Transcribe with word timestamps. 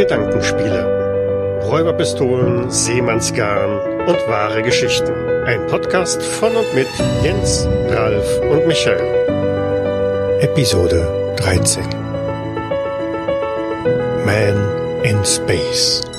Gedankenspiele. 0.00 1.60
Räuberpistolen, 1.62 2.70
Seemannsgarn 2.70 4.06
und 4.08 4.16
wahre 4.28 4.62
Geschichten. 4.62 5.12
Ein 5.44 5.66
Podcast 5.66 6.22
von 6.22 6.56
und 6.56 6.74
mit 6.74 6.88
Jens, 7.22 7.68
Ralf 7.90 8.40
und 8.50 8.66
Michael. 8.66 10.40
Episode 10.40 11.34
13 11.36 11.84
Man 14.24 15.02
in 15.02 15.22
Space 15.22 16.09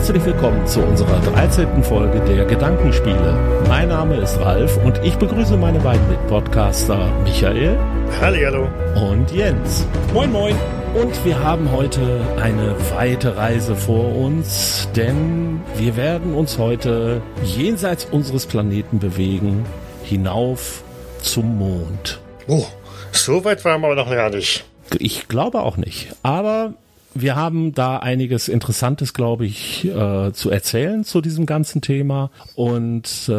Herzlich 0.00 0.24
willkommen 0.24 0.66
zu 0.66 0.80
unserer 0.80 1.20
13. 1.20 1.84
Folge 1.84 2.20
der 2.20 2.46
Gedankenspiele. 2.46 3.38
Mein 3.68 3.88
Name 3.88 4.16
ist 4.16 4.40
Ralf 4.40 4.78
und 4.82 4.98
ich 5.04 5.14
begrüße 5.16 5.58
meine 5.58 5.78
beiden 5.78 6.08
Mitpodcaster 6.08 7.12
Michael. 7.22 7.78
Hallo. 8.18 8.70
Und 8.94 9.30
Jens. 9.30 9.86
Moin, 10.14 10.32
moin. 10.32 10.56
Und 10.94 11.22
wir 11.26 11.38
haben 11.44 11.70
heute 11.70 12.22
eine 12.40 12.74
weite 12.96 13.36
Reise 13.36 13.76
vor 13.76 14.16
uns, 14.16 14.88
denn 14.96 15.60
wir 15.76 15.94
werden 15.98 16.34
uns 16.34 16.56
heute 16.56 17.20
jenseits 17.44 18.06
unseres 18.06 18.46
Planeten 18.46 19.00
bewegen, 19.00 19.66
hinauf 20.02 20.82
zum 21.20 21.58
Mond. 21.58 22.20
Oh, 22.48 22.64
so 23.12 23.44
weit 23.44 23.62
waren 23.66 23.82
wir 23.82 23.88
aber 23.88 23.96
noch 23.96 24.10
gar 24.10 24.30
nicht. 24.30 24.64
Ich 24.98 25.28
glaube 25.28 25.60
auch 25.60 25.76
nicht. 25.76 26.16
Aber 26.22 26.72
wir 27.14 27.36
haben 27.36 27.74
da 27.74 27.98
einiges 27.98 28.48
Interessantes, 28.48 29.14
glaube 29.14 29.44
ich, 29.46 29.84
äh, 29.84 30.32
zu 30.32 30.50
erzählen 30.50 31.04
zu 31.04 31.20
diesem 31.20 31.46
ganzen 31.46 31.82
Thema 31.82 32.30
und 32.54 33.28
äh, 33.28 33.32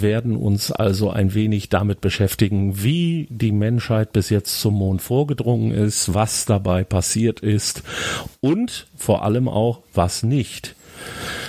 werden 0.00 0.36
uns 0.36 0.72
also 0.72 1.10
ein 1.10 1.34
wenig 1.34 1.68
damit 1.68 2.00
beschäftigen, 2.00 2.82
wie 2.82 3.28
die 3.30 3.52
Menschheit 3.52 4.12
bis 4.12 4.30
jetzt 4.30 4.60
zum 4.60 4.74
Mond 4.74 5.02
vorgedrungen 5.02 5.72
ist, 5.72 6.14
was 6.14 6.46
dabei 6.46 6.84
passiert 6.84 7.40
ist 7.40 7.82
und 8.40 8.86
vor 8.96 9.22
allem 9.22 9.48
auch, 9.48 9.80
was 9.94 10.22
nicht. 10.22 10.74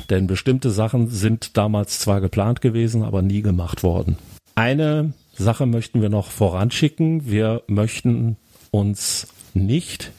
Denn 0.10 0.28
bestimmte 0.28 0.72
Sachen 0.72 1.08
sind 1.08 1.58
damals 1.58 2.00
zwar 2.00 2.22
geplant 2.22 2.62
gewesen, 2.62 3.04
aber 3.04 3.22
nie 3.22 3.42
gemacht 3.42 3.84
worden. 3.84 4.18
Eine 4.56 5.14
Sache 5.34 5.66
möchten 5.66 6.02
wir 6.02 6.10
noch 6.10 6.28
voranschicken. 6.28 7.30
Wir 7.30 7.64
möchten 7.68 8.36
uns 8.72 9.28
nicht 9.54 10.12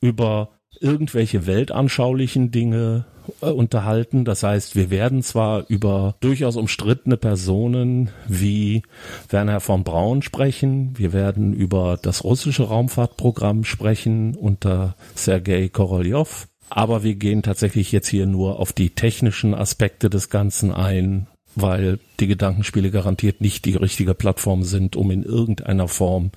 über 0.00 0.48
irgendwelche 0.82 1.46
weltanschaulichen 1.46 2.50
Dinge 2.50 3.06
äh, 3.40 3.46
unterhalten. 3.46 4.24
Das 4.24 4.42
heißt, 4.42 4.76
wir 4.76 4.90
werden 4.90 5.22
zwar 5.22 5.64
über 5.68 6.16
durchaus 6.20 6.56
umstrittene 6.56 7.16
Personen 7.16 8.10
wie 8.26 8.82
Werner 9.28 9.60
von 9.60 9.84
Braun 9.84 10.22
sprechen, 10.22 10.94
wir 10.96 11.12
werden 11.12 11.52
über 11.52 11.98
das 12.00 12.24
russische 12.24 12.64
Raumfahrtprogramm 12.64 13.64
sprechen 13.64 14.34
unter 14.34 14.96
Sergei 15.14 15.68
Korolev, 15.68 16.48
aber 16.68 17.02
wir 17.02 17.14
gehen 17.14 17.42
tatsächlich 17.42 17.92
jetzt 17.92 18.08
hier 18.08 18.26
nur 18.26 18.58
auf 18.58 18.72
die 18.72 18.90
technischen 18.90 19.54
Aspekte 19.54 20.10
des 20.10 20.30
Ganzen 20.30 20.72
ein, 20.72 21.26
weil 21.54 21.98
die 22.18 22.26
Gedankenspiele 22.26 22.90
garantiert 22.90 23.40
nicht 23.40 23.66
die 23.66 23.76
richtige 23.76 24.14
Plattform 24.14 24.62
sind, 24.62 24.96
um 24.96 25.10
in 25.10 25.22
irgendeiner 25.22 25.86
Form 25.86 26.30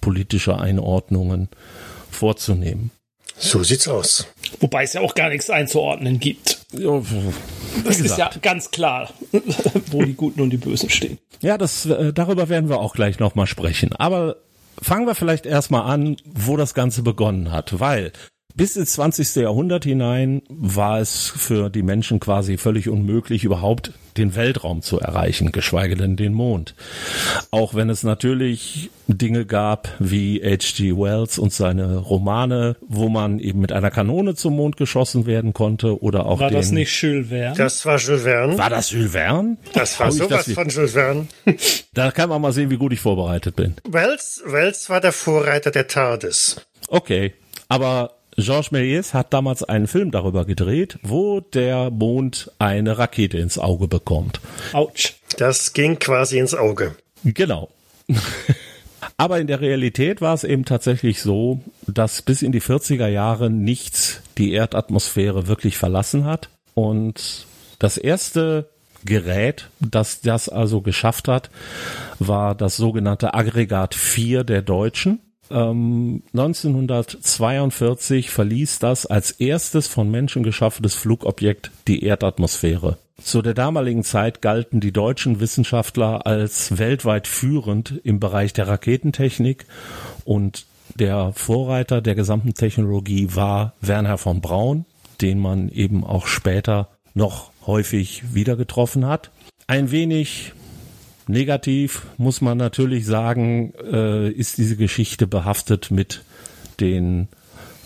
politische 0.00 0.58
Einordnungen 0.58 1.48
vorzunehmen. 2.10 2.90
So 3.36 3.62
sieht's 3.62 3.88
aus. 3.88 4.26
Wobei 4.60 4.84
es 4.84 4.92
ja 4.92 5.00
auch 5.00 5.14
gar 5.14 5.28
nichts 5.28 5.50
einzuordnen 5.50 6.20
gibt. 6.20 6.60
Ja, 6.72 7.00
das 7.84 8.00
ist 8.00 8.16
ja 8.16 8.30
ganz 8.42 8.70
klar, 8.70 9.12
wo 9.90 10.02
die 10.02 10.14
Guten 10.14 10.40
und 10.40 10.50
die 10.50 10.56
Bösen 10.56 10.90
stehen. 10.90 11.18
Ja, 11.40 11.58
das, 11.58 11.86
äh, 11.86 12.12
darüber 12.12 12.48
werden 12.48 12.68
wir 12.68 12.80
auch 12.80 12.94
gleich 12.94 13.18
nochmal 13.18 13.46
sprechen. 13.46 13.94
Aber 13.96 14.36
fangen 14.80 15.06
wir 15.06 15.14
vielleicht 15.14 15.46
erstmal 15.46 15.82
an, 15.82 16.16
wo 16.24 16.56
das 16.56 16.74
Ganze 16.74 17.02
begonnen 17.02 17.52
hat, 17.52 17.80
weil 17.80 18.12
bis 18.54 18.76
ins 18.76 18.92
20. 18.94 19.36
Jahrhundert 19.36 19.84
hinein 19.84 20.42
war 20.48 21.00
es 21.00 21.28
für 21.28 21.70
die 21.70 21.82
Menschen 21.82 22.20
quasi 22.20 22.56
völlig 22.56 22.88
unmöglich, 22.88 23.44
überhaupt 23.44 23.92
den 24.16 24.36
Weltraum 24.36 24.80
zu 24.80 25.00
erreichen, 25.00 25.50
geschweige 25.50 25.96
denn 25.96 26.14
den 26.16 26.34
Mond. 26.34 26.76
Auch 27.50 27.74
wenn 27.74 27.90
es 27.90 28.04
natürlich 28.04 28.90
Dinge 29.08 29.44
gab 29.44 29.88
wie 29.98 30.40
H.G. 30.40 30.96
Wells 30.96 31.36
und 31.38 31.52
seine 31.52 31.96
Romane, 31.98 32.76
wo 32.86 33.08
man 33.08 33.40
eben 33.40 33.60
mit 33.60 33.72
einer 33.72 33.90
Kanone 33.90 34.36
zum 34.36 34.54
Mond 34.54 34.76
geschossen 34.76 35.26
werden 35.26 35.52
konnte 35.52 36.00
oder 36.00 36.26
auch 36.26 36.38
War 36.38 36.50
den, 36.50 36.56
das 36.56 36.70
nicht 36.70 37.02
Jules 37.02 37.28
Verne? 37.28 37.56
Das 37.56 37.84
war 37.84 37.98
Jules 37.98 38.22
Verne. 38.22 38.56
War 38.56 38.70
das 38.70 38.90
Jules 38.90 39.10
Verne? 39.10 39.56
Das 39.72 39.98
war 39.98 40.12
sowas 40.12 40.46
das 40.46 40.54
von 40.54 40.68
Jules 40.68 40.92
Verne. 40.92 41.26
da 41.94 42.12
kann 42.12 42.28
man 42.28 42.40
mal 42.40 42.52
sehen, 42.52 42.70
wie 42.70 42.76
gut 42.76 42.92
ich 42.92 43.00
vorbereitet 43.00 43.56
bin. 43.56 43.74
Wells, 43.88 44.44
Wells 44.46 44.88
war 44.88 45.00
der 45.00 45.12
Vorreiter 45.12 45.72
der 45.72 45.88
TARDIS. 45.88 46.60
Okay, 46.88 47.34
aber 47.68 48.12
Georges 48.36 48.72
Méliès 48.72 49.14
hat 49.14 49.32
damals 49.32 49.62
einen 49.62 49.86
Film 49.86 50.10
darüber 50.10 50.44
gedreht, 50.44 50.98
wo 51.02 51.40
der 51.40 51.90
Mond 51.90 52.50
eine 52.58 52.98
Rakete 52.98 53.38
ins 53.38 53.58
Auge 53.58 53.88
bekommt. 53.88 54.40
Autsch. 54.72 55.14
Das 55.38 55.72
ging 55.72 55.98
quasi 55.98 56.38
ins 56.38 56.54
Auge. 56.54 56.96
Genau. 57.24 57.70
Aber 59.16 59.38
in 59.38 59.46
der 59.46 59.60
Realität 59.60 60.20
war 60.20 60.34
es 60.34 60.44
eben 60.44 60.64
tatsächlich 60.64 61.22
so, 61.22 61.60
dass 61.86 62.22
bis 62.22 62.42
in 62.42 62.52
die 62.52 62.62
40er 62.62 63.06
Jahre 63.06 63.50
nichts 63.50 64.22
die 64.38 64.52
Erdatmosphäre 64.52 65.46
wirklich 65.46 65.76
verlassen 65.76 66.24
hat. 66.24 66.48
Und 66.74 67.46
das 67.78 67.96
erste 67.96 68.68
Gerät, 69.04 69.68
das 69.80 70.20
das 70.22 70.48
also 70.48 70.80
geschafft 70.80 71.28
hat, 71.28 71.50
war 72.18 72.54
das 72.54 72.76
sogenannte 72.76 73.34
Aggregat 73.34 73.94
4 73.94 74.44
der 74.44 74.62
Deutschen. 74.62 75.20
1942 75.50 78.26
ähm, 78.26 78.32
verließ 78.32 78.78
das 78.78 79.06
als 79.06 79.32
erstes 79.32 79.86
von 79.86 80.10
Menschen 80.10 80.42
geschaffenes 80.42 80.94
Flugobjekt 80.94 81.70
die 81.86 82.04
Erdatmosphäre. 82.04 82.98
Zu 83.22 83.42
der 83.42 83.54
damaligen 83.54 84.02
Zeit 84.02 84.42
galten 84.42 84.80
die 84.80 84.92
deutschen 84.92 85.40
Wissenschaftler 85.40 86.26
als 86.26 86.78
weltweit 86.78 87.28
führend 87.28 88.00
im 88.02 88.20
Bereich 88.20 88.52
der 88.52 88.68
Raketentechnik 88.68 89.66
und 90.24 90.66
der 90.96 91.32
Vorreiter 91.34 92.00
der 92.00 92.14
gesamten 92.14 92.54
Technologie 92.54 93.28
war 93.34 93.74
Werner 93.80 94.18
von 94.18 94.40
Braun, 94.40 94.84
den 95.20 95.38
man 95.38 95.68
eben 95.68 96.04
auch 96.04 96.26
später 96.26 96.88
noch 97.14 97.50
häufig 97.66 98.34
wieder 98.34 98.56
getroffen 98.56 99.06
hat. 99.06 99.30
Ein 99.66 99.90
wenig 99.90 100.52
Negativ 101.26 102.06
muss 102.18 102.40
man 102.40 102.58
natürlich 102.58 103.06
sagen, 103.06 103.72
äh, 103.74 104.30
ist 104.30 104.58
diese 104.58 104.76
Geschichte 104.76 105.26
behaftet 105.26 105.90
mit 105.90 106.22
den 106.80 107.28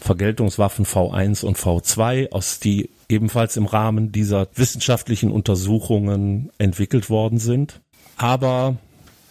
Vergeltungswaffen 0.00 0.84
V1 0.84 1.44
und 1.44 1.56
V2, 1.56 2.30
aus 2.32 2.60
die 2.60 2.90
ebenfalls 3.08 3.56
im 3.56 3.66
Rahmen 3.66 4.12
dieser 4.12 4.48
wissenschaftlichen 4.54 5.30
Untersuchungen 5.30 6.50
entwickelt 6.58 7.10
worden 7.10 7.38
sind. 7.38 7.80
Aber 8.16 8.76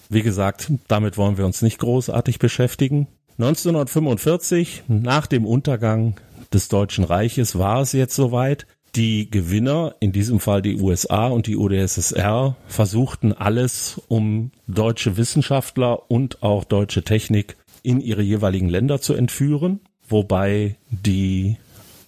wie 0.09 0.21
gesagt, 0.21 0.71
damit 0.87 1.17
wollen 1.17 1.37
wir 1.37 1.45
uns 1.45 1.61
nicht 1.61 1.79
großartig 1.79 2.39
beschäftigen. 2.39 3.07
1945, 3.39 4.83
nach 4.87 5.27
dem 5.27 5.45
Untergang 5.45 6.15
des 6.53 6.69
Deutschen 6.69 7.03
Reiches, 7.03 7.57
war 7.57 7.81
es 7.81 7.91
jetzt 7.91 8.15
soweit. 8.15 8.65
Die 8.97 9.29
Gewinner, 9.29 9.93
in 9.99 10.11
diesem 10.11 10.39
Fall 10.39 10.63
die 10.63 10.81
USA 10.81 11.27
und 11.27 11.45
die 11.45 11.55
UdSSR, 11.55 12.55
versuchten 12.65 13.31
alles, 13.31 14.01
um 14.07 14.49
deutsche 14.65 15.17
Wissenschaftler 15.17 16.09
und 16.09 16.41
auch 16.41 16.63
deutsche 16.63 17.03
Technik 17.03 17.57
in 17.83 18.01
ihre 18.01 18.23
jeweiligen 18.23 18.69
Länder 18.69 18.99
zu 18.99 19.13
entführen, 19.13 19.81
wobei 20.09 20.77
die 20.89 21.57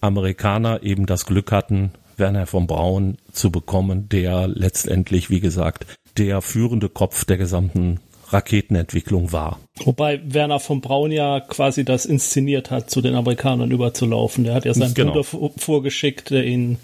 Amerikaner 0.00 0.82
eben 0.82 1.06
das 1.06 1.26
Glück 1.26 1.52
hatten, 1.52 1.92
Werner 2.16 2.48
von 2.48 2.66
Braun 2.66 3.18
zu 3.30 3.52
bekommen, 3.52 4.08
der 4.08 4.48
letztendlich, 4.48 5.30
wie 5.30 5.40
gesagt, 5.40 5.86
der 6.18 6.42
führende 6.42 6.88
Kopf 6.88 7.24
der 7.24 7.36
gesamten 7.36 8.00
Raketenentwicklung 8.32 9.32
war. 9.32 9.58
Wobei 9.84 10.20
Werner 10.24 10.60
von 10.60 10.80
Braun 10.80 11.10
ja 11.10 11.40
quasi 11.40 11.84
das 11.84 12.06
inszeniert 12.06 12.70
hat, 12.70 12.90
zu 12.90 13.00
den 13.00 13.14
Amerikanern 13.14 13.70
überzulaufen. 13.70 14.44
Der 14.44 14.54
hat 14.54 14.64
ja 14.64 14.74
seinen 14.74 14.94
genau. 14.94 15.22
Bruder 15.22 15.50
vorgeschickt, 15.56 16.30
der 16.30 16.44
ihn, 16.44 16.78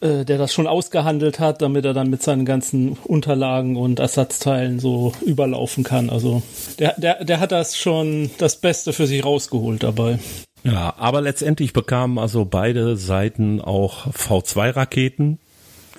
äh, 0.00 0.24
der 0.24 0.38
das 0.38 0.52
schon 0.52 0.66
ausgehandelt 0.66 1.40
hat, 1.40 1.62
damit 1.62 1.84
er 1.84 1.94
dann 1.94 2.10
mit 2.10 2.22
seinen 2.22 2.44
ganzen 2.44 2.92
Unterlagen 3.04 3.76
und 3.76 3.98
Ersatzteilen 3.98 4.78
so 4.78 5.12
überlaufen 5.24 5.84
kann. 5.84 6.10
Also 6.10 6.42
der, 6.78 6.94
der, 6.98 7.24
der 7.24 7.40
hat 7.40 7.52
das 7.52 7.76
schon 7.76 8.30
das 8.38 8.60
Beste 8.60 8.92
für 8.92 9.06
sich 9.06 9.24
rausgeholt 9.24 9.82
dabei. 9.82 10.18
Ja, 10.64 10.94
aber 10.98 11.20
letztendlich 11.20 11.72
bekamen 11.72 12.18
also 12.18 12.44
beide 12.44 12.96
Seiten 12.96 13.60
auch 13.60 14.08
V2-Raketen, 14.08 15.38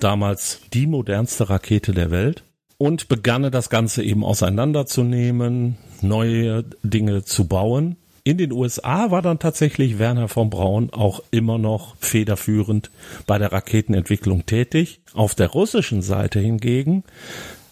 damals 0.00 0.60
die 0.74 0.86
modernste 0.86 1.48
Rakete 1.48 1.92
der 1.92 2.10
Welt 2.10 2.44
und 2.78 3.08
begann 3.08 3.50
das 3.50 3.70
Ganze 3.70 4.02
eben 4.02 4.24
auseinanderzunehmen, 4.24 5.76
neue 6.00 6.64
Dinge 6.82 7.24
zu 7.24 7.46
bauen. 7.46 7.96
In 8.22 8.38
den 8.38 8.52
USA 8.52 9.10
war 9.10 9.22
dann 9.22 9.38
tatsächlich 9.38 9.98
Werner 9.98 10.28
von 10.28 10.50
Braun 10.50 10.90
auch 10.90 11.22
immer 11.30 11.58
noch 11.58 11.96
federführend 11.98 12.90
bei 13.26 13.38
der 13.38 13.52
Raketenentwicklung 13.52 14.46
tätig. 14.46 15.00
Auf 15.14 15.34
der 15.34 15.48
russischen 15.48 16.02
Seite 16.02 16.38
hingegen 16.38 17.04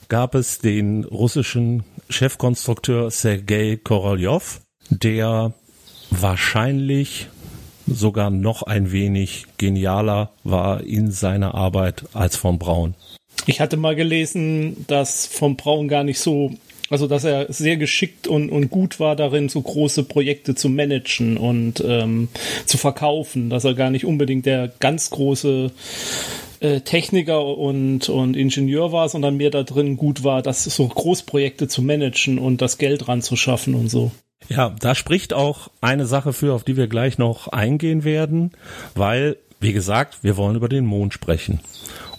gab 0.09 0.35
es 0.35 0.59
den 0.59 1.05
russischen 1.05 1.85
Chefkonstrukteur 2.09 3.11
Sergei 3.11 3.79
Korolev, 3.83 4.61
der 4.89 5.53
wahrscheinlich 6.11 7.29
sogar 7.87 8.31
noch 8.31 8.63
ein 8.63 8.93
wenig 8.93 9.47
genialer 9.59 10.31
war 10.43 10.83
in 10.83 11.11
seiner 11.11 11.55
Arbeit 11.55 12.05
als 12.15 12.37
von 12.37 12.59
Braun. 12.59 12.95
Ich 13.45 13.61
hatte 13.61 13.77
mal 13.77 13.95
gelesen, 13.95 14.85
dass 14.89 15.27
von 15.27 15.57
Braun 15.57 15.89
gar 15.89 16.05
nicht 16.05 16.19
so, 16.19 16.53
also 16.91 17.07
dass 17.07 17.25
er 17.25 17.53
sehr 17.53 17.77
geschickt 17.77 18.27
und, 18.27 18.51
und 18.51 18.71
gut 18.71 18.99
war 18.99 19.15
darin, 19.15 19.49
so 19.49 19.61
große 19.61 20.05
Projekte 20.05 20.55
zu 20.55 20.69
managen 20.69 21.37
und 21.37 21.83
ähm, 21.87 22.29
zu 22.65 22.79
verkaufen, 22.79 23.51
dass 23.51 23.65
er 23.65 23.75
gar 23.75 23.91
nicht 23.91 24.05
unbedingt 24.05 24.47
der 24.47 24.73
ganz 24.81 25.11
große 25.11 25.71
äh, 26.61 26.81
Techniker 26.81 27.45
und, 27.45 28.09
und 28.09 28.37
Ingenieur 28.37 28.93
war, 28.93 29.09
sondern 29.09 29.37
mehr 29.37 29.51
da 29.51 29.63
drin 29.63 29.97
gut 29.97 30.25
war, 30.25 30.43
das 30.43 30.65
so 30.65 30.87
Großprojekte 30.89 31.69
zu 31.69 31.83
managen 31.83 32.39
und 32.39 32.63
das 32.63 32.79
Geld 32.79 33.09
ranzuschaffen 33.09 33.75
und 33.75 33.89
so. 33.89 34.11
Ja, 34.49 34.75
da 34.81 34.95
spricht 34.95 35.33
auch 35.33 35.69
eine 35.81 36.07
Sache 36.07 36.33
für, 36.33 36.55
auf 36.55 36.65
die 36.65 36.77
wir 36.77 36.87
gleich 36.87 37.19
noch 37.19 37.49
eingehen 37.49 38.05
werden, 38.05 38.53
weil, 38.95 39.37
wie 39.61 39.73
gesagt, 39.73 40.23
wir 40.23 40.37
wollen 40.37 40.57
über 40.57 40.69
den 40.69 40.87
Mond 40.87 41.13
sprechen. 41.15 41.61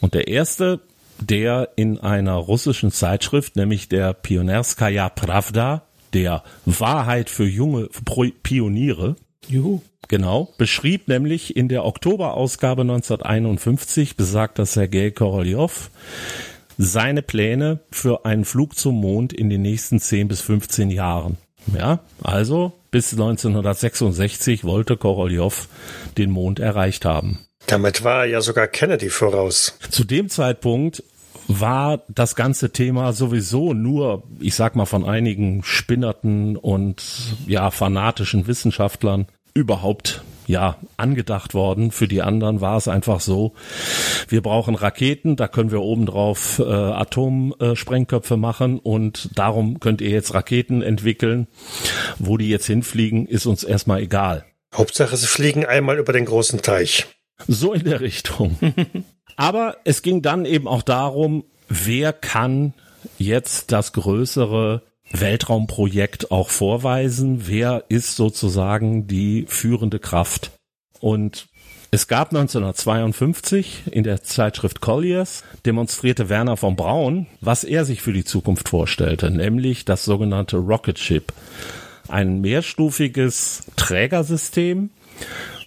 Und 0.01 0.13
der 0.13 0.27
erste, 0.27 0.81
der 1.19 1.69
in 1.75 1.99
einer 1.99 2.35
russischen 2.35 2.91
Zeitschrift, 2.91 3.55
nämlich 3.55 3.89
der 3.89 4.13
Pionerskaya 4.13 5.09
Pravda, 5.09 5.83
der 6.13 6.43
Wahrheit 6.65 7.29
für 7.29 7.45
junge 7.45 7.89
Pioniere, 8.43 9.15
Juhu. 9.47 9.81
Genau, 10.07 10.53
beschrieb 10.57 11.07
nämlich 11.07 11.57
in 11.57 11.67
der 11.67 11.85
Oktoberausgabe 11.85 12.83
1951 12.83 14.15
besagter 14.15 14.65
Sergei 14.65 15.11
Korolev 15.11 15.89
seine 16.77 17.21
Pläne 17.21 17.79
für 17.91 18.25
einen 18.25 18.45
Flug 18.45 18.77
zum 18.77 18.95
Mond 19.01 19.33
in 19.33 19.49
den 19.49 19.63
nächsten 19.63 19.99
10 19.99 20.27
bis 20.27 20.41
15 20.41 20.91
Jahren. 20.91 21.37
Ja, 21.75 21.99
also 22.23 22.71
bis 22.91 23.11
1966 23.11 24.63
wollte 24.63 24.95
Korolev 24.95 25.67
den 26.17 26.31
Mond 26.31 26.59
erreicht 26.59 27.03
haben. 27.03 27.46
Damit 27.67 28.03
war 28.03 28.25
ja 28.25 28.41
sogar 28.41 28.67
Kennedy 28.67 29.09
voraus. 29.09 29.77
Zu 29.91 30.03
dem 30.03 30.29
Zeitpunkt 30.29 31.03
war 31.47 32.03
das 32.09 32.35
ganze 32.35 32.71
Thema 32.71 33.13
sowieso 33.13 33.73
nur, 33.73 34.23
ich 34.39 34.55
sag 34.55 34.75
mal, 34.75 34.85
von 34.85 35.05
einigen 35.05 35.63
spinnerten 35.63 36.57
und 36.57 37.03
ja, 37.45 37.71
fanatischen 37.71 38.47
Wissenschaftlern 38.47 39.27
überhaupt 39.53 40.23
ja 40.45 40.77
angedacht 40.95 41.53
worden. 41.53 41.91
Für 41.91 42.07
die 42.07 42.21
anderen 42.21 42.61
war 42.61 42.77
es 42.77 42.87
einfach 42.87 43.19
so, 43.19 43.53
wir 44.29 44.41
brauchen 44.41 44.75
Raketen, 44.75 45.35
da 45.35 45.47
können 45.47 45.71
wir 45.71 45.81
obendrauf 45.81 46.59
äh, 46.59 46.63
Atomsprengköpfe 46.63 48.37
machen 48.37 48.79
und 48.79 49.37
darum 49.37 49.79
könnt 49.79 49.99
ihr 49.99 50.09
jetzt 50.09 50.33
Raketen 50.33 50.81
entwickeln. 50.81 51.47
Wo 52.17 52.37
die 52.37 52.49
jetzt 52.49 52.67
hinfliegen, 52.67 53.25
ist 53.25 53.45
uns 53.45 53.63
erstmal 53.63 54.01
egal. 54.01 54.45
Hauptsache, 54.73 55.17
sie 55.17 55.27
fliegen 55.27 55.65
einmal 55.65 55.97
über 55.97 56.13
den 56.13 56.25
großen 56.25 56.61
Teich. 56.61 57.07
So 57.47 57.73
in 57.73 57.83
der 57.83 58.01
Richtung. 58.01 58.57
Aber 59.35 59.77
es 59.83 60.01
ging 60.01 60.21
dann 60.21 60.45
eben 60.45 60.67
auch 60.67 60.81
darum, 60.81 61.43
wer 61.69 62.13
kann 62.13 62.73
jetzt 63.17 63.71
das 63.71 63.93
größere 63.93 64.81
Weltraumprojekt 65.11 66.31
auch 66.31 66.49
vorweisen. 66.49 67.47
Wer 67.47 67.85
ist 67.89 68.15
sozusagen 68.15 69.07
die 69.07 69.45
führende 69.47 69.99
Kraft? 69.99 70.51
Und 70.99 71.47
es 71.89 72.07
gab 72.07 72.29
1952 72.29 73.83
in 73.91 74.03
der 74.03 74.21
Zeitschrift 74.21 74.81
Colliers 74.81 75.43
demonstrierte 75.65 76.27
Werner 76.27 76.57
von 76.57 76.75
Braun, 76.75 77.27
was 77.39 77.63
er 77.63 77.85
sich 77.85 78.01
für 78.01 78.11
die 78.11 78.25
Zukunft 78.25 78.69
vorstellte, 78.69 79.31
nämlich 79.31 79.85
das 79.85 80.03
sogenannte 80.03 80.57
Rocket 80.57 80.99
Ship. 80.99 81.31
Ein 82.09 82.41
mehrstufiges 82.41 83.63
Trägersystem, 83.77 84.89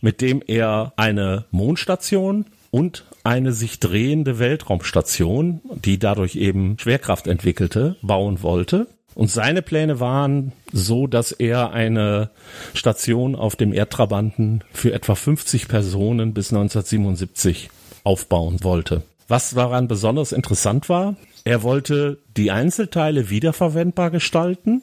mit 0.01 0.21
dem 0.21 0.43
er 0.47 0.93
eine 0.97 1.45
Mondstation 1.51 2.47
und 2.71 3.05
eine 3.25 3.53
sich 3.53 3.81
drehende 3.81 4.39
Weltraumstation, 4.39 5.61
die 5.85 5.99
dadurch 5.99 6.37
eben 6.37 6.79
Schwerkraft 6.79 7.27
entwickelte, 7.27 7.97
bauen 8.03 8.43
wollte. 8.43 8.87
Und 9.15 9.31
seine 9.31 9.61
Pläne 9.61 9.99
waren 10.01 10.53
so, 10.73 11.07
dass 11.07 11.33
er 11.33 11.73
eine 11.73 12.31
Station 12.75 13.35
auf 13.35 13.57
dem 13.57 13.73
Erdtrabanten 13.73 14.63
für 14.73 14.93
etwa 14.93 15.15
50 15.15 15.69
Personen 15.69 16.33
bis 16.33 16.53
1977 16.53 17.71
aufbauen 18.05 18.63
wollte. 18.63 19.03
Was 19.27 19.51
daran 19.51 19.89
besonders 19.89 20.33
interessant 20.33 20.89
war, 20.89 21.17
er 21.45 21.63
wollte 21.63 22.19
die 22.37 22.51
Einzelteile 22.51 23.31
wiederverwendbar 23.31 24.11
gestalten 24.11 24.83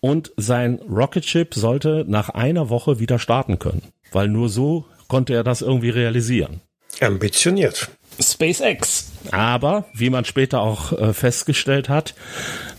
und 0.00 0.32
sein 0.36 0.80
Rocket 0.88 1.24
Ship 1.24 1.52
sollte 1.54 2.04
nach 2.06 2.30
einer 2.30 2.70
Woche 2.70 3.00
wieder 3.00 3.18
starten 3.18 3.58
können, 3.58 3.82
weil 4.12 4.28
nur 4.28 4.48
so 4.48 4.84
konnte 5.08 5.34
er 5.34 5.44
das 5.44 5.62
irgendwie 5.62 5.90
realisieren. 5.90 6.60
Ambitioniert. 7.00 7.90
SpaceX. 8.20 9.12
Aber, 9.30 9.86
wie 9.94 10.10
man 10.10 10.24
später 10.24 10.60
auch 10.60 10.92
äh, 10.92 11.12
festgestellt 11.12 11.88
hat, 11.88 12.14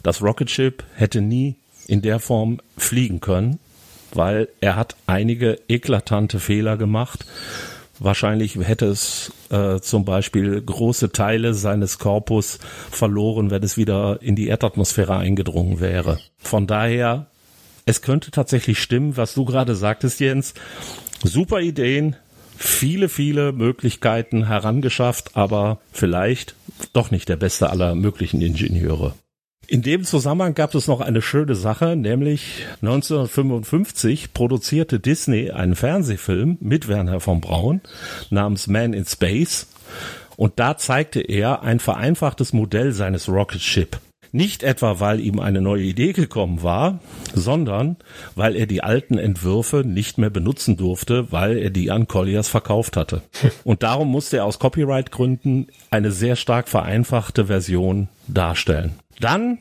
das 0.04 0.21
Rocket 0.21 0.50
Ship 0.50 0.83
hätte 0.95 1.21
nie 1.21 1.56
in 1.88 2.01
der 2.01 2.19
Form 2.19 2.60
fliegen 2.77 3.19
können, 3.19 3.60
weil 4.13 4.50
er 4.62 4.75
hat 4.75 4.95
einige 5.07 5.60
eklatante 5.68 6.39
Fehler 6.39 6.77
gemacht. 6.77 7.25
Wahrscheinlich 8.00 8.56
hätte 8.56 8.86
es 8.86 9.31
äh, 9.50 9.80
zum 9.80 10.06
Beispiel 10.06 10.62
große 10.62 11.12
Teile 11.12 11.54
seines 11.54 12.00
Korpus 12.00 12.60
verloren, 12.90 13.51
wenn 13.51 13.62
es 13.63 13.78
wieder 13.78 14.22
in 14.22 14.36
die 14.36 14.48
Erdatmosphäre 14.48 15.18
eingedrungen 15.18 15.80
wäre. 15.80 16.19
Von 16.38 16.66
daher, 16.66 17.28
es 17.86 18.01
könnte 18.01 18.31
tatsächlich 18.31 18.80
stimmen, 18.80 19.18
was 19.18 19.34
du 19.34 19.46
gerade 19.46 19.75
sagtest, 19.75 20.19
Jens. 20.19 20.54
Super 21.24 21.60
Ideen, 21.60 22.16
viele, 22.56 23.10
viele 23.10 23.51
Möglichkeiten 23.51 24.48
herangeschafft, 24.48 25.36
aber 25.36 25.80
vielleicht 25.92 26.56
doch 26.94 27.12
nicht 27.12 27.28
der 27.28 27.36
beste 27.36 27.69
aller 27.69 27.95
möglichen 27.95 28.42
Ingenieure. 28.42 29.13
In 29.69 29.83
dem 29.83 30.04
Zusammenhang 30.04 30.56
gab 30.56 30.74
es 30.74 30.88
noch 30.88 31.00
eine 31.00 31.21
schöne 31.21 31.54
Sache, 31.54 31.95
nämlich 31.95 32.66
1955 32.81 34.33
produzierte 34.33 35.00
Disney 35.00 35.51
einen 35.51 35.75
Fernsehfilm 35.75 36.57
mit 36.60 36.88
Werner 36.88 37.19
von 37.19 37.39
Braun 37.39 37.81
namens 38.31 38.66
Man 38.66 38.94
in 38.94 39.06
Space 39.06 39.68
und 40.38 40.54
da 40.56 40.77
zeigte 40.77 41.21
er 41.21 41.62
ein 41.62 41.80
vereinfachtes 41.80 42.52
Modell 42.52 42.94
seines 42.94 43.30
Rocket 43.30 43.61
Ship. 43.61 43.99
Nicht 44.31 44.64
etwa, 44.64 44.99
weil 44.99 45.19
ihm 45.19 45.40
eine 45.40 45.61
neue 45.61 45.83
Idee 45.83 46.14
gekommen 46.14 46.64
war, 46.64 46.99
sondern 47.35 47.97
weil 48.35 48.56
er 48.56 48.66
die 48.66 48.81
alten 48.81 49.19
Entwürfe 49.19 49.83
nicht 49.85 50.18
mehr 50.18 50.31
benutzen 50.31 50.78
durfte, 50.78 51.31
weil 51.31 51.59
er 51.59 51.69
die 51.69 51.92
an 51.92 52.07
Colliers 52.07 52.47
verkauft 52.47 52.97
hatte. 52.97 53.21
Und 53.64 53.83
darum 53.83 54.09
musste 54.09 54.38
er 54.38 54.45
aus 54.45 54.57
Copyright-Gründen 54.57 55.68
eine 55.92 56.11
sehr 56.11 56.35
stark 56.35 56.69
vereinfachte 56.69 57.45
Version 57.45 58.07
darstellen. 58.28 58.94
Dann 59.19 59.57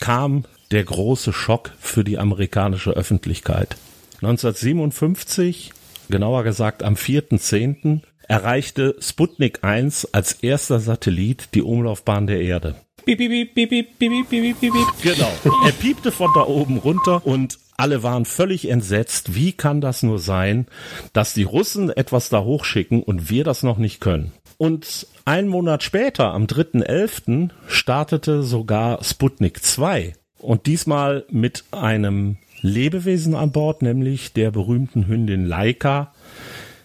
kam 0.00 0.44
der 0.70 0.84
große 0.84 1.32
Schock 1.32 1.72
für 1.78 2.04
die 2.04 2.18
amerikanische 2.18 2.90
Öffentlichkeit. 2.90 3.76
1957, 4.22 5.72
genauer 6.08 6.44
gesagt 6.44 6.82
am 6.82 6.94
4.10., 6.94 8.00
erreichte 8.28 8.94
Sputnik 9.00 9.64
1 9.64 10.14
als 10.14 10.32
erster 10.32 10.78
Satellit 10.78 11.48
die 11.54 11.62
Umlaufbahn 11.62 12.26
der 12.26 12.40
Erde. 12.40 12.76
Piep, 13.04 13.18
piep, 13.18 13.54
piep, 13.54 13.68
piep, 13.70 13.98
piep, 13.98 14.28
piep, 14.28 14.60
piep. 14.60 14.72
Genau. 15.02 15.32
Er 15.64 15.72
piepte 15.72 16.12
von 16.12 16.30
da 16.34 16.46
oben 16.46 16.78
runter 16.78 17.26
und 17.26 17.58
alle 17.76 18.02
waren 18.02 18.26
völlig 18.26 18.68
entsetzt. 18.68 19.34
Wie 19.34 19.52
kann 19.52 19.80
das 19.80 20.02
nur 20.02 20.18
sein, 20.18 20.66
dass 21.12 21.34
die 21.34 21.42
Russen 21.42 21.90
etwas 21.90 22.28
da 22.28 22.44
hochschicken 22.44 23.02
und 23.02 23.30
wir 23.30 23.42
das 23.42 23.62
noch 23.62 23.78
nicht 23.78 24.00
können? 24.00 24.32
Und 24.60 25.06
einen 25.24 25.48
Monat 25.48 25.82
später, 25.82 26.34
am 26.34 26.44
3.11., 26.44 27.48
startete 27.66 28.42
sogar 28.42 29.02
Sputnik 29.02 29.64
2. 29.64 30.12
Und 30.36 30.66
diesmal 30.66 31.24
mit 31.30 31.64
einem 31.70 32.36
Lebewesen 32.60 33.34
an 33.34 33.52
Bord, 33.52 33.80
nämlich 33.80 34.34
der 34.34 34.50
berühmten 34.50 35.06
Hündin 35.06 35.46
Laika, 35.46 36.12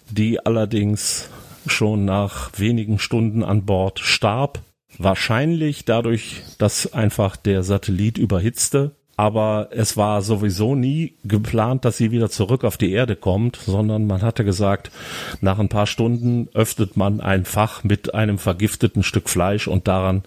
die 0.10 0.46
allerdings 0.46 1.30
schon 1.68 2.06
nach 2.06 2.58
wenigen 2.58 2.98
Stunden 2.98 3.44
an 3.44 3.66
Bord 3.66 4.00
starb 4.00 4.62
Wahrscheinlich 4.98 5.86
dadurch, 5.86 6.42
dass 6.58 6.94
einfach 6.94 7.36
der 7.36 7.64
Satellit 7.64 8.18
überhitzte. 8.18 8.96
Aber 9.18 9.70
es 9.72 9.96
war 9.96 10.22
sowieso 10.22 10.76
nie 10.76 11.14
geplant, 11.24 11.86
dass 11.86 11.98
sie 11.98 12.12
wieder 12.12 12.30
zurück 12.30 12.66
auf 12.66 12.78
die 12.78 12.92
Erde 12.92 13.16
kommt, 13.16 13.56
sondern 13.56 14.08
man 14.08 14.22
hatte 14.22 14.44
gesagt, 14.44 14.92
nach 15.40 15.58
ein 15.58 15.70
paar 15.70 15.88
Stunden 15.88 16.50
öffnet 16.54 16.98
man 16.98 17.22
ein 17.22 17.46
Fach 17.46 17.84
mit 17.84 18.14
einem 18.14 18.38
vergifteten 18.38 19.04
Stück 19.04 19.30
Fleisch 19.30 19.68
und 19.68 19.88
daran 19.88 20.24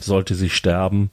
sollte 0.00 0.34
sie 0.34 0.50
sterben, 0.50 1.10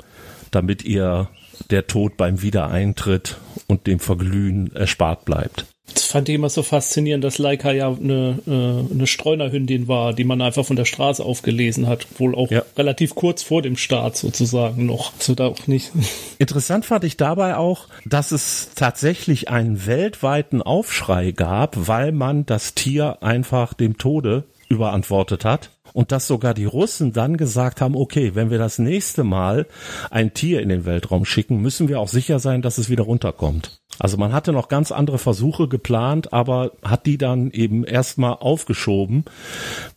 damit 0.51 0.83
ihr 0.85 1.29
der 1.69 1.87
Tod 1.87 2.15
beim 2.15 2.41
Wiedereintritt 2.41 3.37
und 3.67 3.85
dem 3.85 3.99
Verglühen 3.99 4.73
erspart 4.73 5.25
bleibt. 5.25 5.65
Fand 5.97 6.29
ich 6.29 6.35
immer 6.35 6.49
so 6.49 6.63
faszinierend, 6.63 7.23
dass 7.23 7.37
Leica 7.37 7.71
ja 7.71 7.89
eine, 7.89 8.39
äh, 8.47 8.93
eine 8.93 9.07
Streunerhündin 9.07 9.87
war, 9.87 10.13
die 10.13 10.23
man 10.23 10.41
einfach 10.41 10.65
von 10.65 10.75
der 10.75 10.85
Straße 10.85 11.23
aufgelesen 11.23 11.87
hat. 11.87 12.07
Wohl 12.17 12.35
auch 12.35 12.51
ja. 12.51 12.63
relativ 12.77 13.15
kurz 13.15 13.43
vor 13.43 13.61
dem 13.61 13.77
Start 13.77 14.17
sozusagen 14.17 14.85
noch. 14.85 15.13
So 15.19 15.35
da 15.35 15.47
auch 15.47 15.67
nicht. 15.67 15.91
Interessant 16.37 16.85
fand 16.85 17.03
ich 17.03 17.17
dabei 17.17 17.57
auch, 17.57 17.87
dass 18.05 18.31
es 18.31 18.69
tatsächlich 18.75 19.49
einen 19.49 19.85
weltweiten 19.85 20.61
Aufschrei 20.61 21.31
gab, 21.31 21.87
weil 21.87 22.11
man 22.11 22.45
das 22.45 22.75
Tier 22.75 23.21
einfach 23.21 23.73
dem 23.73 23.97
Tode 23.97 24.43
überantwortet 24.69 25.45
hat 25.45 25.71
und 25.93 26.11
dass 26.11 26.27
sogar 26.27 26.53
die 26.53 26.65
Russen 26.65 27.13
dann 27.13 27.37
gesagt 27.37 27.81
haben, 27.81 27.95
okay, 27.95 28.35
wenn 28.35 28.49
wir 28.49 28.57
das 28.57 28.79
nächste 28.79 29.23
Mal 29.23 29.67
ein 30.09 30.33
Tier 30.33 30.61
in 30.61 30.69
den 30.69 30.85
Weltraum 30.85 31.25
schicken, 31.25 31.61
müssen 31.61 31.87
wir 31.87 31.99
auch 31.99 32.07
sicher 32.07 32.39
sein, 32.39 32.61
dass 32.61 32.77
es 32.77 32.89
wieder 32.89 33.03
runterkommt. 33.03 33.79
Also 33.99 34.17
man 34.17 34.31
hatte 34.31 34.53
noch 34.53 34.69
ganz 34.69 34.91
andere 34.91 35.17
Versuche 35.17 35.67
geplant, 35.67 36.31
aber 36.31 36.71
hat 36.83 37.05
die 37.05 37.17
dann 37.17 37.51
eben 37.51 37.83
erstmal 37.83 38.33
aufgeschoben, 38.33 39.25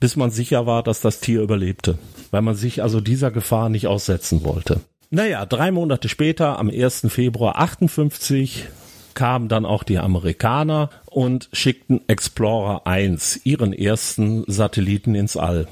bis 0.00 0.16
man 0.16 0.30
sicher 0.30 0.66
war, 0.66 0.82
dass 0.82 1.00
das 1.00 1.20
Tier 1.20 1.40
überlebte, 1.40 1.98
weil 2.30 2.42
man 2.42 2.56
sich 2.56 2.82
also 2.82 3.00
dieser 3.00 3.30
Gefahr 3.30 3.68
nicht 3.68 3.86
aussetzen 3.86 4.44
wollte. 4.44 4.80
Naja, 5.10 5.46
drei 5.46 5.70
Monate 5.70 6.08
später, 6.08 6.58
am 6.58 6.70
1. 6.70 7.06
Februar 7.08 7.58
58, 7.60 8.68
kamen 9.14 9.48
dann 9.48 9.66
auch 9.66 9.82
die 9.82 9.98
Amerikaner 9.98 10.90
und 11.14 11.48
schickten 11.52 12.00
Explorer 12.08 12.86
1, 12.86 13.40
ihren 13.44 13.72
ersten 13.72 14.44
Satelliten 14.46 15.14
ins 15.14 15.36
All. 15.36 15.68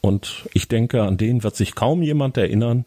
Und 0.00 0.48
ich 0.52 0.68
denke, 0.68 1.02
an 1.02 1.16
den 1.16 1.44
wird 1.44 1.56
sich 1.56 1.74
kaum 1.74 2.02
jemand 2.02 2.36
erinnern, 2.36 2.84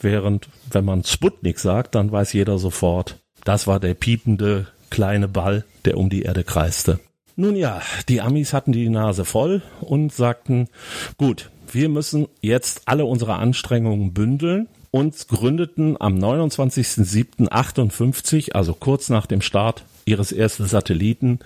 während 0.00 0.48
wenn 0.70 0.84
man 0.84 1.04
Sputnik 1.04 1.58
sagt, 1.58 1.94
dann 1.94 2.12
weiß 2.12 2.32
jeder 2.34 2.58
sofort, 2.58 3.18
das 3.44 3.66
war 3.66 3.80
der 3.80 3.94
piepende 3.94 4.68
kleine 4.90 5.28
Ball, 5.28 5.64
der 5.84 5.96
um 5.96 6.10
die 6.10 6.22
Erde 6.22 6.44
kreiste. 6.44 7.00
Nun 7.36 7.56
ja, 7.56 7.82
die 8.08 8.20
Amis 8.20 8.52
hatten 8.52 8.70
die 8.72 8.88
Nase 8.88 9.24
voll 9.24 9.62
und 9.80 10.12
sagten, 10.12 10.68
gut, 11.16 11.50
wir 11.72 11.88
müssen 11.88 12.28
jetzt 12.40 12.82
alle 12.84 13.06
unsere 13.06 13.34
Anstrengungen 13.34 14.14
bündeln 14.14 14.68
und 14.92 15.26
gründeten 15.26 16.00
am 16.00 16.16
29.07.58, 16.18 18.52
also 18.52 18.74
kurz 18.74 19.08
nach 19.08 19.26
dem 19.26 19.40
Start 19.40 19.84
ihres 20.04 20.32
ersten 20.32 20.66
Satelliten, 20.66 21.40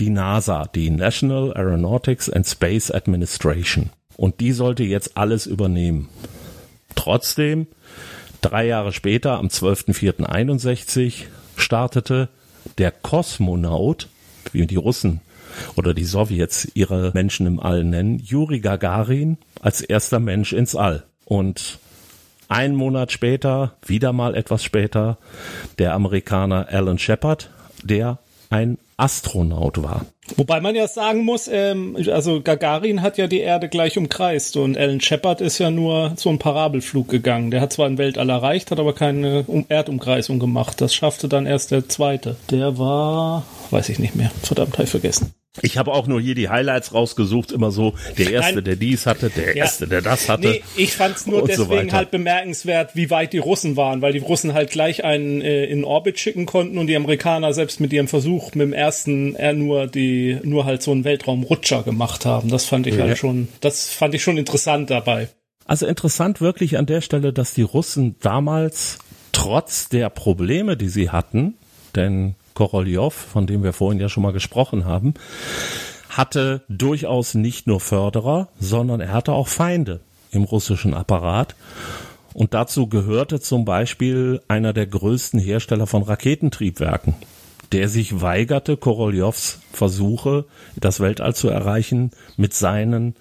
die 0.00 0.10
NASA, 0.10 0.66
die 0.74 0.90
National 0.90 1.52
Aeronautics 1.54 2.28
and 2.28 2.46
Space 2.46 2.90
Administration. 2.90 3.90
Und 4.16 4.40
die 4.40 4.52
sollte 4.52 4.84
jetzt 4.84 5.16
alles 5.16 5.46
übernehmen. 5.46 6.08
Trotzdem, 6.94 7.66
drei 8.40 8.66
Jahre 8.66 8.92
später, 8.92 9.38
am 9.38 9.46
12.04.61, 9.46 11.24
startete 11.56 12.28
der 12.78 12.90
Kosmonaut, 12.90 14.08
wie 14.52 14.66
die 14.66 14.76
Russen 14.76 15.20
oder 15.76 15.94
die 15.94 16.04
Sowjets 16.04 16.70
ihre 16.74 17.10
Menschen 17.14 17.46
im 17.46 17.60
All 17.60 17.84
nennen, 17.84 18.18
Juri 18.18 18.60
Gagarin 18.60 19.38
als 19.60 19.80
erster 19.80 20.20
Mensch 20.20 20.52
ins 20.52 20.74
All. 20.74 21.04
Und 21.24 21.78
ein 22.48 22.74
Monat 22.74 23.12
später, 23.12 23.76
wieder 23.86 24.12
mal 24.12 24.34
etwas 24.34 24.62
später, 24.62 25.18
der 25.78 25.94
Amerikaner 25.94 26.68
Alan 26.70 26.98
Shepard, 26.98 27.50
der 27.82 28.18
ein 28.50 28.78
Astronaut 28.96 29.82
war. 29.82 30.06
Wobei 30.36 30.60
man 30.60 30.74
ja 30.74 30.86
sagen 30.86 31.24
muss, 31.24 31.48
ähm, 31.48 31.96
also 32.10 32.40
Gagarin 32.42 33.02
hat 33.02 33.18
ja 33.18 33.26
die 33.26 33.40
Erde 33.40 33.68
gleich 33.68 33.98
umkreist 33.98 34.56
und 34.56 34.78
Alan 34.78 35.00
Shepard 35.00 35.40
ist 35.40 35.58
ja 35.58 35.70
nur 35.70 36.12
so 36.16 36.28
einen 36.28 36.38
Parabelflug 36.38 37.08
gegangen. 37.08 37.50
Der 37.50 37.60
hat 37.60 37.72
zwar 37.72 37.86
ein 37.86 37.98
Weltall 37.98 38.30
erreicht, 38.30 38.70
hat 38.70 38.78
aber 38.78 38.94
keine 38.94 39.44
Erdumkreisung 39.68 40.38
gemacht. 40.38 40.80
Das 40.80 40.94
schaffte 40.94 41.28
dann 41.28 41.46
erst 41.46 41.70
der 41.72 41.88
zweite. 41.88 42.36
Der 42.50 42.78
war, 42.78 43.44
weiß 43.70 43.88
ich 43.88 43.98
nicht 43.98 44.14
mehr. 44.14 44.30
Verdammt, 44.42 44.74
habe 44.74 44.84
ich 44.84 44.90
vergessen. 44.90 45.34
Ich 45.60 45.76
habe 45.76 45.92
auch 45.92 46.06
nur 46.06 46.20
hier 46.20 46.34
die 46.34 46.48
Highlights 46.48 46.94
rausgesucht, 46.94 47.52
immer 47.52 47.70
so 47.70 47.94
der 48.16 48.30
erste, 48.30 48.54
Nein. 48.54 48.64
der 48.64 48.76
dies 48.76 49.04
hatte, 49.04 49.28
der 49.28 49.48
ja. 49.48 49.64
erste, 49.64 49.86
der 49.86 50.00
das 50.00 50.30
hatte. 50.30 50.48
Nee, 50.48 50.62
ich 50.76 50.92
fand 50.92 51.16
es 51.16 51.26
nur 51.26 51.46
deswegen 51.46 51.90
so 51.90 51.96
halt 51.96 52.10
bemerkenswert, 52.10 52.96
wie 52.96 53.10
weit 53.10 53.34
die 53.34 53.38
Russen 53.38 53.76
waren, 53.76 54.00
weil 54.00 54.14
die 54.14 54.20
Russen 54.20 54.54
halt 54.54 54.70
gleich 54.70 55.04
einen 55.04 55.42
äh, 55.42 55.66
in 55.66 55.84
Orbit 55.84 56.18
schicken 56.18 56.46
konnten 56.46 56.78
und 56.78 56.86
die 56.86 56.96
Amerikaner 56.96 57.52
selbst 57.52 57.80
mit 57.80 57.92
ihrem 57.92 58.08
Versuch 58.08 58.54
mit 58.54 58.62
dem 58.62 58.72
ersten 58.72 59.34
eher 59.34 59.52
nur 59.52 59.86
die 59.86 60.38
nur 60.42 60.64
halt 60.64 60.82
so 60.82 60.90
einen 60.90 61.04
Weltraumrutscher 61.04 61.82
gemacht 61.82 62.24
haben. 62.24 62.48
Das 62.48 62.64
fand 62.64 62.86
ich 62.86 62.94
halt 62.94 63.02
ja. 63.02 63.08
halt 63.08 63.18
schon, 63.18 63.48
das 63.60 63.88
fand 63.90 64.14
ich 64.14 64.22
schon 64.22 64.38
interessant 64.38 64.90
dabei. 64.90 65.28
Also 65.66 65.86
interessant 65.86 66.40
wirklich 66.40 66.78
an 66.78 66.86
der 66.86 67.00
Stelle, 67.00 67.32
dass 67.32 67.54
die 67.54 67.62
Russen 67.62 68.16
damals 68.20 68.98
trotz 69.32 69.88
der 69.88 70.10
Probleme, 70.10 70.76
die 70.76 70.88
sie 70.88 71.10
hatten, 71.10 71.54
denn 71.94 72.34
Korolev, 72.54 73.14
von 73.14 73.46
dem 73.46 73.62
wir 73.62 73.72
vorhin 73.72 74.00
ja 74.00 74.08
schon 74.08 74.22
mal 74.22 74.32
gesprochen 74.32 74.84
haben, 74.84 75.14
hatte 76.08 76.62
durchaus 76.68 77.34
nicht 77.34 77.66
nur 77.66 77.80
Förderer, 77.80 78.48
sondern 78.58 79.00
er 79.00 79.12
hatte 79.12 79.32
auch 79.32 79.48
Feinde 79.48 80.00
im 80.30 80.44
russischen 80.44 80.94
Apparat. 80.94 81.54
Und 82.34 82.54
dazu 82.54 82.86
gehörte 82.86 83.40
zum 83.40 83.64
Beispiel 83.64 84.40
einer 84.48 84.72
der 84.72 84.86
größten 84.86 85.38
Hersteller 85.38 85.86
von 85.86 86.02
Raketentriebwerken, 86.02 87.14
der 87.72 87.88
sich 87.88 88.20
weigerte, 88.20 88.76
Koroljows 88.76 89.58
Versuche, 89.72 90.44
das 90.76 91.00
Weltall 91.00 91.34
zu 91.34 91.48
erreichen, 91.48 92.10
mit 92.36 92.54
seinen 92.54 93.14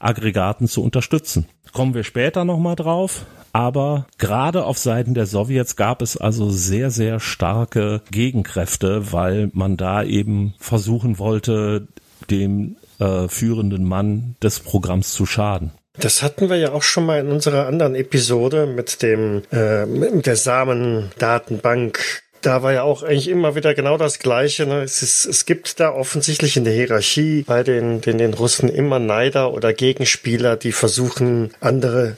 Aggregaten 0.00 0.68
zu 0.68 0.82
unterstützen. 0.82 1.46
Kommen 1.72 1.94
wir 1.94 2.04
später 2.04 2.44
nochmal 2.44 2.76
drauf. 2.76 3.26
Aber 3.52 4.06
gerade 4.18 4.66
auf 4.66 4.76
Seiten 4.76 5.14
der 5.14 5.24
Sowjets 5.24 5.76
gab 5.76 6.02
es 6.02 6.18
also 6.18 6.50
sehr, 6.50 6.90
sehr 6.90 7.20
starke 7.20 8.02
Gegenkräfte, 8.10 9.12
weil 9.12 9.48
man 9.54 9.78
da 9.78 10.02
eben 10.02 10.52
versuchen 10.58 11.18
wollte, 11.18 11.88
dem 12.30 12.76
äh, 12.98 13.28
führenden 13.28 13.84
Mann 13.84 14.36
des 14.42 14.60
Programms 14.60 15.14
zu 15.14 15.24
schaden. 15.24 15.72
Das 15.98 16.22
hatten 16.22 16.50
wir 16.50 16.56
ja 16.56 16.72
auch 16.72 16.82
schon 16.82 17.06
mal 17.06 17.20
in 17.20 17.28
unserer 17.28 17.66
anderen 17.66 17.94
Episode 17.94 18.66
mit 18.66 19.02
dem 19.02 19.42
äh, 19.50 19.86
mit 19.86 20.26
der 20.26 20.36
Samendatenbank. 20.36 22.22
Da 22.46 22.62
war 22.62 22.72
ja 22.72 22.84
auch 22.84 23.02
eigentlich 23.02 23.26
immer 23.26 23.56
wieder 23.56 23.74
genau 23.74 23.98
das 23.98 24.20
Gleiche. 24.20 24.66
Ne? 24.66 24.84
Es, 24.84 25.02
ist, 25.02 25.24
es 25.24 25.46
gibt 25.46 25.80
da 25.80 25.92
offensichtlich 25.92 26.56
in 26.56 26.62
der 26.62 26.74
Hierarchie 26.74 27.42
bei 27.42 27.64
den, 27.64 28.00
den, 28.02 28.18
den 28.18 28.34
Russen 28.34 28.68
immer 28.68 29.00
Neider 29.00 29.52
oder 29.52 29.72
Gegenspieler, 29.72 30.54
die 30.54 30.70
versuchen, 30.70 31.50
andere 31.58 32.16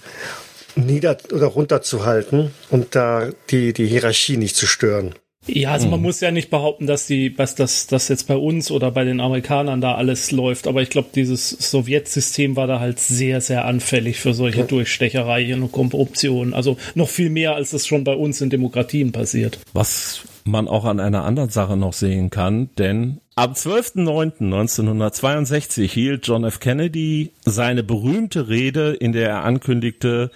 nieder- 0.76 1.16
oder 1.32 1.46
runterzuhalten 1.46 2.52
und 2.68 2.94
da 2.94 3.30
die, 3.48 3.72
die 3.72 3.86
Hierarchie 3.86 4.36
nicht 4.36 4.54
zu 4.54 4.66
stören. 4.66 5.14
Ja, 5.48 5.72
also 5.72 5.88
man 5.88 6.00
mhm. 6.00 6.06
muss 6.06 6.20
ja 6.20 6.30
nicht 6.30 6.50
behaupten, 6.50 6.86
dass 6.86 7.06
die, 7.06 7.36
was 7.38 7.54
das, 7.54 7.86
das 7.86 8.08
jetzt 8.08 8.28
bei 8.28 8.36
uns 8.36 8.70
oder 8.70 8.90
bei 8.90 9.04
den 9.04 9.20
Amerikanern 9.20 9.80
da 9.80 9.94
alles 9.94 10.30
läuft, 10.30 10.66
aber 10.66 10.82
ich 10.82 10.90
glaube, 10.90 11.08
dieses 11.14 11.48
Sowjetsystem 11.48 12.56
war 12.56 12.66
da 12.66 12.80
halt 12.80 13.00
sehr, 13.00 13.40
sehr 13.40 13.64
anfällig 13.64 14.20
für 14.20 14.34
solche 14.34 14.60
ja. 14.60 14.66
Durchstechereien 14.66 15.62
und 15.62 15.72
Korruption. 15.72 16.54
Also 16.54 16.76
noch 16.94 17.08
viel 17.08 17.30
mehr, 17.30 17.54
als 17.54 17.70
das 17.70 17.86
schon 17.86 18.04
bei 18.04 18.14
uns 18.14 18.40
in 18.40 18.50
Demokratien 18.50 19.12
passiert. 19.12 19.58
Was 19.72 20.22
man 20.44 20.68
auch 20.68 20.84
an 20.84 21.00
einer 21.00 21.24
anderen 21.24 21.50
Sache 21.50 21.76
noch 21.76 21.92
sehen 21.92 22.30
kann, 22.30 22.70
denn 22.78 23.20
am 23.38 23.52
12.09.1962 23.52 25.88
hielt 25.88 26.26
John 26.26 26.44
F. 26.44 26.58
Kennedy 26.58 27.30
seine 27.44 27.84
berühmte 27.84 28.48
Rede, 28.48 28.94
in 28.94 29.12
der 29.12 29.28
er 29.28 29.44
ankündigte, 29.44 30.32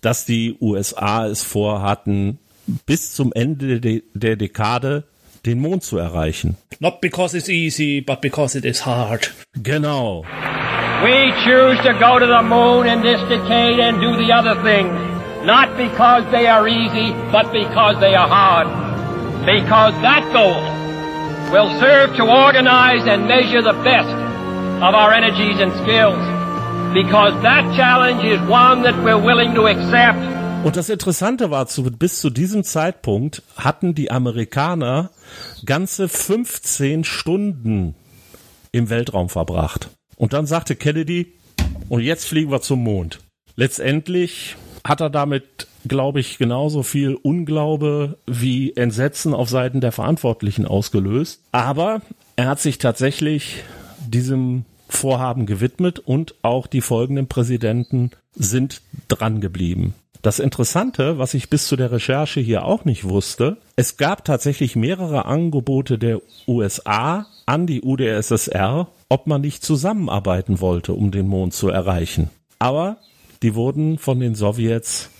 dass 0.00 0.24
die 0.24 0.56
USA 0.60 1.26
es 1.26 1.42
vorhatten, 1.42 2.38
bis 2.86 3.14
zum 3.14 3.32
Ende 3.34 3.80
de 3.80 4.02
der 4.14 4.36
Dekade 4.36 5.04
den 5.44 5.60
Mond 5.60 5.84
zu 5.84 5.98
erreichen. 5.98 6.56
Not 6.80 7.00
because 7.00 7.34
it's 7.34 7.48
easy, 7.48 8.00
but 8.00 8.20
because 8.20 8.56
it 8.56 8.64
is 8.64 8.84
hard. 8.84 9.30
Genau. 9.62 10.24
We 11.02 11.32
choose 11.44 11.78
to 11.84 11.92
go 11.98 12.18
to 12.18 12.26
the 12.26 12.42
moon 12.42 12.86
in 12.86 13.02
this 13.02 13.20
decade 13.28 13.78
and 13.78 14.00
do 14.00 14.16
the 14.16 14.32
other 14.32 14.60
things, 14.62 14.92
not 15.44 15.76
because 15.76 16.24
they 16.30 16.46
are 16.46 16.66
easy, 16.66 17.12
but 17.30 17.52
because 17.52 18.00
they 18.00 18.14
are 18.14 18.28
hard. 18.28 18.66
Because 19.46 19.94
that 20.02 20.24
goal 20.32 20.58
will 21.52 21.70
serve 21.78 22.16
to 22.16 22.24
organize 22.24 23.06
and 23.06 23.28
measure 23.28 23.62
the 23.62 23.76
best 23.84 24.10
of 24.82 24.94
our 24.94 25.12
energies 25.12 25.60
and 25.60 25.72
skills. 25.84 26.18
Because 26.92 27.40
that 27.42 27.62
challenge 27.76 28.24
is 28.24 28.40
one 28.48 28.82
that 28.82 28.96
we're 29.04 29.22
willing 29.22 29.54
to 29.54 29.66
accept 29.66 30.18
und 30.66 30.76
das 30.76 30.88
Interessante 30.88 31.52
war, 31.52 31.68
zu, 31.68 31.84
bis 31.84 32.20
zu 32.20 32.28
diesem 32.28 32.64
Zeitpunkt 32.64 33.44
hatten 33.56 33.94
die 33.94 34.10
Amerikaner 34.10 35.10
ganze 35.64 36.08
15 36.08 37.04
Stunden 37.04 37.94
im 38.72 38.90
Weltraum 38.90 39.28
verbracht. 39.28 39.90
Und 40.16 40.32
dann 40.32 40.46
sagte 40.46 40.74
Kennedy, 40.74 41.34
und 41.88 42.00
jetzt 42.00 42.26
fliegen 42.26 42.50
wir 42.50 42.62
zum 42.62 42.82
Mond. 42.82 43.20
Letztendlich 43.54 44.56
hat 44.84 45.00
er 45.00 45.08
damit, 45.08 45.68
glaube 45.86 46.18
ich, 46.18 46.36
genauso 46.36 46.82
viel 46.82 47.14
Unglaube 47.14 48.18
wie 48.26 48.74
Entsetzen 48.74 49.34
auf 49.34 49.48
Seiten 49.48 49.80
der 49.80 49.92
Verantwortlichen 49.92 50.66
ausgelöst. 50.66 51.42
Aber 51.52 52.02
er 52.34 52.48
hat 52.48 52.58
sich 52.58 52.78
tatsächlich 52.78 53.62
diesem 54.04 54.64
Vorhaben 54.88 55.46
gewidmet 55.46 56.00
und 56.00 56.34
auch 56.42 56.66
die 56.66 56.80
folgenden 56.80 57.28
Präsidenten 57.28 58.10
sind 58.34 58.82
dran 59.06 59.40
geblieben. 59.40 59.94
Das 60.26 60.40
Interessante, 60.40 61.18
was 61.18 61.34
ich 61.34 61.50
bis 61.50 61.68
zu 61.68 61.76
der 61.76 61.92
Recherche 61.92 62.40
hier 62.40 62.64
auch 62.64 62.84
nicht 62.84 63.04
wusste, 63.04 63.58
es 63.76 63.96
gab 63.96 64.24
tatsächlich 64.24 64.74
mehrere 64.74 65.26
Angebote 65.26 66.00
der 66.00 66.20
USA 66.48 67.28
an 67.46 67.68
die 67.68 67.82
UdSSR, 67.82 68.88
ob 69.08 69.28
man 69.28 69.40
nicht 69.40 69.64
zusammenarbeiten 69.64 70.60
wollte, 70.60 70.94
um 70.94 71.12
den 71.12 71.28
Mond 71.28 71.54
zu 71.54 71.68
erreichen. 71.68 72.28
Aber 72.58 72.96
die 73.44 73.54
wurden 73.54 73.98
von 73.98 74.18
den 74.18 74.34
Sowjets 74.34 75.10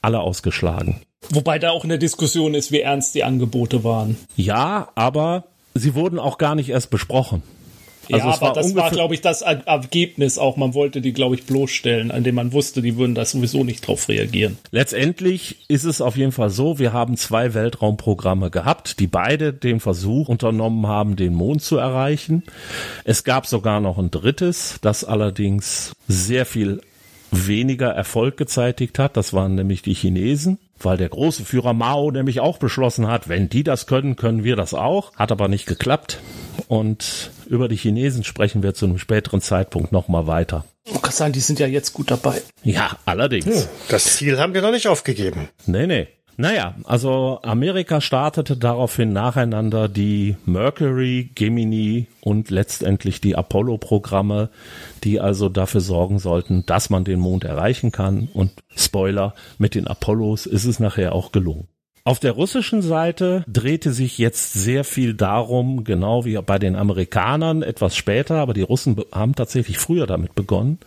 alle 0.00 0.20
ausgeschlagen. 0.20 1.00
Wobei 1.30 1.58
da 1.58 1.70
auch 1.70 1.82
eine 1.82 1.98
Diskussion 1.98 2.54
ist, 2.54 2.70
wie 2.70 2.82
ernst 2.82 3.16
die 3.16 3.24
Angebote 3.24 3.82
waren. 3.82 4.16
Ja, 4.36 4.90
aber 4.94 5.42
sie 5.74 5.96
wurden 5.96 6.20
auch 6.20 6.38
gar 6.38 6.54
nicht 6.54 6.68
erst 6.68 6.90
besprochen. 6.90 7.42
Also 8.10 8.28
ja, 8.28 8.34
aber 8.34 8.52
das 8.52 8.74
war, 8.74 8.90
glaube 8.90 9.14
ich, 9.14 9.20
das 9.20 9.42
Ergebnis 9.42 10.38
auch. 10.38 10.56
Man 10.56 10.74
wollte 10.74 11.00
die, 11.00 11.12
glaube 11.12 11.34
ich, 11.34 11.44
bloßstellen, 11.44 12.10
an 12.10 12.24
dem 12.24 12.34
man 12.34 12.52
wusste, 12.52 12.82
die 12.82 12.96
würden 12.96 13.14
da 13.14 13.24
sowieso 13.24 13.64
nicht 13.64 13.86
drauf 13.86 14.08
reagieren. 14.08 14.58
Letztendlich 14.70 15.56
ist 15.68 15.84
es 15.84 16.00
auf 16.00 16.16
jeden 16.16 16.32
Fall 16.32 16.50
so, 16.50 16.78
wir 16.78 16.92
haben 16.92 17.16
zwei 17.16 17.54
Weltraumprogramme 17.54 18.50
gehabt, 18.50 18.98
die 18.98 19.06
beide 19.06 19.52
den 19.52 19.80
Versuch 19.80 20.28
unternommen 20.28 20.86
haben, 20.86 21.16
den 21.16 21.34
Mond 21.34 21.62
zu 21.62 21.76
erreichen. 21.76 22.42
Es 23.04 23.24
gab 23.24 23.46
sogar 23.46 23.80
noch 23.80 23.98
ein 23.98 24.10
drittes, 24.10 24.78
das 24.82 25.04
allerdings 25.04 25.92
sehr 26.08 26.46
viel 26.46 26.80
weniger 27.32 27.88
Erfolg 27.88 28.36
gezeitigt 28.36 28.98
hat. 28.98 29.16
Das 29.16 29.32
waren 29.32 29.56
nämlich 29.56 29.82
die 29.82 29.94
Chinesen 29.94 30.58
weil 30.84 30.96
der 30.96 31.08
große 31.08 31.44
Führer 31.44 31.72
Mao 31.74 32.10
nämlich 32.10 32.40
auch 32.40 32.58
beschlossen 32.58 33.08
hat, 33.08 33.28
wenn 33.28 33.48
die 33.48 33.64
das 33.64 33.86
können, 33.86 34.16
können 34.16 34.44
wir 34.44 34.56
das 34.56 34.74
auch. 34.74 35.14
Hat 35.16 35.32
aber 35.32 35.48
nicht 35.48 35.66
geklappt. 35.66 36.18
Und 36.68 37.30
über 37.46 37.68
die 37.68 37.76
Chinesen 37.76 38.24
sprechen 38.24 38.62
wir 38.62 38.74
zu 38.74 38.86
einem 38.86 38.98
späteren 38.98 39.40
Zeitpunkt 39.40 39.92
nochmal 39.92 40.26
weiter. 40.26 40.64
Ich 40.84 41.00
kann 41.00 41.12
sagen, 41.12 41.32
die 41.32 41.40
sind 41.40 41.60
ja 41.60 41.66
jetzt 41.66 41.92
gut 41.92 42.10
dabei. 42.10 42.42
Ja, 42.64 42.96
allerdings. 43.04 43.46
Hm, 43.46 43.68
das 43.88 44.16
Ziel 44.16 44.38
haben 44.38 44.54
wir 44.54 44.62
noch 44.62 44.72
nicht 44.72 44.88
aufgegeben. 44.88 45.48
Nee, 45.66 45.86
nee. 45.86 46.08
Naja, 46.42 46.74
also 46.82 47.38
Amerika 47.44 48.00
startete 48.00 48.56
daraufhin 48.56 49.12
nacheinander 49.12 49.88
die 49.88 50.34
Mercury, 50.44 51.30
Gemini 51.36 52.08
und 52.20 52.50
letztendlich 52.50 53.20
die 53.20 53.36
Apollo-Programme, 53.36 54.48
die 55.04 55.20
also 55.20 55.48
dafür 55.48 55.80
sorgen 55.80 56.18
sollten, 56.18 56.66
dass 56.66 56.90
man 56.90 57.04
den 57.04 57.20
Mond 57.20 57.44
erreichen 57.44 57.92
kann. 57.92 58.28
Und 58.34 58.50
Spoiler, 58.74 59.34
mit 59.58 59.76
den 59.76 59.86
Apollos 59.86 60.46
ist 60.46 60.64
es 60.64 60.80
nachher 60.80 61.14
auch 61.14 61.30
gelungen. 61.30 61.68
Auf 62.02 62.18
der 62.18 62.32
russischen 62.32 62.82
Seite 62.82 63.44
drehte 63.46 63.92
sich 63.92 64.18
jetzt 64.18 64.52
sehr 64.52 64.82
viel 64.82 65.14
darum, 65.14 65.84
genau 65.84 66.24
wie 66.24 66.36
bei 66.44 66.58
den 66.58 66.74
Amerikanern 66.74 67.62
etwas 67.62 67.94
später, 67.94 68.38
aber 68.38 68.52
die 68.52 68.62
Russen 68.62 68.96
haben 69.12 69.36
tatsächlich 69.36 69.78
früher 69.78 70.08
damit 70.08 70.34
begonnen, 70.34 70.80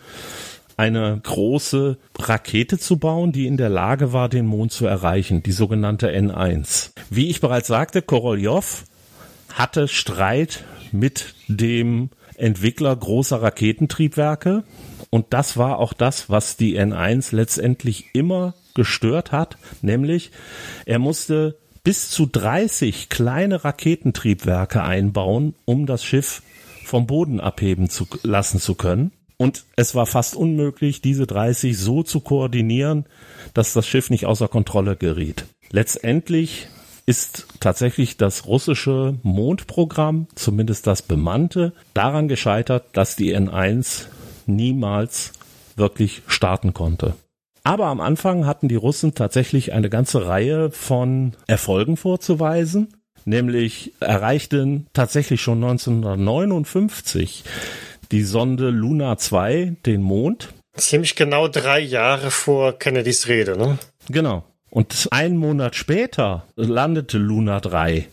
eine 0.76 1.18
große 1.22 1.98
Rakete 2.18 2.78
zu 2.78 2.98
bauen, 2.98 3.32
die 3.32 3.46
in 3.46 3.56
der 3.56 3.70
Lage 3.70 4.12
war, 4.12 4.28
den 4.28 4.46
Mond 4.46 4.72
zu 4.72 4.86
erreichen, 4.86 5.42
die 5.42 5.52
sogenannte 5.52 6.10
N1. 6.10 6.90
Wie 7.10 7.28
ich 7.28 7.40
bereits 7.40 7.68
sagte, 7.68 8.02
Korolev 8.02 8.84
hatte 9.54 9.88
Streit 9.88 10.64
mit 10.92 11.34
dem 11.48 12.10
Entwickler 12.36 12.94
großer 12.94 13.40
Raketentriebwerke 13.40 14.64
und 15.10 15.26
das 15.30 15.56
war 15.56 15.78
auch 15.78 15.94
das, 15.94 16.28
was 16.28 16.56
die 16.56 16.78
N1 16.78 17.34
letztendlich 17.34 18.14
immer 18.14 18.54
gestört 18.74 19.32
hat, 19.32 19.56
nämlich 19.80 20.30
er 20.84 20.98
musste 20.98 21.56
bis 21.82 22.10
zu 22.10 22.26
30 22.26 23.08
kleine 23.08 23.64
Raketentriebwerke 23.64 24.82
einbauen, 24.82 25.54
um 25.64 25.86
das 25.86 26.04
Schiff 26.04 26.42
vom 26.84 27.06
Boden 27.06 27.40
abheben 27.40 27.88
zu 27.88 28.06
lassen 28.22 28.60
zu 28.60 28.74
können. 28.74 29.12
Und 29.38 29.64
es 29.76 29.94
war 29.94 30.06
fast 30.06 30.34
unmöglich, 30.34 31.02
diese 31.02 31.26
30 31.26 31.76
so 31.76 32.02
zu 32.02 32.20
koordinieren, 32.20 33.04
dass 33.54 33.74
das 33.74 33.86
Schiff 33.86 34.08
nicht 34.10 34.26
außer 34.26 34.48
Kontrolle 34.48 34.96
geriet. 34.96 35.44
Letztendlich 35.70 36.68
ist 37.04 37.46
tatsächlich 37.60 38.16
das 38.16 38.46
russische 38.46 39.14
Mondprogramm, 39.22 40.26
zumindest 40.34 40.86
das 40.86 41.02
bemannte, 41.02 41.72
daran 41.94 42.28
gescheitert, 42.28 42.84
dass 42.94 43.14
die 43.14 43.36
N1 43.36 44.06
niemals 44.46 45.32
wirklich 45.76 46.22
starten 46.26 46.72
konnte. 46.72 47.14
Aber 47.62 47.86
am 47.86 48.00
Anfang 48.00 48.46
hatten 48.46 48.68
die 48.68 48.76
Russen 48.76 49.14
tatsächlich 49.14 49.72
eine 49.72 49.90
ganze 49.90 50.26
Reihe 50.26 50.70
von 50.70 51.32
Erfolgen 51.46 51.96
vorzuweisen, 51.96 52.94
nämlich 53.24 53.92
erreichten 54.00 54.86
tatsächlich 54.92 55.42
schon 55.42 55.62
1959 55.62 57.44
die 58.12 58.22
Sonde 58.22 58.70
Luna 58.70 59.18
2 59.18 59.76
den 59.84 60.02
Mond. 60.02 60.52
Ziemlich 60.76 61.16
genau 61.16 61.48
drei 61.48 61.80
Jahre 61.80 62.30
vor 62.30 62.78
Kennedys 62.78 63.28
Rede, 63.28 63.56
ne? 63.56 63.78
Genau. 64.08 64.44
Und 64.70 65.08
einen 65.10 65.36
Monat 65.36 65.74
später 65.74 66.44
landete 66.56 67.18
Luna 67.18 67.60
3 67.60 68.08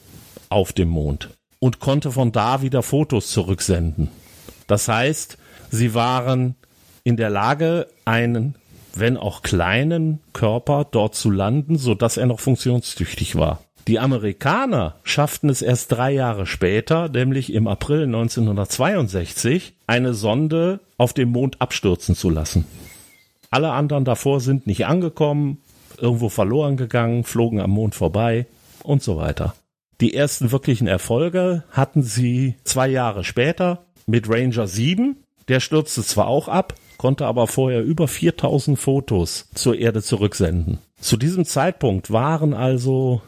auf 0.50 0.72
dem 0.72 0.90
Mond 0.90 1.30
und 1.60 1.80
konnte 1.80 2.12
von 2.12 2.32
da 2.32 2.62
wieder 2.62 2.84
Fotos 2.84 3.32
zurücksenden. 3.32 4.10
Das 4.68 4.88
heißt, 4.88 5.38
sie 5.72 5.94
waren 5.94 6.56
in 7.04 7.18
der 7.18 7.30
Lage, 7.30 7.88
einen, 8.06 8.56
wenn 8.96 9.18
auch 9.18 9.42
kleinen 9.42 10.22
Körper 10.32 10.86
dort 10.90 11.16
zu 11.16 11.30
landen, 11.32 11.78
so 11.78 11.96
dass 11.96 12.18
er 12.18 12.28
noch 12.28 12.40
funktionstüchtig 12.40 13.36
war. 13.36 13.62
Die 13.88 14.00
Amerikaner 14.00 14.96
schafften 15.04 15.50
es 15.50 15.62
erst 15.62 15.92
drei 15.92 16.12
Jahre 16.14 16.46
später, 16.46 17.10
nämlich 17.10 17.52
im 17.52 17.68
April 17.68 18.04
1962, 18.04 19.74
eine 19.88 20.14
Sonde 20.14 20.80
auf 20.98 21.14
dem 21.14 21.30
Mond 21.30 21.60
abstürzen 21.60 22.16
zu 22.16 22.30
lassen. 22.30 22.66
Alle 23.50 23.72
anderen 23.72 24.06
davor 24.06 24.40
sind 24.40 24.68
nicht 24.68 24.86
angekommen, 24.86 25.58
irgendwo 25.98 26.30
verloren 26.30 26.78
gegangen, 26.78 27.26
flogen 27.26 27.60
am 27.60 27.72
Mond 27.72 27.94
vorbei 27.94 28.48
und 28.84 29.04
so 29.04 29.18
weiter. 29.18 29.54
Die 30.00 30.14
ersten 30.14 30.52
wirklichen 30.52 30.88
Erfolge 30.88 31.64
hatten 31.70 32.04
sie 32.04 32.56
zwei 32.64 32.88
Jahre 32.88 33.24
später 33.24 33.84
mit 34.08 34.30
Ranger 34.30 34.68
7. 34.68 35.18
Der 35.50 35.60
stürzte 35.60 36.04
zwar 36.04 36.28
auch 36.28 36.48
ab, 36.48 36.74
konnte 36.98 37.26
aber 37.26 37.48
vorher 37.48 37.84
über 37.84 38.08
4000 38.08 38.80
Fotos 38.80 39.50
zur 39.54 39.78
Erde 39.78 40.02
zurücksenden. 40.02 40.80
Zu 41.00 41.18
diesem 41.18 41.46
Zeitpunkt 41.46 42.12
waren 42.12 42.54
also 42.54 43.22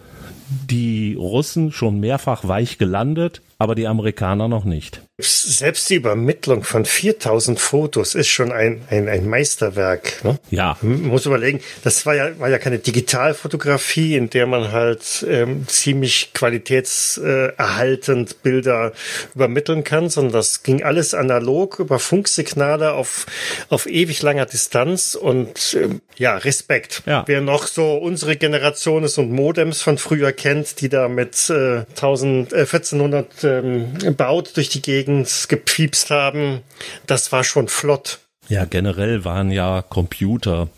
die 0.49 1.15
Russen 1.15 1.71
schon 1.71 1.99
mehrfach 1.99 2.47
weich 2.47 2.77
gelandet, 2.77 3.41
aber 3.57 3.75
die 3.75 3.87
Amerikaner 3.87 4.47
noch 4.47 4.65
nicht. 4.65 5.01
Selbst 5.17 5.89
die 5.89 5.95
Übermittlung 5.95 6.63
von 6.63 6.83
4000 6.83 7.57
Fotos 7.57 8.15
ist 8.15 8.27
schon 8.27 8.51
ein, 8.51 8.81
ein, 8.89 9.07
ein 9.07 9.29
Meisterwerk. 9.29 10.25
Ne? 10.25 10.37
Ja. 10.49 10.77
Man 10.81 11.03
muss 11.03 11.25
überlegen, 11.25 11.61
das 11.85 12.05
war 12.05 12.15
ja, 12.15 12.37
war 12.37 12.49
ja 12.49 12.57
keine 12.57 12.79
Digitalfotografie, 12.79 14.17
in 14.17 14.29
der 14.29 14.45
man 14.45 14.73
halt 14.73 15.25
ähm, 15.29 15.69
ziemlich 15.69 16.33
qualitätserhaltend 16.33 18.43
Bilder 18.43 18.91
übermitteln 19.33 19.85
kann, 19.85 20.09
sondern 20.09 20.33
das 20.33 20.63
ging 20.63 20.83
alles 20.83 21.13
analog 21.13 21.79
über 21.79 21.99
Funksignale 21.99 22.91
auf, 22.91 23.25
auf 23.69 23.85
ewig 23.85 24.21
langer 24.21 24.47
Distanz 24.47 25.15
und 25.15 25.77
ähm, 25.81 26.01
ja, 26.17 26.35
Respekt. 26.35 27.03
Ja. 27.05 27.23
Wer 27.25 27.39
noch 27.39 27.67
so 27.67 27.95
unsere 27.95 28.35
Generation 28.35 29.05
ist 29.05 29.17
und 29.17 29.31
Modems 29.31 29.81
von 29.81 29.97
früher 29.97 30.33
kennt, 30.33 30.81
die 30.81 30.89
da 30.89 31.07
mit 31.07 31.49
äh, 31.49 31.85
1000, 31.95 32.51
äh, 32.51 32.57
1400 32.57 33.44
ähm, 33.45 34.15
baut 34.17 34.57
durch 34.57 34.69
die 34.69 34.81
Gegend 34.81 35.45
gepiepst 35.47 36.09
haben, 36.09 36.61
das 37.07 37.31
war 37.31 37.43
schon 37.43 37.67
flott. 37.67 38.19
Ja, 38.49 38.65
generell 38.65 39.25
waren 39.25 39.51
ja 39.51 39.81
Computer 39.81 40.69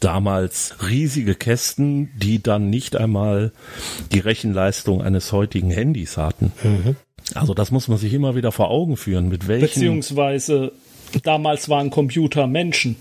damals 0.00 0.74
riesige 0.88 1.34
Kästen, 1.34 2.10
die 2.16 2.42
dann 2.42 2.70
nicht 2.70 2.96
einmal 2.96 3.52
die 4.12 4.20
Rechenleistung 4.20 5.02
eines 5.02 5.32
heutigen 5.32 5.70
Handys 5.70 6.16
hatten. 6.16 6.52
Mhm. 6.62 6.96
Also 7.34 7.54
das 7.54 7.70
muss 7.70 7.88
man 7.88 7.98
sich 7.98 8.12
immer 8.12 8.34
wieder 8.34 8.52
vor 8.52 8.70
Augen 8.70 8.96
führen, 8.96 9.28
mit 9.28 9.48
welchen. 9.48 9.66
Beziehungsweise 9.66 10.72
damals 11.22 11.68
waren 11.68 11.90
Computer 11.90 12.46
Menschen. 12.46 12.96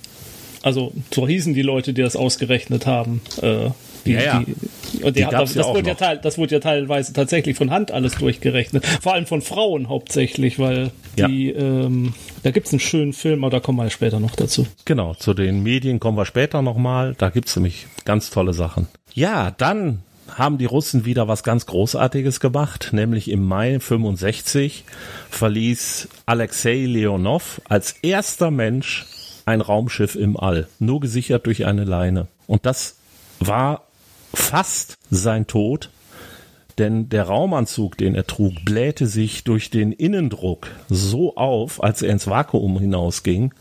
Also 0.61 0.93
so 1.13 1.27
hießen 1.27 1.53
die 1.53 1.63
Leute, 1.63 1.93
die 1.93 2.01
das 2.01 2.15
ausgerechnet 2.15 2.85
haben. 2.85 3.21
Äh, 3.41 3.71
die, 4.05 4.13
ja, 4.13 4.21
ja. 4.21 4.43
Die, 4.43 5.03
und 5.03 5.15
die 5.15 5.25
hat, 5.25 5.33
das, 5.33 5.53
ja 5.55 5.65
wurde 5.65 5.89
ja 5.89 5.95
teil, 5.95 6.19
das 6.21 6.37
wurde 6.37 6.55
ja 6.55 6.59
teilweise 6.59 7.13
tatsächlich 7.13 7.57
von 7.57 7.71
Hand 7.71 7.91
alles 7.91 8.15
durchgerechnet. 8.15 8.85
Vor 8.85 9.13
allem 9.13 9.25
von 9.25 9.41
Frauen 9.41 9.89
hauptsächlich, 9.89 10.59
weil 10.59 10.91
die, 11.17 11.49
ähm, 11.49 12.13
da 12.43 12.51
gibt's 12.51 12.71
einen 12.71 12.79
schönen 12.79 13.13
Film, 13.13 13.43
aber 13.43 13.51
da 13.51 13.59
kommen 13.59 13.77
wir 13.77 13.89
später 13.89 14.19
noch 14.19 14.35
dazu. 14.35 14.67
Genau, 14.85 15.13
zu 15.13 15.33
den 15.33 15.63
Medien 15.63 15.99
kommen 15.99 16.17
wir 16.17 16.25
später 16.25 16.61
nochmal. 16.61 17.15
Da 17.17 17.29
gibt's 17.29 17.55
nämlich 17.55 17.87
ganz 18.05 18.29
tolle 18.29 18.53
Sachen. 18.53 18.87
Ja, 19.13 19.51
dann 19.51 20.03
haben 20.37 20.57
die 20.57 20.65
Russen 20.65 21.05
wieder 21.05 21.27
was 21.27 21.43
ganz 21.43 21.65
Großartiges 21.65 22.39
gemacht, 22.39 22.89
nämlich 22.93 23.29
im 23.29 23.45
Mai 23.45 23.79
65 23.79 24.85
verließ 25.29 26.07
Alexei 26.25 26.85
Leonov 26.85 27.61
als 27.67 27.93
erster 28.01 28.51
Mensch 28.51 29.05
ein 29.45 29.61
Raumschiff 29.61 30.15
im 30.15 30.37
All, 30.37 30.67
nur 30.79 30.99
gesichert 30.99 31.45
durch 31.45 31.65
eine 31.65 31.83
Leine. 31.83 32.27
Und 32.47 32.65
das 32.65 32.97
war 33.39 33.83
fast 34.33 34.97
sein 35.09 35.47
Tod, 35.47 35.89
denn 36.77 37.09
der 37.09 37.23
Raumanzug, 37.23 37.97
den 37.97 38.15
er 38.15 38.25
trug, 38.25 38.53
blähte 38.65 39.07
sich 39.07 39.43
durch 39.43 39.69
den 39.69 39.91
Innendruck 39.91 40.67
so 40.89 41.35
auf, 41.35 41.83
als 41.83 42.01
er 42.01 42.09
ins 42.09 42.27
Vakuum 42.27 42.79
hinausging, 42.79 43.53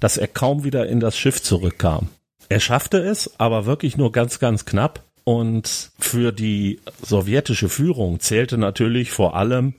dass 0.00 0.16
er 0.16 0.28
kaum 0.28 0.64
wieder 0.64 0.86
in 0.86 1.00
das 1.00 1.16
Schiff 1.16 1.42
zurückkam. 1.42 2.08
Er 2.48 2.60
schaffte 2.60 2.98
es, 2.98 3.32
aber 3.38 3.66
wirklich 3.66 3.96
nur 3.96 4.12
ganz, 4.12 4.38
ganz 4.38 4.64
knapp. 4.64 5.02
Und 5.24 5.92
für 5.98 6.32
die 6.32 6.80
sowjetische 7.00 7.68
Führung 7.68 8.20
zählte 8.20 8.58
natürlich 8.58 9.12
vor 9.12 9.36
allem, 9.36 9.74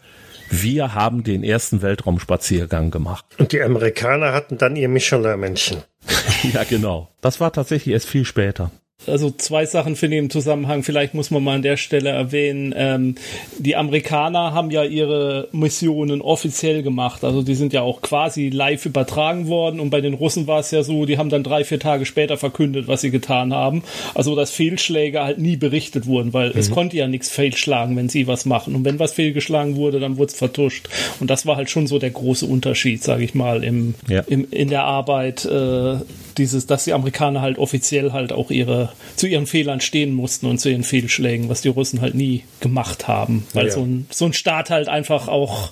wir 0.49 0.93
haben 0.93 1.23
den 1.23 1.43
ersten 1.43 1.81
Weltraumspaziergang 1.81 2.91
gemacht. 2.91 3.25
Und 3.37 3.51
die 3.51 3.61
Amerikaner 3.61 4.33
hatten 4.33 4.57
dann 4.57 4.75
ihr 4.75 4.87
Michelin-Männchen. 4.87 5.83
ja, 6.53 6.63
genau. 6.63 7.09
Das 7.21 7.39
war 7.39 7.51
tatsächlich 7.51 7.93
erst 7.93 8.07
viel 8.07 8.25
später 8.25 8.71
also 9.07 9.31
zwei 9.31 9.65
Sachen 9.65 9.95
finde 9.95 10.17
ich 10.17 10.23
im 10.23 10.29
Zusammenhang. 10.29 10.83
Vielleicht 10.83 11.13
muss 11.13 11.31
man 11.31 11.43
mal 11.43 11.55
an 11.55 11.61
der 11.61 11.77
Stelle 11.77 12.09
erwähnen. 12.09 12.73
Ähm, 12.75 13.15
die 13.57 13.75
Amerikaner 13.75 14.53
haben 14.53 14.71
ja 14.71 14.83
ihre 14.83 15.49
Missionen 15.51 16.21
offiziell 16.21 16.83
gemacht. 16.83 17.23
Also 17.23 17.41
die 17.41 17.55
sind 17.55 17.73
ja 17.73 17.81
auch 17.81 18.01
quasi 18.01 18.49
live 18.49 18.85
übertragen 18.85 19.47
worden. 19.47 19.79
Und 19.79 19.89
bei 19.89 20.01
den 20.01 20.13
Russen 20.13 20.47
war 20.47 20.59
es 20.59 20.71
ja 20.71 20.83
so, 20.83 21.05
die 21.05 21.17
haben 21.17 21.29
dann 21.29 21.43
drei, 21.43 21.63
vier 21.63 21.79
Tage 21.79 22.05
später 22.05 22.37
verkündet, 22.37 22.87
was 22.87 23.01
sie 23.01 23.11
getan 23.11 23.53
haben. 23.53 23.83
Also 24.13 24.35
dass 24.35 24.51
Fehlschläge 24.51 25.21
halt 25.21 25.37
nie 25.37 25.57
berichtet 25.57 26.05
wurden, 26.05 26.33
weil 26.33 26.51
mhm. 26.51 26.59
es 26.59 26.71
konnte 26.71 26.97
ja 26.97 27.07
nichts 27.07 27.29
fehlschlagen, 27.29 27.95
wenn 27.97 28.09
sie 28.09 28.27
was 28.27 28.45
machen. 28.45 28.75
Und 28.75 28.85
wenn 28.85 28.99
was 28.99 29.13
fehlgeschlagen 29.13 29.75
wurde, 29.75 29.99
dann 29.99 30.17
wurde 30.17 30.31
es 30.31 30.37
vertuscht. 30.37 30.87
Und 31.19 31.29
das 31.29 31.45
war 31.45 31.57
halt 31.57 31.69
schon 31.69 31.87
so 31.87 31.99
der 31.99 32.11
große 32.11 32.45
Unterschied, 32.45 33.03
sage 33.03 33.23
ich 33.23 33.35
mal, 33.35 33.63
im, 33.63 33.95
ja. 34.07 34.21
im, 34.27 34.47
in 34.49 34.69
der 34.69 34.85
Arbeit. 34.85 35.45
Äh, 35.45 35.97
dieses, 36.37 36.65
dass 36.65 36.85
die 36.85 36.93
Amerikaner 36.93 37.41
halt 37.41 37.57
offiziell 37.57 38.11
halt 38.11 38.33
auch 38.33 38.51
ihre 38.51 38.91
zu 39.15 39.27
ihren 39.27 39.47
Fehlern 39.47 39.81
stehen 39.81 40.13
mussten 40.13 40.45
und 40.45 40.59
zu 40.59 40.69
ihren 40.69 40.83
Fehlschlägen, 40.83 41.49
was 41.49 41.61
die 41.61 41.69
Russen 41.69 42.01
halt 42.01 42.15
nie 42.15 42.43
gemacht 42.59 43.07
haben, 43.07 43.45
weil 43.53 43.67
ja. 43.67 43.73
so 43.73 43.81
ein 43.81 44.07
so 44.09 44.25
ein 44.25 44.33
Staat 44.33 44.69
halt 44.69 44.87
einfach 44.87 45.27
auch 45.27 45.71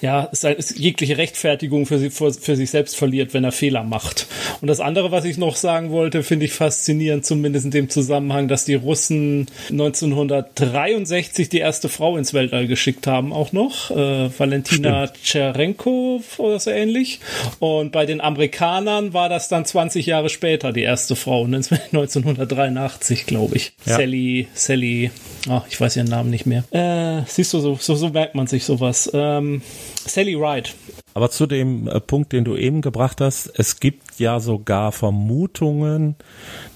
ja, 0.00 0.30
jegliche 0.74 1.16
Rechtfertigung 1.16 1.86
für, 1.86 1.98
sie, 1.98 2.10
für, 2.10 2.32
für, 2.32 2.56
sich 2.56 2.70
selbst 2.70 2.96
verliert, 2.96 3.34
wenn 3.34 3.44
er 3.44 3.52
Fehler 3.52 3.82
macht. 3.82 4.26
Und 4.60 4.68
das 4.68 4.80
andere, 4.80 5.10
was 5.10 5.24
ich 5.24 5.38
noch 5.38 5.56
sagen 5.56 5.90
wollte, 5.90 6.22
finde 6.22 6.46
ich 6.46 6.52
faszinierend, 6.52 7.24
zumindest 7.24 7.64
in 7.64 7.70
dem 7.70 7.90
Zusammenhang, 7.90 8.48
dass 8.48 8.64
die 8.64 8.74
Russen 8.74 9.46
1963 9.70 11.48
die 11.48 11.58
erste 11.58 11.88
Frau 11.88 12.16
ins 12.16 12.34
Weltall 12.34 12.66
geschickt 12.66 13.06
haben, 13.06 13.32
auch 13.32 13.52
noch, 13.52 13.90
äh, 13.90 14.30
Valentina 14.38 15.08
Tscherenko 15.08 16.22
oder 16.38 16.60
so 16.60 16.70
ähnlich. 16.70 17.20
Und 17.58 17.92
bei 17.92 18.06
den 18.06 18.20
Amerikanern 18.20 19.12
war 19.12 19.28
das 19.28 19.48
dann 19.48 19.64
20 19.64 20.06
Jahre 20.06 20.28
später 20.28 20.72
die 20.72 20.82
erste 20.82 21.16
Frau, 21.16 21.44
1983, 21.44 23.26
glaube 23.26 23.56
ich. 23.56 23.72
Ja. 23.84 23.96
Sally, 23.96 24.48
Sally, 24.54 25.10
oh, 25.48 25.62
ich 25.68 25.80
weiß 25.80 25.96
ihren 25.96 26.08
Namen 26.08 26.30
nicht 26.30 26.46
mehr. 26.46 26.64
Äh, 26.70 27.22
siehst 27.26 27.52
du, 27.54 27.60
so, 27.60 27.76
so, 27.80 27.94
so 27.94 28.08
merkt 28.10 28.34
man 28.34 28.46
sich 28.46 28.64
sowas. 28.64 29.10
Ähm, 29.12 29.62
Sally 30.06 30.34
Ride. 30.34 30.70
Aber 31.14 31.30
zu 31.30 31.46
dem 31.46 31.88
äh, 31.88 32.00
Punkt, 32.00 32.32
den 32.32 32.44
du 32.44 32.56
eben 32.56 32.80
gebracht 32.80 33.20
hast, 33.20 33.46
es 33.58 33.80
gibt 33.80 34.18
ja 34.18 34.40
sogar 34.40 34.92
Vermutungen, 34.92 36.16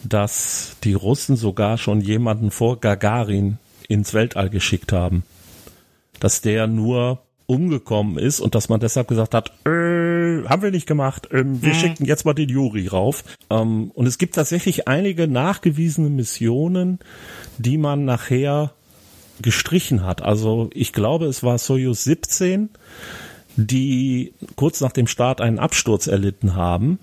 dass 0.03 0.77
die 0.85 0.95
Russen 0.95 1.37
sogar 1.37 1.79
schon 1.79 2.01
jemanden 2.01 2.51
vor 2.51 2.81
Gagarin 2.81 3.59
ins 3.89 4.15
Weltall 4.15 4.51
geschickt 4.51 4.93
haben. 4.93 5.25
Dass 6.21 6.41
der 6.41 6.67
nur 6.67 7.21
umgekommen 7.53 8.19
ist 8.19 8.41
und 8.41 8.55
dass 8.55 8.69
man 8.69 8.81
deshalb 8.81 9.09
gesagt 9.09 9.35
hat, 9.35 9.51
äh, 9.67 10.45
haben 10.49 10.63
wir 10.63 10.71
nicht 10.71 10.87
gemacht, 10.87 11.31
äh, 11.31 11.45
wir 11.45 11.75
mhm. 11.75 11.75
schicken 11.75 12.05
jetzt 12.07 12.25
mal 12.25 12.33
den 12.33 12.49
Juri 12.49 12.89
rauf. 12.89 13.25
Ähm, 13.51 13.91
und 13.95 14.07
es 14.07 14.19
gibt 14.19 14.35
tatsächlich 14.35 14.89
einige 14.89 15.29
nachgewiesene 15.29 16.09
Missionen, 16.09 16.99
die 17.59 17.77
man 17.77 18.05
nachher 18.07 18.73
gestrichen 19.41 20.05
hat. 20.05 20.23
Also 20.23 20.71
ich 20.73 20.93
glaube, 20.93 21.27
es 21.27 21.43
war 21.43 21.59
Soyuz 21.59 22.05
17, 22.05 22.71
die 23.57 24.33
kurz 24.57 24.81
nach 24.81 24.93
dem 24.93 25.07
Start 25.07 25.41
einen 25.41 25.59
Absturz 25.59 26.07
erlitten 26.07 26.55
haben. 26.57 26.99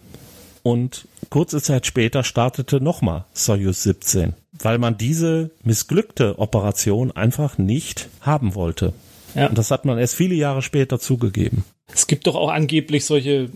Und 0.63 1.07
kurze 1.29 1.61
Zeit 1.61 1.85
später 1.85 2.23
startete 2.23 2.81
nochmal 2.81 3.25
Soyuz 3.33 3.83
17, 3.83 4.33
weil 4.59 4.77
man 4.77 4.97
diese 4.97 5.51
missglückte 5.63 6.39
Operation 6.39 7.11
einfach 7.11 7.57
nicht 7.57 8.09
haben 8.21 8.55
wollte. 8.55 8.93
Ja. 9.35 9.47
Und 9.47 9.57
das 9.57 9.71
hat 9.71 9.85
man 9.85 9.97
erst 9.97 10.15
viele 10.15 10.35
Jahre 10.35 10.61
später 10.61 10.99
zugegeben. 10.99 11.63
Es 11.93 12.07
gibt 12.07 12.27
doch 12.27 12.35
auch 12.35 12.49
angeblich 12.49 13.05
solche 13.05 13.49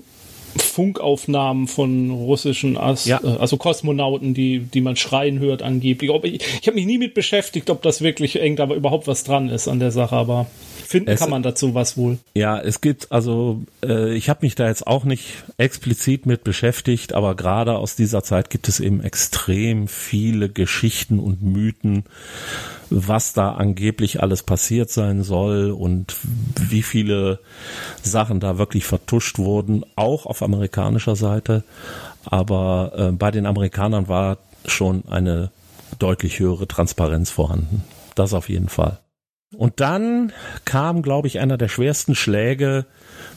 Funkaufnahmen 0.55 1.67
von 1.67 2.11
russischen 2.11 2.77
As 2.77 3.05
ja. 3.05 3.19
äh, 3.23 3.37
also 3.37 3.57
Kosmonauten, 3.57 4.33
die, 4.33 4.59
die 4.59 4.81
man 4.81 4.95
schreien 4.95 5.39
hört 5.39 5.61
angeblich. 5.61 6.11
Ob 6.11 6.25
ich 6.25 6.41
ich 6.61 6.67
habe 6.67 6.75
mich 6.75 6.85
nie 6.85 6.97
mit 6.97 7.13
beschäftigt, 7.13 7.69
ob 7.69 7.81
das 7.81 8.01
wirklich 8.01 8.35
irgendwann 8.35 8.71
überhaupt 8.71 9.07
was 9.07 9.23
dran 9.23 9.49
ist 9.49 9.67
an 9.67 9.79
der 9.79 9.91
Sache, 9.91 10.15
aber 10.15 10.47
finden 10.85 11.09
es, 11.09 11.19
kann 11.19 11.29
man 11.29 11.43
dazu 11.43 11.73
was 11.73 11.97
wohl. 11.97 12.17
Ja, 12.35 12.59
es 12.59 12.81
gibt 12.81 13.11
also 13.11 13.63
äh, 13.83 14.13
ich 14.13 14.29
habe 14.29 14.39
mich 14.43 14.55
da 14.55 14.67
jetzt 14.67 14.85
auch 14.87 15.03
nicht 15.03 15.43
explizit 15.57 16.25
mit 16.25 16.43
beschäftigt, 16.43 17.13
aber 17.13 17.35
gerade 17.35 17.75
aus 17.77 17.95
dieser 17.95 18.23
Zeit 18.23 18.49
gibt 18.49 18.67
es 18.67 18.79
eben 18.79 19.01
extrem 19.01 19.87
viele 19.87 20.49
Geschichten 20.49 21.19
und 21.19 21.41
Mythen 21.41 22.05
was 22.95 23.33
da 23.33 23.53
angeblich 23.53 24.21
alles 24.21 24.43
passiert 24.43 24.89
sein 24.89 25.23
soll 25.23 25.71
und 25.71 26.15
wie 26.59 26.83
viele 26.83 27.39
Sachen 28.01 28.39
da 28.39 28.57
wirklich 28.57 28.85
vertuscht 28.85 29.39
wurden, 29.39 29.83
auch 29.95 30.25
auf 30.25 30.43
amerikanischer 30.43 31.15
Seite. 31.15 31.63
Aber 32.25 32.91
äh, 32.95 33.11
bei 33.11 33.31
den 33.31 33.45
Amerikanern 33.45 34.07
war 34.07 34.37
schon 34.65 35.03
eine 35.09 35.51
deutlich 35.99 36.39
höhere 36.39 36.67
Transparenz 36.67 37.31
vorhanden. 37.31 37.83
Das 38.15 38.33
auf 38.33 38.49
jeden 38.49 38.69
Fall. 38.69 38.99
Und 39.55 39.79
dann 39.79 40.33
kam, 40.65 41.01
glaube 41.01 41.27
ich, 41.27 41.39
einer 41.39 41.57
der 41.57 41.67
schwersten 41.67 42.15
Schläge 42.15 42.85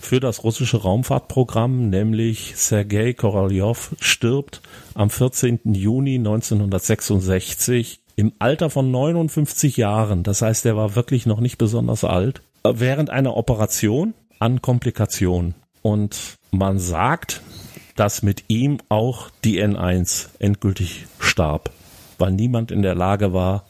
für 0.00 0.20
das 0.20 0.44
russische 0.44 0.82
Raumfahrtprogramm, 0.82 1.90
nämlich 1.90 2.54
Sergei 2.56 3.12
Korolev 3.12 3.94
stirbt 4.00 4.60
am 4.94 5.10
14. 5.10 5.60
Juni 5.64 6.16
1966 6.16 8.00
im 8.16 8.32
Alter 8.38 8.70
von 8.70 8.90
59 8.90 9.76
Jahren, 9.76 10.22
das 10.22 10.40
heißt, 10.40 10.64
er 10.64 10.76
war 10.76 10.96
wirklich 10.96 11.26
noch 11.26 11.40
nicht 11.40 11.58
besonders 11.58 12.02
alt, 12.02 12.40
während 12.64 13.10
einer 13.10 13.36
Operation 13.36 14.14
an 14.38 14.62
Komplikationen. 14.62 15.54
Und 15.82 16.36
man 16.50 16.78
sagt, 16.78 17.42
dass 17.94 18.22
mit 18.22 18.44
ihm 18.48 18.78
auch 18.88 19.30
die 19.44 19.62
N1 19.62 20.28
endgültig 20.38 21.06
starb, 21.18 21.70
weil 22.18 22.32
niemand 22.32 22.70
in 22.70 22.82
der 22.82 22.94
Lage 22.94 23.32
war, 23.32 23.64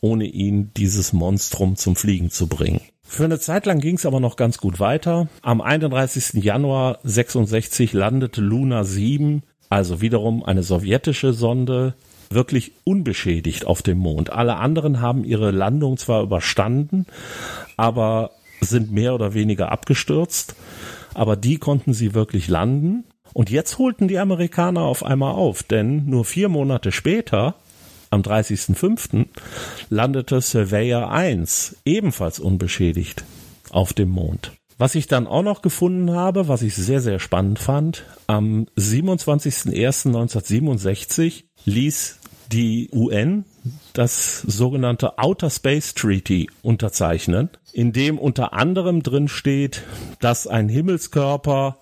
ohne 0.00 0.24
ihn 0.24 0.72
dieses 0.76 1.12
Monstrum 1.12 1.76
zum 1.76 1.96
Fliegen 1.96 2.30
zu 2.30 2.46
bringen. 2.46 2.80
Für 3.02 3.24
eine 3.24 3.38
Zeit 3.38 3.66
lang 3.66 3.80
ging 3.80 3.96
es 3.96 4.06
aber 4.06 4.20
noch 4.20 4.36
ganz 4.36 4.58
gut 4.58 4.80
weiter. 4.80 5.28
Am 5.42 5.60
31. 5.60 6.42
Januar 6.42 6.98
66 7.04 7.92
landete 7.92 8.40
Luna 8.40 8.84
7, 8.84 9.42
also 9.68 10.00
wiederum 10.00 10.42
eine 10.42 10.62
sowjetische 10.62 11.32
Sonde, 11.32 11.94
wirklich 12.30 12.72
unbeschädigt 12.84 13.66
auf 13.66 13.82
dem 13.82 13.98
Mond. 13.98 14.30
Alle 14.30 14.56
anderen 14.56 15.00
haben 15.00 15.24
ihre 15.24 15.52
Landung 15.52 15.96
zwar 15.96 16.22
überstanden, 16.22 17.06
aber 17.76 18.32
sind 18.60 18.90
mehr 18.90 19.14
oder 19.14 19.34
weniger 19.34 19.70
abgestürzt. 19.70 20.56
Aber 21.14 21.36
die 21.36 21.58
konnten 21.58 21.94
sie 21.94 22.14
wirklich 22.14 22.48
landen. 22.48 23.04
Und 23.32 23.50
jetzt 23.50 23.78
holten 23.78 24.08
die 24.08 24.18
Amerikaner 24.18 24.82
auf 24.82 25.04
einmal 25.04 25.34
auf, 25.34 25.62
denn 25.62 26.06
nur 26.06 26.24
vier 26.24 26.48
Monate 26.48 26.90
später, 26.90 27.54
am 28.16 28.22
30.05., 28.22 29.26
landete 29.90 30.40
Surveyor 30.40 31.12
1 31.12 31.76
ebenfalls 31.84 32.40
unbeschädigt 32.40 33.24
auf 33.70 33.92
dem 33.92 34.08
Mond. 34.08 34.50
Was 34.78 34.94
ich 34.94 35.06
dann 35.06 35.26
auch 35.26 35.42
noch 35.42 35.60
gefunden 35.62 36.12
habe, 36.12 36.48
was 36.48 36.60
ich 36.62 36.74
sehr, 36.74 37.00
sehr 37.00 37.18
spannend 37.18 37.58
fand, 37.58 38.04
am 38.26 38.66
27.01.1967 38.76 41.44
ließ 41.64 42.18
die 42.52 42.90
UN 42.92 43.46
das 43.92 44.42
sogenannte 44.42 45.18
Outer 45.18 45.50
Space 45.50 45.94
Treaty 45.94 46.48
unterzeichnen, 46.62 47.50
in 47.72 47.92
dem 47.92 48.18
unter 48.18 48.52
anderem 48.52 49.02
drin 49.02 49.26
steht, 49.28 49.82
dass 50.20 50.46
ein 50.46 50.68
Himmelskörper 50.68 51.78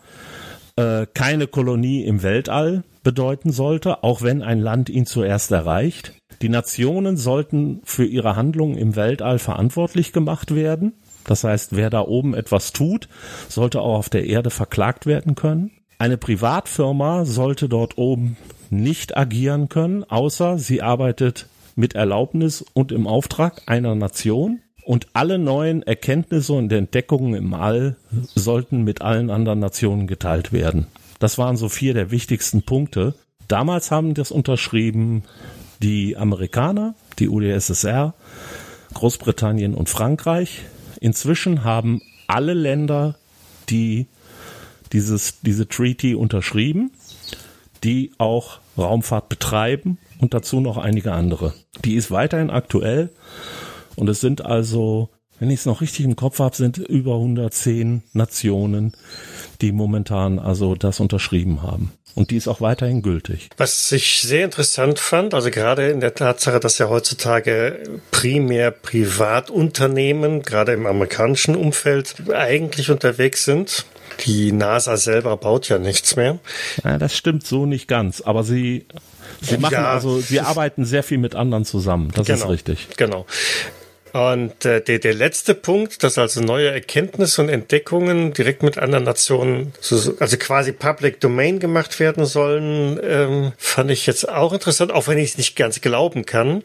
äh, 0.77 1.07
keine 1.13 1.49
Kolonie 1.49 2.05
im 2.05 2.23
Weltall 2.23 2.85
bedeuten 3.05 3.53
sollte, 3.53 4.03
auch 4.03 4.23
wenn 4.23 4.43
ein 4.43 4.59
Land 4.59 4.89
ihn 4.89 5.07
zuerst 5.07 5.53
erreicht. 5.53 6.13
Die 6.43 6.49
Nationen 6.49 7.17
sollten 7.17 7.81
für 7.85 8.05
ihre 8.05 8.35
Handlungen 8.35 8.77
im 8.77 8.97
Weltall 8.97 9.39
verantwortlich 9.39 10.13
gemacht 10.13 10.55
werden. 10.55 10.95
Das 11.25 11.45
heißt, 11.45 11.77
wer 11.77 11.91
da 11.91 12.01
oben 12.01 12.35
etwas 12.35 12.73
tut, 12.73 13.09
sollte 13.49 13.81
auch 13.81 13.99
auf 13.99 14.09
der 14.09 14.27
Erde 14.27 14.51
verklagt 14.51 15.07
werden 15.07 15.37
können. 15.37 15.71
Eine 15.99 16.19
Privatfirma 16.19 17.25
sollte 17.25 17.69
dort 17.69 17.97
oben 17.97 18.37
nicht 18.71 19.17
agieren 19.17 19.69
können, 19.69 20.05
außer 20.05 20.59
sie 20.59 20.83
arbeitet 20.83 21.47
mit 21.77 21.95
Erlaubnis 21.95 22.65
und 22.75 22.93
im 22.93 23.07
Auftrag 23.07 23.63
einer 23.67 23.95
Nation. 23.95 24.61
Und 24.85 25.07
alle 25.15 25.39
neuen 25.39 25.83
Erkenntnisse 25.83 26.53
und 26.53 26.71
Entdeckungen 26.71 27.35
im 27.35 27.55
All 27.55 27.97
sollten 28.35 28.83
mit 28.83 29.01
allen 29.01 29.31
anderen 29.31 29.61
Nationen 29.61 30.07
geteilt 30.07 30.53
werden. 30.53 30.89
Das 31.19 31.39
waren 31.39 31.57
so 31.57 31.69
vier 31.69 31.95
der 31.95 32.11
wichtigsten 32.11 32.63
Punkte. 32.63 33.15
Damals 33.49 33.91
haben 33.91 34.15
das 34.15 34.31
unterschrieben 34.31 35.25
die 35.83 36.17
Amerikaner, 36.17 36.95
die 37.19 37.29
UdSSR, 37.29 38.15
Großbritannien 38.95 39.75
und 39.75 39.89
Frankreich. 39.89 40.63
Inzwischen 41.01 41.65
haben 41.65 42.01
alle 42.27 42.55
Länder, 42.55 43.17
die 43.69 44.07
dieses, 44.93 45.41
diese 45.41 45.69
Treaty 45.69 46.15
unterschrieben 46.15 46.93
die 47.85 48.13
auch 48.19 48.59
Raumfahrt 48.77 49.29
betreiben 49.29 49.99
und 50.19 50.35
dazu 50.35 50.61
noch 50.61 50.79
einige 50.79 51.13
andere. 51.13 51.53
Die 51.85 51.95
ist 51.95 52.11
weiterhin 52.11 52.51
aktuell 52.51 53.11
und 53.95 54.09
es 54.09 54.21
sind 54.21 54.45
also, 54.45 55.11
wenn 55.39 55.51
ich 55.51 55.61
es 55.61 55.67
noch 55.67 55.81
richtig 55.83 56.07
im 56.07 56.17
Kopf 56.17 56.39
habe, 56.39 56.57
sind 56.57 56.79
über 56.79 57.15
110 57.15 58.03
Nationen, 58.13 58.95
die 59.65 59.73
momentan 59.73 60.39
also 60.39 60.75
das 60.75 61.01
unterschrieben 61.01 61.63
haben. 61.63 61.93
Und 62.15 62.31
die 62.31 62.37
ist 62.37 62.49
auch 62.49 62.61
weiterhin 62.61 63.01
gültig. 63.01 63.49
Was 63.57 63.91
ich 63.93 64.21
sehr 64.21 64.45
interessant 64.45 64.99
fand, 64.99 65.33
also 65.33 65.51
gerade 65.51 65.89
in 65.89 66.01
der 66.01 66.15
Tatsache, 66.15 66.61
dass 66.61 66.77
ja 66.77 66.91
heutzutage 66.91 67.83
primär 68.11 68.71
Privatunternehmen, 68.71 70.43
gerade 70.43 70.75
im 70.75 70.87
amerikanischen 70.87 71.57
Umfeld, 71.57 72.15
eigentlich 72.33 72.91
unterwegs 72.91 73.47
sind. 73.47 73.87
Die 74.27 74.53
NASA 74.53 74.99
selber 74.99 75.37
baut 75.39 75.71
ja 75.71 75.79
nichts 75.79 76.15
mehr. 76.15 76.39
Ja, 76.85 76.99
das 76.99 77.17
stimmt 77.17 77.47
so 77.47 77.65
nicht 77.65 77.89
ganz, 77.89 78.21
aber 78.21 78.45
sie 78.45 78.85
Sie 79.41 79.59
machen 79.59 79.73
ja, 79.73 79.91
also, 79.91 80.21
sie 80.21 80.41
arbeiten 80.53 80.85
sehr 80.85 81.03
viel 81.03 81.19
mit 81.19 81.35
anderen 81.35 81.65
zusammen. 81.65 82.13
Das 82.15 82.27
genau, 82.27 82.45
ist 82.45 82.51
richtig. 82.51 82.89
Genau. 82.97 83.27
Und 84.15 84.65
äh, 84.65 84.81
der, 84.81 85.01
der 85.01 85.13
letzte 85.13 85.57
Punkt, 85.57 86.05
dass 86.05 86.19
also 86.19 86.41
neue 86.41 86.71
Erkenntnisse 86.71 87.43
und 87.43 87.49
Entdeckungen 87.49 88.33
direkt 88.33 88.63
mit 88.63 88.79
anderen 88.79 89.03
Nationen, 89.03 89.73
so, 89.81 90.15
also 90.21 90.37
quasi 90.37 90.71
Public 90.71 91.19
Domain 91.19 91.59
gemacht 91.59 91.99
werden 91.99 92.25
sollen, 92.25 93.01
ähm, 93.03 93.53
fand 93.59 93.91
ich 93.91 94.07
jetzt 94.07 94.29
auch 94.29 94.53
interessant, 94.53 94.93
auch 94.93 95.09
wenn 95.09 95.19
ich 95.19 95.31
es 95.31 95.37
nicht 95.37 95.57
ganz 95.57 95.81
glauben 95.81 96.27
kann. 96.27 96.63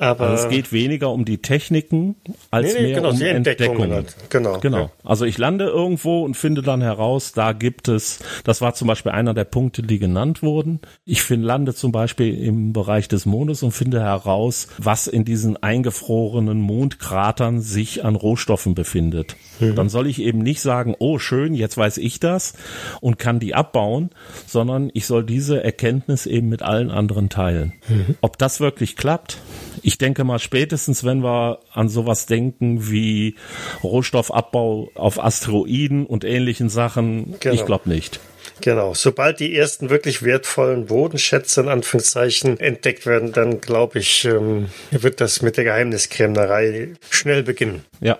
Aber 0.00 0.28
also 0.28 0.44
es 0.44 0.50
geht 0.50 0.72
weniger 0.72 1.10
um 1.10 1.26
die 1.26 1.38
Techniken 1.38 2.16
als 2.50 2.68
nee, 2.68 2.80
nee, 2.80 2.86
mehr 2.86 2.96
genau, 2.96 3.10
um 3.10 3.20
Entdeckungen. 3.20 3.92
Halt. 3.92 4.16
Genau. 4.30 4.58
Genau. 4.58 4.78
Ja. 4.78 4.90
Also 5.04 5.26
ich 5.26 5.36
lande 5.36 5.66
irgendwo 5.66 6.24
und 6.24 6.38
finde 6.38 6.62
dann 6.62 6.80
heraus, 6.80 7.32
da 7.32 7.52
gibt 7.52 7.86
es, 7.88 8.20
das 8.44 8.62
war 8.62 8.72
zum 8.72 8.88
Beispiel 8.88 9.12
einer 9.12 9.34
der 9.34 9.44
Punkte, 9.44 9.82
die 9.82 9.98
genannt 9.98 10.42
wurden. 10.42 10.80
Ich 11.04 11.22
finde, 11.22 11.46
lande 11.46 11.74
zum 11.74 11.92
Beispiel 11.92 12.34
im 12.34 12.72
Bereich 12.72 13.08
des 13.08 13.26
Mondes 13.26 13.62
und 13.62 13.72
finde 13.72 14.00
heraus, 14.00 14.68
was 14.78 15.06
in 15.06 15.26
diesen 15.26 15.62
eingefrorenen 15.62 16.58
Mondkratern 16.62 17.60
sich 17.60 18.02
an 18.02 18.16
Rohstoffen 18.16 18.74
befindet. 18.74 19.36
Mhm. 19.60 19.74
Dann 19.74 19.90
soll 19.90 20.06
ich 20.06 20.22
eben 20.22 20.38
nicht 20.38 20.62
sagen, 20.62 20.94
oh 20.98 21.18
schön, 21.18 21.54
jetzt 21.54 21.76
weiß 21.76 21.98
ich 21.98 22.20
das 22.20 22.54
und 23.02 23.18
kann 23.18 23.38
die 23.38 23.54
abbauen, 23.54 24.08
sondern 24.46 24.90
ich 24.94 25.04
soll 25.04 25.24
diese 25.24 25.62
Erkenntnis 25.62 26.24
eben 26.24 26.48
mit 26.48 26.62
allen 26.62 26.90
anderen 26.90 27.28
teilen. 27.28 27.74
Mhm. 27.86 28.16
Ob 28.22 28.38
das 28.38 28.60
wirklich 28.60 28.96
klappt, 28.96 29.36
ich 29.82 29.98
denke 29.98 30.24
mal 30.24 30.38
spätestens, 30.38 31.04
wenn 31.04 31.22
wir 31.22 31.60
an 31.72 31.88
sowas 31.88 32.26
denken 32.26 32.90
wie 32.90 33.36
Rohstoffabbau 33.82 34.90
auf 34.94 35.22
Asteroiden 35.22 36.06
und 36.06 36.24
ähnlichen 36.24 36.68
Sachen, 36.68 37.34
genau. 37.40 37.54
ich 37.54 37.64
glaube 37.66 37.88
nicht. 37.88 38.20
Genau, 38.60 38.92
sobald 38.94 39.40
die 39.40 39.56
ersten 39.56 39.88
wirklich 39.88 40.22
wertvollen 40.22 40.86
Bodenschätze 40.86 41.62
in 41.62 41.68
Anführungszeichen 41.68 42.60
entdeckt 42.60 43.06
werden, 43.06 43.32
dann 43.32 43.60
glaube 43.60 44.00
ich, 44.00 44.26
ähm, 44.26 44.68
wird 44.90 45.20
das 45.20 45.40
mit 45.40 45.56
der 45.56 45.64
Geheimniskrämerei 45.64 46.92
schnell 47.08 47.42
beginnen. 47.42 47.84
Ja, 48.00 48.18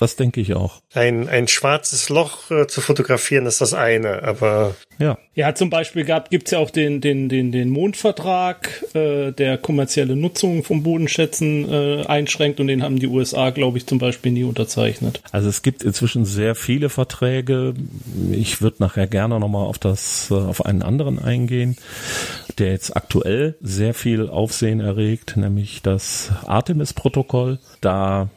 das 0.00 0.16
denke 0.16 0.40
ich 0.40 0.54
auch. 0.54 0.80
Ein, 0.94 1.28
ein 1.28 1.46
schwarzes 1.46 2.08
Loch 2.08 2.50
äh, 2.50 2.66
zu 2.66 2.80
fotografieren 2.80 3.44
ist 3.44 3.60
das 3.60 3.74
eine, 3.74 4.22
aber. 4.22 4.74
Ja. 4.98 5.18
Ja, 5.34 5.54
zum 5.54 5.70
Beispiel 5.70 6.04
gab, 6.04 6.30
gibt's 6.30 6.50
ja 6.50 6.58
auch 6.58 6.70
den, 6.70 7.00
den, 7.00 7.28
den, 7.28 7.52
den 7.52 7.68
Mondvertrag, 7.70 8.84
äh, 8.94 9.32
der 9.32 9.58
kommerzielle 9.58 10.16
Nutzung 10.16 10.64
von 10.64 10.82
Bodenschätzen 10.82 11.70
äh, 11.70 12.06
einschränkt 12.06 12.60
und 12.60 12.66
den 12.66 12.82
haben 12.82 12.98
die 12.98 13.06
USA, 13.06 13.50
glaube 13.50 13.78
ich, 13.78 13.86
zum 13.86 13.98
Beispiel 13.98 14.32
nie 14.32 14.44
unterzeichnet. 14.44 15.22
Also 15.32 15.48
es 15.48 15.62
gibt 15.62 15.82
inzwischen 15.82 16.24
sehr 16.24 16.54
viele 16.54 16.88
Verträge. 16.88 17.74
Ich 18.32 18.62
würde 18.62 18.76
nachher 18.80 19.06
gerne 19.06 19.38
nochmal 19.38 19.66
auf 19.66 19.78
das, 19.78 20.30
äh, 20.30 20.34
auf 20.34 20.64
einen 20.64 20.82
anderen 20.82 21.18
eingehen, 21.18 21.76
der 22.58 22.72
jetzt 22.72 22.96
aktuell 22.96 23.56
sehr 23.60 23.92
viel 23.92 24.28
Aufsehen 24.28 24.80
erregt, 24.80 25.36
nämlich 25.36 25.82
das 25.82 26.30
Artemis-Protokoll. 26.46 27.58
Da 27.80 28.28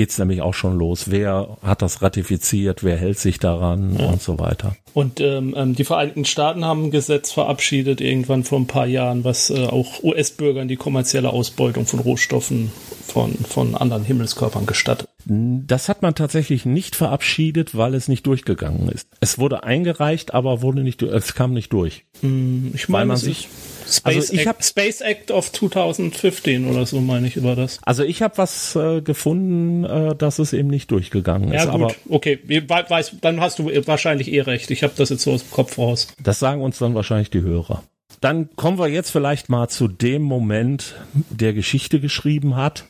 geht's 0.00 0.16
nämlich 0.16 0.40
auch 0.40 0.54
schon 0.54 0.78
los. 0.78 1.10
Wer 1.10 1.58
hat 1.62 1.82
das 1.82 2.00
ratifiziert? 2.00 2.82
Wer 2.82 2.96
hält 2.96 3.18
sich 3.18 3.38
daran 3.38 3.98
ja. 3.98 4.06
und 4.06 4.22
so 4.22 4.38
weiter? 4.38 4.74
Und 4.94 5.20
ähm, 5.20 5.54
ähm 5.56 5.74
die 5.74 5.84
Vereinigten 5.84 6.24
Staaten 6.24 6.64
haben 6.64 6.86
ein 6.86 6.90
Gesetz 6.90 7.32
verabschiedet 7.32 8.00
irgendwann 8.00 8.44
vor 8.44 8.58
ein 8.58 8.66
paar 8.66 8.86
Jahren, 8.86 9.24
was 9.24 9.50
äh, 9.50 9.66
auch 9.66 10.02
US-Bürgern 10.02 10.68
die 10.68 10.76
kommerzielle 10.76 11.30
Ausbeutung 11.30 11.86
von 11.86 12.00
Rohstoffen 12.00 12.72
von, 13.10 13.34
von 13.34 13.74
anderen 13.74 14.04
Himmelskörpern 14.04 14.66
gestattet. 14.66 15.08
Das 15.26 15.88
hat 15.88 16.02
man 16.02 16.14
tatsächlich 16.14 16.64
nicht 16.64 16.96
verabschiedet, 16.96 17.76
weil 17.76 17.94
es 17.94 18.08
nicht 18.08 18.26
durchgegangen 18.26 18.88
ist. 18.88 19.08
Es 19.20 19.38
wurde 19.38 19.64
eingereicht, 19.64 20.32
aber 20.32 20.62
wurde 20.62 20.82
nicht, 20.82 21.02
es 21.02 21.34
kam 21.34 21.52
nicht 21.52 21.72
durch. 21.72 22.04
Hm, 22.20 22.72
ich 22.74 22.88
meine, 22.88 23.06
man 23.06 23.16
sich 23.16 23.48
Space, 23.86 24.02
also 24.04 24.32
ich 24.32 24.40
Act, 24.40 24.48
hab, 24.48 24.64
Space 24.64 25.00
Act 25.00 25.30
of 25.30 25.52
2015 25.52 26.66
oder 26.66 26.86
so 26.86 27.00
meine 27.00 27.26
ich 27.26 27.36
über 27.36 27.56
das. 27.56 27.80
Also 27.82 28.02
ich 28.02 28.22
habe 28.22 28.38
was 28.38 28.76
äh, 28.76 29.02
gefunden, 29.02 29.84
äh, 29.84 30.14
dass 30.14 30.38
es 30.38 30.52
eben 30.52 30.68
nicht 30.68 30.90
durchgegangen 30.90 31.52
ist. 31.52 31.64
Ja 31.64 31.70
gut, 31.70 31.74
aber 31.74 31.94
okay, 32.08 32.38
weiß, 32.46 33.16
dann 33.20 33.40
hast 33.40 33.58
du 33.58 33.70
wahrscheinlich 33.86 34.32
eh 34.32 34.40
recht. 34.40 34.70
Ich 34.70 34.79
habe 34.82 34.94
das 34.96 35.10
jetzt 35.10 35.22
so 35.22 35.32
aus 35.32 35.42
dem 35.42 35.50
Kopf 35.50 35.78
raus. 35.78 36.08
Das 36.22 36.38
sagen 36.38 36.62
uns 36.62 36.78
dann 36.78 36.94
wahrscheinlich 36.94 37.30
die 37.30 37.42
Hörer. 37.42 37.82
Dann 38.20 38.54
kommen 38.56 38.78
wir 38.78 38.88
jetzt 38.88 39.10
vielleicht 39.10 39.48
mal 39.48 39.68
zu 39.68 39.88
dem 39.88 40.22
Moment, 40.22 40.96
der 41.30 41.54
Geschichte 41.54 42.00
geschrieben 42.00 42.56
hat, 42.56 42.86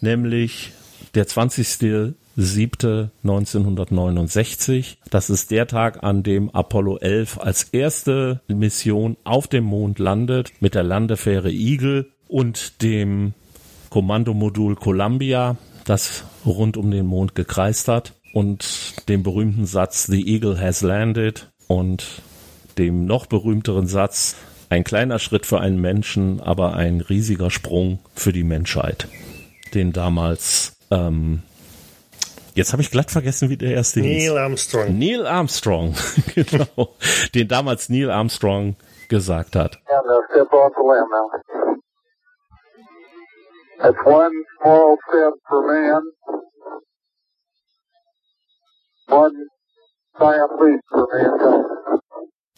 nämlich 0.00 0.72
der 1.14 1.26
20. 1.26 2.14
7.1969. 2.38 4.96
Das 5.10 5.30
ist 5.30 5.50
der 5.50 5.66
Tag, 5.66 6.04
an 6.04 6.22
dem 6.22 6.50
Apollo 6.50 6.98
11 6.98 7.38
als 7.38 7.64
erste 7.64 8.42
Mission 8.46 9.16
auf 9.24 9.48
dem 9.48 9.64
Mond 9.64 9.98
landet 9.98 10.52
mit 10.60 10.74
der 10.74 10.82
Landefähre 10.82 11.50
Eagle 11.50 12.10
und 12.28 12.82
dem 12.82 13.32
Kommandomodul 13.88 14.76
Columbia, 14.76 15.56
das 15.86 16.24
rund 16.44 16.76
um 16.76 16.90
den 16.90 17.06
Mond 17.06 17.34
gekreist 17.34 17.88
hat 17.88 18.12
und 18.36 19.08
dem 19.08 19.22
berühmten 19.22 19.64
Satz 19.64 20.04
The 20.04 20.34
Eagle 20.34 20.60
has 20.60 20.82
landed 20.82 21.50
und 21.68 22.20
dem 22.76 23.06
noch 23.06 23.24
berühmteren 23.24 23.86
Satz 23.86 24.36
ein 24.68 24.84
kleiner 24.84 25.18
Schritt 25.18 25.46
für 25.46 25.58
einen 25.58 25.80
Menschen, 25.80 26.42
aber 26.42 26.74
ein 26.74 27.00
riesiger 27.00 27.50
Sprung 27.50 27.98
für 28.14 28.34
die 28.34 28.44
Menschheit, 28.44 29.08
den 29.72 29.94
damals 29.94 30.76
ähm, 30.90 31.44
Jetzt 32.52 32.72
habe 32.72 32.82
ich 32.82 32.90
glatt 32.90 33.10
vergessen, 33.10 33.48
wie 33.48 33.56
der 33.56 33.70
erste 33.70 34.00
Neil 34.00 34.10
hieß. 34.10 34.28
Neil 34.28 34.38
Armstrong. 34.38 34.98
Neil 34.98 35.26
Armstrong, 35.26 35.94
genau. 36.34 36.94
Den 37.34 37.48
damals 37.48 37.88
Neil 37.88 38.10
Armstrong 38.10 38.76
gesagt 39.08 39.56
hat. 39.56 39.78
That's 43.78 43.98
one 44.04 44.30
small 44.60 44.96
step 45.08 45.34
for 45.48 45.66
man, 45.66 46.02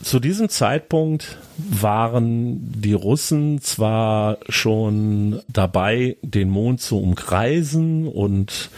Zu 0.03 0.21
diesem 0.21 0.49
Zeitpunkt 0.49 1.39
waren 1.57 2.73
die 2.81 2.93
Russen 2.95 3.61
zwar 3.61 4.39
schon 4.49 5.43
dabei, 5.49 6.17
den 6.23 6.49
Mond 6.51 6.81
zu 6.81 7.01
umkreisen 7.03 8.07
und 8.09 8.71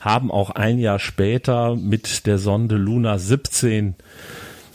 haben 0.00 0.30
auch 0.30 0.50
ein 0.50 0.78
Jahr 0.78 0.98
später 0.98 1.74
mit 1.76 2.26
der 2.26 2.38
Sonde 2.38 2.76
Luna 2.76 3.18
17 3.18 3.96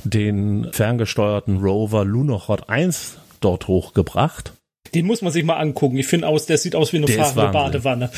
den 0.03 0.71
ferngesteuerten 0.73 1.61
Rover 1.61 2.03
Lunokhod 2.05 2.69
1 2.69 3.17
dort 3.39 3.67
hochgebracht. 3.67 4.52
Den 4.93 5.07
muss 5.07 5.21
man 5.21 5.31
sich 5.31 5.43
mal 5.43 5.57
angucken. 5.57 5.97
Ich 5.97 6.07
finde 6.07 6.27
aus, 6.27 6.45
der 6.45 6.57
sieht 6.57 6.75
aus 6.75 6.93
wie 6.93 6.97
eine 6.97 7.07
der 7.07 7.23
fahrende 7.23 7.51
Badewanne. 7.51 8.11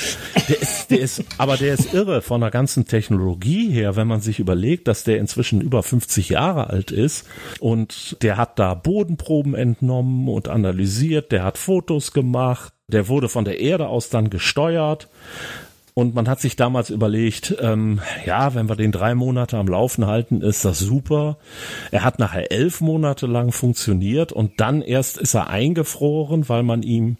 Der 0.49 0.61
ist, 0.61 0.91
der 0.91 0.99
ist, 0.99 1.23
aber 1.37 1.57
der 1.57 1.73
ist 1.73 1.93
irre 1.93 2.21
von 2.21 2.41
der 2.41 2.51
ganzen 2.51 2.85
Technologie 2.85 3.69
her, 3.71 3.95
wenn 3.95 4.07
man 4.07 4.19
sich 4.19 4.39
überlegt, 4.39 4.87
dass 4.87 5.03
der 5.03 5.19
inzwischen 5.19 5.61
über 5.61 5.83
50 5.83 6.29
Jahre 6.29 6.69
alt 6.69 6.91
ist 6.91 7.25
und 7.59 8.17
der 8.21 8.37
hat 8.37 8.59
da 8.59 8.73
Bodenproben 8.73 9.55
entnommen 9.55 10.27
und 10.27 10.49
analysiert, 10.49 11.31
der 11.31 11.43
hat 11.43 11.57
Fotos 11.57 12.11
gemacht, 12.11 12.73
der 12.87 13.07
wurde 13.07 13.29
von 13.29 13.45
der 13.45 13.59
Erde 13.59 13.87
aus 13.87 14.09
dann 14.09 14.29
gesteuert. 14.29 15.07
Und 15.97 16.13
man 16.13 16.27
hat 16.27 16.41
sich 16.41 16.57
damals 16.57 16.89
überlegt, 16.89 17.55
ähm, 17.61 18.01
ja, 18.25 18.53
wenn 18.53 18.67
wir 18.67 18.75
den 18.75 18.91
drei 18.91 19.15
Monate 19.15 19.57
am 19.57 19.69
Laufen 19.69 20.05
halten, 20.05 20.41
ist 20.41 20.65
das 20.65 20.77
super. 20.77 21.37
Er 21.89 22.03
hat 22.03 22.19
nachher 22.19 22.51
elf 22.51 22.81
Monate 22.81 23.27
lang 23.27 23.53
funktioniert 23.53 24.33
und 24.33 24.59
dann 24.59 24.81
erst 24.81 25.17
ist 25.17 25.35
er 25.35 25.49
eingefroren, 25.49 26.49
weil 26.49 26.63
man 26.63 26.83
ihm 26.83 27.15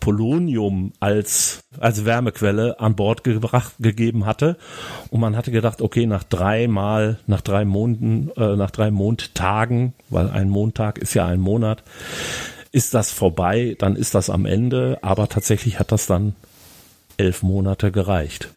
Polonium 0.00 0.92
als, 0.98 1.62
als 1.78 2.04
Wärmequelle 2.04 2.80
an 2.80 2.96
Bord 2.96 3.22
gebracht, 3.22 3.74
gegeben 3.78 4.26
hatte. 4.26 4.56
Und 5.10 5.20
man 5.20 5.36
hatte 5.36 5.52
gedacht, 5.52 5.80
okay, 5.80 6.06
nach 6.06 6.24
drei 6.24 6.66
Mal, 6.66 7.20
nach 7.28 7.42
drei 7.42 7.64
Monden, 7.64 8.32
äh, 8.36 8.56
nach 8.56 8.72
drei 8.72 8.90
Mondtagen, 8.90 9.92
weil 10.08 10.28
ein 10.30 10.48
Montag 10.48 10.98
ist 10.98 11.14
ja 11.14 11.26
ein 11.26 11.40
Monat, 11.40 11.84
ist 12.72 12.92
das 12.92 13.12
vorbei, 13.12 13.76
dann 13.78 13.94
ist 13.94 14.16
das 14.16 14.30
am 14.30 14.46
Ende. 14.46 14.98
Aber 15.02 15.28
tatsächlich 15.28 15.78
hat 15.78 15.92
das 15.92 16.06
dann 16.06 16.34
elf 17.20 17.42
Monate 17.42 17.92
gereicht. 17.92 18.48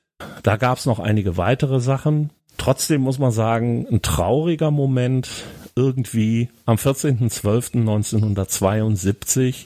Da 0.42 0.56
gab 0.56 0.78
es 0.78 0.86
noch 0.86 1.00
einige 1.00 1.36
weitere 1.36 1.82
Sachen. 1.82 2.30
Trotzdem 2.58 3.02
muss 3.02 3.20
man 3.20 3.32
sagen, 3.32 3.86
ein 3.92 4.02
trauriger 4.02 4.72
Moment 4.72 5.28
irgendwie 5.76 6.48
am 6.66 6.78
14.12.1972 6.78 9.66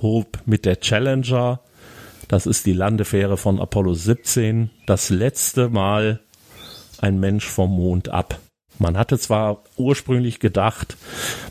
hob 0.00 0.38
mit 0.46 0.64
der 0.64 0.80
Challenger, 0.80 1.60
das 2.28 2.46
ist 2.46 2.64
die 2.64 2.72
Landefähre 2.72 3.36
von 3.36 3.60
Apollo 3.60 3.92
17, 3.94 4.70
das 4.86 5.10
letzte 5.10 5.68
Mal 5.68 6.20
ein 6.98 7.20
Mensch 7.20 7.44
vom 7.44 7.76
Mond 7.76 8.08
ab. 8.08 8.38
Man 8.78 8.96
hatte 8.96 9.18
zwar 9.18 9.62
ursprünglich 9.76 10.40
gedacht, 10.40 10.96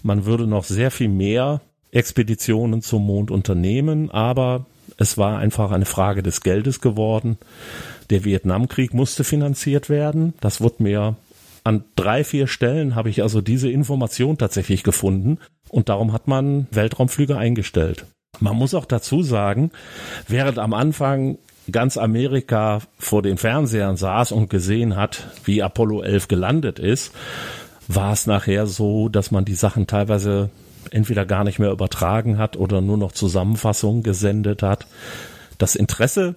man 0.02 0.26
würde 0.26 0.48
noch 0.48 0.64
sehr 0.64 0.90
viel 0.90 1.10
mehr 1.10 1.62
Expeditionen 1.92 2.82
zum 2.82 3.06
Mond 3.06 3.30
unternehmen, 3.30 4.10
aber 4.10 4.66
es 4.98 5.18
war 5.18 5.38
einfach 5.38 5.72
eine 5.72 5.86
Frage 5.86 6.24
des 6.24 6.42
Geldes 6.42 6.82
geworden. 6.82 7.38
Der 8.10 8.24
Vietnamkrieg 8.24 8.94
musste 8.94 9.24
finanziert 9.24 9.90
werden. 9.90 10.34
Das 10.42 10.62
wurde 10.62 10.84
mir 10.84 11.16
an 11.64 11.84
drei, 11.96 12.24
vier 12.24 12.48
Stellen 12.48 12.96
habe 12.96 13.10
ich 13.10 13.24
also 13.24 13.42
diese 13.42 13.70
Information 13.70 14.38
tatsächlich 14.38 14.84
gefunden 14.84 15.40
und 15.70 15.90
darum 15.90 16.14
hat 16.14 16.28
man 16.28 16.68
Weltraumflüge 16.72 17.38
eingestellt. 17.38 18.06
Man 18.40 18.56
muss 18.56 18.76
auch 18.76 18.86
dazu 18.86 19.24
sagen, 19.24 19.72
während 20.28 20.60
am 20.60 20.74
Anfang 20.74 21.40
ganz 21.72 21.98
Amerika 21.98 22.82
vor 23.00 23.24
den 23.24 23.38
Fernsehern 23.38 23.98
saß 23.98 24.32
und 24.32 24.50
gesehen 24.50 24.96
hat, 24.96 25.28
wie 25.44 25.64
Apollo 25.64 26.04
11 26.04 26.28
gelandet 26.28 26.78
ist, 26.78 27.12
war 27.88 28.14
es 28.14 28.28
nachher 28.28 28.68
so, 28.68 29.10
dass 29.10 29.32
man 29.32 29.46
die 29.46 29.56
Sachen 29.56 29.88
teilweise 29.88 30.50
entweder 30.94 31.26
gar 31.26 31.44
nicht 31.44 31.60
mehr 31.60 31.72
übertragen 31.72 32.38
hat 32.38 32.58
oder 32.58 32.82
nur 32.82 32.98
noch 32.98 33.12
Zusammenfassungen 33.12 34.04
gesendet 34.04 34.64
hat. 34.64 34.88
Das 35.58 35.76
Interesse 35.76 36.36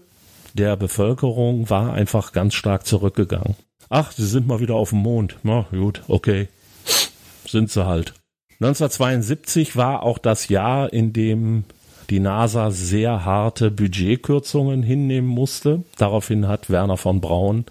der 0.55 0.77
Bevölkerung 0.77 1.71
war 1.71 1.93
einfach 1.93 2.33
ganz 2.33 2.55
stark 2.55 2.87
zurückgegangen. 2.87 3.57
Ach, 3.91 4.13
sie 4.13 4.27
sind 4.27 4.47
mal 4.47 4.61
wieder 4.61 4.75
auf 4.75 4.91
dem 4.91 5.01
Mond. 5.01 5.37
Na 5.43 5.67
gut, 5.71 6.03
okay. 6.09 6.49
Sind 7.47 7.71
sie 7.71 7.87
halt. 7.87 8.15
1972 8.61 9.77
war 9.77 10.03
auch 10.03 10.19
das 10.19 10.49
Jahr, 10.49 10.93
in 10.93 11.13
dem 11.13 11.65
die 12.11 12.21
NASA 12.21 12.71
sehr 12.71 13.25
harte 13.25 13.71
Budgetkürzungen 13.71 14.83
hinnehmen 14.83 15.29
musste. 15.29 15.85
Daraufhin 15.97 16.49
hat 16.49 16.71
Werner 16.71 16.97
von 16.97 17.21
Braun 17.21 17.67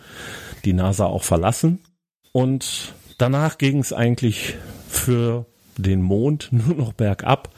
die 0.66 0.74
NASA 0.74 1.06
auch 1.06 1.24
verlassen. 1.24 1.80
Und 2.32 2.94
danach 3.18 3.58
ging 3.58 3.80
es 3.80 3.94
eigentlich 3.94 4.56
für 4.88 5.46
den 5.78 6.02
Mond 6.02 6.50
nur 6.52 6.76
noch 6.76 6.94
bergab. 6.94 7.50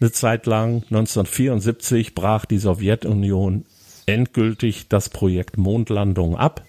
Eine 0.00 0.12
Zeit 0.12 0.46
lang, 0.46 0.84
1974, 0.84 2.14
brach 2.14 2.44
die 2.44 2.58
Sowjetunion 2.58 3.64
endgültig 4.06 4.88
das 4.88 5.08
Projekt 5.08 5.58
Mondlandung 5.58 6.36
ab, 6.36 6.64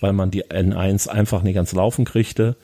weil 0.00 0.12
man 0.12 0.30
die 0.30 0.44
N1 0.44 1.08
einfach 1.08 1.42
nicht 1.42 1.56
ans 1.56 1.72
Laufen 1.72 2.04
kriegte. 2.04 2.56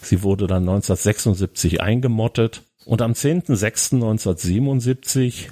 Sie 0.00 0.22
wurde 0.22 0.46
dann 0.46 0.62
1976 0.62 1.80
eingemottet 1.80 2.62
und 2.84 3.00
am 3.02 3.12
10.06.1977 3.12 5.48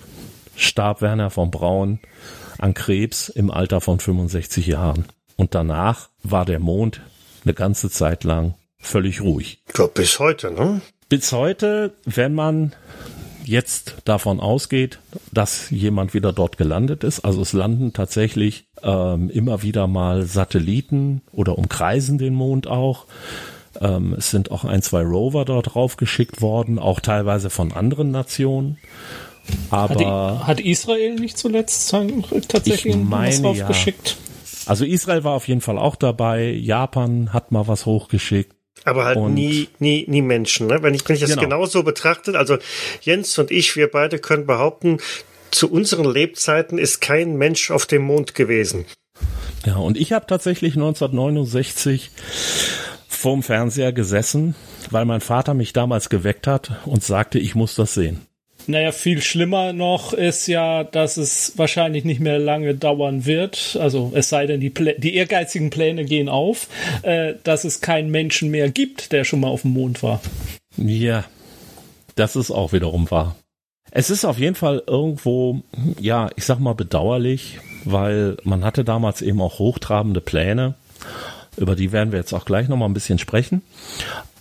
starb 0.57 1.03
Werner 1.03 1.31
von 1.31 1.51
Braun 1.51 1.99
an 2.59 2.75
Krebs 2.75 3.29
im 3.29 3.51
Alter 3.51 3.81
von 3.81 3.99
65 4.01 4.67
Jahren. 4.67 5.07
Und 5.37 5.55
danach 5.55 6.11
war 6.23 6.45
der 6.45 6.59
Mond 6.59 7.01
eine 7.45 7.55
ganze 7.55 7.89
Zeit 7.91 8.25
lang 8.25 8.55
völlig 8.79 9.23
ruhig. 9.23 9.63
Ich 9.67 9.73
glaube, 9.73 9.93
bis 9.95 10.19
heute, 10.19 10.51
ne? 10.51 10.83
Bis 11.11 11.33
heute, 11.33 11.93
wenn 12.05 12.35
man 12.35 12.73
jetzt 13.45 13.97
davon 14.05 14.39
ausgeht, 14.39 15.01
dass 15.33 15.69
jemand 15.71 16.15
wieder 16.15 16.33
dort 16.33 16.57
gelandet 16.57 17.03
ist. 17.03 17.25
Also 17.25 17.43
es 17.43 17.53
landen 17.53 17.93
tatsächlich 17.93 18.69
ähm, 18.85 19.29
immer 19.29 19.63
wieder 19.63 19.89
mal 19.89 20.23
Satelliten 20.23 21.23
oder 21.33 21.59
umkreisen 21.59 22.17
den 22.17 22.35
Mond 22.35 22.69
auch. 22.69 23.07
Ähm, 23.81 24.15
es 24.17 24.31
sind 24.31 24.53
auch 24.53 24.65
ein, 24.65 24.83
zwei 24.83 25.03
Rover 25.03 25.45
dort 25.45 25.75
drauf 25.75 25.97
geschickt 25.97 26.43
worden, 26.43 26.79
auch 26.79 27.01
teilweise 27.01 27.51
von 27.51 27.73
anderen 27.73 28.13
Nationen. 28.13 28.79
Aber 29.71 30.39
hat, 30.39 30.47
hat 30.47 30.61
Israel 30.61 31.17
nicht 31.17 31.37
zuletzt 31.37 31.93
tatsächlich 32.47 32.95
was 32.97 33.43
draufgeschickt? 33.43 34.11
Ja. 34.11 34.71
Also 34.71 34.85
Israel 34.85 35.25
war 35.25 35.33
auf 35.33 35.49
jeden 35.49 35.61
Fall 35.61 35.77
auch 35.77 35.97
dabei. 35.97 36.53
Japan 36.53 37.33
hat 37.33 37.51
mal 37.51 37.67
was 37.67 37.85
hochgeschickt. 37.85 38.60
Aber 38.85 39.05
halt 39.05 39.17
und 39.17 39.35
nie, 39.35 39.69
nie, 39.79 40.05
nie 40.09 40.23
Menschen. 40.23 40.67
Ne? 40.67 40.83
Wenn 40.83 40.95
ich, 40.95 41.07
wenn 41.09 41.15
ich 41.15 41.21
das 41.21 41.31
genau. 41.31 41.43
genauso 41.43 41.83
betrachte, 41.83 42.39
also 42.39 42.59
Jens 43.03 43.39
und 43.39 43.51
ich, 43.51 43.77
wir 43.77 43.91
beide 43.91 44.19
können 44.19 44.47
behaupten, 44.47 44.99
zu 45.51 45.71
unseren 45.71 46.11
Lebzeiten 46.11 46.79
ist 46.79 47.01
kein 47.01 47.37
Mensch 47.37 47.71
auf 47.71 47.87
dem 47.87 48.03
Mond 48.03 48.35
gewesen. 48.35 48.87
Ja, 49.67 49.77
und 49.77 49.99
ich 49.99 50.13
habe 50.13 50.27
tatsächlich 50.27 50.75
1969 50.75 52.11
vorm 53.09 53.43
Fernseher 53.43 53.93
gesessen, 53.93 54.55
weil 54.91 55.05
mein 55.05 55.21
Vater 55.21 55.53
mich 55.53 55.73
damals 55.73 56.09
geweckt 56.09 56.47
hat 56.47 56.73
und 56.87 57.05
sagte, 57.05 57.39
ich 57.39 57.55
muss 57.55 57.75
das 57.75 57.93
sehen. 57.93 58.27
Naja, 58.71 58.93
viel 58.93 59.21
schlimmer 59.21 59.73
noch 59.73 60.13
ist 60.13 60.47
ja, 60.47 60.85
dass 60.85 61.17
es 61.17 61.55
wahrscheinlich 61.57 62.05
nicht 62.05 62.21
mehr 62.21 62.39
lange 62.39 62.77
dauern 62.77 63.27
wird. 63.27 63.77
Also 63.81 64.13
es 64.15 64.29
sei 64.29 64.47
denn, 64.47 64.61
die, 64.61 64.71
Plä 64.71 64.95
die 64.97 65.17
ehrgeizigen 65.17 65.71
Pläne 65.71 66.05
gehen 66.05 66.29
auf, 66.29 66.69
äh, 67.03 67.35
dass 67.43 67.65
es 67.65 67.81
keinen 67.81 68.13
Menschen 68.13 68.51
mehr 68.53 68.71
gibt, 68.71 69.11
der 69.11 69.25
schon 69.25 69.41
mal 69.41 69.49
auf 69.49 69.63
dem 69.63 69.73
Mond 69.73 70.05
war. 70.05 70.21
Ja, 70.77 71.25
das 72.15 72.37
ist 72.37 72.53
auch 72.53 72.73
wiederum 72.73 73.11
wahr. 73.11 73.35
Es 73.91 74.09
ist 74.09 74.25
auf 74.25 74.39
jeden 74.39 74.55
Fall 74.55 74.85
irgendwo, 74.87 75.63
ja, 75.99 76.31
ich 76.37 76.45
sag 76.45 76.61
mal 76.61 76.77
bedauerlich, 76.77 77.59
weil 77.85 78.37
man 78.45 78.65
hatte 78.65 78.85
damals 78.85 79.21
eben 79.21 79.41
auch 79.41 79.59
hochtrabende 79.59 80.21
Pläne. 80.21 80.75
Über 81.57 81.75
die 81.75 81.91
werden 81.91 82.13
wir 82.13 82.21
jetzt 82.21 82.33
auch 82.33 82.45
gleich 82.45 82.69
nochmal 82.69 82.89
ein 82.89 82.95
bisschen 82.95 83.19
sprechen. 83.19 83.63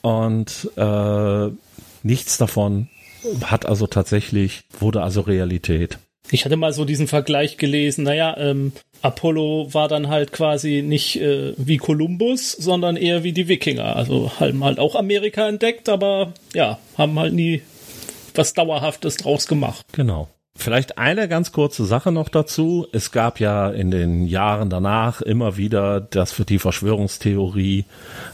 Und 0.02 0.70
äh, 0.78 1.48
nichts 2.04 2.38
davon 2.38 2.90
hat 3.44 3.66
also 3.66 3.88
tatsächlich, 3.88 4.62
wurde 4.80 5.02
also 5.02 5.22
Realität. 5.22 5.98
Ich 6.32 6.46
hatte 6.46 6.58
mal 6.58 6.74
so 6.74 6.86
diesen 6.86 7.08
Vergleich 7.08 7.58
gelesen, 7.58 8.04
naja, 8.04 8.38
ähm, 8.38 8.72
Apollo 9.02 9.74
war 9.74 9.88
dann 9.88 10.10
halt 10.10 10.32
quasi 10.32 10.82
nicht 10.82 11.20
äh, 11.20 11.54
wie 11.58 11.78
Kolumbus, 11.78 12.52
sondern 12.52 12.98
eher 12.98 13.24
wie 13.24 13.32
die 13.32 13.48
Wikinger. 13.48 13.96
Also 13.96 14.32
haben 14.40 14.64
halt 14.64 14.80
auch 14.80 14.96
Amerika 14.96 15.48
entdeckt, 15.48 15.90
aber 15.90 16.34
ja, 16.54 16.78
haben 16.98 17.18
halt 17.18 17.34
nie 17.34 17.62
was 18.36 18.54
Dauerhaftes 18.54 19.18
draus 19.18 19.48
gemacht. 19.48 19.86
Genau. 19.92 20.28
Vielleicht 20.56 20.98
eine 20.98 21.30
ganz 21.30 21.54
kurze 21.54 21.86
Sache 21.86 22.12
noch 22.12 22.28
dazu. 22.28 22.86
Es 22.92 23.12
gab 23.12 23.40
ja 23.40 23.70
in 23.70 23.92
den 23.92 24.26
Jahren 24.26 24.70
danach 24.70 25.22
immer 25.22 25.56
wieder 25.56 26.02
das 26.02 26.34
für 26.34 26.44
die 26.44 26.60
Verschwörungstheorie, 26.60 27.86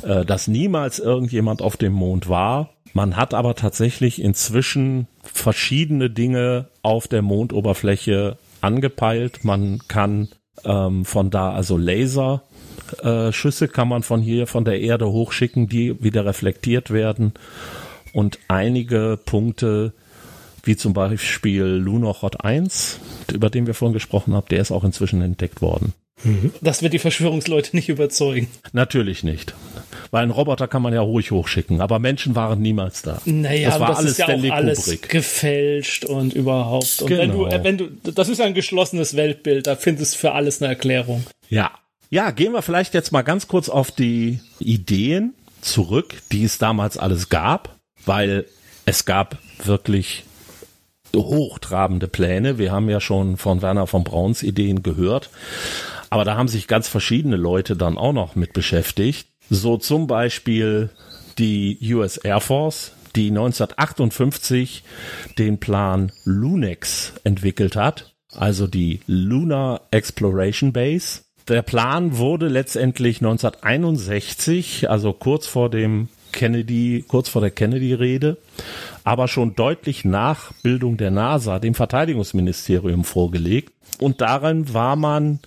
äh, 0.01 0.25
dass 0.25 0.47
niemals 0.47 0.97
irgendjemand 0.97 1.61
auf 1.61 1.77
dem 1.77 1.93
Mond 1.93 2.27
war. 2.27 2.74
Man 2.93 3.17
hat 3.17 3.33
aber 3.33 3.55
tatsächlich 3.55 4.21
inzwischen 4.21 5.07
verschiedene 5.23 6.09
Dinge 6.09 6.69
auf 6.81 7.07
der 7.07 7.21
Mondoberfläche 7.21 8.37
angepeilt. 8.61 9.43
Man 9.43 9.79
kann 9.87 10.29
ähm, 10.63 11.03
von 11.05 11.29
da 11.29 11.51
also 11.51 11.77
Laser 11.77 12.43
äh, 13.01 13.31
Schüsse 13.31 13.67
kann 13.67 13.87
man 13.87 14.03
von 14.03 14.21
hier 14.21 14.47
von 14.47 14.65
der 14.65 14.79
Erde 14.81 15.11
hochschicken, 15.11 15.67
die 15.67 16.01
wieder 16.03 16.25
reflektiert 16.25 16.91
werden 16.91 17.33
und 18.13 18.39
einige 18.47 19.19
Punkte 19.25 19.93
wie 20.63 20.75
zum 20.75 20.93
Beispiel 20.93 21.63
Lunokhod 21.63 22.43
1, 22.43 22.99
über 23.31 23.49
den 23.49 23.67
wir 23.67 23.75
vorhin 23.75 23.93
gesprochen 23.93 24.33
haben, 24.33 24.47
der 24.49 24.61
ist 24.61 24.71
auch 24.71 24.83
inzwischen 24.83 25.21
entdeckt 25.21 25.61
worden. 25.61 25.93
Das 26.61 26.81
wird 26.81 26.93
die 26.93 26.99
Verschwörungsleute 26.99 27.75
nicht 27.75 27.89
überzeugen. 27.89 28.47
Natürlich 28.73 29.23
nicht. 29.23 29.53
Weil 30.11 30.23
ein 30.23 30.31
Roboter 30.31 30.67
kann 30.67 30.81
man 30.81 30.93
ja 30.93 31.01
ruhig 31.01 31.31
hochschicken, 31.31 31.81
aber 31.81 31.99
Menschen 31.99 32.35
waren 32.35 32.61
niemals 32.61 33.01
da. 33.01 33.21
Naja, 33.25 33.69
das 33.69 33.79
war 33.79 33.87
das 33.89 33.97
alles 33.97 34.11
ist 34.11 34.17
ja 34.17 34.25
Stanley 34.25 34.49
auch 34.49 34.55
alles 34.55 34.85
Kubrick. 34.85 35.09
gefälscht 35.09 36.05
und 36.05 36.33
überhaupt. 36.33 37.01
Und 37.01 37.07
genau. 37.07 37.49
wenn 37.49 37.77
du, 37.77 37.89
wenn 37.91 38.03
du, 38.03 38.11
das 38.11 38.29
ist 38.29 38.41
ein 38.41 38.53
geschlossenes 38.53 39.15
Weltbild, 39.15 39.67
da 39.67 39.75
findest 39.75 40.15
du 40.15 40.19
für 40.19 40.31
alles 40.31 40.61
eine 40.61 40.69
Erklärung. 40.69 41.25
Ja. 41.49 41.71
Ja, 42.09 42.31
gehen 42.31 42.53
wir 42.53 42.61
vielleicht 42.61 42.93
jetzt 42.93 43.11
mal 43.11 43.23
ganz 43.23 43.47
kurz 43.47 43.67
auf 43.67 43.91
die 43.91 44.39
Ideen 44.59 45.33
zurück, 45.61 46.15
die 46.31 46.43
es 46.43 46.57
damals 46.57 46.97
alles 46.97 47.29
gab, 47.29 47.75
weil 48.05 48.45
es 48.85 49.05
gab 49.05 49.37
wirklich 49.63 50.23
hochtrabende 51.15 52.07
Pläne. 52.07 52.57
Wir 52.57 52.71
haben 52.71 52.89
ja 52.89 52.99
schon 52.99 53.37
von 53.37 53.61
Werner 53.61 53.87
von 53.87 54.03
Brauns 54.03 54.43
Ideen 54.43 54.83
gehört. 54.83 55.29
Aber 56.15 56.23
da 56.23 56.37
haben 56.37 56.47
sich 56.47 56.69
ganz 56.69 56.87
verschiedene 56.87 57.35
Leute 57.35 57.75
dann 57.75 57.97
auch 57.97 58.13
noch 58.13 58.35
mit 58.35 58.53
beschäftigt. 58.53 59.27
So 59.49 59.75
zum 59.75 60.07
Beispiel 60.07 60.89
die 61.37 61.77
US 61.93 62.15
Air 62.15 62.39
Force, 62.39 62.93
die 63.17 63.27
1958 63.31 64.85
den 65.37 65.59
Plan 65.59 66.13
Lunex 66.23 67.15
entwickelt 67.25 67.75
hat, 67.75 68.15
also 68.31 68.65
die 68.65 69.01
Lunar 69.07 69.81
Exploration 69.91 70.71
Base. 70.71 71.23
Der 71.49 71.63
Plan 71.63 72.17
wurde 72.17 72.47
letztendlich 72.47 73.17
1961, 73.17 74.89
also 74.89 75.11
kurz 75.11 75.47
vor 75.47 75.69
dem 75.69 76.07
Kennedy, 76.31 77.03
kurz 77.05 77.27
vor 77.27 77.41
der 77.41 77.51
Kennedy-Rede, 77.51 78.37
aber 79.05 79.27
schon 79.27 79.55
deutlich 79.55 80.03
nach 80.03 80.51
Bildung 80.63 80.97
der 80.97 81.11
NASA, 81.11 81.59
dem 81.59 81.75
Verteidigungsministerium 81.75 83.05
vorgelegt. 83.05 83.71
Und 83.99 84.19
darin 84.19 84.73
war 84.73 84.97
man 84.97 85.39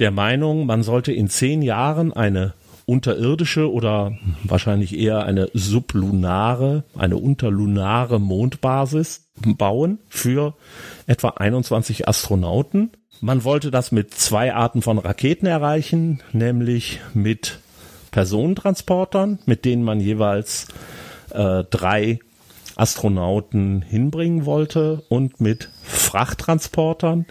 der 0.00 0.10
Meinung, 0.10 0.66
man 0.66 0.82
sollte 0.82 1.12
in 1.12 1.28
zehn 1.28 1.62
Jahren 1.62 2.12
eine 2.12 2.54
unterirdische 2.86 3.70
oder 3.70 4.16
wahrscheinlich 4.44 4.96
eher 4.98 5.24
eine 5.24 5.50
sublunare, 5.52 6.84
eine 6.96 7.18
unterlunare 7.18 8.18
Mondbasis 8.18 9.26
bauen 9.44 9.98
für 10.08 10.54
etwa 11.06 11.28
21 11.30 12.08
Astronauten. 12.08 12.92
Man 13.20 13.44
wollte 13.44 13.70
das 13.70 13.92
mit 13.92 14.14
zwei 14.14 14.54
Arten 14.54 14.82
von 14.82 14.98
Raketen 14.98 15.46
erreichen, 15.46 16.22
nämlich 16.32 17.00
mit 17.12 17.60
Personentransportern, 18.10 19.40
mit 19.44 19.64
denen 19.64 19.82
man 19.82 20.00
jeweils 20.00 20.68
äh, 21.34 21.64
drei 21.64 22.20
Astronauten 22.76 23.82
hinbringen 23.82 24.46
wollte 24.46 25.02
und 25.08 25.40
mit 25.40 25.70
Frachttransportern, 25.82 27.26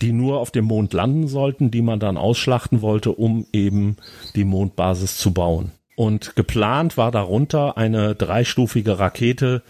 die 0.00 0.12
nur 0.12 0.40
auf 0.40 0.50
dem 0.50 0.64
Mond 0.64 0.92
landen 0.92 1.28
sollten, 1.28 1.70
die 1.70 1.82
man 1.82 2.00
dann 2.00 2.16
ausschlachten 2.16 2.82
wollte, 2.82 3.12
um 3.12 3.46
eben 3.52 3.96
die 4.34 4.44
Mondbasis 4.44 5.18
zu 5.18 5.32
bauen. 5.32 5.72
Und 5.96 6.36
geplant 6.36 6.98
war 6.98 7.10
darunter 7.10 7.78
eine 7.78 8.14
dreistufige 8.14 8.98
Rakete, 8.98 9.62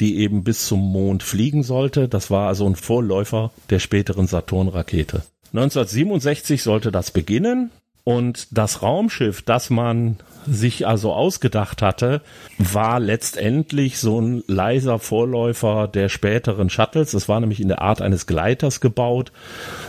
die 0.00 0.16
eben 0.16 0.42
bis 0.42 0.66
zum 0.66 0.80
Mond 0.80 1.22
fliegen 1.22 1.62
sollte. 1.62 2.08
Das 2.08 2.30
war 2.30 2.48
also 2.48 2.66
ein 2.66 2.74
Vorläufer 2.74 3.50
der 3.68 3.78
späteren 3.80 4.26
Saturn-Rakete. 4.26 5.22
1967 5.52 6.62
sollte 6.62 6.90
das 6.90 7.10
beginnen. 7.10 7.70
Und 8.02 8.48
das 8.50 8.82
Raumschiff, 8.82 9.42
das 9.42 9.70
man 9.70 10.18
sich 10.46 10.86
also 10.86 11.12
ausgedacht 11.12 11.82
hatte, 11.82 12.22
war 12.58 13.00
letztendlich 13.00 13.98
so 13.98 14.20
ein 14.20 14.42
leiser 14.46 14.98
Vorläufer 14.98 15.88
der 15.88 16.08
späteren 16.08 16.70
Shuttles. 16.70 17.14
Es 17.14 17.28
war 17.28 17.40
nämlich 17.40 17.60
in 17.60 17.68
der 17.68 17.82
Art 17.82 18.02
eines 18.02 18.26
Gleiters 18.26 18.80
gebaut, 18.80 19.32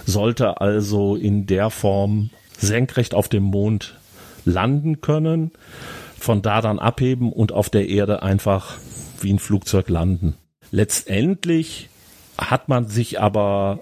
sollte 0.05 0.61
also 0.61 1.15
in 1.15 1.45
der 1.45 1.69
Form 1.69 2.29
senkrecht 2.57 3.13
auf 3.13 3.27
dem 3.27 3.43
Mond 3.43 3.97
landen 4.45 5.01
können, 5.01 5.51
von 6.19 6.41
da 6.41 6.61
dann 6.61 6.79
abheben 6.79 7.31
und 7.31 7.51
auf 7.51 7.69
der 7.69 7.89
Erde 7.89 8.23
einfach 8.23 8.77
wie 9.21 9.33
ein 9.33 9.39
Flugzeug 9.39 9.89
landen. 9.89 10.35
Letztendlich 10.71 11.89
hat 12.37 12.69
man 12.69 12.87
sich 12.87 13.19
aber 13.19 13.79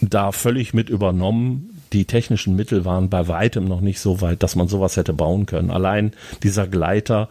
da 0.00 0.32
völlig 0.32 0.74
mit 0.74 0.88
übernommen, 0.88 1.71
die 1.92 2.04
technischen 2.06 2.56
Mittel 2.56 2.84
waren 2.84 3.10
bei 3.10 3.28
weitem 3.28 3.64
noch 3.64 3.80
nicht 3.80 4.00
so 4.00 4.20
weit, 4.20 4.42
dass 4.42 4.56
man 4.56 4.68
sowas 4.68 4.96
hätte 4.96 5.12
bauen 5.12 5.46
können. 5.46 5.70
Allein 5.70 6.12
dieser 6.42 6.66
Gleiter 6.66 7.28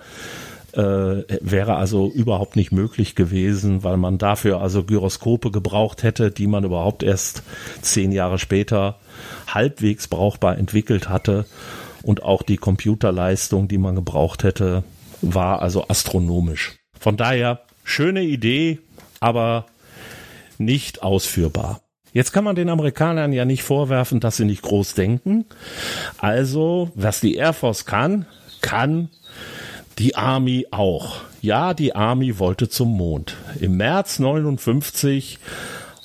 äh, 0.73 1.23
wäre 1.41 1.75
also 1.75 2.09
überhaupt 2.11 2.55
nicht 2.55 2.71
möglich 2.71 3.15
gewesen, 3.15 3.83
weil 3.83 3.97
man 3.97 4.17
dafür 4.17 4.61
also 4.61 4.83
Gyroskope 4.83 5.51
gebraucht 5.51 6.03
hätte, 6.03 6.31
die 6.31 6.47
man 6.47 6.63
überhaupt 6.63 7.03
erst 7.03 7.43
zehn 7.81 8.11
Jahre 8.11 8.39
später 8.39 8.97
halbwegs 9.47 10.07
brauchbar 10.07 10.57
entwickelt 10.57 11.09
hatte. 11.09 11.45
Und 12.03 12.23
auch 12.23 12.41
die 12.41 12.57
Computerleistung, 12.57 13.67
die 13.67 13.77
man 13.77 13.95
gebraucht 13.95 14.43
hätte, 14.43 14.83
war 15.21 15.61
also 15.61 15.87
astronomisch. 15.87 16.77
Von 16.99 17.17
daher 17.17 17.61
schöne 17.83 18.23
Idee, 18.23 18.79
aber 19.19 19.65
nicht 20.57 21.03
ausführbar. 21.03 21.81
Jetzt 22.13 22.33
kann 22.33 22.43
man 22.43 22.55
den 22.55 22.69
Amerikanern 22.69 23.31
ja 23.31 23.45
nicht 23.45 23.63
vorwerfen, 23.63 24.19
dass 24.19 24.37
sie 24.37 24.45
nicht 24.45 24.61
groß 24.61 24.95
denken. 24.95 25.45
Also, 26.17 26.91
was 26.95 27.21
die 27.21 27.35
Air 27.35 27.53
Force 27.53 27.85
kann, 27.85 28.25
kann 28.61 29.09
die 29.97 30.15
Army 30.15 30.67
auch. 30.71 31.21
Ja, 31.41 31.73
die 31.73 31.95
Army 31.95 32.37
wollte 32.37 32.69
zum 32.69 32.95
Mond. 32.95 33.35
Im 33.59 33.77
März 33.77 34.19
59 34.19 35.39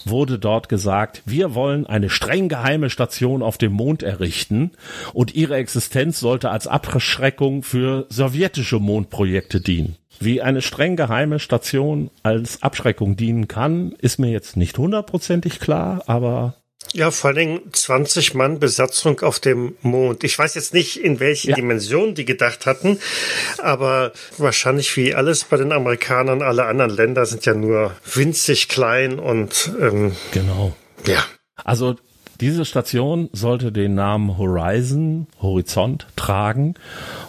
wurde 0.05 0.39
dort 0.39 0.69
gesagt, 0.69 1.23
wir 1.27 1.55
wollen 1.55 1.87
eine 1.87 2.09
streng 2.11 2.49
geheime 2.49 2.91
Station 2.91 3.43
auf 3.43 3.59
dem 3.59 3.73
Mond 3.73 4.03
errichten 4.03 4.71
und 5.13 5.35
ihre 5.35 5.57
Existenz 5.57 6.21
sollte 6.21 6.51
als 6.51 6.67
Abschreckung 6.67 7.63
für 7.63 8.07
sowjetische 8.09 8.79
Mondprojekte 8.79 9.61
dienen. 9.61 9.97
Wie 10.21 10.43
eine 10.43 10.63
streng 10.63 10.97
geheime 10.97 11.39
Station 11.39 12.11
als 12.23 12.63
Abschreckung 12.63 13.17
dienen 13.17 13.49
kann, 13.49 13.93
ist 13.99 14.19
mir 14.19 14.31
jetzt 14.31 14.57
nicht 14.57 14.79
hundertprozentig 14.79 15.61
klar, 15.61 16.03
aber 16.07 16.57
ja, 16.93 17.11
vor 17.11 17.29
allen 17.29 17.37
Dingen 17.37 17.61
20 17.73 18.35
Mann 18.35 18.61
Besatzung 18.61 19.21
auf 19.21 19.41
dem 19.41 19.77
Mond. 19.83 20.25
Ich 20.25 20.39
weiß 20.39 20.55
jetzt 20.55 20.73
nicht, 20.73 21.03
in 21.03 21.21
welchen 21.21 21.51
ja. 21.51 21.57
Dimensionen 21.57 22.15
die 22.15 22.25
gedacht 22.25 22.65
hatten, 22.65 23.01
aber 23.59 24.13
wahrscheinlich 24.39 24.97
wie 24.97 25.15
alles 25.15 25.45
bei 25.45 25.57
den 25.57 25.73
Amerikanern, 25.73 26.43
alle 26.43 26.67
anderen 26.67 26.93
Länder 26.93 27.27
sind 27.27 27.45
ja 27.45 27.55
nur 27.55 27.97
winzig 28.15 28.69
klein 28.69 29.19
und 29.19 29.73
ähm, 29.81 30.15
genau. 30.33 30.77
Ja. 31.07 31.25
Also 31.65 31.97
diese 32.41 32.65
Station 32.65 33.29
sollte 33.33 33.73
den 33.73 33.95
Namen 33.95 34.39
Horizon, 34.39 35.27
Horizont, 35.41 36.07
tragen 36.17 36.75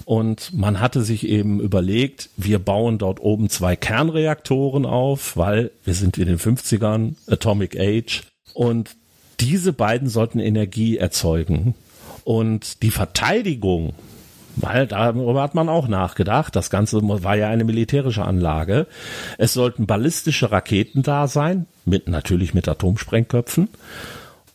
und 0.06 0.54
man 0.54 0.80
hatte 0.80 1.02
sich 1.02 1.28
eben 1.28 1.60
überlegt, 1.60 2.30
wir 2.38 2.60
bauen 2.60 2.98
dort 2.98 3.20
oben 3.20 3.50
zwei 3.50 3.76
Kernreaktoren 3.76 4.86
auf, 4.86 5.38
weil 5.38 5.72
wir 5.84 5.94
sind 5.94 6.18
in 6.18 6.28
den 6.28 6.40
50ern, 6.40 7.16
Atomic 7.28 7.80
Age 7.80 8.24
und 8.54 8.96
diese 9.40 9.74
beiden 9.74 10.10
sollten 10.10 10.40
Energie 10.40 10.98
erzeugen. 10.98 11.76
Und 12.24 12.82
die 12.82 12.92
Verteidigung, 12.92 13.94
weil 14.56 14.88
darüber 14.88 15.42
hat 15.44 15.56
man 15.56 15.70
auch 15.70 15.88
nachgedacht, 15.88 16.56
das 16.56 16.70
Ganze 16.70 17.00
war 17.02 17.36
ja 17.36 17.48
eine 17.48 17.64
militärische 17.64 18.26
Anlage. 18.26 18.88
Es 19.38 19.54
sollten 19.54 19.86
ballistische 19.86 20.52
Raketen 20.52 21.04
da 21.04 21.28
sein, 21.28 21.68
mit, 21.86 22.10
natürlich 22.10 22.54
mit 22.54 22.68
Atomsprengköpfen 22.68 23.70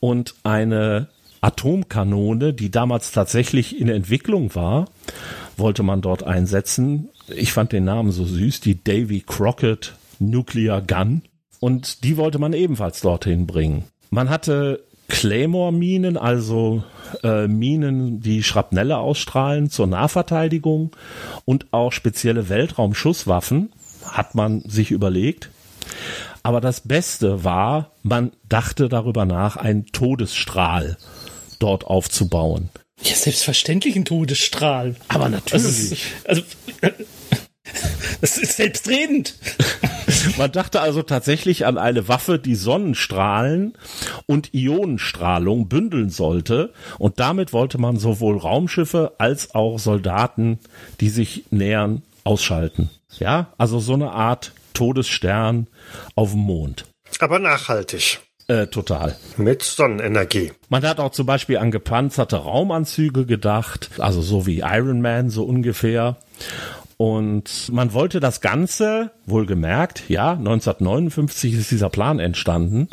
und 0.03 0.35
eine 0.43 1.07
Atomkanone, 1.39 2.53
die 2.53 2.69
damals 2.69 3.13
tatsächlich 3.13 3.79
in 3.79 3.87
Entwicklung 3.87 4.53
war, 4.53 4.89
wollte 5.55 5.81
man 5.81 6.01
dort 6.01 6.23
einsetzen. 6.23 7.07
Ich 7.33 7.53
fand 7.53 7.71
den 7.71 7.85
Namen 7.85 8.11
so 8.11 8.25
süß, 8.25 8.59
die 8.59 8.83
Davy 8.83 9.23
Crockett 9.25 9.93
Nuclear 10.19 10.81
Gun. 10.81 11.21
Und 11.61 12.03
die 12.03 12.17
wollte 12.17 12.37
man 12.37 12.51
ebenfalls 12.51 12.99
dorthin 12.99 13.47
bringen. 13.47 13.85
Man 14.09 14.29
hatte 14.29 14.83
Claymore-Minen, 15.07 16.17
also 16.17 16.83
äh, 17.23 17.47
Minen, 17.47 18.19
die 18.19 18.43
Schrapnelle 18.43 18.97
ausstrahlen 18.97 19.69
zur 19.69 19.87
Nahverteidigung 19.87 20.91
und 21.45 21.67
auch 21.71 21.93
spezielle 21.93 22.49
Weltraumschusswaffen 22.49 23.71
hat 24.05 24.35
man 24.35 24.63
sich 24.67 24.91
überlegt. 24.91 25.49
Aber 26.43 26.59
das 26.59 26.81
Beste 26.81 27.45
war, 27.45 27.91
man 28.03 28.31
dachte 28.47 28.89
darüber 28.89 29.25
nach, 29.25 29.55
einen 29.55 29.85
Todesstrahl 29.87 30.97
dort 31.59 31.85
aufzubauen. 31.85 32.69
Ja, 33.01 33.15
selbstverständlich 33.15 33.95
ein 33.95 34.05
Todesstrahl. 34.05 34.95
Aber 35.07 35.29
natürlich. 35.29 36.05
Also, 36.25 36.41
also 36.81 36.93
das 38.21 38.37
ist 38.37 38.57
selbstredend. 38.57 39.35
Man 40.37 40.51
dachte 40.51 40.79
also 40.81 41.01
tatsächlich 41.01 41.65
an 41.65 41.77
eine 41.77 42.07
Waffe, 42.07 42.39
die 42.39 42.55
Sonnenstrahlen 42.55 43.73
und 44.25 44.53
Ionenstrahlung 44.53 45.67
bündeln 45.67 46.09
sollte. 46.09 46.73
Und 46.97 47.19
damit 47.19 47.51
wollte 47.51 47.77
man 47.77 47.97
sowohl 47.97 48.37
Raumschiffe 48.37 49.13
als 49.17 49.53
auch 49.53 49.79
Soldaten, 49.79 50.59
die 51.01 51.09
sich 51.09 51.45
nähern, 51.51 52.03
ausschalten. 52.23 52.89
Ja, 53.19 53.47
also 53.57 53.79
so 53.79 53.93
eine 53.93 54.11
Art 54.11 54.53
Todesstern 54.73 55.67
auf 56.15 56.31
dem 56.31 56.41
Mond. 56.41 56.85
Aber 57.19 57.39
nachhaltig. 57.39 58.19
Äh, 58.47 58.67
total. 58.67 59.15
Mit 59.37 59.61
Sonnenenergie. 59.61 60.51
Man 60.69 60.83
hat 60.83 60.99
auch 60.99 61.11
zum 61.11 61.25
Beispiel 61.25 61.57
an 61.57 61.71
gepanzerte 61.71 62.37
Raumanzüge 62.37 63.25
gedacht, 63.25 63.91
also 63.99 64.21
so 64.21 64.45
wie 64.45 64.59
Iron 64.59 65.01
Man 65.01 65.29
so 65.29 65.43
ungefähr. 65.43 66.17
Und 66.97 67.71
man 67.71 67.93
wollte 67.93 68.19
das 68.19 68.41
Ganze, 68.41 69.11
wohlgemerkt, 69.25 70.09
ja, 70.09 70.33
1959 70.33 71.53
ist 71.53 71.71
dieser 71.71 71.89
Plan 71.89 72.19
entstanden. 72.19 72.89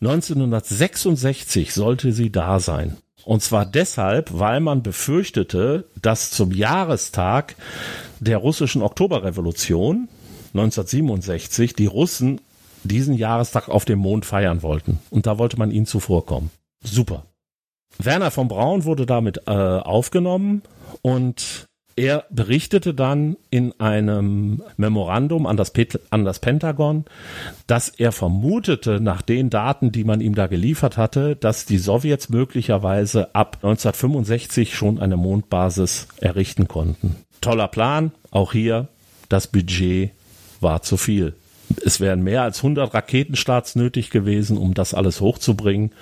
1966 0.00 1.74
sollte 1.74 2.12
sie 2.12 2.30
da 2.30 2.58
sein. 2.58 2.96
Und 3.24 3.42
zwar 3.42 3.66
deshalb, 3.66 4.30
weil 4.32 4.60
man 4.60 4.82
befürchtete, 4.82 5.84
dass 6.00 6.30
zum 6.30 6.50
Jahrestag 6.50 7.54
der 8.18 8.38
russischen 8.38 8.82
Oktoberrevolution 8.82 10.08
1967 10.54 11.74
die 11.74 11.86
Russen 11.86 12.40
diesen 12.84 13.14
Jahrestag 13.14 13.68
auf 13.68 13.84
dem 13.84 13.98
Mond 13.98 14.24
feiern 14.26 14.62
wollten. 14.62 14.98
Und 15.10 15.26
da 15.26 15.38
wollte 15.38 15.58
man 15.58 15.70
ihnen 15.70 15.86
zuvorkommen. 15.86 16.50
Super. 16.82 17.24
Werner 17.98 18.30
von 18.30 18.48
Braun 18.48 18.84
wurde 18.84 19.06
damit 19.06 19.42
äh, 19.46 19.50
aufgenommen 19.50 20.62
und 21.02 21.68
er 21.94 22.24
berichtete 22.30 22.94
dann 22.94 23.36
in 23.50 23.78
einem 23.78 24.62
Memorandum 24.78 25.46
an 25.46 25.58
das, 25.58 25.72
an 26.08 26.24
das, 26.24 26.38
Pentagon, 26.38 27.04
dass 27.66 27.90
er 27.90 28.12
vermutete, 28.12 28.98
nach 29.00 29.20
den 29.20 29.50
Daten, 29.50 29.92
die 29.92 30.04
man 30.04 30.22
ihm 30.22 30.34
da 30.34 30.46
geliefert 30.46 30.96
hatte, 30.96 31.36
dass 31.36 31.66
die 31.66 31.76
Sowjets 31.76 32.30
möglicherweise 32.30 33.34
ab 33.34 33.58
1965 33.62 34.74
schon 34.74 35.00
eine 35.00 35.18
Mondbasis 35.18 36.08
errichten 36.18 36.66
konnten. 36.66 37.16
Toller 37.42 37.68
Plan, 37.68 38.12
auch 38.30 38.52
hier 38.52 38.88
das 39.28 39.46
Budget 39.46 40.12
war 40.62 40.82
zu 40.82 40.96
viel. 40.96 41.34
Es 41.84 42.00
wären 42.00 42.22
mehr 42.22 42.42
als 42.42 42.58
100 42.58 42.92
Raketenstarts 42.92 43.76
nötig 43.76 44.10
gewesen, 44.10 44.58
um 44.58 44.74
das 44.74 44.94
alles 44.94 45.20
hochzubringen 45.20 45.92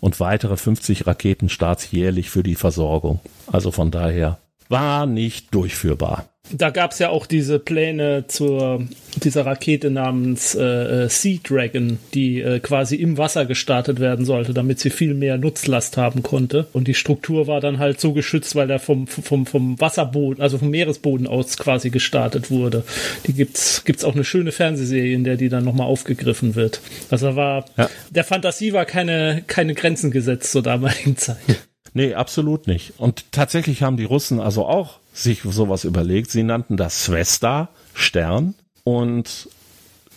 und 0.00 0.20
weitere 0.20 0.56
50 0.56 1.06
Raketenstarts 1.06 1.90
jährlich 1.90 2.30
für 2.30 2.42
die 2.42 2.54
Versorgung. 2.54 3.20
Also 3.50 3.70
von 3.70 3.90
daher 3.90 4.38
war 4.68 5.06
nicht 5.06 5.54
durchführbar. 5.54 6.28
Da 6.52 6.70
gab 6.70 6.92
es 6.92 6.98
ja 6.98 7.08
auch 7.08 7.26
diese 7.26 7.58
Pläne 7.58 8.26
zur 8.28 8.86
dieser 9.22 9.46
Rakete 9.46 9.90
namens 9.90 10.54
äh, 10.54 11.04
äh, 11.04 11.08
Sea 11.08 11.38
Dragon, 11.42 11.98
die 12.14 12.40
äh, 12.40 12.60
quasi 12.60 12.96
im 12.96 13.18
Wasser 13.18 13.46
gestartet 13.46 13.98
werden 13.98 14.24
sollte, 14.24 14.54
damit 14.54 14.78
sie 14.78 14.90
viel 14.90 15.14
mehr 15.14 15.38
Nutzlast 15.38 15.96
haben 15.96 16.22
konnte. 16.22 16.66
Und 16.72 16.86
die 16.86 16.94
Struktur 16.94 17.46
war 17.46 17.60
dann 17.60 17.78
halt 17.78 18.00
so 18.00 18.12
geschützt, 18.12 18.54
weil 18.54 18.70
er 18.70 18.78
vom, 18.78 19.06
vom, 19.06 19.46
vom 19.46 19.80
Wasserboden, 19.80 20.42
also 20.42 20.58
vom 20.58 20.70
Meeresboden 20.70 21.26
aus 21.26 21.56
quasi 21.56 21.90
gestartet 21.90 22.50
wurde. 22.50 22.84
Die 23.26 23.32
gibt's 23.32 23.84
gibt's 23.84 24.04
auch 24.04 24.14
eine 24.14 24.24
schöne 24.24 24.52
Fernsehserie, 24.52 25.14
in 25.14 25.24
der 25.24 25.36
die 25.36 25.48
dann 25.48 25.64
nochmal 25.64 25.86
aufgegriffen 25.86 26.54
wird. 26.54 26.80
Also 27.10 27.34
war 27.36 27.64
ja. 27.76 27.88
der 28.10 28.24
Fantasie 28.24 28.72
war 28.72 28.84
keine, 28.84 29.42
keine 29.46 29.74
Grenzen 29.74 30.10
gesetzt 30.10 30.52
zur 30.52 30.62
damaligen 30.62 31.16
Zeit. 31.16 31.65
Nee, 31.96 32.12
absolut 32.12 32.66
nicht. 32.66 32.92
Und 32.98 33.32
tatsächlich 33.32 33.82
haben 33.82 33.96
die 33.96 34.04
Russen 34.04 34.38
also 34.38 34.66
auch 34.66 34.98
sich 35.14 35.40
sowas 35.44 35.84
überlegt. 35.84 36.30
Sie 36.30 36.42
nannten 36.42 36.76
das 36.76 37.04
Svesta 37.04 37.70
Stern 37.94 38.54
und 38.84 39.48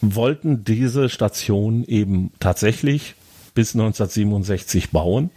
wollten 0.02 0.66
diese 0.66 1.08
Station 1.08 1.86
eben 1.86 2.34
tatsächlich 2.42 3.16
bis 3.54 3.76
1967 3.76 4.92
bauen. 4.92 5.30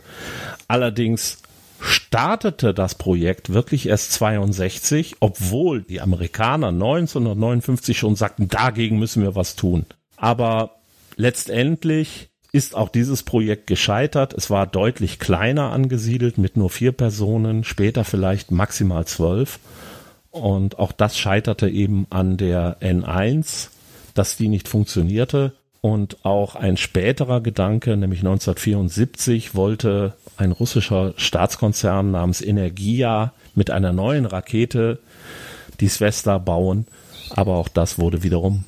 Allerdings 0.67 1.39
startete 1.79 2.75
das 2.75 2.97
Projekt 2.97 3.53
wirklich 3.53 3.87
erst 3.87 4.11
62, 4.15 5.19
obwohl 5.21 5.83
die 5.83 6.01
Amerikaner 6.01 6.71
1959 6.71 7.97
schon 7.97 8.17
sagten, 8.17 8.49
dagegen 8.49 8.99
müssen 8.99 9.23
wir 9.23 9.37
was 9.37 9.55
tun. 9.55 9.87
Aber 10.17 10.81
letztendlich 11.15 12.32
ist 12.53 12.77
auch 12.77 12.91
dieses 12.91 13.23
Projekt 13.23 13.67
gescheitert. 13.67 14.35
Es 14.35 14.51
war 14.51 14.67
deutlich 14.67 15.19
kleiner 15.19 15.73
angesiedelt 15.73 16.37
mit 16.37 16.57
nur 16.57 16.69
vier 16.69 16.93
Personen, 16.93 17.65
später 17.65 18.05
vielleicht 18.05 18.51
maximal 18.51 19.07
zwölf. 19.07 19.59
Und 20.31 20.79
auch 20.79 20.93
das 20.93 21.19
scheiterte 21.19 21.69
eben 21.69 22.07
an 22.11 22.37
der 22.37 22.79
N1, 22.81 23.69
dass 24.15 24.37
die 24.37 24.49
nicht 24.49 24.69
funktionierte. 24.69 25.55
Und 25.81 26.25
auch 26.25 26.55
ein 26.55 26.77
späterer 26.77 27.41
Gedanke, 27.41 27.97
nämlich 27.97 28.21
1974, 28.21 29.55
wollte 29.55 30.15
ein 30.37 30.53
russischer 30.53 31.15
Staatskonzern 31.17 32.11
namens 32.11 32.41
Energia 32.41 33.33
mit 33.55 33.71
einer 33.71 33.93
neuen 33.93 34.27
Rakete 34.27 35.01
die 35.81 35.89
Svesta 35.89 36.39
bauen. 36.39 36.87
Aber 37.31 37.57
auch 37.57 37.69
das 37.69 37.99
wurde 37.99 38.23
wiederum 38.23 38.65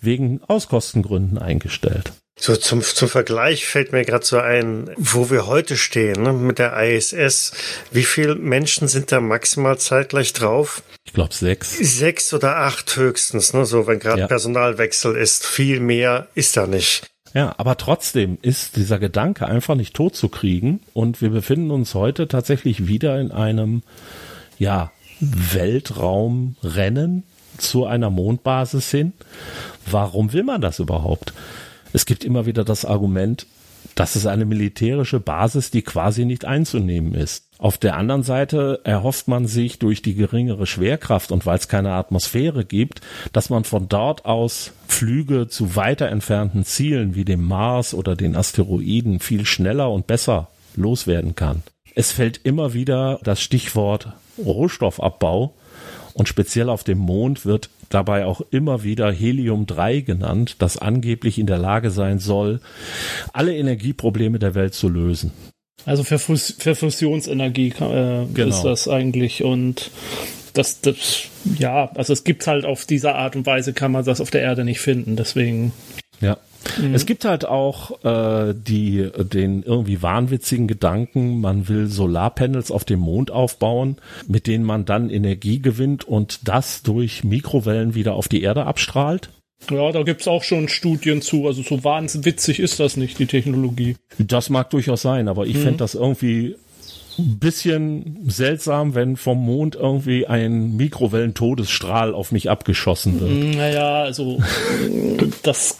wegen 0.00 0.42
Auskostengründen 0.46 1.38
eingestellt. 1.38 2.12
So 2.44 2.56
zum, 2.56 2.82
zum 2.82 3.08
Vergleich 3.08 3.64
fällt 3.64 3.92
mir 3.92 4.04
gerade 4.04 4.26
so 4.26 4.36
ein, 4.36 4.90
wo 4.98 5.30
wir 5.30 5.46
heute 5.46 5.78
stehen 5.78 6.24
ne, 6.24 6.34
mit 6.34 6.58
der 6.58 6.76
ISS. 6.76 7.52
Wie 7.90 8.02
viele 8.02 8.34
Menschen 8.34 8.86
sind 8.86 9.12
da 9.12 9.22
maximal 9.22 9.78
zeitgleich 9.78 10.34
drauf? 10.34 10.82
Ich 11.06 11.14
glaube 11.14 11.32
sechs. 11.32 11.78
Sechs 11.78 12.34
oder 12.34 12.58
acht 12.58 12.94
höchstens, 12.96 13.54
ne? 13.54 13.64
So 13.64 13.86
wenn 13.86 13.98
gerade 13.98 14.20
ja. 14.20 14.26
Personalwechsel 14.26 15.16
ist. 15.16 15.46
Viel 15.46 15.80
mehr 15.80 16.28
ist 16.34 16.58
da 16.58 16.66
nicht. 16.66 17.06
Ja, 17.32 17.54
aber 17.56 17.78
trotzdem 17.78 18.36
ist 18.42 18.76
dieser 18.76 18.98
Gedanke 18.98 19.46
einfach 19.46 19.74
nicht 19.74 19.94
tot 19.94 20.14
zu 20.14 20.28
kriegen 20.28 20.80
und 20.92 21.22
wir 21.22 21.30
befinden 21.30 21.70
uns 21.70 21.94
heute 21.94 22.28
tatsächlich 22.28 22.86
wieder 22.86 23.18
in 23.22 23.32
einem, 23.32 23.82
ja, 24.58 24.92
Weltraumrennen 25.18 27.22
zu 27.56 27.86
einer 27.86 28.10
Mondbasis 28.10 28.90
hin. 28.90 29.14
Warum 29.86 30.34
will 30.34 30.42
man 30.42 30.60
das 30.60 30.78
überhaupt? 30.78 31.32
Es 31.94 32.06
gibt 32.06 32.24
immer 32.24 32.44
wieder 32.44 32.64
das 32.64 32.84
Argument, 32.84 33.46
das 33.94 34.16
ist 34.16 34.26
eine 34.26 34.44
militärische 34.44 35.20
Basis, 35.20 35.70
die 35.70 35.82
quasi 35.82 36.24
nicht 36.24 36.44
einzunehmen 36.44 37.14
ist. 37.14 37.44
Auf 37.58 37.78
der 37.78 37.96
anderen 37.96 38.24
Seite 38.24 38.80
erhofft 38.82 39.28
man 39.28 39.46
sich 39.46 39.78
durch 39.78 40.02
die 40.02 40.16
geringere 40.16 40.66
Schwerkraft 40.66 41.30
und 41.30 41.46
weil 41.46 41.56
es 41.56 41.68
keine 41.68 41.92
Atmosphäre 41.92 42.64
gibt, 42.64 43.00
dass 43.32 43.48
man 43.48 43.62
von 43.62 43.88
dort 43.88 44.24
aus 44.24 44.72
Flüge 44.88 45.46
zu 45.46 45.76
weiter 45.76 46.08
entfernten 46.08 46.64
Zielen 46.64 47.14
wie 47.14 47.24
dem 47.24 47.44
Mars 47.44 47.94
oder 47.94 48.16
den 48.16 48.34
Asteroiden 48.34 49.20
viel 49.20 49.46
schneller 49.46 49.92
und 49.92 50.08
besser 50.08 50.48
loswerden 50.74 51.36
kann. 51.36 51.62
Es 51.94 52.10
fällt 52.10 52.40
immer 52.42 52.74
wieder 52.74 53.20
das 53.22 53.40
Stichwort 53.40 54.08
Rohstoffabbau 54.36 55.54
und 56.14 56.28
speziell 56.28 56.70
auf 56.70 56.82
dem 56.82 56.98
Mond 56.98 57.46
wird 57.46 57.70
dabei 57.88 58.24
auch 58.24 58.40
immer 58.50 58.82
wieder 58.82 59.10
Helium-3 59.12 60.02
genannt, 60.02 60.56
das 60.58 60.76
angeblich 60.78 61.38
in 61.38 61.46
der 61.46 61.58
Lage 61.58 61.90
sein 61.90 62.18
soll, 62.18 62.60
alle 63.32 63.56
Energieprobleme 63.56 64.38
der 64.38 64.54
Welt 64.54 64.74
zu 64.74 64.88
lösen. 64.88 65.32
Also 65.86 66.02
für, 66.02 66.18
Fus 66.18 66.54
für 66.58 66.74
Fusionsenergie 66.74 67.68
äh, 67.68 68.26
genau. 68.32 68.48
ist 68.48 68.62
das 68.62 68.88
eigentlich 68.88 69.44
und 69.44 69.90
das, 70.54 70.80
das, 70.80 71.24
ja, 71.58 71.90
also 71.94 72.12
es 72.12 72.24
gibt 72.24 72.46
halt 72.46 72.64
auf 72.64 72.84
diese 72.86 73.14
Art 73.14 73.36
und 73.36 73.44
Weise 73.44 73.72
kann 73.72 73.92
man 73.92 74.04
das 74.04 74.20
auf 74.20 74.30
der 74.30 74.42
Erde 74.42 74.64
nicht 74.64 74.80
finden, 74.80 75.16
deswegen. 75.16 75.72
Ja. 76.20 76.38
Mhm. 76.80 76.94
Es 76.94 77.06
gibt 77.06 77.24
halt 77.24 77.44
auch 77.44 78.04
äh, 78.04 78.54
die 78.54 79.10
den 79.16 79.62
irgendwie 79.62 80.02
wahnwitzigen 80.02 80.66
Gedanken, 80.66 81.40
man 81.40 81.68
will 81.68 81.86
Solarpanels 81.86 82.70
auf 82.70 82.84
dem 82.84 83.00
Mond 83.00 83.30
aufbauen, 83.30 83.96
mit 84.26 84.46
denen 84.46 84.64
man 84.64 84.84
dann 84.84 85.10
Energie 85.10 85.60
gewinnt 85.60 86.04
und 86.04 86.48
das 86.48 86.82
durch 86.82 87.24
Mikrowellen 87.24 87.94
wieder 87.94 88.14
auf 88.14 88.28
die 88.28 88.42
Erde 88.42 88.66
abstrahlt. 88.66 89.30
Ja, 89.70 89.92
da 89.92 90.02
gibt's 90.02 90.28
auch 90.28 90.42
schon 90.42 90.68
Studien 90.68 91.22
zu. 91.22 91.46
Also 91.46 91.62
so 91.62 91.84
wahnsinnig 91.84 92.26
witzig 92.26 92.60
ist 92.60 92.80
das 92.80 92.96
nicht, 92.96 93.18
die 93.18 93.26
Technologie. 93.26 93.96
Das 94.18 94.50
mag 94.50 94.70
durchaus 94.70 95.02
sein, 95.02 95.28
aber 95.28 95.46
ich 95.46 95.56
mhm. 95.56 95.62
fände 95.62 95.78
das 95.78 95.94
irgendwie 95.94 96.56
bisschen 97.18 98.18
seltsam, 98.28 98.94
wenn 98.94 99.16
vom 99.16 99.44
Mond 99.44 99.76
irgendwie 99.76 100.26
ein 100.26 100.76
Mikrowellentodesstrahl 100.76 102.14
auf 102.14 102.32
mich 102.32 102.50
abgeschossen 102.50 103.20
wird. 103.20 103.30
Mm, 103.30 103.58
naja, 103.58 104.02
also 104.02 104.42
das 105.42 105.76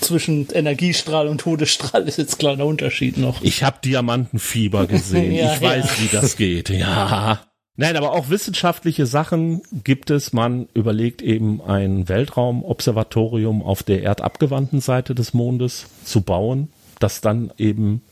zwischen 0.00 0.48
Energiestrahl 0.52 1.28
und 1.28 1.40
Todesstrahl 1.40 2.06
ist 2.08 2.18
jetzt 2.18 2.38
kleiner 2.38 2.66
Unterschied 2.66 3.18
noch. 3.18 3.42
Ich 3.42 3.62
habe 3.62 3.78
Diamantenfieber 3.84 4.86
gesehen. 4.88 5.32
ja, 5.32 5.54
ich 5.54 5.62
weiß, 5.62 5.84
ja. 5.84 6.02
wie 6.02 6.08
das 6.16 6.36
geht. 6.36 6.70
Ja. 6.70 7.40
Nein, 7.78 7.96
aber 7.96 8.12
auch 8.12 8.30
wissenschaftliche 8.30 9.04
Sachen 9.04 9.60
gibt 9.84 10.10
es. 10.10 10.32
Man 10.32 10.66
überlegt 10.72 11.20
eben 11.20 11.60
ein 11.60 12.08
Weltraumobservatorium 12.08 13.62
auf 13.62 13.82
der 13.82 14.02
erdabgewandten 14.02 14.80
Seite 14.80 15.14
des 15.14 15.34
Mondes 15.34 15.86
zu 16.02 16.22
bauen, 16.22 16.68
das 17.00 17.20
dann 17.20 17.52
eben 17.58 18.02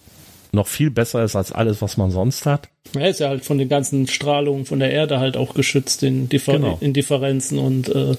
noch 0.55 0.67
viel 0.67 0.91
besser 0.91 1.25
ist 1.25 1.37
als 1.37 1.53
alles, 1.53 1.83
was 1.83 1.97
man 1.97 2.11
sonst 2.11 2.47
hat. 2.47 2.69
Er 2.95 3.11
ist 3.11 3.21
ja 3.21 3.29
halt 3.29 3.45
von 3.45 3.59
den 3.59 3.69
ganzen 3.69 4.07
Strahlungen 4.07 4.67
von 4.67 4.79
der 4.79 4.93
Erde 4.93 5.19
halt 5.19 5.37
auch 5.37 5.55
geschützt 5.55 6.03
in, 6.03 6.29
Differ 6.29 6.55
genau. 6.55 6.79
in 6.81 6.93
Differenzen 6.93 7.59
und 7.59 7.89
äh, 7.89 8.17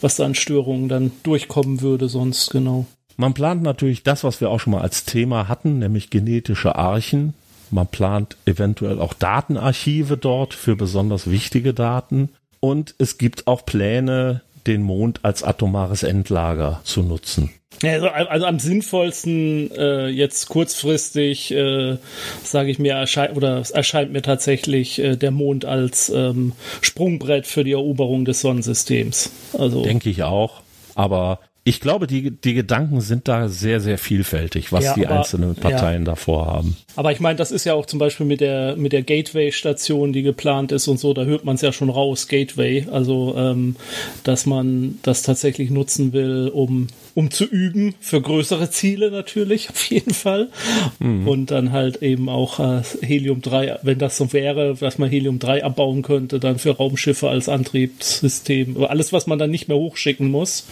was 0.00 0.16
da 0.16 0.24
an 0.24 0.34
Störungen 0.34 0.88
dann 0.88 1.12
durchkommen 1.22 1.80
würde 1.80 2.08
sonst, 2.08 2.50
genau. 2.50 2.86
Man 3.16 3.34
plant 3.34 3.62
natürlich 3.62 4.02
das, 4.02 4.24
was 4.24 4.40
wir 4.40 4.50
auch 4.50 4.60
schon 4.60 4.72
mal 4.72 4.82
als 4.82 5.04
Thema 5.04 5.48
hatten, 5.48 5.78
nämlich 5.78 6.10
genetische 6.10 6.76
Archen. 6.76 7.34
Man 7.70 7.86
plant 7.86 8.36
eventuell 8.44 9.00
auch 9.00 9.14
Datenarchive 9.14 10.16
dort 10.16 10.54
für 10.54 10.76
besonders 10.76 11.30
wichtige 11.30 11.72
Daten. 11.72 12.30
Und 12.60 12.94
es 12.98 13.18
gibt 13.18 13.46
auch 13.46 13.64
Pläne, 13.64 14.42
den 14.66 14.82
Mond 14.82 15.20
als 15.22 15.42
atomares 15.42 16.02
Endlager 16.02 16.80
zu 16.84 17.02
nutzen. 17.02 17.50
Also, 17.82 18.08
also 18.08 18.46
am 18.46 18.58
sinnvollsten 18.58 19.70
äh, 19.72 20.08
jetzt 20.08 20.48
kurzfristig, 20.48 21.52
äh, 21.52 21.98
sage 22.42 22.70
ich 22.70 22.78
mir, 22.78 22.94
erscheint 22.94 23.36
oder 23.36 23.62
erscheint 23.72 24.12
mir 24.12 24.22
tatsächlich 24.22 24.98
äh, 24.98 25.16
der 25.16 25.30
Mond 25.30 25.64
als 25.66 26.08
ähm, 26.08 26.52
Sprungbrett 26.80 27.46
für 27.46 27.64
die 27.64 27.72
Eroberung 27.72 28.24
des 28.24 28.40
Sonnensystems. 28.40 29.30
Also 29.58 29.82
denke 29.82 30.08
ich 30.08 30.22
auch. 30.22 30.62
Aber 30.94 31.40
ich 31.66 31.80
glaube, 31.80 32.06
die, 32.06 32.30
die 32.30 32.54
Gedanken 32.54 33.00
sind 33.00 33.26
da 33.26 33.48
sehr, 33.48 33.80
sehr 33.80 33.98
vielfältig, 33.98 34.70
was 34.70 34.84
ja, 34.84 34.94
die 34.94 35.04
aber, 35.04 35.18
einzelnen 35.18 35.56
Parteien 35.56 36.02
ja. 36.02 36.12
davor 36.12 36.46
haben. 36.46 36.76
Aber 36.94 37.10
ich 37.10 37.18
meine, 37.18 37.34
das 37.34 37.50
ist 37.50 37.64
ja 37.64 37.74
auch 37.74 37.86
zum 37.86 37.98
Beispiel 37.98 38.24
mit 38.24 38.40
der, 38.40 38.76
mit 38.76 38.92
der 38.92 39.02
Gateway-Station, 39.02 40.12
die 40.12 40.22
geplant 40.22 40.70
ist 40.70 40.86
und 40.86 41.00
so, 41.00 41.12
da 41.12 41.24
hört 41.24 41.44
man 41.44 41.56
es 41.56 41.62
ja 41.62 41.72
schon 41.72 41.90
raus, 41.90 42.28
Gateway. 42.28 42.86
Also, 42.88 43.34
ähm, 43.36 43.74
dass 44.22 44.46
man 44.46 45.00
das 45.02 45.22
tatsächlich 45.22 45.70
nutzen 45.70 46.12
will, 46.12 46.52
um 46.54 46.86
um 47.16 47.30
zu 47.30 47.46
üben, 47.46 47.94
für 47.98 48.20
größere 48.20 48.68
Ziele 48.68 49.10
natürlich, 49.10 49.70
auf 49.70 49.82
jeden 49.86 50.12
Fall. 50.12 50.50
Mhm. 50.98 51.26
Und 51.26 51.50
dann 51.50 51.72
halt 51.72 52.02
eben 52.02 52.28
auch 52.28 52.60
äh, 52.60 52.82
Helium-3, 53.00 53.78
wenn 53.82 53.98
das 53.98 54.18
so 54.18 54.34
wäre, 54.34 54.74
dass 54.74 54.98
man 54.98 55.08
Helium-3 55.08 55.62
abbauen 55.62 56.02
könnte, 56.02 56.38
dann 56.38 56.58
für 56.58 56.76
Raumschiffe 56.76 57.30
als 57.30 57.48
Antriebssystem. 57.48 58.84
Alles, 58.84 59.14
was 59.14 59.26
man 59.26 59.38
dann 59.38 59.50
nicht 59.50 59.66
mehr 59.66 59.78
hochschicken 59.78 60.30
muss, 60.30 60.66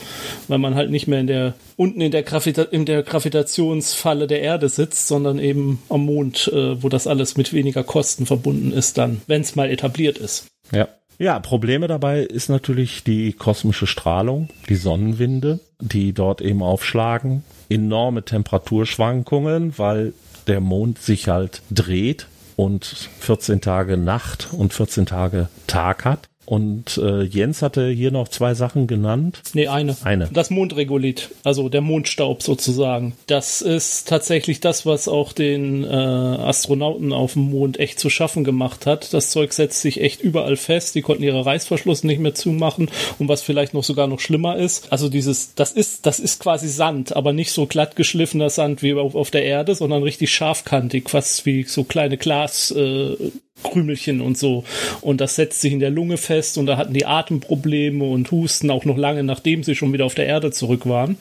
weil 0.46 0.58
man 0.58 0.74
halt 0.74 0.83
nicht 0.88 1.06
mehr 1.06 1.20
in 1.20 1.26
der 1.26 1.54
unten 1.76 2.00
in 2.00 2.10
der, 2.10 2.22
Gravita 2.22 2.62
in 2.62 2.86
der 2.86 3.02
Gravitationsfalle 3.02 4.26
der 4.26 4.40
Erde 4.40 4.68
sitzt, 4.68 5.08
sondern 5.08 5.38
eben 5.38 5.82
am 5.88 6.04
Mond, 6.04 6.48
äh, 6.52 6.82
wo 6.82 6.88
das 6.88 7.06
alles 7.06 7.36
mit 7.36 7.52
weniger 7.52 7.84
Kosten 7.84 8.26
verbunden 8.26 8.72
ist 8.72 8.98
dann, 8.98 9.20
wenn 9.26 9.42
es 9.42 9.56
mal 9.56 9.70
etabliert 9.70 10.18
ist. 10.18 10.46
Ja. 10.72 10.88
Ja, 11.16 11.38
Probleme 11.38 11.86
dabei 11.86 12.22
ist 12.22 12.48
natürlich 12.48 13.04
die 13.04 13.34
kosmische 13.34 13.86
Strahlung, 13.86 14.48
die 14.68 14.74
Sonnenwinde, 14.74 15.60
die 15.80 16.12
dort 16.12 16.40
eben 16.40 16.60
aufschlagen, 16.60 17.44
enorme 17.68 18.24
Temperaturschwankungen, 18.24 19.78
weil 19.78 20.12
der 20.48 20.58
Mond 20.58 20.98
sich 20.98 21.28
halt 21.28 21.62
dreht 21.70 22.26
und 22.56 22.84
14 23.20 23.60
Tage 23.60 23.96
Nacht 23.96 24.48
und 24.52 24.72
14 24.72 25.06
Tage 25.06 25.48
Tag 25.66 26.04
hat. 26.04 26.28
Und 26.46 26.98
äh, 26.98 27.22
Jens 27.22 27.62
hatte 27.62 27.88
hier 27.88 28.10
noch 28.10 28.28
zwei 28.28 28.54
Sachen 28.54 28.86
genannt. 28.86 29.40
Nee, 29.54 29.68
eine. 29.68 29.96
Eine. 30.04 30.28
Das 30.32 30.50
Mondregolith, 30.50 31.30
also 31.42 31.68
der 31.68 31.80
Mondstaub 31.80 32.42
sozusagen. 32.42 33.14
Das 33.26 33.62
ist 33.62 34.08
tatsächlich 34.08 34.60
das, 34.60 34.84
was 34.84 35.08
auch 35.08 35.32
den 35.32 35.84
äh, 35.84 35.86
Astronauten 35.88 37.12
auf 37.12 37.34
dem 37.34 37.50
Mond 37.50 37.78
echt 37.80 37.98
zu 37.98 38.10
schaffen 38.10 38.44
gemacht 38.44 38.86
hat. 38.86 39.14
Das 39.14 39.30
Zeug 39.30 39.52
setzt 39.52 39.80
sich 39.80 40.00
echt 40.00 40.20
überall 40.20 40.56
fest. 40.56 40.94
Die 40.94 41.02
konnten 41.02 41.22
ihre 41.22 41.44
Reißverschluss 41.44 42.04
nicht 42.04 42.20
mehr 42.20 42.34
zumachen. 42.34 42.90
Und 43.18 43.28
was 43.28 43.42
vielleicht 43.42 43.74
noch 43.74 43.84
sogar 43.84 44.06
noch 44.06 44.20
schlimmer 44.20 44.56
ist, 44.56 44.92
also 44.92 45.08
dieses, 45.08 45.54
das 45.54 45.72
ist, 45.72 46.06
das 46.06 46.20
ist 46.20 46.40
quasi 46.40 46.68
Sand, 46.68 47.16
aber 47.16 47.32
nicht 47.32 47.52
so 47.52 47.66
glatt 47.66 47.96
geschliffener 47.96 48.50
Sand 48.50 48.82
wie 48.82 48.94
auf, 48.94 49.14
auf 49.14 49.30
der 49.30 49.44
Erde, 49.44 49.74
sondern 49.74 50.02
richtig 50.02 50.34
scharfkantig, 50.34 51.08
fast 51.08 51.46
wie 51.46 51.64
so 51.64 51.84
kleine 51.84 52.16
Glas. 52.16 52.70
Äh, 52.70 53.16
Krümelchen 53.62 54.20
und 54.20 54.36
so. 54.36 54.64
Und 55.00 55.20
das 55.20 55.36
setzt 55.36 55.60
sich 55.60 55.72
in 55.72 55.80
der 55.80 55.90
Lunge 55.90 56.16
fest 56.16 56.58
und 56.58 56.66
da 56.66 56.76
hatten 56.76 56.92
die 56.92 57.06
Atemprobleme 57.06 58.04
und 58.04 58.30
Husten 58.30 58.70
auch 58.70 58.84
noch 58.84 58.96
lange, 58.96 59.22
nachdem 59.22 59.62
sie 59.62 59.74
schon 59.74 59.92
wieder 59.92 60.04
auf 60.04 60.14
der 60.14 60.26
Erde 60.26 60.50
zurück 60.50 60.86
waren. 60.86 61.16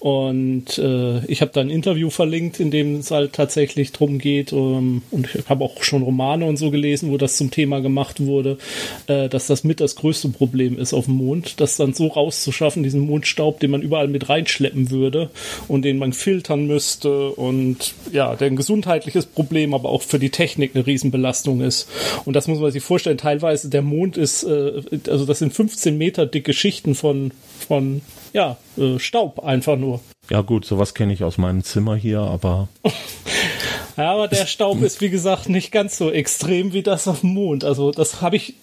Und 0.00 0.78
äh, 0.78 1.24
ich 1.26 1.40
habe 1.40 1.50
da 1.52 1.60
ein 1.60 1.70
Interview 1.70 2.10
verlinkt, 2.10 2.60
in 2.60 2.70
dem 2.70 2.96
es 2.96 3.10
halt 3.10 3.32
tatsächlich 3.32 3.92
drum 3.92 4.18
geht. 4.18 4.52
Um, 4.52 5.02
und 5.10 5.34
ich 5.34 5.48
habe 5.48 5.64
auch 5.64 5.82
schon 5.82 6.02
Romane 6.02 6.46
und 6.46 6.56
so 6.56 6.70
gelesen, 6.70 7.10
wo 7.10 7.16
das 7.16 7.36
zum 7.36 7.50
Thema 7.50 7.80
gemacht 7.80 8.20
wurde, 8.20 8.58
äh, 9.06 9.28
dass 9.28 9.46
das 9.46 9.64
mit 9.64 9.80
das 9.80 9.96
größte 9.96 10.28
Problem 10.28 10.78
ist 10.78 10.94
auf 10.94 11.06
dem 11.06 11.14
Mond, 11.14 11.60
das 11.60 11.76
dann 11.76 11.92
so 11.92 12.06
rauszuschaffen, 12.06 12.82
diesen 12.82 13.00
Mondstaub, 13.00 13.60
den 13.60 13.70
man 13.70 13.82
überall 13.82 14.08
mit 14.08 14.28
reinschleppen 14.28 14.90
würde 14.90 15.30
und 15.68 15.82
den 15.82 15.98
man 15.98 16.12
filtern 16.12 16.66
müsste 16.66 17.30
und 17.30 17.94
ja, 18.12 18.36
der 18.36 18.48
ein 18.48 18.56
gesundheitliches 18.56 19.26
Problem, 19.26 19.74
aber 19.74 19.88
auch 19.88 20.02
für 20.02 20.18
die 20.18 20.30
Technik 20.30 20.72
eine 20.74 20.86
Riesenbelastung 20.86 21.60
ist. 21.64 21.88
Und 22.24 22.34
das 22.34 22.46
muss 22.46 22.60
man 22.60 22.70
sich 22.70 22.82
vorstellen. 22.82 23.18
Teilweise 23.18 23.68
der 23.70 23.82
Mond 23.82 24.16
ist, 24.16 24.44
äh, 24.44 24.82
also 25.08 25.26
das 25.26 25.40
sind 25.40 25.52
15 25.52 25.96
Meter 25.98 26.26
dicke 26.26 26.52
Schichten 26.52 26.94
von, 26.94 27.32
von 27.66 28.02
ja, 28.32 28.56
äh, 28.76 28.98
Staub 28.98 29.40
einfach 29.44 29.76
nur. 29.76 30.00
Ja 30.30 30.40
gut, 30.40 30.64
sowas 30.64 30.94
kenne 30.94 31.12
ich 31.12 31.24
aus 31.24 31.38
meinem 31.38 31.62
Zimmer 31.64 31.96
hier, 31.96 32.20
aber. 32.20 32.68
ja, 33.96 34.12
aber 34.12 34.28
der 34.28 34.46
Staub 34.46 34.82
ist 34.82 35.00
wie 35.00 35.10
gesagt 35.10 35.48
nicht 35.48 35.70
ganz 35.70 35.98
so 35.98 36.10
extrem 36.10 36.72
wie 36.72 36.82
das 36.82 37.08
auf 37.08 37.20
dem 37.20 37.30
Mond. 37.34 37.64
Also 37.64 37.90
das 37.90 38.22
habe 38.22 38.36
ich 38.36 38.54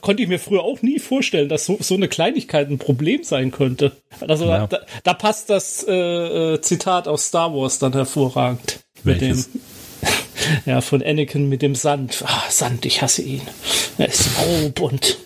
konnte 0.00 0.22
ich 0.22 0.28
mir 0.28 0.38
früher 0.38 0.62
auch 0.62 0.82
nie 0.82 0.98
vorstellen, 0.98 1.48
dass 1.48 1.66
so, 1.66 1.76
so 1.80 1.94
eine 1.94 2.08
Kleinigkeit 2.08 2.68
ein 2.68 2.78
Problem 2.78 3.22
sein 3.22 3.50
könnte. 3.50 3.92
Also 4.26 4.46
ja. 4.46 4.66
da, 4.66 4.80
da, 5.04 5.14
passt 5.14 5.50
das 5.50 5.84
äh, 5.86 6.54
äh, 6.54 6.60
Zitat 6.60 7.06
aus 7.06 7.26
Star 7.26 7.54
Wars 7.54 7.78
dann 7.78 7.92
hervorragend. 7.92 8.80
Welches? 9.04 9.46
Mit 9.48 9.54
dem, 9.54 9.60
ja, 10.66 10.80
von 10.80 11.02
Anakin 11.02 11.48
mit 11.48 11.62
dem 11.62 11.74
Sand. 11.74 12.24
Ah, 12.26 12.42
Sand, 12.48 12.84
ich 12.86 13.02
hasse 13.02 13.22
ihn. 13.22 13.42
Er 13.98 14.08
ist 14.08 14.28
Raub 14.38 14.80
und 14.80 15.18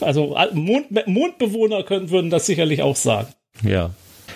also 0.00 0.36
Mond, 0.52 1.06
Mondbewohner 1.06 1.82
können, 1.82 2.10
würden 2.10 2.30
das 2.30 2.46
sicherlich 2.46 2.82
auch 2.82 2.96
sagen. 2.96 3.28
Ja. 3.62 3.90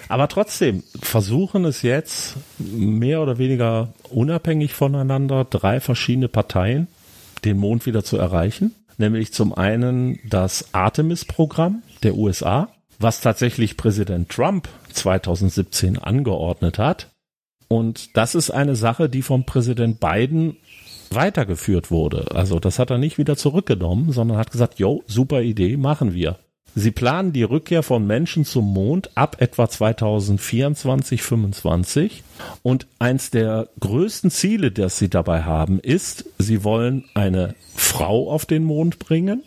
Aber 0.09 0.29
trotzdem 0.29 0.83
versuchen 1.01 1.65
es 1.65 1.83
jetzt 1.83 2.35
mehr 2.59 3.23
oder 3.23 3.39
weniger 3.39 3.95
unabhängig 4.11 4.75
voneinander 4.75 5.45
drei 5.45 5.81
verschiedene 5.81 6.29
Parteien 6.29 6.89
den 7.45 7.59
Mond 7.59 7.87
wieder 7.87 8.05
zu 8.05 8.19
erreichen. 8.19 8.75
Nämlich 8.99 9.33
zum 9.33 9.55
einen 9.55 10.19
das 10.29 10.75
Artemis-Programm 10.75 11.83
der 12.03 12.15
USA, 12.15 12.69
was 12.99 13.21
tatsächlich 13.21 13.77
Präsident 13.77 14.29
Trump 14.29 14.69
2017 14.93 15.99
angeordnet 15.99 16.79
hat 16.79 17.09
und 17.73 18.19
das 18.19 18.35
ist 18.35 18.51
eine 18.51 18.77
Sache, 18.77 19.09
die 19.09 19.23
vom 19.23 19.47
Präsident 19.47 19.99
Biden 19.99 20.59
weitergeführt 21.11 21.91
wurde. 21.91 22.31
Also 22.35 22.61
das 22.61 22.79
hat 22.79 22.91
er 22.91 22.99
nicht 22.99 23.17
wieder 23.17 23.35
zurückgenommen, 23.35 24.13
sondern 24.13 24.37
hat 24.37 24.51
gesagt, 24.51 24.79
jo, 24.79 25.03
super 25.07 25.41
Idee, 25.41 25.79
machen 25.79 26.13
wir. 26.13 26.39
Sie 26.75 26.91
planen 26.91 27.33
die 27.33 27.45
Rückkehr 27.45 27.83
von 27.83 28.07
Menschen 28.07 28.45
zum 28.45 28.71
Mond 28.75 29.11
ab 29.15 29.37
etwa 29.41 29.71
2024, 29.71 31.23
25. 31.23 32.23
Und 32.63 32.87
eins 32.99 33.31
der 33.31 33.71
größten 33.81 34.31
Ziele, 34.31 34.71
das 34.71 34.99
sie 34.99 35.09
dabei 35.09 35.45
haben, 35.45 35.81
ist, 35.81 36.27
sie 36.37 36.65
wollen 36.65 37.07
eine 37.15 37.55
Frau 37.75 38.31
auf 38.31 38.45
den 38.45 38.65
Mond 38.65 38.99
bringen 38.99 39.43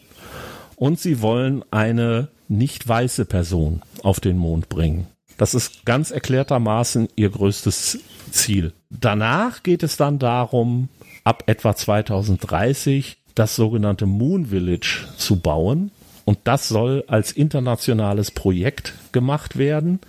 und 0.77 0.99
sie 0.99 1.21
wollen 1.21 1.63
eine 1.69 2.29
nicht 2.47 2.87
weiße 2.87 3.25
Person 3.25 3.83
auf 4.01 4.19
den 4.19 4.39
Mond 4.39 4.67
bringen. 4.67 5.05
Das 5.37 5.53
ist 5.53 5.85
ganz 5.85 6.11
erklärtermaßen 6.11 7.09
ihr 7.15 7.29
größtes 7.29 7.99
Ziel. 8.31 8.73
Danach 8.89 9.63
geht 9.63 9.83
es 9.83 9.97
dann 9.97 10.19
darum, 10.19 10.89
ab 11.23 11.43
etwa 11.47 11.75
2030 11.75 13.17
das 13.35 13.55
sogenannte 13.55 14.05
Moon 14.05 14.47
Village 14.47 15.07
zu 15.17 15.39
bauen. 15.39 15.91
Und 16.23 16.39
das 16.45 16.69
soll 16.69 17.03
als 17.07 17.31
internationales 17.31 18.31
Projekt 18.31 18.93
gemacht 19.11 19.57
werden, 19.57 19.99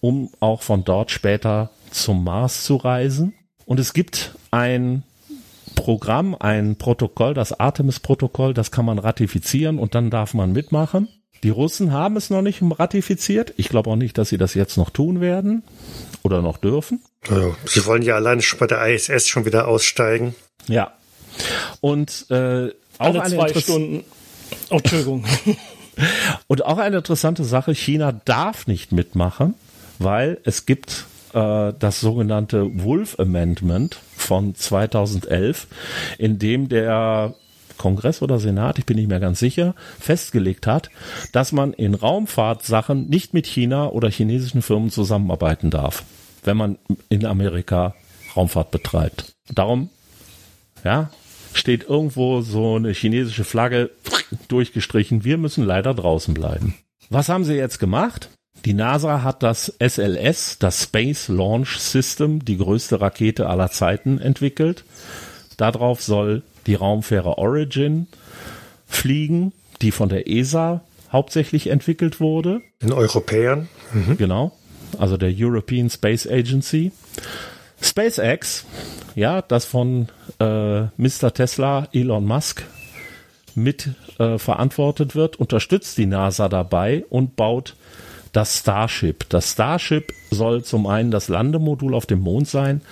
um 0.00 0.30
auch 0.40 0.62
von 0.62 0.84
dort 0.84 1.10
später 1.10 1.70
zum 1.90 2.24
Mars 2.24 2.64
zu 2.64 2.76
reisen. 2.76 3.34
Und 3.66 3.78
es 3.78 3.92
gibt 3.92 4.34
ein 4.50 5.04
Programm, 5.76 6.34
ein 6.38 6.76
Protokoll, 6.76 7.34
das 7.34 7.58
Artemis-Protokoll, 7.58 8.54
das 8.54 8.70
kann 8.70 8.84
man 8.84 8.98
ratifizieren 8.98 9.78
und 9.78 9.94
dann 9.94 10.10
darf 10.10 10.34
man 10.34 10.52
mitmachen. 10.52 11.08
Die 11.42 11.50
Russen 11.50 11.92
haben 11.92 12.16
es 12.16 12.30
noch 12.30 12.42
nicht 12.42 12.62
ratifiziert. 12.62 13.52
Ich 13.56 13.68
glaube 13.68 13.90
auch 13.90 13.96
nicht, 13.96 14.16
dass 14.16 14.30
sie 14.30 14.38
das 14.38 14.54
jetzt 14.54 14.76
noch 14.76 14.90
tun 14.90 15.20
werden 15.20 15.62
oder 16.22 16.40
noch 16.40 16.56
dürfen. 16.56 17.02
Also, 17.28 17.54
sie 17.66 17.84
wollen 17.86 18.02
ja 18.02 18.14
alleine 18.14 18.42
schon 18.42 18.58
bei 18.58 18.66
der 18.66 18.86
ISS 18.86 19.28
schon 19.28 19.44
wieder 19.44 19.68
aussteigen. 19.68 20.34
Ja. 20.66 20.92
Und 21.80 22.26
äh, 22.30 22.68
auch 22.98 23.14
Alle 23.14 23.24
zwei 23.24 23.60
Stunden. 23.60 24.04
Oh, 24.70 24.76
Entschuldigung. 24.76 25.24
Und 26.46 26.64
auch 26.64 26.78
eine 26.78 26.98
interessante 26.98 27.44
Sache, 27.44 27.72
China 27.72 28.12
darf 28.24 28.66
nicht 28.66 28.92
mitmachen, 28.92 29.54
weil 29.98 30.38
es 30.44 30.66
gibt 30.66 31.06
äh, 31.34 31.72
das 31.78 32.00
sogenannte 32.00 32.82
Wolf 32.82 33.18
Amendment 33.18 34.00
von 34.16 34.54
2011, 34.54 35.66
in 36.18 36.38
dem 36.38 36.68
der 36.68 37.34
Kongress 37.78 38.22
oder 38.22 38.38
Senat, 38.38 38.78
ich 38.78 38.86
bin 38.86 38.96
nicht 38.96 39.08
mehr 39.08 39.20
ganz 39.20 39.38
sicher, 39.38 39.74
festgelegt 39.98 40.66
hat, 40.66 40.90
dass 41.32 41.52
man 41.52 41.72
in 41.72 41.94
Raumfahrtsachen 41.94 43.08
nicht 43.08 43.34
mit 43.34 43.46
China 43.46 43.88
oder 43.88 44.10
chinesischen 44.10 44.62
Firmen 44.62 44.90
zusammenarbeiten 44.90 45.70
darf, 45.70 46.04
wenn 46.44 46.56
man 46.56 46.78
in 47.08 47.26
Amerika 47.26 47.94
Raumfahrt 48.36 48.70
betreibt. 48.70 49.32
Darum, 49.52 49.90
ja, 50.84 51.10
steht 51.52 51.88
irgendwo 51.88 52.40
so 52.40 52.76
eine 52.76 52.92
chinesische 52.92 53.44
Flagge 53.44 53.90
durchgestrichen. 54.48 55.24
Wir 55.24 55.38
müssen 55.38 55.64
leider 55.64 55.94
draußen 55.94 56.34
bleiben. 56.34 56.74
Was 57.10 57.28
haben 57.28 57.44
sie 57.44 57.54
jetzt 57.54 57.78
gemacht? 57.78 58.30
Die 58.64 58.74
NASA 58.74 59.22
hat 59.22 59.42
das 59.42 59.74
SLS, 59.78 60.58
das 60.58 60.84
Space 60.84 61.28
Launch 61.28 61.78
System, 61.78 62.44
die 62.44 62.56
größte 62.56 63.00
Rakete 63.00 63.48
aller 63.48 63.70
Zeiten 63.70 64.18
entwickelt. 64.18 64.84
Darauf 65.58 66.02
soll 66.02 66.42
die 66.66 66.74
Raumfähre 66.74 67.38
Origin 67.38 68.06
fliegen, 68.86 69.52
die 69.82 69.90
von 69.90 70.08
der 70.08 70.28
ESA 70.28 70.82
hauptsächlich 71.12 71.68
entwickelt 71.68 72.20
wurde. 72.20 72.60
Den 72.82 72.92
Europäern. 72.92 73.68
Mhm. 73.92 74.16
Genau. 74.16 74.52
Also 74.98 75.16
der 75.16 75.32
European 75.34 75.90
Space 75.90 76.26
Agency. 76.26 76.92
SpaceX, 77.80 78.64
ja, 79.14 79.42
das 79.42 79.64
von 79.64 80.08
äh, 80.40 80.82
Mr. 80.96 81.32
Tesla, 81.34 81.88
Elon 81.92 82.24
Musk 82.24 82.64
mit 83.54 83.90
äh, 84.18 84.38
verantwortet 84.38 85.14
wird, 85.14 85.36
unterstützt 85.36 85.98
die 85.98 86.06
NASA 86.06 86.48
dabei 86.48 87.04
und 87.10 87.36
baut 87.36 87.76
das 88.34 88.58
Starship. 88.58 89.28
Das 89.30 89.52
Starship 89.52 90.12
soll 90.30 90.64
zum 90.64 90.86
einen 90.86 91.10
das 91.10 91.28
Landemodul 91.28 91.94
auf 91.94 92.04
dem 92.04 92.20
Mond 92.20 92.48
sein, 92.48 92.82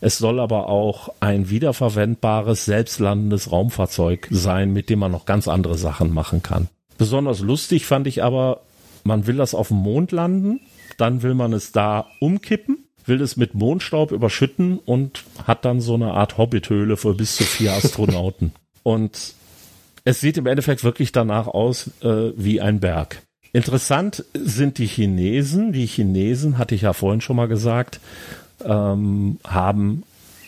es 0.00 0.18
soll 0.18 0.40
aber 0.40 0.68
auch 0.68 1.10
ein 1.20 1.50
wiederverwendbares, 1.50 2.64
selbstlandendes 2.64 3.52
Raumfahrzeug 3.52 4.28
sein, 4.30 4.72
mit 4.72 4.88
dem 4.88 5.00
man 5.00 5.12
noch 5.12 5.26
ganz 5.26 5.48
andere 5.48 5.76
Sachen 5.76 6.10
machen 6.14 6.42
kann. 6.42 6.68
Besonders 6.96 7.40
lustig 7.40 7.86
fand 7.86 8.06
ich 8.06 8.22
aber, 8.22 8.60
man 9.02 9.26
will 9.26 9.36
das 9.36 9.54
auf 9.54 9.68
dem 9.68 9.78
Mond 9.78 10.12
landen, 10.12 10.60
dann 10.96 11.22
will 11.22 11.34
man 11.34 11.52
es 11.52 11.72
da 11.72 12.06
umkippen, 12.20 12.86
will 13.04 13.20
es 13.20 13.36
mit 13.36 13.54
Mondstaub 13.54 14.12
überschütten 14.12 14.78
und 14.78 15.24
hat 15.44 15.64
dann 15.64 15.80
so 15.80 15.94
eine 15.94 16.12
Art 16.12 16.38
Hobbithöhle 16.38 16.96
für 16.96 17.14
bis 17.14 17.36
zu 17.36 17.42
vier 17.42 17.72
Astronauten. 17.72 18.52
und 18.84 19.34
es 20.04 20.20
sieht 20.20 20.36
im 20.36 20.46
Endeffekt 20.46 20.84
wirklich 20.84 21.10
danach 21.10 21.48
aus 21.48 21.90
äh, 22.02 22.32
wie 22.36 22.60
ein 22.60 22.78
Berg. 22.78 23.22
Interessant 23.54 24.24
sind 24.34 24.78
die 24.78 24.86
Chinesen. 24.88 25.72
Die 25.72 25.86
Chinesen, 25.86 26.58
hatte 26.58 26.74
ich 26.74 26.82
ja 26.82 26.92
vorhin 26.92 27.20
schon 27.20 27.36
mal 27.36 27.46
gesagt, 27.46 28.00
ähm, 28.64 29.38
haben 29.44 30.02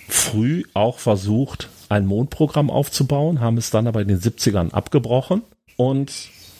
früh 0.09 0.65
auch 0.75 0.99
versucht, 0.99 1.69
ein 1.89 2.05
Mondprogramm 2.05 2.69
aufzubauen, 2.69 3.39
haben 3.41 3.59
es 3.59 3.71
dann 3.71 3.87
aber 3.87 4.03
in 4.03 4.09
den 4.09 4.19
70ern 4.19 4.73
abgebrochen. 4.73 5.43
Und 5.77 6.11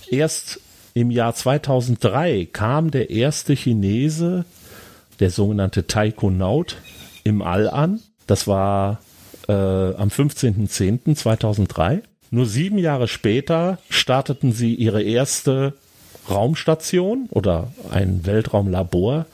erst 0.09 0.61
im 0.95 1.11
Jahr 1.11 1.35
2003 1.35 2.47
kam 2.53 2.93
der 2.93 3.11
erste 3.11 3.55
Chinese, 3.55 4.45
der 5.19 5.31
sogenannte 5.31 5.89
Taikonaut, 5.89 6.77
im 7.25 7.43
All 7.43 7.69
an. 7.69 7.99
Das 8.29 8.47
war 8.47 9.01
äh, 9.49 9.53
am 9.53 10.11
15.10.2003. 10.11 12.03
Nur 12.31 12.47
sieben 12.47 12.79
Jahre 12.79 13.09
später 13.09 13.81
starteten 13.91 14.53
sie 14.53 14.77
ihre 14.77 15.03
erste 15.03 15.75
Raumstation 16.31 17.29
oder 17.31 17.73
ein 17.91 18.25
Weltraumlabor, 18.25 19.27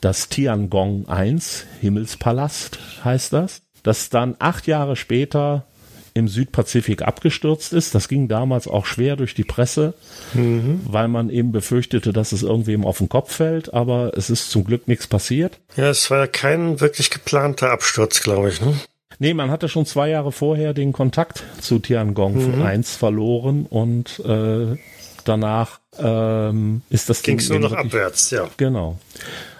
das 0.00 0.28
Tiangong 0.28 1.08
1, 1.08 1.66
Himmelspalast 1.80 2.78
heißt 3.04 3.32
das, 3.32 3.62
das 3.82 4.10
dann 4.10 4.36
acht 4.38 4.66
Jahre 4.66 4.96
später 4.96 5.64
im 6.14 6.28
Südpazifik 6.28 7.02
abgestürzt 7.02 7.72
ist. 7.72 7.94
Das 7.94 8.08
ging 8.08 8.28
damals 8.28 8.68
auch 8.68 8.86
schwer 8.86 9.16
durch 9.16 9.34
die 9.34 9.44
Presse, 9.44 9.94
mhm. 10.34 10.80
weil 10.84 11.08
man 11.08 11.30
eben 11.30 11.52
befürchtete, 11.52 12.12
dass 12.12 12.32
es 12.32 12.42
irgendwem 12.42 12.84
auf 12.84 12.98
den 12.98 13.08
Kopf 13.08 13.34
fällt, 13.34 13.72
aber 13.72 14.12
es 14.16 14.28
ist 14.28 14.50
zum 14.50 14.64
Glück 14.64 14.88
nichts 14.88 15.06
passiert. 15.06 15.58
Ja, 15.76 15.88
es 15.88 16.10
war 16.10 16.18
ja 16.18 16.26
kein 16.26 16.80
wirklich 16.80 17.10
geplanter 17.10 17.70
Absturz, 17.70 18.22
glaube 18.22 18.50
ich. 18.50 18.60
Ne? 18.60 18.74
Nee, 19.18 19.34
man 19.34 19.50
hatte 19.50 19.68
schon 19.68 19.86
zwei 19.86 20.08
Jahre 20.08 20.32
vorher 20.32 20.74
den 20.74 20.92
Kontakt 20.92 21.44
zu 21.60 21.78
Tiangong 21.78 22.56
mhm. 22.56 22.62
1 22.62 22.96
verloren 22.96 23.66
und 23.68 24.20
äh, 24.24 24.76
danach 25.28 25.80
ähm, 25.98 26.82
ist 26.90 27.08
das 27.08 27.22
Ging 27.22 27.38
es 27.38 27.48
nur 27.48 27.60
noch 27.60 27.72
abwärts, 27.72 28.30
ja. 28.30 28.48
Genau. 28.56 28.98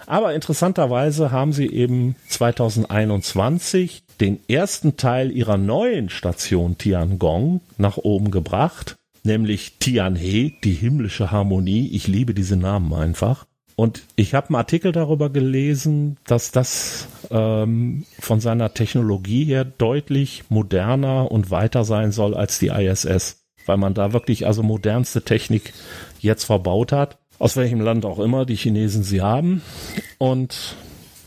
Aber 0.05 0.33
interessanterweise 0.33 1.31
haben 1.31 1.53
sie 1.53 1.67
eben 1.67 2.15
2021 2.27 4.03
den 4.19 4.39
ersten 4.47 4.97
Teil 4.97 5.31
ihrer 5.31 5.57
neuen 5.57 6.09
Station 6.09 6.77
Tiangong 6.77 7.61
nach 7.77 7.97
oben 7.97 8.31
gebracht, 8.31 8.95
nämlich 9.23 9.77
Tianhe, 9.79 10.51
die 10.63 10.73
himmlische 10.73 11.31
Harmonie. 11.31 11.89
Ich 11.93 12.07
liebe 12.07 12.33
diese 12.33 12.57
Namen 12.57 12.93
einfach. 12.93 13.45
Und 13.75 14.03
ich 14.15 14.35
habe 14.35 14.49
einen 14.49 14.55
Artikel 14.57 14.91
darüber 14.91 15.29
gelesen, 15.31 16.17
dass 16.25 16.51
das 16.51 17.07
ähm, 17.31 18.05
von 18.19 18.39
seiner 18.39 18.73
Technologie 18.73 19.45
her 19.45 19.65
deutlich 19.65 20.43
moderner 20.49 21.31
und 21.31 21.49
weiter 21.49 21.83
sein 21.83 22.11
soll 22.11 22.35
als 22.35 22.59
die 22.59 22.67
ISS, 22.67 23.42
weil 23.65 23.77
man 23.77 23.93
da 23.93 24.13
wirklich 24.13 24.45
also 24.45 24.63
modernste 24.63 25.23
Technik 25.23 25.73
jetzt 26.19 26.45
verbaut 26.45 26.91
hat, 26.91 27.17
aus 27.39 27.57
welchem 27.57 27.81
Land 27.81 28.05
auch 28.05 28.19
immer 28.19 28.45
die 28.45 28.55
Chinesen 28.55 29.03
sie 29.03 29.21
haben. 29.21 29.61
Und 30.17 30.75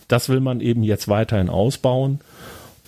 das 0.08 0.28
will 0.28 0.40
man 0.40 0.60
eben 0.60 0.82
jetzt 0.82 1.08
weiterhin 1.08 1.48
ausbauen. 1.48 2.20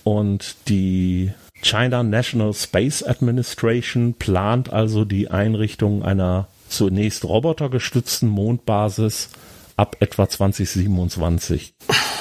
Und 0.04 0.56
die 0.68 1.32
China 1.60 2.02
National 2.02 2.54
Space 2.54 3.02
Administration 3.02 4.14
plant 4.14 4.72
also 4.72 5.04
die 5.04 5.30
Einrichtung 5.30 6.02
einer 6.02 6.48
zunächst 6.68 7.24
robotergestützten 7.24 8.28
Mondbasis 8.28 9.30
ab 9.76 9.96
etwa 10.00 10.28
2027. 10.28 11.74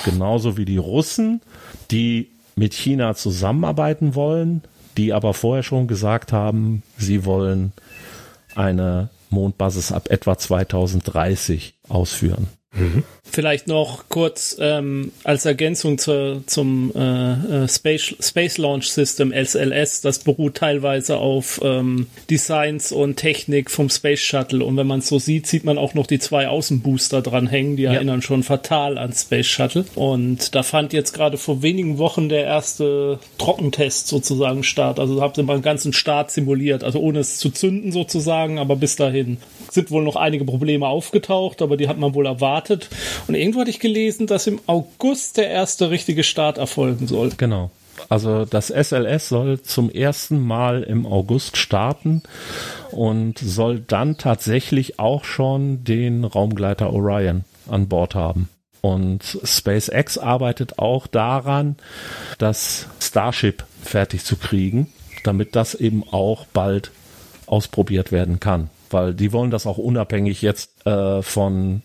Genauso 0.06 0.58
wie 0.58 0.66
die 0.66 0.78
Russen, 0.78 1.42
die 1.92 2.32
mit 2.56 2.74
China 2.74 3.14
zusammenarbeiten 3.14 4.16
wollen, 4.16 4.64
die 4.98 5.14
aber 5.14 5.34
vorher 5.34 5.64
schon 5.64 5.88
gesagt 5.88 6.34
haben, 6.34 6.84
sie 6.98 7.24
wollen 7.26 7.72
eine 8.56 9.10
Mondbasis 9.30 9.92
ab 9.92 10.10
etwa 10.10 10.38
2030 10.38 11.76
ausführen. 11.88 12.48
Mhm. 12.78 13.04
Vielleicht 13.30 13.68
noch 13.68 14.06
kurz 14.08 14.56
ähm, 14.60 15.12
als 15.24 15.46
Ergänzung 15.46 15.98
zur, 15.98 16.44
zum 16.46 16.94
äh, 16.96 17.64
äh 17.64 17.68
Space, 17.68 18.16
Space 18.20 18.58
Launch 18.58 18.90
System 18.90 19.34
SLS. 19.34 20.02
Das 20.02 20.20
beruht 20.20 20.56
teilweise 20.56 21.18
auf 21.18 21.60
ähm, 21.64 22.08
Designs 22.30 22.92
und 22.92 23.18
Technik 23.18 23.70
vom 23.70 23.90
Space 23.90 24.22
Shuttle. 24.22 24.64
Und 24.64 24.78
wenn 24.78 24.88
man 24.88 25.00
es 25.00 25.10
so 25.10 25.20
sieht, 25.20 25.46
sieht 25.46 25.66
man 25.66 25.78
auch 25.78 25.94
noch 25.94 26.08
die 26.08 26.20
zwei 26.20 26.48
Außenbooster 26.48 27.22
dran 27.22 27.48
hängen. 27.48 27.76
Die 27.76 27.84
ja. 27.84 27.94
erinnern 27.94 28.22
schon 28.22 28.44
fatal 28.44 28.98
an 28.98 29.14
Space 29.14 29.48
Shuttle. 29.48 29.86
Und 29.96 30.56
da 30.56 30.64
fand 30.64 30.94
jetzt 30.94 31.14
gerade 31.14 31.38
vor 31.38 31.62
wenigen 31.62 31.98
Wochen 31.98 32.30
der 32.30 32.46
erste 32.46 33.20
Trockentest 33.38 34.08
sozusagen 34.08 34.64
statt. 34.64 35.00
Also 35.00 35.22
habt 35.22 35.38
ihr 35.38 35.44
mal 35.44 35.54
einen 35.54 35.62
ganzen 35.62 35.92
Start 35.94 36.32
simuliert. 36.32 36.84
Also 36.84 37.00
ohne 37.00 37.20
es 37.20 37.38
zu 37.38 37.50
zünden 37.50 37.92
sozusagen, 37.92 38.58
aber 38.58 38.78
bis 38.78 38.96
dahin 38.96 39.38
sind 39.72 39.92
wohl 39.92 40.04
noch 40.04 40.16
einige 40.16 40.46
Probleme 40.46 40.88
aufgetaucht, 40.88 41.62
aber 41.62 41.78
die 41.78 41.88
hat 41.88 41.98
man 41.98 42.14
wohl 42.14 42.26
erwartet. 42.26 42.90
Und 43.28 43.36
irgendwo 43.36 43.62
hatte 43.62 43.70
ich 43.70 43.80
gelesen, 43.80 44.28
dass 44.28 44.48
im 44.48 44.60
August 44.68 45.38
der 45.38 45.50
erste 45.50 45.90
richtige 45.90 46.24
Start 46.24 46.58
erfolgen 46.58 47.08
soll. 47.08 47.32
Genau. 47.38 47.72
Also 48.10 48.46
das 48.46 48.68
SLS 48.68 49.30
soll 49.30 49.62
zum 49.62 49.90
ersten 49.90 50.40
Mal 50.40 50.84
im 50.84 51.06
August 51.06 51.58
starten 51.58 52.24
und 52.92 53.40
soll 53.40 53.80
dann 53.80 54.18
tatsächlich 54.18 55.00
auch 55.00 55.24
schon 55.24 55.84
den 55.84 56.24
Raumgleiter 56.24 56.94
Orion 56.94 57.44
an 57.68 57.88
Bord 57.88 58.16
haben. 58.16 58.50
Und 58.82 59.40
SpaceX 59.44 60.18
arbeitet 60.18 60.80
auch 60.80 61.08
daran, 61.08 61.76
das 62.38 62.88
Starship 63.02 63.66
fertig 63.82 64.24
zu 64.24 64.38
kriegen, 64.38 64.88
damit 65.24 65.56
das 65.56 65.74
eben 65.76 66.04
auch 66.10 66.46
bald 66.46 66.92
ausprobiert 67.48 68.12
werden 68.12 68.40
kann. 68.40 68.70
Weil 68.90 69.14
die 69.14 69.34
wollen 69.34 69.52
das 69.52 69.66
auch 69.66 69.78
unabhängig 69.78 70.42
jetzt 70.42 70.86
äh, 70.86 71.22
von 71.22 71.82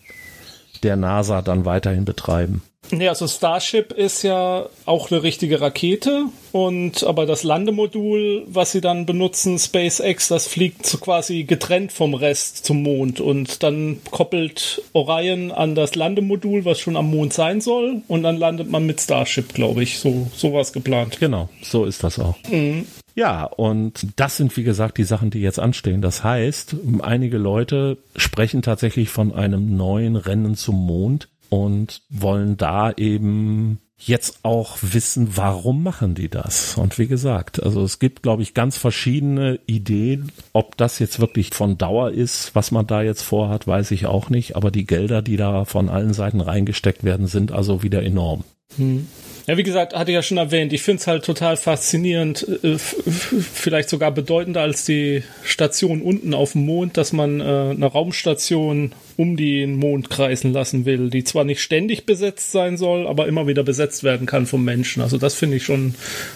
der 0.83 0.95
NASA 0.95 1.41
dann 1.41 1.65
weiterhin 1.65 2.05
betreiben. 2.05 2.61
Ja, 2.91 3.09
also 3.09 3.27
Starship 3.27 3.93
ist 3.93 4.23
ja 4.23 4.67
auch 4.85 5.09
eine 5.09 5.23
richtige 5.23 5.61
Rakete 5.61 6.25
und 6.51 7.03
aber 7.03 7.25
das 7.25 7.43
Landemodul, 7.43 8.43
was 8.47 8.73
sie 8.73 8.81
dann 8.81 9.05
benutzen, 9.05 9.57
SpaceX, 9.57 10.27
das 10.27 10.47
fliegt 10.47 10.85
so 10.85 10.97
quasi 10.97 11.43
getrennt 11.43 11.91
vom 11.91 12.13
Rest 12.13 12.65
zum 12.65 12.83
Mond 12.83 13.19
und 13.21 13.63
dann 13.63 14.01
koppelt 14.11 14.81
Orion 14.91 15.51
an 15.51 15.75
das 15.75 15.95
Landemodul, 15.95 16.65
was 16.65 16.79
schon 16.79 16.97
am 16.97 17.09
Mond 17.09 17.33
sein 17.33 17.61
soll 17.61 18.01
und 18.07 18.23
dann 18.23 18.37
landet 18.37 18.69
man 18.69 18.85
mit 18.85 18.99
Starship, 18.99 19.53
glaube 19.53 19.81
ich, 19.81 19.99
so 19.99 20.27
sowas 20.35 20.73
geplant. 20.73 21.19
Genau, 21.19 21.49
so 21.61 21.85
ist 21.85 22.03
das 22.03 22.19
auch. 22.19 22.35
Mhm. 22.49 22.85
Ja, 23.15 23.45
und 23.45 24.07
das 24.15 24.37
sind 24.37 24.55
wie 24.57 24.63
gesagt 24.63 24.97
die 24.97 25.03
Sachen, 25.03 25.29
die 25.29 25.41
jetzt 25.41 25.59
anstehen. 25.59 26.01
Das 26.01 26.23
heißt, 26.23 26.75
einige 27.01 27.37
Leute 27.37 27.97
sprechen 28.15 28.61
tatsächlich 28.61 29.09
von 29.09 29.33
einem 29.33 29.77
neuen 29.77 30.15
Rennen 30.15 30.55
zum 30.55 30.75
Mond 30.75 31.29
und 31.49 32.01
wollen 32.09 32.57
da 32.57 32.91
eben 32.91 33.79
jetzt 33.97 34.39
auch 34.43 34.77
wissen, 34.81 35.37
warum 35.37 35.83
machen 35.83 36.15
die 36.15 36.29
das? 36.29 36.77
Und 36.77 36.97
wie 36.99 37.07
gesagt, 37.07 37.61
also 37.61 37.83
es 37.83 37.99
gibt, 37.99 38.23
glaube 38.23 38.41
ich, 38.41 38.53
ganz 38.53 38.77
verschiedene 38.77 39.59
Ideen. 39.65 40.31
Ob 40.51 40.77
das 40.77 40.99
jetzt 40.99 41.19
wirklich 41.19 41.53
von 41.53 41.77
Dauer 41.77 42.11
ist, 42.11 42.55
was 42.55 42.71
man 42.71 42.87
da 42.87 43.01
jetzt 43.01 43.21
vorhat, 43.21 43.67
weiß 43.67 43.91
ich 43.91 44.05
auch 44.05 44.29
nicht. 44.29 44.55
Aber 44.55 44.71
die 44.71 44.85
Gelder, 44.85 45.21
die 45.21 45.37
da 45.37 45.65
von 45.65 45.89
allen 45.89 46.13
Seiten 46.13 46.41
reingesteckt 46.41 47.03
werden, 47.03 47.27
sind 47.27 47.51
also 47.51 47.83
wieder 47.83 48.03
enorm. 48.03 48.43
Hm. 48.77 49.07
Ja, 49.45 49.57
wie 49.57 49.63
gesagt, 49.63 49.93
hatte 49.93 50.11
ich 50.11 50.15
ja 50.15 50.23
schon 50.23 50.37
erwähnt, 50.37 50.71
ich 50.71 50.83
finde 50.83 51.01
es 51.01 51.07
halt 51.07 51.25
total 51.25 51.57
faszinierend, 51.57 52.47
äh, 52.63 52.77
vielleicht 52.77 53.89
sogar 53.89 54.11
bedeutender 54.11 54.61
als 54.61 54.85
die 54.85 55.23
Station 55.43 56.01
unten 56.01 56.33
auf 56.33 56.53
dem 56.53 56.65
Mond, 56.65 56.95
dass 56.95 57.11
man 57.11 57.41
äh, 57.41 57.43
eine 57.43 57.87
Raumstation 57.87 58.93
um 59.17 59.35
den 59.35 59.75
Mond 59.75 60.09
kreisen 60.09 60.53
lassen 60.53 60.85
will, 60.85 61.09
die 61.09 61.25
zwar 61.25 61.43
nicht 61.43 61.61
ständig 61.61 62.05
besetzt 62.05 62.53
sein 62.53 62.77
soll, 62.77 63.05
aber 63.05 63.27
immer 63.27 63.45
wieder 63.45 63.63
besetzt 63.63 64.03
werden 64.03 64.27
kann 64.27 64.45
vom 64.45 64.63
Menschen. 64.63 65.03
Also 65.03 65.17
das 65.17 65.35
finde 65.35 65.57
ich 65.57 65.63
schon, 65.63 65.93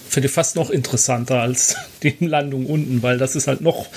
finde 0.10 0.28
ich 0.28 0.34
fast 0.34 0.58
noch 0.58 0.70
interessanter 0.70 1.42
als 1.42 1.78
die 2.04 2.14
Landung 2.20 2.66
unten, 2.66 3.02
weil 3.04 3.18
das 3.18 3.38
ist 3.38 3.48
halt 3.48 3.62
noch, 3.62 3.88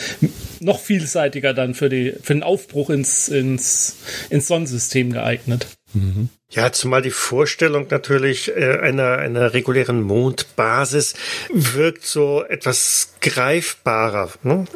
noch 0.61 0.79
vielseitiger 0.79 1.53
dann 1.53 1.75
für 1.75 1.89
die, 1.89 2.15
für 2.23 2.35
den 2.35 2.45
Aufbruch 2.45 2.91
ins, 2.91 3.29
ins, 3.29 3.97
ins 4.31 4.47
Sonnensystem 4.47 5.13
geeignet. 5.13 5.67
Mhm. 5.93 6.29
Ja, 6.51 6.73
zumal 6.73 7.03
die 7.03 7.11
Vorstellung 7.11 7.87
natürlich 7.91 8.49
äh, 8.57 8.79
einer, 8.81 9.19
einer 9.19 9.53
regulären 9.55 10.03
Mondbasis 10.03 11.15
wirkt 11.53 12.05
so 12.05 12.45
etwas 12.45 13.15
greifbarer. 13.21 14.31
Ne? 14.43 14.67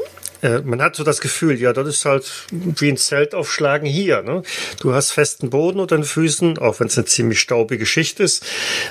Äh, 0.43 0.61
man 0.61 0.81
hat 0.83 0.95
so 0.95 1.03
das 1.03 1.21
Gefühl, 1.21 1.61
ja, 1.61 1.73
das 1.73 1.89
ist 1.89 2.05
halt 2.05 2.31
wie 2.51 2.91
ein 2.91 2.97
Zelt 2.97 3.35
aufschlagen 3.35 3.89
hier. 3.89 4.23
Ne? 4.23 4.43
Du 4.79 4.93
hast 4.93 5.11
festen 5.11 5.51
Boden 5.51 5.81
unter 5.81 5.97
den 5.97 6.05
Füßen, 6.05 6.59
auch 6.59 6.79
wenn 6.79 6.87
es 6.89 6.99
eine 6.99 7.07
ziemlich 7.07 7.41
staubige 7.41 7.87
Schicht 7.87 8.21
ist. 8.21 8.45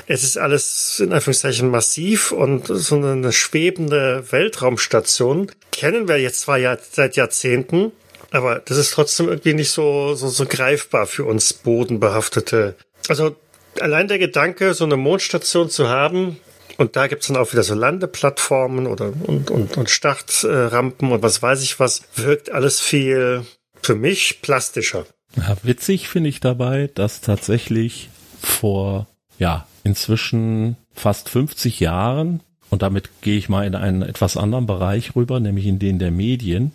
Es 0.07 0.23
ist 0.23 0.37
alles 0.37 0.99
in 0.99 1.13
Anführungszeichen 1.13 1.69
massiv 1.69 2.31
und 2.31 2.67
so 2.67 2.95
eine 2.95 3.31
schwebende 3.31 4.25
Weltraumstation 4.31 5.51
kennen 5.71 6.07
wir 6.07 6.17
jetzt 6.17 6.41
zwar 6.41 6.57
ja 6.57 6.77
seit 6.91 7.15
Jahrzehnten, 7.15 7.91
aber 8.33 8.59
das 8.65 8.77
ist 8.77 8.91
trotzdem 8.91 9.29
irgendwie 9.29 9.53
nicht 9.53 9.69
so, 9.69 10.15
so, 10.15 10.27
so 10.27 10.45
greifbar 10.45 11.05
für 11.05 11.23
uns 11.23 11.53
bodenbehaftete. 11.53 12.75
Also 13.07 13.35
allein 13.79 14.07
der 14.07 14.17
Gedanke, 14.17 14.73
so 14.73 14.85
eine 14.85 14.97
Mondstation 14.97 15.69
zu 15.69 15.87
haben, 15.87 16.37
und 16.77 16.95
da 16.95 17.05
gibt's 17.05 17.27
dann 17.27 17.37
auch 17.37 17.51
wieder 17.51 17.61
so 17.61 17.75
Landeplattformen 17.75 18.87
oder 18.87 19.13
und, 19.27 19.51
und, 19.51 19.77
und 19.77 19.89
Startrampen 19.91 21.11
und 21.11 21.21
was 21.21 21.43
weiß 21.43 21.61
ich 21.61 21.79
was, 21.79 22.01
wirkt 22.15 22.51
alles 22.51 22.81
viel 22.81 23.45
für 23.83 23.93
mich 23.93 24.41
plastischer. 24.41 25.05
Ja, 25.35 25.55
witzig 25.61 26.07
finde 26.07 26.29
ich 26.29 26.39
dabei, 26.39 26.89
dass 26.95 27.21
tatsächlich 27.21 28.09
vor 28.41 29.05
ja 29.37 29.67
inzwischen 29.83 30.77
fast 30.95 31.29
50 31.29 31.79
Jahren 31.79 32.41
und 32.71 32.81
damit 32.81 33.09
gehe 33.21 33.37
ich 33.37 33.49
mal 33.49 33.67
in 33.67 33.75
einen 33.75 34.01
etwas 34.01 34.37
anderen 34.37 34.65
Bereich 34.65 35.15
rüber, 35.15 35.39
nämlich 35.39 35.67
in 35.67 35.77
den 35.77 35.99
der 35.99 36.09
Medien, 36.09 36.71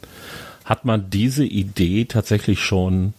hat 0.68 0.84
man 0.84 1.08
diese 1.08 1.46
Idee 1.46 2.04
tatsächlich 2.04 2.60
schon 2.60 3.14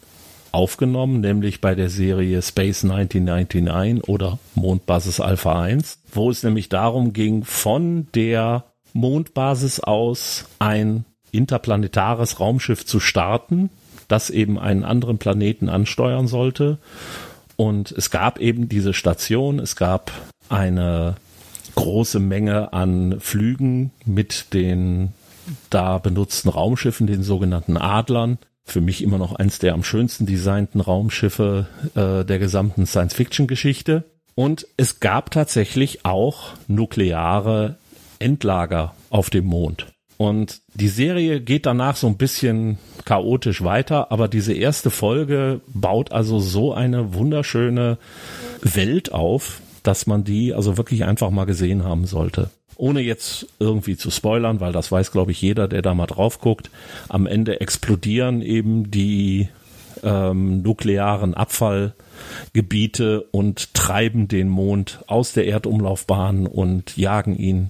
aufgenommen, 0.52 1.20
nämlich 1.20 1.62
bei 1.62 1.74
der 1.74 1.90
Serie 1.90 2.44
Space 2.44 2.84
1999 2.84 4.08
oder 4.08 4.38
Mondbasis 4.54 5.20
Alpha 5.20 5.60
1, 5.60 5.98
wo 6.14 6.30
es 6.30 6.44
nämlich 6.44 6.70
darum 6.70 7.12
ging, 7.12 7.44
von 7.44 8.08
der 8.14 8.66
Mondbasis 8.94 9.80
aus 9.80 10.46
ein 10.60 11.06
interplanetares 11.32 12.40
Raumschiff 12.40 12.86
zu 12.86 13.00
starten, 13.00 13.72
das 14.08 14.30
eben 14.30 14.60
einen 14.60 14.84
anderen 14.84 15.18
Planeten 15.18 15.70
ansteuern 15.70 16.28
sollte. 16.28 16.78
Und 17.56 17.92
es 17.92 18.12
gab 18.12 18.40
eben 18.40 18.70
diese 18.70 18.94
Station, 18.94 19.58
es 19.58 19.76
gab 19.76 20.12
eine 20.50 21.16
große 21.74 22.20
Menge 22.20 22.74
an 22.74 23.20
Flügen 23.20 23.90
mit 24.06 24.54
den 24.54 25.14
da 25.70 25.98
benutzten 25.98 26.50
Raumschiffen, 26.50 27.08
den 27.08 27.24
sogenannten 27.24 27.78
Adlern. 27.78 28.38
Für 28.64 28.82
mich 28.82 29.02
immer 29.02 29.18
noch 29.18 29.34
eins 29.34 29.60
der 29.60 29.74
am 29.74 29.84
schönsten 29.84 30.26
designten 30.26 30.82
Raumschiffe 30.82 31.68
äh, 31.96 32.24
der 32.24 32.40
gesamten 32.40 32.86
Science-Fiction-Geschichte. 32.86 34.04
Und 34.36 34.68
es 34.78 35.00
gab 35.00 35.32
tatsächlich 35.32 36.06
auch 36.06 36.52
nukleare 36.68 37.78
Endlager 38.20 38.94
auf 39.10 39.30
dem 39.30 39.46
Mond. 39.46 39.88
Und 40.18 40.62
die 40.74 40.90
Serie 40.90 41.40
geht 41.40 41.66
danach 41.66 41.96
so 41.96 42.08
ein 42.08 42.18
bisschen 42.18 42.78
chaotisch 43.06 43.64
weiter, 43.64 44.12
aber 44.12 44.28
diese 44.28 44.54
erste 44.54 44.92
Folge 44.92 45.62
baut 45.68 46.12
also 46.12 46.40
so 46.40 46.74
eine 46.74 47.14
wunderschöne 47.14 47.98
Welt 48.62 49.14
auf, 49.14 49.62
dass 49.82 50.08
man 50.08 50.26
die 50.26 50.54
also 50.54 50.78
wirklich 50.78 51.06
einfach 51.06 51.30
mal 51.30 51.46
gesehen 51.46 51.86
haben 51.86 52.06
sollte. 52.06 52.50
Ohne 52.80 53.02
jetzt 53.02 53.46
irgendwie 53.60 53.98
zu 53.98 54.10
spoilern, 54.10 54.62
weil 54.62 54.72
das 54.72 54.90
weiß, 54.90 55.12
glaube 55.12 55.32
ich, 55.32 55.42
jeder, 55.42 55.68
der 55.68 55.82
da 55.82 55.94
mal 55.94 56.08
drauf 56.08 56.40
guckt. 56.40 56.72
Am 57.10 57.28
Ende 57.28 57.60
explodieren 57.60 58.42
eben 58.42 58.90
die 58.90 59.50
ähm, 60.02 60.62
nuklearen 60.62 61.34
Abfallgebiete 61.34 63.24
und 63.32 63.74
treiben 63.74 64.30
den 64.30 64.48
Mond 64.48 65.00
aus 65.08 65.34
der 65.34 65.46
Erdumlaufbahn 65.46 66.48
und 66.48 66.96
jagen 66.96 67.36
ihn 67.36 67.70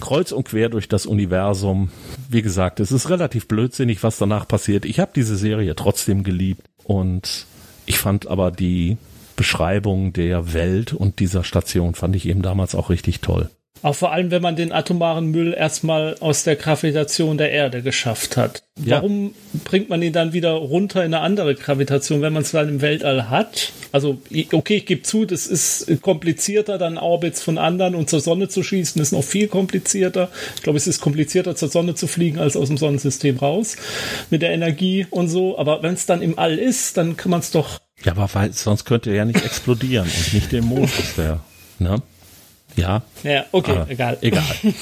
kreuz 0.00 0.32
und 0.32 0.44
quer 0.44 0.68
durch 0.68 0.86
das 0.86 1.06
Universum. 1.06 1.90
Wie 2.28 2.42
gesagt, 2.42 2.78
es 2.78 2.92
ist 2.92 3.08
relativ 3.08 3.48
blödsinnig, 3.48 4.02
was 4.02 4.18
danach 4.18 4.46
passiert. 4.46 4.84
Ich 4.84 5.00
habe 5.00 5.12
diese 5.16 5.36
Serie 5.36 5.74
trotzdem 5.76 6.24
geliebt 6.24 6.66
und 6.84 7.46
ich 7.86 7.98
fand 7.98 8.26
aber 8.26 8.50
die 8.50 8.98
Beschreibung 9.34 10.12
der 10.12 10.52
Welt 10.52 10.92
und 10.92 11.20
dieser 11.20 11.42
Station 11.42 11.94
fand 11.94 12.16
ich 12.16 12.28
eben 12.28 12.42
damals 12.42 12.74
auch 12.74 12.90
richtig 12.90 13.22
toll. 13.22 13.48
Auch 13.86 13.94
vor 13.94 14.10
allem, 14.10 14.32
wenn 14.32 14.42
man 14.42 14.56
den 14.56 14.72
atomaren 14.72 15.26
Müll 15.26 15.54
erstmal 15.56 16.16
aus 16.18 16.42
der 16.42 16.56
Gravitation 16.56 17.38
der 17.38 17.52
Erde 17.52 17.82
geschafft 17.82 18.36
hat. 18.36 18.64
Ja. 18.82 18.96
Warum 18.96 19.32
bringt 19.62 19.88
man 19.88 20.02
ihn 20.02 20.12
dann 20.12 20.32
wieder 20.32 20.54
runter 20.54 21.04
in 21.04 21.14
eine 21.14 21.22
andere 21.22 21.54
Gravitation, 21.54 22.20
wenn 22.20 22.32
man 22.32 22.42
es 22.42 22.50
dann 22.50 22.68
im 22.68 22.80
Weltall 22.80 23.30
hat? 23.30 23.70
Also, 23.92 24.18
okay, 24.50 24.78
ich 24.78 24.86
gebe 24.86 25.02
zu, 25.02 25.24
das 25.24 25.46
ist 25.46 26.02
komplizierter, 26.02 26.78
dann 26.78 26.98
Orbits 26.98 27.44
von 27.44 27.58
anderen 27.58 27.94
und 27.94 28.10
zur 28.10 28.18
Sonne 28.18 28.48
zu 28.48 28.64
schießen, 28.64 29.00
ist 29.00 29.12
noch 29.12 29.22
viel 29.22 29.46
komplizierter. 29.46 30.30
Ich 30.56 30.62
glaube, 30.64 30.78
es 30.78 30.88
ist 30.88 31.00
komplizierter, 31.00 31.54
zur 31.54 31.68
Sonne 31.68 31.94
zu 31.94 32.08
fliegen, 32.08 32.40
als 32.40 32.56
aus 32.56 32.66
dem 32.66 32.78
Sonnensystem 32.78 33.36
raus 33.36 33.76
mit 34.30 34.42
der 34.42 34.50
Energie 34.50 35.06
und 35.10 35.28
so. 35.28 35.56
Aber 35.60 35.84
wenn 35.84 35.94
es 35.94 36.06
dann 36.06 36.22
im 36.22 36.40
All 36.40 36.58
ist, 36.58 36.96
dann 36.96 37.16
kann 37.16 37.30
man 37.30 37.38
es 37.38 37.52
doch 37.52 37.78
ja, 38.02 38.12
aber 38.12 38.28
weil, 38.32 38.52
sonst 38.52 38.84
könnte 38.84 39.10
er 39.10 39.16
ja 39.16 39.24
nicht 39.24 39.44
explodieren 39.44 40.08
und 40.08 40.34
nicht 40.34 40.50
den 40.50 40.64
Mond 40.64 40.90
ist 40.98 41.16
der, 41.18 41.38
ne? 41.78 42.02
Ja. 42.76 43.02
Ja, 43.22 43.44
okay, 43.52 43.72
aber 43.72 43.90
egal. 43.90 44.18
Egal. 44.20 44.44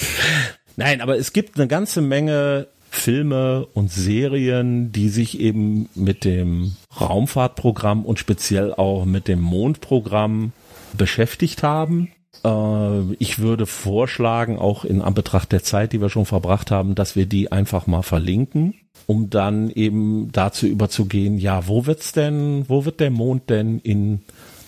Nein, 0.76 1.00
aber 1.00 1.18
es 1.18 1.32
gibt 1.32 1.58
eine 1.58 1.68
ganze 1.68 2.00
Menge 2.00 2.68
Filme 2.90 3.66
und 3.74 3.90
Serien, 3.90 4.92
die 4.92 5.08
sich 5.08 5.40
eben 5.40 5.88
mit 5.94 6.24
dem 6.24 6.76
Raumfahrtprogramm 7.00 8.04
und 8.04 8.18
speziell 8.18 8.72
auch 8.72 9.04
mit 9.04 9.26
dem 9.28 9.40
Mondprogramm 9.40 10.52
beschäftigt 10.96 11.62
haben. 11.62 12.12
Äh, 12.44 13.14
ich 13.18 13.40
würde 13.40 13.66
vorschlagen, 13.66 14.58
auch 14.58 14.84
in 14.84 15.02
Anbetracht 15.02 15.50
der 15.50 15.64
Zeit, 15.64 15.92
die 15.92 16.00
wir 16.00 16.08
schon 16.08 16.26
verbracht 16.26 16.70
haben, 16.70 16.94
dass 16.94 17.16
wir 17.16 17.26
die 17.26 17.50
einfach 17.50 17.86
mal 17.86 18.02
verlinken 18.02 18.74
um 19.06 19.30
dann 19.30 19.70
eben 19.70 20.30
dazu 20.32 20.66
überzugehen, 20.66 21.38
ja, 21.38 21.66
wo 21.66 21.86
wird's 21.86 22.12
denn, 22.12 22.64
wo 22.68 22.84
wird 22.84 23.00
der 23.00 23.10
Mond 23.10 23.50
denn 23.50 23.78
in 23.78 24.20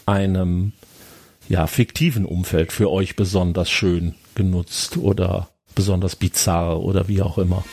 einem 0.04 0.72
ja, 1.48 1.66
fiktiven 1.66 2.24
Umfeld 2.24 2.72
für 2.72 2.90
euch 2.90 3.16
besonders 3.16 3.70
schön 3.70 4.14
genutzt 4.34 4.96
oder 4.96 5.48
besonders 5.74 6.16
bizarr 6.16 6.82
oder 6.82 7.08
wie 7.08 7.22
auch 7.22 7.38
immer. 7.38 7.64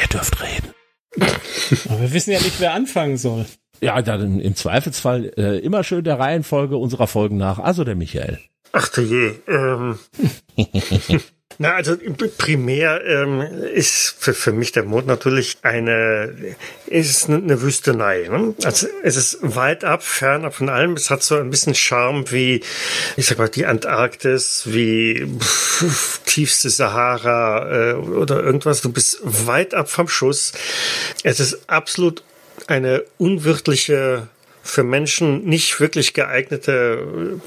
Ihr 0.00 0.08
dürft 0.10 0.42
reden. 0.42 0.72
Aber 1.90 2.00
wir 2.00 2.12
wissen 2.12 2.32
ja 2.32 2.38
nicht, 2.38 2.60
wer 2.60 2.72
anfangen 2.72 3.18
soll. 3.18 3.44
Ja, 3.80 4.00
dann 4.02 4.40
im 4.40 4.56
Zweifelsfall 4.56 5.32
äh, 5.36 5.58
immer 5.58 5.84
schön 5.84 6.02
der 6.02 6.18
Reihenfolge 6.18 6.76
unserer 6.76 7.06
Folgen 7.06 7.36
nach. 7.36 7.58
Also 7.58 7.84
der 7.84 7.94
Michael. 7.94 8.40
Ach 8.72 8.88
du 8.88 9.02
je. 9.02 9.34
Ähm. 9.46 9.98
Na, 11.60 11.74
also 11.74 11.96
primär 12.38 13.04
ähm, 13.04 13.40
ist 13.40 14.14
für, 14.16 14.32
für 14.32 14.52
mich 14.52 14.70
der 14.70 14.84
Mond 14.84 15.08
natürlich 15.08 15.56
eine, 15.62 16.54
ist 16.86 17.28
eine 17.28 17.62
Wüstenei. 17.62 18.28
Ne? 18.30 18.54
Also 18.62 18.86
es 19.02 19.16
ist 19.16 19.38
weit 19.42 19.82
ab, 19.82 20.04
fernab 20.04 20.54
von 20.54 20.68
allem. 20.68 20.92
Es 20.92 21.10
hat 21.10 21.24
so 21.24 21.36
ein 21.36 21.50
bisschen 21.50 21.74
Charme 21.74 22.30
wie, 22.30 22.62
ich 23.16 23.26
sag 23.26 23.38
mal, 23.38 23.48
die 23.48 23.66
Antarktis, 23.66 24.62
wie 24.66 25.26
pff, 25.40 26.20
tiefste 26.26 26.70
Sahara 26.70 27.90
äh, 27.90 27.94
oder 27.94 28.40
irgendwas. 28.40 28.80
Du 28.80 28.92
bist 28.92 29.18
weit 29.24 29.74
ab 29.74 29.90
vom 29.90 30.06
Schuss. 30.06 30.52
Es 31.24 31.40
ist 31.40 31.68
absolut 31.68 32.22
eine 32.68 33.02
unwirtliche, 33.18 34.28
für 34.62 34.84
Menschen 34.84 35.44
nicht 35.44 35.80
wirklich 35.80 36.14
geeignete 36.14 37.40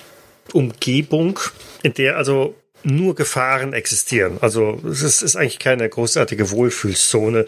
äh, 0.51 0.53
Umgebung, 0.53 1.39
in 1.81 1.93
der 1.93 2.17
also 2.17 2.55
nur 2.83 3.15
Gefahren 3.15 3.73
existieren. 3.73 4.37
Also 4.41 4.79
es 4.85 5.21
ist 5.21 5.35
eigentlich 5.35 5.59
keine 5.59 5.87
großartige 5.87 6.51
Wohlfühlzone. 6.51 7.45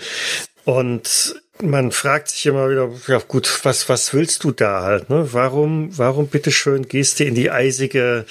Und 0.66 1.43
man 1.62 1.92
fragt 1.92 2.30
sich 2.30 2.48
immer 2.48 2.70
wieder, 2.70 2.90
ja 3.08 3.20
gut, 3.20 3.60
was, 3.64 3.88
was 3.88 4.14
willst 4.14 4.44
du 4.44 4.52
da 4.52 4.82
halt? 4.82 5.10
Ne? 5.10 5.30
Warum, 5.34 5.96
warum 5.98 6.28
bitteschön 6.28 6.88
gehst 6.88 7.20
du 7.20 7.26
in 7.26 7.36
die 7.36 7.52
eisige 7.52 8.26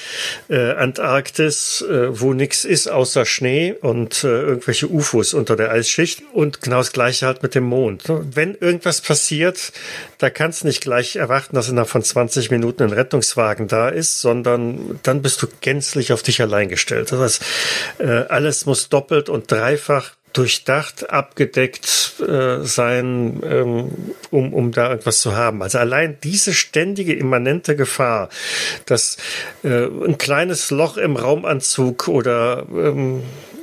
äh, 0.49 0.73
Antarktis, 0.73 1.83
äh, 1.83 2.21
wo 2.21 2.35
nichts 2.35 2.65
ist 2.65 2.89
außer 2.89 3.25
Schnee 3.25 3.75
und 3.81 4.25
äh, 4.25 4.27
irgendwelche 4.27 4.89
UFOs 4.89 5.35
unter 5.35 5.55
der 5.55 5.71
Eisschicht? 5.71 6.23
Und 6.33 6.63
genau 6.63 6.79
das 6.79 6.93
gleiche 6.93 7.27
halt 7.27 7.43
mit 7.45 7.55
dem 7.55 7.65
Mond. 7.65 8.09
Ne? 8.09 8.27
Wenn 8.35 8.55
irgendwas 8.57 9.01
passiert, 9.01 9.73
da 10.19 10.29
kannst 10.29 10.63
du 10.63 10.67
nicht 10.67 10.83
gleich 10.83 11.17
erwarten, 11.17 11.55
dass 11.55 11.69
innerhalb 11.69 11.91
von 11.91 12.03
20 12.03 12.51
Minuten 12.51 12.83
ein 12.83 12.93
Rettungswagen 12.93 13.69
da 13.69 13.89
ist, 13.89 14.21
sondern 14.21 14.99
dann 15.05 15.23
bist 15.23 15.41
du 15.43 15.47
gänzlich 15.61 16.13
auf 16.13 16.23
dich 16.23 16.43
allein 16.43 16.69
gestellt. 16.69 17.13
Das 17.13 17.21
heißt, 17.21 17.43
äh, 17.99 18.25
alles 18.29 18.67
muss 18.67 18.89
doppelt 18.89 19.29
und 19.29 19.51
dreifach 19.51 20.13
durchdacht, 20.33 21.11
abgedeckt 21.11 22.15
äh, 22.27 22.65
sein, 22.65 23.41
ähm, 23.45 23.91
um, 24.31 24.53
um 24.53 24.73
da 24.73 24.93
etwas 24.93 25.21
zu 25.21 25.37
haben. 25.37 25.63
Also 25.63 25.79
allein 25.79 26.19
diese 26.23 26.55
ständige 26.55 27.15
immanente 27.15 27.77
Gefahr, 27.77 28.29
dass 28.87 29.17
äh, 29.63 29.87
ein 29.87 30.19
kleines 30.19 30.71
Loch 30.71 30.97
im 30.97 31.17
Raumanzug 31.17 32.09
oder 32.09 32.67
ähm, 32.73 33.23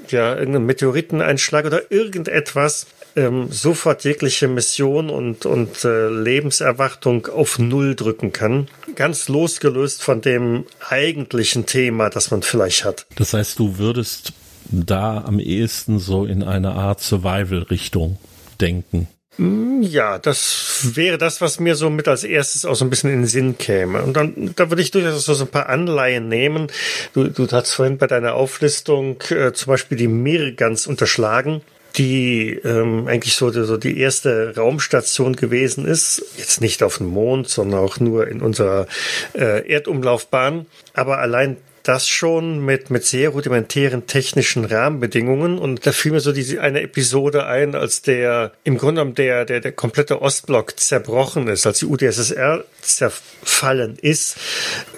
ja, 0.10 0.36
irgendein 0.36 0.66
Meteoriteneinschlag 0.66 1.66
oder 1.66 1.92
irgendetwas 1.92 2.88
ähm, 3.16 3.52
sofort 3.52 4.04
jegliche 4.04 4.48
Mission 4.48 5.10
und, 5.10 5.46
und 5.46 5.84
äh, 5.84 6.10
Lebenserwartung 6.10 7.28
auf 7.28 7.60
Null 7.60 7.96
drücken 7.96 8.32
kann. 8.32 8.68
Ganz 8.96 9.28
losgelöst 9.28 10.04
von 10.04 10.22
dem 10.22 10.66
eigentlichen 10.88 11.66
Thema, 11.66 12.10
das 12.10 12.32
man 12.32 12.42
vielleicht 12.42 12.86
hat. 12.86 13.06
Das 13.16 13.34
heißt, 13.34 13.60
du 13.60 13.78
würdest 13.78 14.34
da 14.72 15.24
am 15.26 15.40
ehesten 15.40 16.00
so 16.00 16.26
in 16.26 16.44
eine 16.44 16.72
Art 16.72 17.02
Survival-Richtung 17.02 18.18
denken. 18.62 19.08
Mm, 19.38 19.82
ja, 19.82 20.20
das 20.20 20.92
wäre 20.96 21.18
das, 21.18 21.42
was 21.42 21.60
mir 21.60 21.76
so 21.76 21.90
mit 21.90 22.08
als 22.08 22.24
erstes 22.24 22.66
auch 22.66 22.76
so 22.76 22.86
ein 22.86 22.90
bisschen 22.90 23.12
in 23.12 23.22
den 23.22 23.28
Sinn 23.28 23.58
käme. 23.58 24.02
Und 24.04 24.14
dann, 24.14 24.54
da 24.56 24.70
würde 24.70 24.82
ich 24.82 24.92
durchaus 24.92 25.26
so 25.26 25.44
ein 25.44 25.48
paar 25.48 25.70
Anleihen 25.70 26.28
nehmen. 26.28 26.68
Du, 27.14 27.30
du 27.30 27.48
hast 27.50 27.74
vorhin 27.74 27.98
bei 27.98 28.08
deiner 28.08 28.34
Auflistung 28.34 29.22
äh, 29.30 29.54
zum 29.54 29.72
Beispiel 29.72 29.98
die 29.98 30.08
Meere 30.08 30.54
ganz 30.54 30.88
unterschlagen 30.88 31.62
die 31.98 32.52
ähm, 32.64 33.08
eigentlich 33.08 33.36
so, 33.36 33.52
so 33.52 33.78
die 33.78 34.00
erste 34.00 34.56
Raumstation 34.56 35.36
gewesen 35.36 35.86
ist. 35.86 36.24
Jetzt 36.38 36.62
nicht 36.62 36.84
auf 36.84 36.98
dem 36.98 37.08
Mond, 37.08 37.50
sondern 37.50 37.80
auch 37.80 38.00
nur 38.00 38.28
in 38.28 38.42
unserer 38.42 38.88
äh, 39.34 39.68
Erdumlaufbahn. 39.68 40.66
Aber 40.94 41.20
allein 41.20 41.58
das 41.90 42.08
schon 42.08 42.64
mit, 42.64 42.92
mit 42.92 43.04
sehr 43.04 43.30
rudimentären 43.30 44.06
technischen 44.06 44.64
Rahmenbedingungen. 44.64 45.58
Und 45.58 45.88
da 45.88 45.92
fiel 45.92 46.12
mir 46.12 46.20
so 46.20 46.32
diese 46.32 46.62
eine 46.62 46.82
Episode 46.82 47.48
ein, 47.48 47.74
als 47.74 48.04
der, 48.04 48.52
im 48.64 48.78
Grunde 48.78 49.02
genommen 49.02 49.16
der, 49.16 49.44
der, 49.44 49.60
der 49.60 49.72
komplette 49.72 50.22
Ostblock 50.22 50.80
zerbrochen 50.80 51.48
ist, 51.48 51.66
als 51.66 51.80
die 51.80 51.88
UdSSR 51.88 52.64
zerfallen 52.82 53.98
ist, 54.00 54.38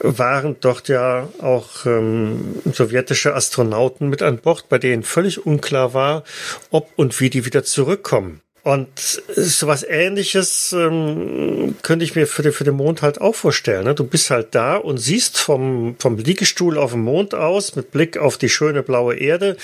waren 0.01 0.57
dort 0.59 0.89
ja 0.89 1.29
auch 1.39 1.85
ähm, 1.85 2.55
sowjetische 2.65 3.35
Astronauten 3.35 4.09
mit 4.09 4.21
an 4.21 4.39
Bord, 4.39 4.67
bei 4.67 4.77
denen 4.77 5.03
völlig 5.03 5.45
unklar 5.45 5.93
war, 5.93 6.25
ob 6.71 6.89
und 6.97 7.21
wie 7.21 7.29
die 7.29 7.45
wieder 7.45 7.63
zurückkommen. 7.63 8.41
Und 8.64 9.22
sowas 9.36 9.84
ähnliches 9.88 10.72
ähm, 10.74 11.76
könnte 11.82 12.05
ich 12.05 12.16
mir 12.16 12.28
für 12.28 12.43
den, 12.43 12.51
für 12.51 12.64
den 12.64 12.76
Mond 12.76 13.01
halt 13.01 13.20
auch 13.20 13.34
vorstellen. 13.34 13.86
Ne? 13.86 13.95
Du 13.95 14.03
bist 14.03 14.30
halt 14.30 14.49
da 14.51 14.78
und 14.78 14.97
siehst 14.97 15.39
vom, 15.39 15.95
vom 15.97 16.18
Liegestuhl 16.18 16.78
auf 16.78 16.91
dem 16.91 17.01
Mond 17.01 17.34
aus, 17.34 17.76
mit 17.76 17.89
Blick 17.91 18.18
auf 18.18 18.38
die 18.38 18.49
schöne 18.49 18.84
blaue 18.84 19.16
Erde, 19.16 19.57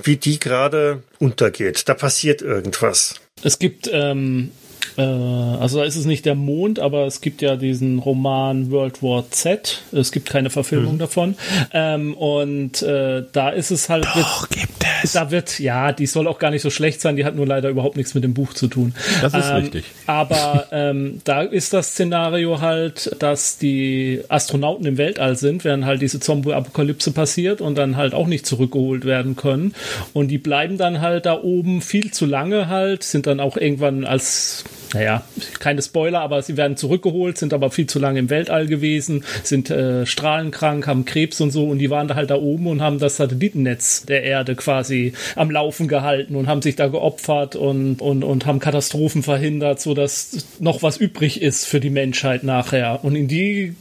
wie 0.00 0.16
die 0.16 0.38
gerade 0.38 1.02
untergeht. 1.18 1.88
Da 1.88 1.94
passiert 1.94 2.40
irgendwas. 2.40 3.16
Es 3.42 3.58
gibt 3.58 3.90
ähm, 3.92 4.52
äh, 4.96 5.02
also 5.02 5.78
da 5.78 5.84
ist 5.84 5.96
es 5.96 6.06
nicht 6.06 6.24
der 6.24 6.34
Mond, 6.34 6.78
aber 6.78 7.06
es 7.06 7.20
gibt 7.20 7.42
ja 7.42 7.56
diesen 7.56 7.98
Roman 7.98 8.70
World 8.70 9.02
War 9.02 9.30
Z. 9.30 9.82
Es 9.92 10.12
gibt 10.12 10.28
keine 10.28 10.50
Verfilmung 10.50 10.92
hm. 10.92 10.98
davon. 10.98 11.34
Ähm, 11.72 12.14
und 12.14 12.82
äh, 12.82 13.24
da 13.32 13.50
ist 13.50 13.70
es 13.70 13.88
halt. 13.88 14.04
Doch, 14.04 14.42
wird, 14.42 14.50
gibt 14.50 14.86
es. 15.02 15.12
Da 15.12 15.30
wird, 15.30 15.58
ja, 15.58 15.92
die 15.92 16.06
soll 16.06 16.26
auch 16.26 16.38
gar 16.38 16.50
nicht 16.50 16.62
so 16.62 16.70
schlecht 16.70 17.00
sein, 17.00 17.16
die 17.16 17.24
hat 17.24 17.36
nur 17.36 17.46
leider 17.46 17.68
überhaupt 17.68 17.96
nichts 17.96 18.14
mit 18.14 18.24
dem 18.24 18.34
Buch 18.34 18.54
zu 18.54 18.68
tun. 18.68 18.94
Das 19.20 19.34
ist 19.34 19.48
ähm, 19.50 19.56
richtig. 19.56 19.84
Aber 20.06 20.66
ähm, 20.72 21.20
da 21.24 21.42
ist 21.42 21.72
das 21.72 21.90
Szenario 21.90 22.60
halt, 22.60 23.16
dass 23.18 23.58
die 23.58 24.22
Astronauten 24.28 24.86
im 24.86 24.98
Weltall 24.98 25.36
sind, 25.36 25.64
während 25.64 25.84
halt 25.84 26.02
diese 26.02 26.20
Zombie-Apokalypse 26.20 27.12
passiert 27.12 27.60
und 27.60 27.76
dann 27.76 27.96
halt 27.96 28.14
auch 28.14 28.26
nicht 28.26 28.46
zurückgeholt 28.46 29.04
werden 29.04 29.36
können. 29.36 29.74
Und 30.12 30.28
die 30.28 30.38
bleiben 30.38 30.78
dann 30.78 31.00
halt 31.00 31.26
da 31.26 31.40
oben 31.40 31.82
viel 31.82 32.10
zu 32.10 32.26
lange 32.26 32.68
halt, 32.68 33.02
sind 33.02 33.26
dann 33.26 33.40
auch 33.40 33.56
irgendwann 33.56 34.04
als 34.04 34.64
naja, 34.94 35.22
keine 35.58 35.82
Spoiler, 35.82 36.20
aber 36.20 36.42
sie 36.42 36.56
werden 36.56 36.76
zurückgeholt, 36.76 37.38
sind 37.38 37.52
aber 37.52 37.70
viel 37.70 37.86
zu 37.86 37.98
lange 37.98 38.18
im 38.18 38.30
Weltall 38.30 38.66
gewesen, 38.66 39.24
sind 39.42 39.70
äh, 39.70 40.06
strahlenkrank, 40.06 40.86
haben 40.86 41.04
Krebs 41.04 41.40
und 41.40 41.50
so 41.50 41.68
und 41.68 41.78
die 41.78 41.90
waren 41.90 42.08
da 42.08 42.14
halt 42.14 42.30
da 42.30 42.36
oben 42.36 42.66
und 42.66 42.82
haben 42.82 42.98
das 42.98 43.16
Satellitennetz 43.16 44.06
der 44.06 44.22
Erde 44.22 44.54
quasi 44.54 45.12
am 45.34 45.50
Laufen 45.50 45.88
gehalten 45.88 46.36
und 46.36 46.46
haben 46.46 46.62
sich 46.62 46.76
da 46.76 46.88
geopfert 46.88 47.56
und, 47.56 48.00
und, 48.00 48.24
und 48.24 48.46
haben 48.46 48.58
Katastrophen 48.58 49.22
verhindert, 49.22 49.80
so 49.80 49.94
dass 49.94 50.46
noch 50.60 50.82
was 50.82 50.96
übrig 50.96 51.42
ist 51.42 51.66
für 51.66 51.80
die 51.80 51.90
Menschheit 51.90 52.44
nachher. 52.44 53.04
Und 53.04 53.16
in 53.16 53.28
die 53.28 53.74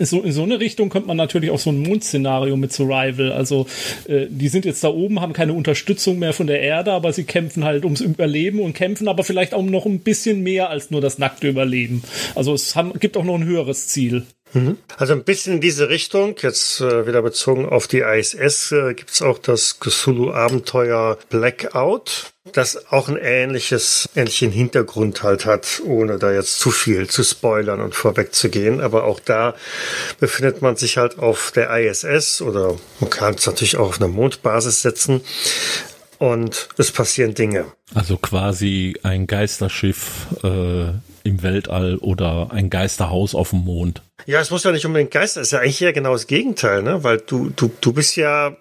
so, 0.00 0.22
in 0.22 0.32
so 0.32 0.42
eine 0.42 0.60
Richtung 0.60 0.88
könnte 0.88 1.08
man 1.08 1.16
natürlich 1.16 1.50
auch 1.50 1.58
so 1.58 1.70
ein 1.70 1.80
Mondszenario 1.80 2.56
mit 2.56 2.72
Survival. 2.72 3.32
Also 3.32 3.66
äh, 4.06 4.26
die 4.28 4.48
sind 4.48 4.64
jetzt 4.64 4.82
da 4.84 4.88
oben, 4.88 5.20
haben 5.20 5.32
keine 5.32 5.52
Unterstützung 5.52 6.18
mehr 6.18 6.32
von 6.32 6.46
der 6.46 6.60
Erde, 6.60 6.92
aber 6.92 7.12
sie 7.12 7.24
kämpfen 7.24 7.64
halt 7.64 7.84
ums 7.84 8.00
Überleben 8.00 8.60
und 8.60 8.74
kämpfen 8.74 9.08
aber 9.08 9.24
vielleicht 9.24 9.54
auch 9.54 9.62
noch 9.62 9.86
ein 9.86 10.00
bisschen 10.00 10.42
mehr 10.42 10.70
als 10.70 10.90
nur 10.90 11.00
das 11.00 11.18
nackte 11.18 11.48
Überleben. 11.48 12.02
Also 12.34 12.54
es 12.54 12.76
haben, 12.76 12.92
gibt 12.98 13.16
auch 13.16 13.24
noch 13.24 13.34
ein 13.34 13.44
höheres 13.44 13.88
Ziel. 13.88 14.24
Mhm. 14.54 14.78
Also 14.96 15.14
ein 15.14 15.24
bisschen 15.24 15.54
in 15.54 15.60
diese 15.60 15.88
Richtung, 15.88 16.36
jetzt 16.40 16.80
äh, 16.80 17.06
wieder 17.06 17.22
bezogen 17.22 17.66
auf 17.66 17.86
die 17.86 18.00
ISS, 18.00 18.72
äh, 18.72 18.94
gibt 18.94 19.10
es 19.10 19.22
auch 19.22 19.38
das 19.38 19.80
Cthulhu-Abenteuer 19.80 21.18
Blackout, 21.30 22.32
das 22.52 22.90
auch 22.90 23.08
ein 23.08 23.16
ähnliches, 23.16 24.08
ähnlichen 24.14 24.50
Hintergrund 24.50 25.22
halt 25.22 25.46
hat, 25.46 25.80
ohne 25.84 26.18
da 26.18 26.32
jetzt 26.32 26.58
zu 26.58 26.70
viel 26.70 27.08
zu 27.08 27.22
spoilern 27.22 27.80
und 27.80 27.94
vorwegzugehen. 27.94 28.80
Aber 28.80 29.04
auch 29.04 29.20
da 29.20 29.54
befindet 30.20 30.60
man 30.60 30.76
sich 30.76 30.98
halt 30.98 31.18
auf 31.18 31.52
der 31.52 31.70
ISS 31.70 32.42
oder 32.42 32.76
man 33.00 33.10
kann 33.10 33.34
es 33.34 33.46
natürlich 33.46 33.76
auch 33.76 33.88
auf 33.88 34.00
einer 34.00 34.08
Mondbasis 34.08 34.82
setzen 34.82 35.22
und 36.18 36.68
es 36.78 36.92
passieren 36.92 37.34
Dinge. 37.34 37.66
Also 37.94 38.16
quasi 38.16 38.96
ein 39.02 39.26
Geisterschiff 39.26 40.26
äh, 40.42 40.92
im 41.24 41.42
Weltall 41.42 41.96
oder 41.96 42.48
ein 42.50 42.70
Geisterhaus 42.70 43.34
auf 43.34 43.50
dem 43.50 43.64
Mond. 43.64 44.02
Ja, 44.26 44.40
es 44.40 44.50
muss 44.50 44.64
ja 44.64 44.72
nicht 44.72 44.86
unbedingt 44.86 45.10
Geister, 45.10 45.40
es 45.40 45.48
ist 45.48 45.52
ja 45.52 45.60
eigentlich 45.60 45.80
ja 45.80 45.92
genau 45.92 46.12
das 46.12 46.26
Gegenteil, 46.26 46.82
ne? 46.82 47.02
Weil 47.04 47.18
du, 47.18 47.50
du, 47.50 47.70
du 47.80 47.92
bist 47.92 48.16
ja 48.16 48.56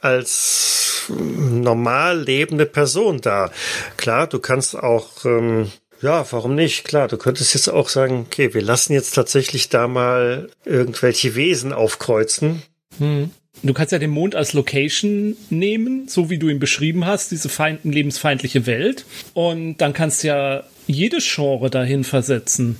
als 0.00 1.10
normal 1.10 2.22
lebende 2.22 2.66
Person 2.66 3.20
da. 3.20 3.50
Klar, 3.96 4.26
du 4.26 4.38
kannst 4.38 4.76
auch, 4.76 5.24
ähm, 5.24 5.70
ja, 6.00 6.26
warum 6.30 6.54
nicht? 6.54 6.84
Klar, 6.84 7.08
du 7.08 7.16
könntest 7.16 7.54
jetzt 7.54 7.68
auch 7.68 7.88
sagen, 7.88 8.26
okay, 8.26 8.52
wir 8.54 8.62
lassen 8.62 8.92
jetzt 8.92 9.14
tatsächlich 9.14 9.68
da 9.68 9.88
mal 9.88 10.50
irgendwelche 10.64 11.34
Wesen 11.34 11.72
aufkreuzen. 11.72 12.62
Hm. 12.98 13.30
Du 13.62 13.72
kannst 13.72 13.92
ja 13.92 13.98
den 13.98 14.10
Mond 14.10 14.34
als 14.34 14.52
Location 14.52 15.36
nehmen, 15.50 16.08
so 16.08 16.30
wie 16.30 16.38
du 16.38 16.48
ihn 16.48 16.58
beschrieben 16.58 17.06
hast, 17.06 17.30
diese 17.30 17.48
feind 17.48 17.84
lebensfeindliche 17.84 18.66
Welt. 18.66 19.06
Und 19.34 19.78
dann 19.78 19.92
kannst 19.92 20.22
du 20.22 20.28
ja 20.28 20.62
jedes 20.86 21.24
Genre 21.34 21.70
dahin 21.70 22.04
versetzen. 22.04 22.78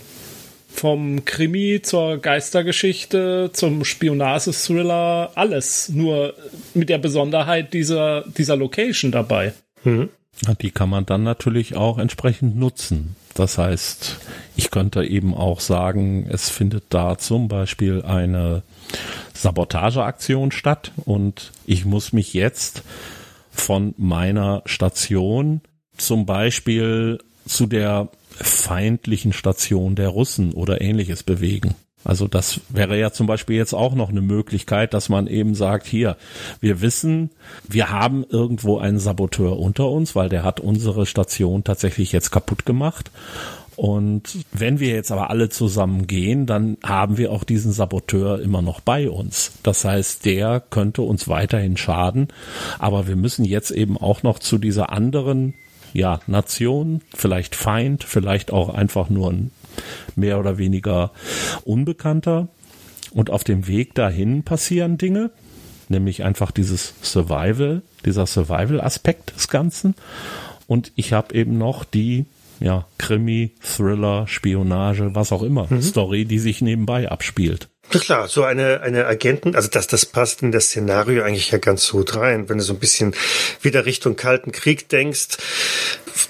Vom 0.68 1.24
Krimi 1.24 1.80
zur 1.82 2.18
Geistergeschichte, 2.18 3.50
zum 3.52 3.84
Spionage-Thriller, 3.84 5.32
alles. 5.34 5.88
Nur 5.88 6.34
mit 6.74 6.90
der 6.90 6.98
Besonderheit 6.98 7.72
dieser, 7.72 8.24
dieser 8.36 8.56
Location 8.56 9.10
dabei. 9.10 9.54
Mhm. 9.84 10.10
Die 10.60 10.70
kann 10.70 10.90
man 10.90 11.06
dann 11.06 11.22
natürlich 11.22 11.76
auch 11.76 11.96
entsprechend 11.98 12.56
nutzen. 12.56 13.16
Das 13.32 13.58
heißt, 13.58 14.18
ich 14.56 14.70
könnte 14.70 15.04
eben 15.04 15.34
auch 15.34 15.60
sagen, 15.60 16.26
es 16.30 16.50
findet 16.50 16.84
da 16.90 17.16
zum 17.16 17.48
Beispiel 17.48 18.02
eine 18.02 18.62
Sabotageaktion 19.42 20.50
statt 20.50 20.92
und 21.04 21.52
ich 21.66 21.84
muss 21.84 22.12
mich 22.12 22.34
jetzt 22.34 22.82
von 23.50 23.94
meiner 23.96 24.62
Station 24.66 25.60
zum 25.96 26.26
Beispiel 26.26 27.18
zu 27.46 27.66
der 27.66 28.08
feindlichen 28.30 29.32
Station 29.32 29.94
der 29.94 30.08
Russen 30.08 30.52
oder 30.52 30.80
ähnliches 30.80 31.22
bewegen. 31.22 31.74
Also 32.06 32.28
das 32.28 32.60
wäre 32.68 32.96
ja 32.96 33.10
zum 33.10 33.26
Beispiel 33.26 33.56
jetzt 33.56 33.74
auch 33.74 33.96
noch 33.96 34.10
eine 34.10 34.20
Möglichkeit, 34.20 34.94
dass 34.94 35.08
man 35.08 35.26
eben 35.26 35.56
sagt, 35.56 35.88
hier, 35.88 36.16
wir 36.60 36.80
wissen, 36.80 37.30
wir 37.66 37.90
haben 37.90 38.24
irgendwo 38.28 38.78
einen 38.78 39.00
Saboteur 39.00 39.58
unter 39.58 39.88
uns, 39.90 40.14
weil 40.14 40.28
der 40.28 40.44
hat 40.44 40.60
unsere 40.60 41.04
Station 41.04 41.64
tatsächlich 41.64 42.12
jetzt 42.12 42.30
kaputt 42.30 42.64
gemacht. 42.64 43.10
Und 43.76 44.38
wenn 44.52 44.80
wir 44.80 44.88
jetzt 44.88 45.12
aber 45.12 45.28
alle 45.28 45.50
zusammen 45.50 46.06
gehen, 46.06 46.46
dann 46.46 46.78
haben 46.82 47.18
wir 47.18 47.30
auch 47.30 47.44
diesen 47.44 47.72
Saboteur 47.72 48.40
immer 48.40 48.62
noch 48.62 48.80
bei 48.80 49.10
uns. 49.10 49.52
Das 49.62 49.84
heißt, 49.84 50.24
der 50.24 50.60
könnte 50.60 51.02
uns 51.02 51.28
weiterhin 51.28 51.76
schaden. 51.76 52.28
Aber 52.78 53.06
wir 53.06 53.16
müssen 53.16 53.44
jetzt 53.44 53.70
eben 53.70 53.98
auch 53.98 54.22
noch 54.22 54.38
zu 54.38 54.56
dieser 54.56 54.90
anderen 54.90 55.54
ja, 55.92 56.20
Nation, 56.26 57.02
vielleicht 57.14 57.54
Feind, 57.54 58.04
vielleicht 58.04 58.50
auch 58.50 58.70
einfach 58.70 59.10
nur 59.10 59.30
ein 59.30 59.50
mehr 60.14 60.38
oder 60.38 60.56
weniger 60.56 61.10
Unbekannter. 61.64 62.48
Und 63.12 63.30
auf 63.30 63.44
dem 63.44 63.66
Weg 63.66 63.94
dahin 63.94 64.42
passieren 64.42 64.98
Dinge, 64.98 65.30
nämlich 65.88 66.22
einfach 66.22 66.50
dieses 66.50 66.94
Survival, 67.02 67.82
dieser 68.04 68.26
Survival-Aspekt 68.26 69.34
des 69.36 69.48
Ganzen. 69.48 69.94
Und 70.66 70.92
ich 70.96 71.12
habe 71.12 71.34
eben 71.34 71.58
noch 71.58 71.84
die 71.84 72.26
ja, 72.60 72.86
Krimi, 72.98 73.54
Thriller, 73.60 74.26
Spionage, 74.26 75.14
was 75.14 75.32
auch 75.32 75.42
immer, 75.42 75.66
mhm. 75.68 75.82
Story, 75.82 76.24
die 76.24 76.38
sich 76.38 76.60
nebenbei 76.60 77.10
abspielt. 77.10 77.68
Na 77.92 78.00
klar, 78.00 78.26
so 78.26 78.42
eine, 78.42 78.80
eine 78.80 79.06
Agenten, 79.06 79.54
also 79.54 79.68
das, 79.68 79.86
das 79.86 80.06
passt 80.06 80.42
in 80.42 80.50
das 80.50 80.66
Szenario 80.66 81.22
eigentlich 81.22 81.52
ja 81.52 81.58
ganz 81.58 81.88
gut 81.92 82.16
rein. 82.16 82.48
Wenn 82.48 82.58
du 82.58 82.64
so 82.64 82.72
ein 82.72 82.80
bisschen 82.80 83.14
wieder 83.62 83.86
Richtung 83.86 84.16
Kalten 84.16 84.50
Krieg 84.50 84.88
denkst, 84.88 85.38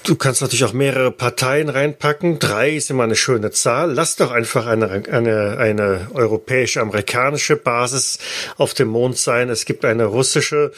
du 0.03 0.15
kannst 0.15 0.41
natürlich 0.41 0.65
auch 0.65 0.73
mehrere 0.73 1.11
Parteien 1.11 1.69
reinpacken. 1.69 2.37
Drei 2.37 2.75
ist 2.75 2.91
immer 2.91 3.05
eine 3.05 3.15
schöne 3.15 3.49
Zahl. 3.49 3.91
Lass 3.91 4.17
doch 4.17 4.29
einfach 4.29 4.67
eine, 4.67 5.03
eine, 5.09 5.57
eine 5.57 6.07
europäische-amerikanische 6.13 7.55
Basis 7.55 8.19
auf 8.57 8.75
dem 8.75 8.89
Mond 8.89 9.17
sein. 9.17 9.49
Es 9.49 9.65
gibt 9.65 9.83
eine 9.83 10.05
russische, 10.05 10.71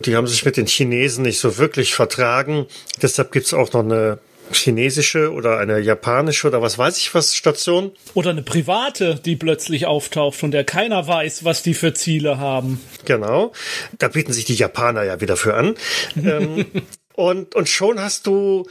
die 0.00 0.16
haben 0.16 0.26
sich 0.26 0.44
mit 0.44 0.58
den 0.58 0.66
Chinesen 0.66 1.22
nicht 1.22 1.38
so 1.38 1.56
wirklich 1.56 1.94
vertragen. 1.94 2.66
Deshalb 3.00 3.32
gibt's 3.32 3.54
auch 3.54 3.72
noch 3.72 3.84
eine 3.84 4.18
chinesische 4.52 5.32
oder 5.32 5.58
eine 5.58 5.78
japanische 5.78 6.46
oder 6.46 6.62
was 6.62 6.78
weiß 6.78 6.98
ich 6.98 7.14
was 7.14 7.34
Station. 7.34 7.92
Oder 8.14 8.30
eine 8.30 8.42
private, 8.42 9.20
die 9.24 9.36
plötzlich 9.36 9.86
auftaucht, 9.86 10.36
von 10.36 10.50
der 10.50 10.64
keiner 10.64 11.06
weiß, 11.06 11.44
was 11.44 11.62
die 11.62 11.74
für 11.74 11.94
Ziele 11.94 12.38
haben. 12.38 12.80
Genau. 13.04 13.52
Da 13.98 14.08
bieten 14.08 14.32
sich 14.32 14.44
die 14.44 14.54
Japaner 14.54 15.02
ja 15.02 15.20
wieder 15.20 15.36
für 15.36 15.54
an. 15.54 15.74
ähm, 16.16 16.66
und, 17.14 17.54
und 17.54 17.68
schon 17.68 18.00
hast 18.00 18.26
du 18.26 18.66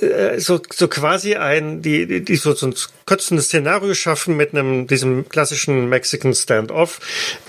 äh, 0.00 0.40
so, 0.40 0.60
so 0.72 0.88
quasi 0.88 1.36
ein, 1.36 1.80
die, 1.82 2.06
die, 2.06 2.24
die 2.24 2.36
so, 2.36 2.54
so 2.54 2.66
ein 2.66 2.74
kürzendes 3.06 3.46
Szenario 3.46 3.94
schaffen 3.94 4.36
mit 4.36 4.52
einem, 4.52 4.86
diesem 4.86 5.28
klassischen 5.28 5.88
Mexican 5.88 6.34
Standoff. 6.34 7.00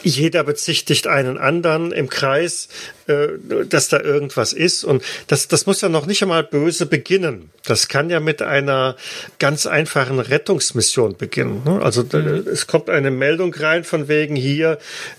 Jeder 0.04 0.44
bezichtigt 0.44 1.08
einen 1.08 1.38
anderen 1.38 1.92
im 1.92 2.10
Kreis, 2.10 2.70
äh, 3.08 3.28
dass 3.68 3.90
da 3.90 4.00
irgendwas 4.00 4.54
ist. 4.54 4.84
Und 4.84 5.04
das, 5.28 5.48
das 5.48 5.66
muss 5.66 5.82
ja 5.82 5.90
noch 5.90 6.06
nicht 6.06 6.22
einmal 6.22 6.44
böse 6.44 6.86
beginnen. 6.86 7.50
Das 7.66 7.90
kann 7.90 8.10
ja 8.10 8.20
mit 8.20 8.42
einer 8.42 8.96
ganz 9.40 9.66
einfachen 9.66 10.20
Rettungsmission 10.20 11.18
beginnen. 11.18 11.64
Ne? 11.66 11.82
Also 11.82 12.04
mhm. 12.04 12.46
es 12.52 12.68
kommt 12.68 12.90
eine 12.90 13.12
Meldung 13.12 13.54
rein 13.54 13.84
von 13.84 14.08
wegen 14.08 14.36
hier, 14.36 14.78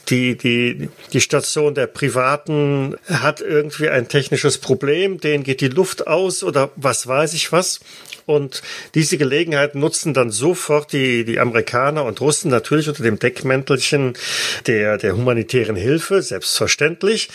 die, 0.08 0.36
die, 0.36 0.88
die 1.12 1.20
Station 1.20 1.74
der 1.74 1.88
Privaten 1.88 2.96
hat 3.06 3.40
irgendwie 3.40 3.90
ein 3.90 4.08
technisches 4.08 4.58
Problem, 4.58 5.20
denen 5.20 5.42
geht 5.42 5.60
die 5.60 5.68
Luft 5.68 6.06
aus 6.06 6.42
oder 6.42 6.70
was 6.76 7.06
war 7.06 7.17
30 7.18 7.52
was. 7.52 7.80
Und 8.26 8.62
diese 8.94 9.16
Gelegenheit 9.16 9.74
nutzen 9.74 10.12
dann 10.12 10.30
sofort 10.30 10.92
die, 10.92 11.24
die 11.24 11.40
Amerikaner 11.40 12.04
und 12.04 12.20
Russen 12.20 12.50
natürlich 12.50 12.88
unter 12.88 13.02
dem 13.02 13.18
Deckmäntelchen 13.18 14.14
der, 14.66 14.98
der 14.98 15.16
humanitären 15.16 15.76
Hilfe, 15.76 16.22
selbstverständlich. 16.22 17.30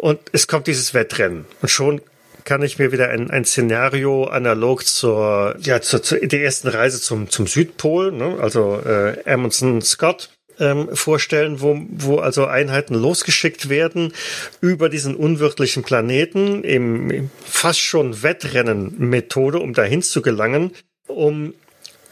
Und 0.00 0.18
es 0.32 0.46
kommt 0.46 0.66
dieses 0.66 0.94
Wettrennen. 0.94 1.44
Und 1.60 1.68
schon 1.68 2.00
kann 2.44 2.62
ich 2.62 2.78
mir 2.78 2.90
wieder 2.90 3.10
ein, 3.10 3.30
ein 3.30 3.44
Szenario 3.44 4.24
analog 4.24 4.86
zur, 4.86 5.56
ja, 5.60 5.82
zur, 5.82 6.02
zur 6.02 6.18
der 6.18 6.42
ersten 6.42 6.68
Reise 6.68 7.00
zum, 7.00 7.28
zum 7.28 7.46
Südpol, 7.46 8.12
ne? 8.12 8.38
also 8.40 8.80
äh, 8.80 9.22
Amundsen 9.30 9.82
Scott, 9.82 10.30
ähm, 10.60 10.88
vorstellen, 10.94 11.60
wo, 11.60 11.80
wo 11.90 12.18
also 12.18 12.46
Einheiten 12.46 12.94
losgeschickt 12.94 13.68
werden 13.68 14.12
über 14.60 14.88
diesen 14.88 15.16
unwirtlichen 15.16 15.82
Planeten 15.82 16.62
im, 16.62 17.10
im 17.10 17.30
fast 17.44 17.80
schon 17.80 18.22
Wettrennen-Methode, 18.22 19.58
um 19.58 19.72
dahin 19.72 20.02
zu 20.02 20.22
gelangen, 20.22 20.72
um 21.06 21.54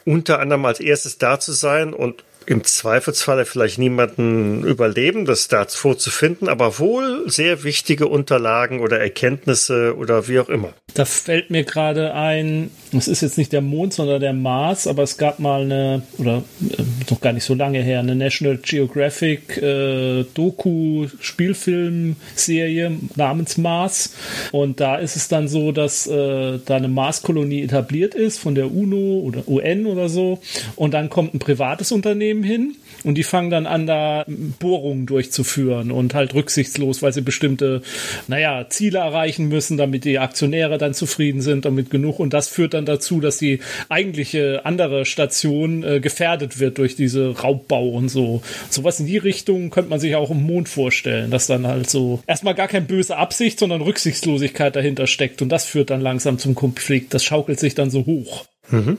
unter 0.04 0.40
anderem 0.40 0.64
als 0.64 0.80
erstes 0.80 1.18
da 1.18 1.38
zu 1.38 1.52
sein 1.52 1.92
und 1.92 2.24
im 2.48 2.64
Zweifelsfalle 2.64 3.44
vielleicht 3.44 3.78
niemanden 3.78 4.64
überleben, 4.64 5.26
das 5.26 5.48
da 5.48 5.66
vorzufinden, 5.66 6.48
aber 6.48 6.78
wohl 6.78 7.28
sehr 7.28 7.62
wichtige 7.62 8.06
Unterlagen 8.06 8.80
oder 8.80 8.98
Erkenntnisse 8.98 9.94
oder 9.98 10.28
wie 10.28 10.40
auch 10.40 10.48
immer. 10.48 10.72
Da 10.94 11.04
fällt 11.04 11.50
mir 11.50 11.64
gerade 11.64 12.14
ein, 12.14 12.70
es 12.92 13.08
ist 13.08 13.22
jetzt 13.22 13.38
nicht 13.38 13.52
der 13.52 13.60
Mond, 13.60 13.92
sondern 13.92 14.20
der 14.20 14.32
Mars, 14.32 14.86
aber 14.86 15.02
es 15.02 15.18
gab 15.18 15.38
mal 15.38 15.62
eine, 15.62 16.02
oder 16.18 16.42
äh, 16.60 16.82
noch 17.10 17.20
gar 17.20 17.32
nicht 17.32 17.44
so 17.44 17.54
lange 17.54 17.82
her, 17.82 18.00
eine 18.00 18.14
National 18.14 18.58
Geographic 18.58 19.56
äh, 19.58 20.24
Doku-Spielfilmserie 20.34 22.92
namens 23.16 23.56
Mars. 23.58 24.14
Und 24.52 24.80
da 24.80 24.96
ist 24.96 25.16
es 25.16 25.28
dann 25.28 25.48
so, 25.48 25.72
dass 25.72 26.06
äh, 26.06 26.58
da 26.64 26.76
eine 26.76 26.88
Marskolonie 26.88 27.62
etabliert 27.62 28.14
ist 28.14 28.38
von 28.38 28.54
der 28.54 28.72
UNO 28.72 29.20
oder 29.20 29.46
UN 29.48 29.86
oder 29.86 30.08
so. 30.08 30.38
Und 30.76 30.94
dann 30.94 31.10
kommt 31.10 31.34
ein 31.34 31.38
privates 31.38 31.92
Unternehmen 31.92 32.42
hin 32.42 32.76
und 33.04 33.16
die 33.16 33.22
fangen 33.22 33.50
dann 33.50 33.66
an, 33.66 33.86
da 33.86 34.24
Bohrungen 34.58 35.06
durchzuführen 35.06 35.90
und 35.90 36.14
halt 36.14 36.34
rücksichtslos, 36.34 37.02
weil 37.02 37.12
sie 37.12 37.22
bestimmte, 37.22 37.82
naja, 38.26 38.66
Ziele 38.68 38.98
erreichen 38.98 39.48
müssen, 39.48 39.76
damit 39.76 40.04
die 40.04 40.18
Aktionäre 40.18 40.78
dann 40.78 40.94
zufrieden 40.94 41.40
sind 41.40 41.64
damit 41.64 41.90
genug. 41.90 42.18
Und 42.18 42.32
das 42.32 42.48
führt 42.48 42.74
dann 42.74 42.77
dazu, 42.86 43.20
dass 43.20 43.38
die 43.38 43.60
eigentliche 43.88 44.64
andere 44.64 45.04
Station 45.04 45.82
äh, 45.82 46.00
gefährdet 46.00 46.58
wird 46.58 46.78
durch 46.78 46.96
diese 46.96 47.30
Raubbau 47.38 47.88
und 47.88 48.08
so. 48.08 48.42
Sowas 48.70 49.00
in 49.00 49.06
die 49.06 49.18
Richtung 49.18 49.70
könnte 49.70 49.90
man 49.90 50.00
sich 50.00 50.14
auch 50.16 50.30
im 50.30 50.42
Mond 50.42 50.68
vorstellen, 50.68 51.30
dass 51.30 51.46
dann 51.46 51.66
halt 51.66 51.88
so 51.90 52.22
erstmal 52.26 52.54
gar 52.54 52.68
keine 52.68 52.86
böse 52.86 53.16
Absicht, 53.16 53.58
sondern 53.58 53.80
Rücksichtslosigkeit 53.82 54.76
dahinter 54.76 55.06
steckt. 55.06 55.42
Und 55.42 55.48
das 55.48 55.64
führt 55.64 55.90
dann 55.90 56.00
langsam 56.00 56.38
zum 56.38 56.54
Konflikt. 56.54 57.14
Das 57.14 57.24
schaukelt 57.24 57.60
sich 57.60 57.74
dann 57.74 57.90
so 57.90 58.06
hoch. 58.06 58.46
Mhm. 58.70 58.98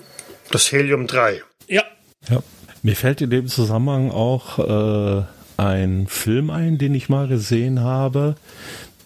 Das 0.51 0.71
Helium 0.71 1.07
3. 1.07 1.41
Ja. 1.67 1.83
Ja. 2.29 2.41
Mir 2.81 2.95
fällt 2.95 3.21
in 3.21 3.29
dem 3.29 3.47
Zusammenhang 3.47 4.11
auch 4.11 4.59
äh, 4.59 5.23
ein 5.57 6.07
Film 6.07 6.49
ein, 6.49 6.77
den 6.77 6.95
ich 6.95 7.09
mal 7.09 7.27
gesehen 7.27 7.81
habe. 7.81 8.35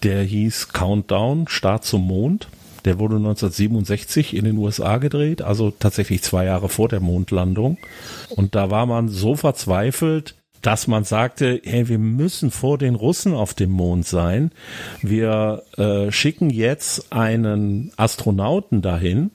Der 0.02 0.22
hieß 0.22 0.68
Countdown, 0.68 1.48
Start 1.48 1.84
zum 1.84 2.06
Mond. 2.06 2.48
Der 2.84 2.98
wurde 2.98 3.16
1967 3.16 4.36
in 4.36 4.44
den 4.44 4.58
USA 4.58 4.98
gedreht, 4.98 5.42
also 5.42 5.70
tatsächlich 5.70 6.22
zwei 6.22 6.44
Jahre 6.44 6.68
vor 6.68 6.88
der 6.88 7.00
Mondlandung. 7.00 7.78
Und 8.30 8.54
da 8.54 8.70
war 8.70 8.86
man 8.86 9.08
so 9.08 9.34
verzweifelt, 9.36 10.34
dass 10.60 10.86
man 10.86 11.04
sagte, 11.04 11.60
hey, 11.62 11.88
wir 11.88 11.98
müssen 11.98 12.50
vor 12.50 12.78
den 12.78 12.94
Russen 12.94 13.34
auf 13.34 13.52
dem 13.52 13.70
Mond 13.70 14.06
sein. 14.06 14.50
Wir 15.02 15.62
äh, 15.76 16.10
schicken 16.10 16.48
jetzt 16.48 17.12
einen 17.12 17.92
Astronauten 17.96 18.80
dahin 18.80 19.30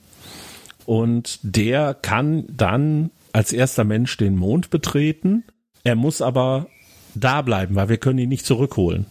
und 0.86 1.38
der 1.42 1.94
kann 1.94 2.46
dann 2.48 3.10
als 3.32 3.52
erster 3.52 3.84
Mensch 3.84 4.16
den 4.16 4.34
Mond 4.34 4.70
betreten. 4.70 5.44
Er 5.84 5.94
muss 5.94 6.20
aber 6.20 6.66
da 7.14 7.42
bleiben, 7.42 7.76
weil 7.76 7.88
wir 7.88 7.98
können 7.98 8.18
ihn 8.18 8.28
nicht 8.28 8.44
zurückholen. 8.44 9.06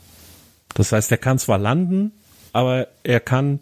Das 0.73 0.91
heißt, 0.91 1.11
er 1.11 1.17
kann 1.17 1.39
zwar 1.39 1.57
landen, 1.57 2.11
aber 2.59 2.89
er 3.03 3.21
kann 3.21 3.61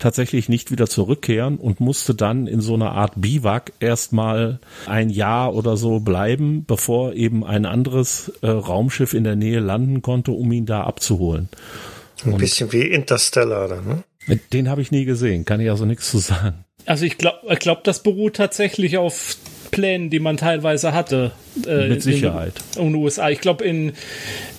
tatsächlich 0.00 0.48
nicht 0.48 0.72
wieder 0.72 0.88
zurückkehren 0.88 1.58
und 1.58 1.78
musste 1.78 2.12
dann 2.12 2.48
in 2.48 2.60
so 2.60 2.74
einer 2.74 2.90
Art 2.90 3.12
Biwak 3.14 3.72
erstmal 3.78 4.58
ein 4.86 5.10
Jahr 5.10 5.54
oder 5.54 5.76
so 5.76 6.00
bleiben, 6.00 6.64
bevor 6.66 7.12
eben 7.12 7.44
ein 7.44 7.66
anderes 7.66 8.32
äh, 8.42 8.48
Raumschiff 8.48 9.14
in 9.14 9.22
der 9.22 9.36
Nähe 9.36 9.60
landen 9.60 10.02
konnte, 10.02 10.32
um 10.32 10.50
ihn 10.50 10.66
da 10.66 10.82
abzuholen. 10.82 11.48
Ein 12.24 12.32
und 12.32 12.38
bisschen 12.38 12.72
wie 12.72 12.82
Interstellar, 12.82 13.80
ne? 13.80 14.02
Den 14.52 14.68
habe 14.68 14.82
ich 14.82 14.90
nie 14.90 15.04
gesehen, 15.04 15.44
kann 15.44 15.60
ich 15.60 15.70
also 15.70 15.84
nichts 15.84 16.10
zu 16.10 16.18
sagen. 16.18 16.64
Also 16.84 17.04
ich 17.04 17.18
glaube, 17.18 17.38
ich 17.48 17.60
glaub, 17.60 17.84
das 17.84 18.02
beruht 18.02 18.34
tatsächlich 18.34 18.98
auf 18.98 19.36
Plänen, 19.72 20.10
die 20.10 20.20
man 20.20 20.36
teilweise 20.36 20.92
hatte. 20.92 21.32
Äh, 21.66 21.88
Mit 21.88 22.02
Sicherheit. 22.02 22.52
In, 22.76 22.82
in 22.82 22.92
den 22.92 23.02
USA. 23.02 23.30
Ich 23.30 23.40
glaube, 23.40 23.64
in, 23.64 23.92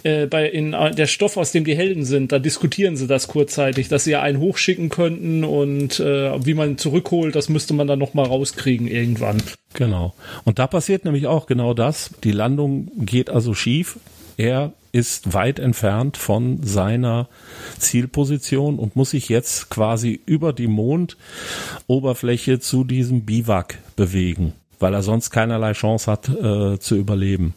äh, 0.03 0.25
bei, 0.25 0.49
in 0.49 0.73
äh, 0.73 0.91
der 0.91 1.07
Stoff, 1.07 1.37
aus 1.37 1.53
dem 1.53 1.63
die 1.63 1.77
Helden 1.77 2.03
sind, 2.03 2.33
da 2.33 2.39
diskutieren 2.39 2.97
sie 2.97 3.07
das 3.07 3.29
kurzzeitig, 3.29 3.87
dass 3.87 4.03
sie 4.03 4.11
ja 4.11 4.21
einen 4.21 4.39
hochschicken 4.39 4.89
könnten 4.89 5.45
und 5.45 5.99
äh, 6.01 6.45
wie 6.45 6.55
man 6.55 6.77
zurückholt, 6.77 7.35
das 7.35 7.47
müsste 7.47 7.73
man 7.73 7.87
dann 7.87 7.99
nochmal 7.99 8.25
rauskriegen 8.25 8.87
irgendwann. 8.87 9.41
Genau. 9.75 10.13
Und 10.43 10.59
da 10.59 10.67
passiert 10.67 11.05
nämlich 11.05 11.27
auch 11.27 11.45
genau 11.45 11.73
das. 11.73 12.11
Die 12.23 12.31
Landung 12.31 12.91
geht 12.97 13.29
also 13.29 13.53
schief. 13.53 13.99
Er 14.35 14.73
ist 14.91 15.33
weit 15.33 15.59
entfernt 15.59 16.17
von 16.17 16.63
seiner 16.63 17.29
Zielposition 17.77 18.79
und 18.79 18.95
muss 18.95 19.11
sich 19.11 19.29
jetzt 19.29 19.69
quasi 19.69 20.19
über 20.25 20.53
die 20.53 20.67
Mondoberfläche 20.67 22.59
zu 22.59 22.83
diesem 22.83 23.25
Biwak 23.25 23.77
bewegen 23.95 24.53
weil 24.83 24.93
er 24.93 25.01
sonst 25.01 25.29
keinerlei 25.29 25.71
Chance 25.71 26.11
hat 26.11 26.27
äh, 26.27 26.77
zu 26.77 26.97
überleben. 26.97 27.53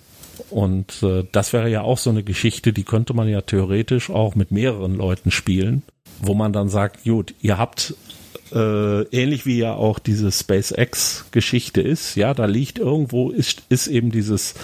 Und 0.49 1.03
äh, 1.03 1.25
das 1.33 1.53
wäre 1.53 1.69
ja 1.69 1.83
auch 1.83 1.99
so 1.99 2.09
eine 2.09 2.23
Geschichte, 2.23 2.73
die 2.73 2.85
könnte 2.85 3.15
man 3.15 3.29
ja 3.29 3.41
theoretisch 3.41 4.11
auch 4.11 4.37
mit 4.37 4.53
mehreren 4.53 4.95
Leuten 4.95 5.33
spielen, 5.33 5.83
wo 6.21 6.35
man 6.35 6.53
dann 6.53 6.69
sagt, 6.69 7.03
gut, 7.03 7.35
ihr 7.41 7.59
habt 7.59 7.95
äh, 8.53 9.03
ähnlich 9.09 9.45
wie 9.45 9.59
ja 9.59 9.75
auch 9.75 9.99
diese 9.99 10.31
SpaceX-Geschichte 10.31 11.81
ist, 11.81 12.15
ja, 12.15 12.33
da 12.33 12.45
liegt 12.45 12.79
irgendwo, 12.79 13.31
ist, 13.31 13.65
ist 13.71 13.89
eben 13.89 14.13
dieses 14.13 14.55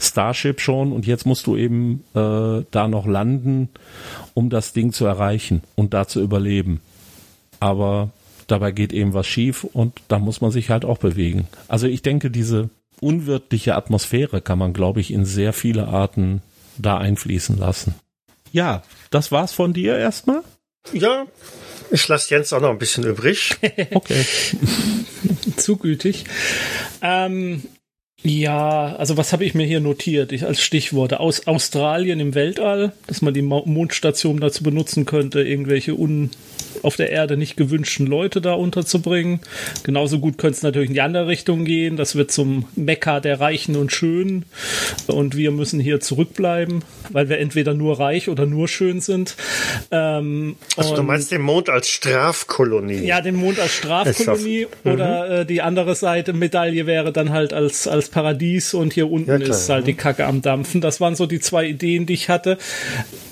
Starship 0.00 0.62
schon 0.62 0.92
und 0.92 1.06
jetzt 1.06 1.26
musst 1.26 1.46
du 1.46 1.56
eben 1.56 2.04
äh, 2.14 2.64
da 2.70 2.88
noch 2.88 3.06
landen, 3.06 3.68
um 4.32 4.48
das 4.48 4.72
Ding 4.72 4.94
zu 4.94 5.04
erreichen 5.04 5.62
und 5.74 5.92
da 5.92 6.08
zu 6.08 6.22
überleben. 6.22 6.80
Aber 7.60 8.12
dabei 8.48 8.72
geht 8.72 8.92
eben 8.92 9.14
was 9.14 9.26
schief 9.26 9.64
und 9.64 10.00
da 10.08 10.18
muss 10.18 10.40
man 10.40 10.50
sich 10.50 10.70
halt 10.70 10.84
auch 10.84 10.98
bewegen. 10.98 11.46
Also 11.68 11.86
ich 11.86 12.02
denke, 12.02 12.30
diese 12.30 12.70
unwirtliche 13.00 13.76
Atmosphäre 13.76 14.40
kann 14.40 14.58
man, 14.58 14.72
glaube 14.72 15.00
ich, 15.00 15.12
in 15.12 15.24
sehr 15.24 15.52
viele 15.52 15.86
Arten 15.86 16.42
da 16.76 16.98
einfließen 16.98 17.56
lassen. 17.56 17.94
Ja, 18.52 18.82
das 19.10 19.30
war's 19.30 19.52
von 19.52 19.72
dir 19.72 19.96
erstmal? 19.96 20.42
Ja, 20.92 21.26
ich 21.90 22.06
lasse 22.08 22.34
Jens 22.34 22.52
auch 22.52 22.60
noch 22.60 22.70
ein 22.70 22.78
bisschen 22.78 23.04
übrig. 23.04 23.56
okay. 23.92 24.24
Zugültig. 25.56 26.24
Ähm, 27.02 27.62
ja, 28.22 28.96
also 28.96 29.16
was 29.16 29.32
habe 29.32 29.44
ich 29.44 29.54
mir 29.54 29.66
hier 29.66 29.80
notiert 29.80 30.32
ich, 30.32 30.44
als 30.44 30.60
Stichworte? 30.60 31.20
Aus 31.20 31.46
Australien 31.46 32.20
im 32.20 32.34
Weltall, 32.34 32.92
dass 33.06 33.22
man 33.22 33.34
die 33.34 33.42
Mondstation 33.42 34.40
dazu 34.40 34.62
benutzen 34.62 35.04
könnte, 35.04 35.42
irgendwelche 35.42 35.94
un 35.94 36.30
auf 36.82 36.96
der 36.96 37.10
Erde 37.10 37.36
nicht 37.36 37.56
gewünschten 37.56 38.06
Leute 38.06 38.40
da 38.40 38.54
unterzubringen. 38.54 39.40
Genauso 39.82 40.18
gut 40.18 40.38
könnte 40.38 40.56
es 40.56 40.62
natürlich 40.62 40.88
in 40.88 40.94
die 40.94 41.00
andere 41.00 41.26
Richtung 41.26 41.64
gehen. 41.64 41.96
Das 41.96 42.14
wird 42.14 42.30
zum 42.30 42.66
Mekka 42.76 43.20
der 43.20 43.40
Reichen 43.40 43.76
und 43.76 43.92
Schönen. 43.92 44.44
Und 45.06 45.36
wir 45.36 45.50
müssen 45.50 45.80
hier 45.80 46.00
zurückbleiben, 46.00 46.84
weil 47.10 47.28
wir 47.28 47.38
entweder 47.38 47.74
nur 47.74 47.98
reich 47.98 48.28
oder 48.28 48.46
nur 48.46 48.68
schön 48.68 49.00
sind. 49.00 49.36
Ähm, 49.90 50.56
also 50.76 50.94
du 50.94 51.02
meinst 51.02 51.32
den 51.32 51.42
Mond 51.42 51.68
als 51.68 51.88
Strafkolonie? 51.88 53.04
Ja, 53.04 53.20
den 53.20 53.36
Mond 53.36 53.58
als 53.58 53.74
Strafkolonie. 53.74 54.66
Mhm. 54.84 54.92
Oder 54.92 55.40
äh, 55.40 55.46
die 55.46 55.62
andere 55.62 55.94
Seite 55.94 56.32
Medaille 56.32 56.86
wäre 56.86 57.12
dann 57.12 57.30
halt 57.30 57.52
als, 57.52 57.86
als 57.88 58.08
Paradies 58.08 58.74
und 58.74 58.92
hier 58.92 59.10
unten 59.10 59.30
ja, 59.30 59.36
ist 59.48 59.68
halt 59.68 59.86
die 59.86 59.94
Kacke 59.94 60.26
am 60.26 60.42
Dampfen. 60.42 60.80
Das 60.80 61.00
waren 61.00 61.16
so 61.16 61.26
die 61.26 61.40
zwei 61.40 61.66
Ideen, 61.66 62.06
die 62.06 62.14
ich 62.14 62.28
hatte. 62.28 62.58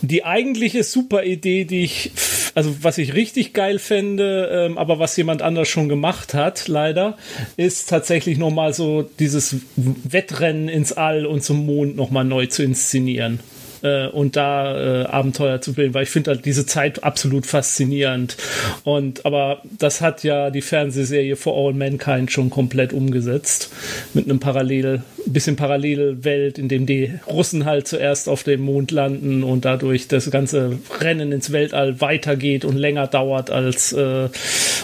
Die 0.02 0.24
eigentliche 0.24 0.84
super 0.84 1.24
Idee, 1.24 1.64
die 1.64 1.84
ich 1.84 2.12
also 2.56 2.74
was 2.80 2.96
ich 2.96 3.12
richtig 3.12 3.35
geil 3.44 3.78
fände, 3.78 4.48
ähm, 4.52 4.78
aber 4.78 4.98
was 4.98 5.16
jemand 5.16 5.42
anders 5.42 5.68
schon 5.68 5.88
gemacht 5.88 6.34
hat, 6.34 6.68
leider, 6.68 7.16
ist 7.56 7.88
tatsächlich 7.88 8.38
nochmal 8.38 8.72
so 8.72 9.02
dieses 9.18 9.56
Wettrennen 9.76 10.68
ins 10.68 10.92
All 10.92 11.26
und 11.26 11.42
zum 11.42 11.66
Mond 11.66 11.96
nochmal 11.96 12.24
neu 12.24 12.46
zu 12.46 12.62
inszenieren 12.62 13.40
äh, 13.82 14.06
und 14.08 14.36
da 14.36 15.02
äh, 15.02 15.06
Abenteuer 15.06 15.60
zu 15.60 15.74
bilden, 15.74 15.94
weil 15.94 16.04
ich 16.04 16.10
finde 16.10 16.32
halt 16.32 16.44
diese 16.44 16.66
Zeit 16.66 17.04
absolut 17.04 17.46
faszinierend. 17.46 18.36
Und 18.84 19.24
aber 19.24 19.62
das 19.78 20.00
hat 20.00 20.24
ja 20.24 20.50
die 20.50 20.62
Fernsehserie 20.62 21.36
For 21.36 21.54
All 21.56 21.74
Mankind 21.74 22.30
schon 22.32 22.50
komplett 22.50 22.92
umgesetzt 22.92 23.70
mit 24.14 24.24
einem 24.24 24.40
parallel 24.40 25.02
bisschen 25.32 25.56
Parallelwelt, 25.56 26.58
in 26.58 26.68
dem 26.68 26.86
die 26.86 27.12
Russen 27.26 27.64
halt 27.64 27.88
zuerst 27.88 28.28
auf 28.28 28.42
dem 28.42 28.60
Mond 28.60 28.90
landen 28.90 29.42
und 29.42 29.64
dadurch 29.64 30.08
das 30.08 30.30
ganze 30.30 30.78
Rennen 31.00 31.32
ins 31.32 31.52
Weltall 31.52 32.00
weitergeht 32.00 32.64
und 32.64 32.76
länger 32.76 33.06
dauert 33.06 33.50
als 33.50 33.92
äh, 33.92 34.28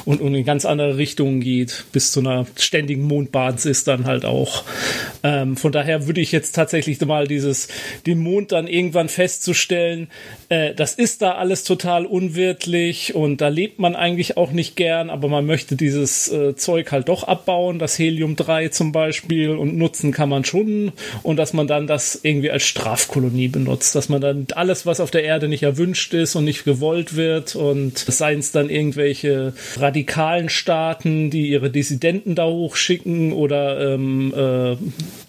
und, 0.04 0.20
und 0.20 0.34
in 0.34 0.44
ganz 0.44 0.64
andere 0.64 0.96
Richtungen 0.96 1.40
geht, 1.40 1.84
bis 1.92 2.12
zu 2.12 2.20
einer 2.20 2.46
ständigen 2.56 3.02
Mondbasis 3.02 3.84
dann 3.84 4.06
halt 4.06 4.24
auch. 4.24 4.64
Ähm, 5.22 5.56
von 5.56 5.72
daher 5.72 6.06
würde 6.06 6.20
ich 6.20 6.32
jetzt 6.32 6.52
tatsächlich 6.52 7.00
mal 7.00 7.26
dieses, 7.26 7.68
den 8.06 8.18
Mond 8.18 8.52
dann 8.52 8.66
irgendwann 8.66 9.08
festzustellen, 9.08 10.08
äh, 10.48 10.74
das 10.74 10.94
ist 10.94 11.22
da 11.22 11.32
alles 11.32 11.64
total 11.64 12.06
unwirtlich 12.06 13.14
und 13.14 13.40
da 13.40 13.48
lebt 13.48 13.78
man 13.78 13.94
eigentlich 13.94 14.36
auch 14.36 14.52
nicht 14.52 14.76
gern, 14.76 15.10
aber 15.10 15.28
man 15.28 15.46
möchte 15.46 15.76
dieses 15.76 16.30
äh, 16.32 16.56
Zeug 16.56 16.92
halt 16.92 17.08
doch 17.08 17.24
abbauen, 17.24 17.78
das 17.78 17.98
Helium-3 17.98 18.70
zum 18.70 18.92
Beispiel 18.92 19.50
und 19.50 19.76
nutzen 19.76 20.12
kann 20.12 20.28
man 20.32 20.44
schon 20.44 20.92
und 21.22 21.36
dass 21.36 21.52
man 21.52 21.66
dann 21.66 21.86
das 21.86 22.18
irgendwie 22.22 22.50
als 22.50 22.64
Strafkolonie 22.64 23.48
benutzt, 23.48 23.94
dass 23.94 24.08
man 24.08 24.20
dann 24.20 24.46
alles, 24.54 24.86
was 24.86 25.00
auf 25.00 25.10
der 25.10 25.24
Erde 25.24 25.48
nicht 25.48 25.62
erwünscht 25.62 26.14
ist 26.14 26.34
und 26.34 26.44
nicht 26.44 26.64
gewollt 26.64 27.14
wird 27.14 27.54
und 27.54 27.98
seien 27.98 28.40
es 28.40 28.50
dann 28.50 28.70
irgendwelche 28.70 29.52
radikalen 29.76 30.48
Staaten, 30.48 31.30
die 31.30 31.48
ihre 31.48 31.70
Dissidenten 31.70 32.34
da 32.34 32.46
hochschicken 32.46 33.32
oder 33.32 33.94
ähm, 33.94 34.34
äh, 34.34 34.76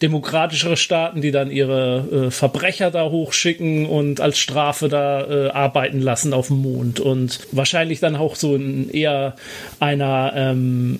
demokratischere 0.01 0.77
Staaten, 0.77 1.21
die 1.21 1.31
dann 1.31 1.51
ihre 1.51 2.27
äh, 2.27 2.31
Verbrecher 2.31 2.91
da 2.91 3.09
hochschicken 3.09 3.85
und 3.85 4.21
als 4.21 4.39
Strafe 4.39 4.89
da 4.89 5.21
äh, 5.21 5.49
arbeiten 5.49 6.01
lassen 6.01 6.33
auf 6.33 6.47
dem 6.47 6.61
Mond. 6.61 6.99
Und 6.99 7.39
wahrscheinlich 7.51 7.99
dann 7.99 8.15
auch 8.15 8.35
so 8.35 8.55
in 8.55 8.89
eher 8.89 9.35
einer 9.79 10.33
ähm, 10.35 10.99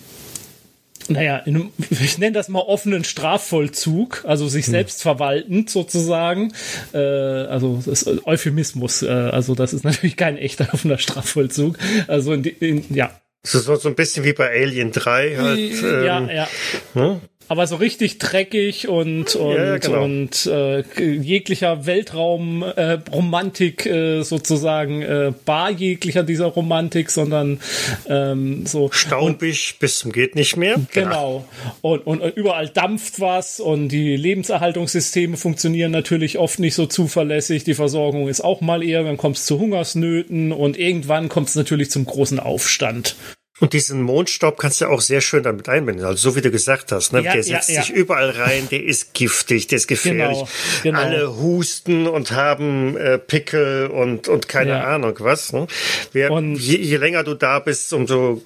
naja, 1.09 1.37
in 1.37 1.55
einem, 1.55 1.71
ich 1.89 2.17
nenne 2.17 2.33
das 2.33 2.49
mal 2.49 2.61
offenen 2.61 3.03
Strafvollzug, 3.03 4.23
also 4.27 4.47
sich 4.47 4.65
hm. 4.65 4.71
selbst 4.71 5.01
verwaltend 5.01 5.69
sozusagen. 5.69 6.53
Äh, 6.93 6.97
also 6.97 7.81
das 7.85 8.03
ist 8.03 8.25
Euphemismus, 8.25 9.01
äh, 9.01 9.07
also 9.07 9.55
das 9.55 9.73
ist 9.73 9.83
natürlich 9.83 10.17
kein 10.17 10.37
echter 10.37 10.67
offener 10.73 10.97
Strafvollzug. 10.97 11.77
Also 12.07 12.33
in, 12.33 12.43
in, 12.43 12.95
ja. 12.95 13.11
So, 13.45 13.75
so 13.75 13.89
ein 13.89 13.95
bisschen 13.95 14.23
wie 14.23 14.31
bei 14.31 14.49
Alien 14.49 14.91
3 14.91 15.35
halt. 15.37 15.59
Ähm, 15.59 16.05
ja, 16.05 16.31
ja. 16.31 16.47
Hm? 16.93 17.19
Aber 17.47 17.67
so 17.67 17.75
richtig 17.75 18.17
dreckig 18.17 18.87
und 18.87 19.35
und, 19.35 19.55
ja, 19.55 19.77
genau. 19.77 20.03
und 20.03 20.45
äh, 20.45 20.83
jeglicher 20.99 21.85
Weltraumromantik 21.85 23.85
äh, 23.85 24.19
äh, 24.19 24.23
sozusagen 24.23 25.01
äh, 25.01 25.33
bar 25.45 25.71
jeglicher 25.71 26.23
dieser 26.23 26.47
Romantik, 26.47 27.09
sondern 27.09 27.59
ähm, 28.07 28.65
so 28.65 28.91
staubig 28.91 29.77
bis 29.79 29.99
zum 29.99 30.11
geht 30.11 30.35
nicht 30.35 30.55
mehr. 30.55 30.79
Genau. 30.93 31.45
Und, 31.81 32.05
und 32.07 32.21
überall 32.35 32.69
dampft 32.69 33.19
was 33.19 33.59
und 33.59 33.89
die 33.89 34.15
Lebenserhaltungssysteme 34.15 35.37
funktionieren 35.37 35.91
natürlich 35.91 36.37
oft 36.37 36.59
nicht 36.59 36.75
so 36.75 36.85
zuverlässig. 36.85 37.63
Die 37.63 37.73
Versorgung 37.73 38.29
ist 38.29 38.41
auch 38.41 38.61
mal 38.61 38.83
eher, 38.83 39.03
dann 39.03 39.17
kommt 39.17 39.37
es 39.37 39.45
zu 39.45 39.59
Hungersnöten 39.59 40.51
und 40.51 40.77
irgendwann 40.77 41.29
kommt 41.29 41.49
es 41.49 41.55
natürlich 41.55 41.91
zum 41.91 42.05
großen 42.05 42.39
Aufstand. 42.39 43.15
Und 43.59 43.73
diesen 43.73 44.01
Mondstaub 44.01 44.57
kannst 44.57 44.81
du 44.81 44.87
auch 44.87 44.99
sehr 44.99 45.21
schön 45.21 45.43
damit 45.43 45.69
einbinden. 45.69 46.03
Also 46.05 46.31
so 46.31 46.35
wie 46.35 46.41
du 46.41 46.49
gesagt 46.49 46.91
hast, 46.91 47.13
ne? 47.13 47.21
Ja, 47.21 47.33
der 47.33 47.43
setzt 47.43 47.69
ja, 47.69 47.75
ja. 47.75 47.83
sich 47.83 47.93
überall 47.93 48.31
rein, 48.31 48.67
der 48.71 48.83
ist 48.83 49.13
giftig, 49.13 49.67
der 49.67 49.77
ist 49.77 49.87
gefährlich. 49.87 50.39
Genau, 50.39 50.47
genau. 50.81 50.99
Alle 50.99 51.35
husten 51.37 52.07
und 52.07 52.31
haben 52.31 52.97
äh, 52.97 53.19
Pickel 53.19 53.87
und, 53.87 54.27
und 54.27 54.47
keine 54.47 54.83
Ahnung 54.83 55.15
was. 55.19 55.53
Ne? 55.53 55.67
Wer, 56.13 56.31
und 56.31 56.55
je, 56.55 56.77
je, 56.77 56.97
länger 56.97 57.23
du 57.23 57.35
da 57.35 57.59
bist, 57.59 57.93
umso 57.93 58.41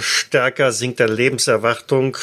stärker 0.00 0.72
sinkt 0.72 1.00
deine 1.00 1.14
Lebenserwartung 1.14 2.16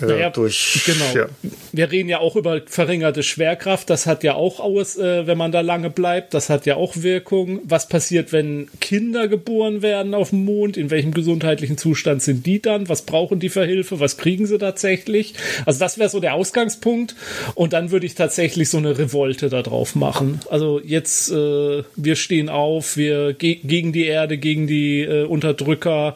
äh, 0.00 0.30
durch. 0.32 0.82
Genau. 0.86 1.28
Wir 1.72 1.90
reden 1.90 2.08
ja 2.08 2.18
auch 2.18 2.34
über 2.34 2.62
verringerte 2.66 3.22
Schwerkraft. 3.22 3.90
Das 3.90 4.06
hat 4.06 4.24
ja 4.24 4.34
auch 4.34 4.58
aus, 4.58 4.96
äh, 4.98 5.26
wenn 5.26 5.38
man 5.38 5.52
da 5.52 5.60
lange 5.60 5.90
bleibt. 5.90 6.34
Das 6.34 6.50
hat 6.50 6.66
ja 6.66 6.74
auch 6.74 6.96
Wirkung. 6.96 7.60
Was 7.64 7.88
passiert, 7.88 8.32
wenn 8.32 8.68
Kinder 8.80 9.28
geboren 9.28 9.82
werden 9.82 10.14
auf 10.14 10.30
dem 10.30 10.44
Mond? 10.44 10.76
In 10.76 10.90
welchem 10.90 11.12
gesundheitlichen 11.28 11.76
Zustand 11.76 12.22
sind 12.22 12.46
die 12.46 12.62
dann? 12.62 12.88
Was 12.88 13.02
brauchen 13.02 13.38
die 13.38 13.50
für 13.50 13.66
Hilfe? 13.66 14.00
Was 14.00 14.16
kriegen 14.16 14.46
sie 14.46 14.56
tatsächlich? 14.56 15.34
Also 15.66 15.78
das 15.78 15.98
wäre 15.98 16.08
so 16.08 16.20
der 16.20 16.32
Ausgangspunkt. 16.32 17.14
Und 17.54 17.74
dann 17.74 17.90
würde 17.90 18.06
ich 18.06 18.14
tatsächlich 18.14 18.70
so 18.70 18.78
eine 18.78 18.96
Revolte 18.96 19.50
da 19.50 19.60
drauf 19.60 19.94
machen. 19.94 20.40
Also 20.48 20.80
jetzt, 20.82 21.30
äh, 21.30 21.82
wir 21.96 22.16
stehen 22.16 22.48
auf, 22.48 22.96
wir 22.96 23.34
ge 23.34 23.58
gegen 23.62 23.92
die 23.92 24.06
Erde, 24.06 24.38
gegen 24.38 24.66
die 24.66 25.02
äh, 25.02 25.24
Unterdrücker, 25.24 26.14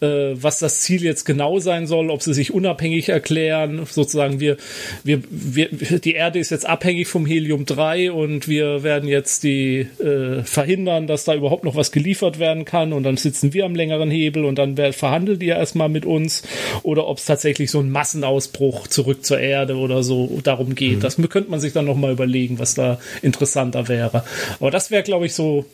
äh, 0.00 0.32
was 0.32 0.60
das 0.60 0.80
Ziel 0.80 1.02
jetzt 1.02 1.24
genau 1.24 1.58
sein 1.58 1.86
soll, 1.86 2.08
ob 2.08 2.22
sie 2.22 2.32
sich 2.32 2.54
unabhängig 2.54 3.10
erklären, 3.10 3.84
sozusagen 3.84 4.40
wir, 4.40 4.56
wir, 5.02 5.20
wir, 5.28 5.68
die 5.68 6.12
Erde 6.14 6.38
ist 6.38 6.50
jetzt 6.50 6.66
abhängig 6.66 7.08
vom 7.08 7.26
Helium-3 7.26 8.10
und 8.10 8.48
wir 8.48 8.82
werden 8.82 9.10
jetzt 9.10 9.42
die 9.42 9.80
äh, 9.98 10.42
verhindern, 10.44 11.06
dass 11.06 11.24
da 11.24 11.34
überhaupt 11.34 11.64
noch 11.64 11.76
was 11.76 11.92
geliefert 11.92 12.38
werden 12.38 12.64
kann 12.64 12.94
und 12.94 13.02
dann 13.02 13.18
sitzen 13.18 13.52
wir 13.52 13.66
am 13.66 13.74
längeren 13.74 14.10
Hebel 14.10 14.44
und 14.44 14.53
und 14.58 14.76
dann 14.76 14.92
verhandelt 14.92 15.42
ihr 15.42 15.56
erstmal 15.56 15.88
mit 15.88 16.06
uns 16.06 16.42
oder 16.82 17.06
ob 17.06 17.18
es 17.18 17.24
tatsächlich 17.24 17.70
so 17.70 17.80
ein 17.80 17.90
Massenausbruch 17.90 18.86
zurück 18.88 19.24
zur 19.24 19.38
Erde 19.38 19.76
oder 19.76 20.02
so 20.02 20.40
darum 20.42 20.74
geht. 20.74 20.96
Mhm. 20.96 21.00
Das 21.00 21.16
könnte 21.16 21.50
man 21.50 21.60
sich 21.60 21.72
dann 21.72 21.84
nochmal 21.84 22.12
überlegen, 22.12 22.58
was 22.58 22.74
da 22.74 22.98
interessanter 23.22 23.88
wäre. 23.88 24.24
Aber 24.60 24.70
das 24.70 24.90
wäre, 24.90 25.02
glaube 25.02 25.26
ich, 25.26 25.34
so 25.34 25.64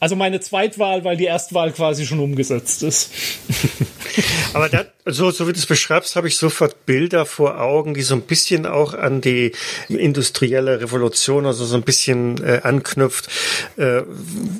also 0.00 0.16
meine 0.16 0.40
Zweitwahl, 0.40 1.04
weil 1.04 1.16
die 1.16 1.24
Erstwahl 1.24 1.72
quasi 1.72 2.06
schon 2.06 2.20
umgesetzt 2.20 2.82
ist. 2.82 3.12
Aber 4.54 4.68
da, 4.68 4.86
so, 5.04 5.30
so 5.30 5.46
wie 5.46 5.52
du 5.52 5.58
es 5.58 5.66
beschreibst, 5.66 6.16
habe 6.16 6.28
ich 6.28 6.36
sofort 6.36 6.86
Bilder 6.86 7.26
vor 7.26 7.60
Augen, 7.60 7.94
die 7.94 8.02
so 8.02 8.14
ein 8.14 8.22
bisschen 8.22 8.66
auch 8.66 8.94
an 8.94 9.20
die 9.20 9.52
industrielle 9.88 10.80
Revolution, 10.80 11.46
also 11.46 11.64
so 11.64 11.76
ein 11.76 11.82
bisschen 11.82 12.42
äh, 12.42 12.60
anknüpft, 12.62 13.28
äh, 13.76 14.02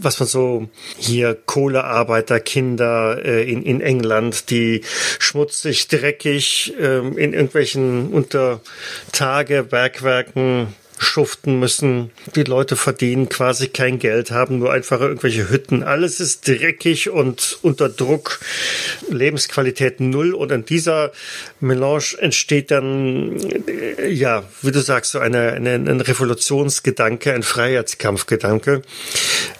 was 0.00 0.20
man 0.20 0.28
so 0.28 0.68
hier 0.98 1.34
Kohlearbeiter, 1.34 2.40
Kinder 2.40 3.24
äh, 3.24 3.50
in, 3.50 3.62
in 3.62 3.80
England, 3.80 4.50
die 4.50 4.82
schmutzig, 5.18 5.88
dreckig 5.88 6.74
äh, 6.78 6.98
in 6.98 7.32
irgendwelchen 7.32 8.10
Untertage, 8.12 9.64
Bergwerken 9.64 10.68
schuften 10.98 11.58
müssen. 11.58 12.10
Die 12.34 12.44
Leute 12.44 12.76
verdienen 12.76 13.28
quasi 13.28 13.68
kein 13.68 13.98
Geld, 13.98 14.30
haben 14.30 14.58
nur 14.58 14.72
einfach 14.72 15.00
irgendwelche 15.00 15.50
Hütten. 15.50 15.82
Alles 15.82 16.20
ist 16.20 16.46
dreckig 16.46 17.10
und 17.10 17.58
unter 17.62 17.88
Druck. 17.88 18.40
Lebensqualität 19.08 20.00
null. 20.00 20.34
Und 20.34 20.52
in 20.52 20.64
dieser 20.64 21.12
Melange 21.60 22.18
entsteht 22.18 22.70
dann, 22.70 23.36
äh, 23.66 24.08
ja, 24.08 24.44
wie 24.62 24.72
du 24.72 24.80
sagst, 24.80 25.12
so 25.12 25.18
eine, 25.18 25.52
eine, 25.52 25.74
ein 25.74 26.00
Revolutionsgedanke, 26.00 27.32
ein 27.32 27.42
Freiheitskampfgedanke. 27.42 28.82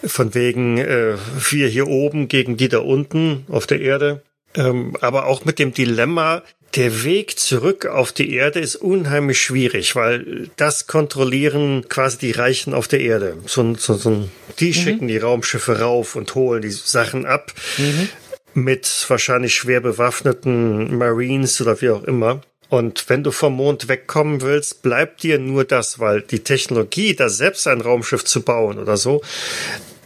Von 0.05 0.35
wegen, 0.35 0.77
äh, 0.77 1.15
wir 1.49 1.67
hier 1.67 1.87
oben 1.87 2.27
gegen 2.27 2.57
die 2.57 2.69
da 2.69 2.79
unten 2.79 3.45
auf 3.49 3.67
der 3.67 3.81
Erde. 3.81 4.21
Ähm, 4.55 4.95
aber 5.01 5.27
auch 5.27 5.45
mit 5.45 5.59
dem 5.59 5.73
Dilemma, 5.73 6.41
der 6.75 7.03
Weg 7.03 7.39
zurück 7.39 7.85
auf 7.85 8.11
die 8.11 8.33
Erde 8.33 8.59
ist 8.59 8.75
unheimlich 8.75 9.41
schwierig, 9.41 9.95
weil 9.95 10.49
das 10.55 10.87
kontrollieren 10.87 11.87
quasi 11.89 12.17
die 12.17 12.31
Reichen 12.31 12.73
auf 12.73 12.87
der 12.87 13.01
Erde. 13.01 13.37
So, 13.45 13.75
so, 13.75 13.95
so, 13.95 14.29
die 14.59 14.67
mhm. 14.67 14.73
schicken 14.73 15.07
die 15.07 15.17
Raumschiffe 15.17 15.79
rauf 15.79 16.15
und 16.15 16.33
holen 16.35 16.61
die 16.61 16.71
Sachen 16.71 17.25
ab. 17.25 17.53
Mhm. 17.77 18.09
Mit 18.53 19.05
wahrscheinlich 19.07 19.55
schwer 19.55 19.79
bewaffneten 19.79 20.97
Marines 20.97 21.61
oder 21.61 21.79
wie 21.81 21.89
auch 21.89 22.03
immer. 22.03 22.41
Und 22.69 23.09
wenn 23.09 23.23
du 23.23 23.31
vom 23.31 23.53
Mond 23.53 23.87
wegkommen 23.87 24.41
willst, 24.41 24.83
bleibt 24.83 25.23
dir 25.23 25.39
nur 25.39 25.63
das, 25.63 25.99
weil 25.99 26.21
die 26.21 26.39
Technologie, 26.39 27.15
da 27.15 27.29
selbst 27.29 27.67
ein 27.67 27.81
Raumschiff 27.81 28.23
zu 28.25 28.43
bauen 28.43 28.77
oder 28.77 28.95
so, 28.95 29.21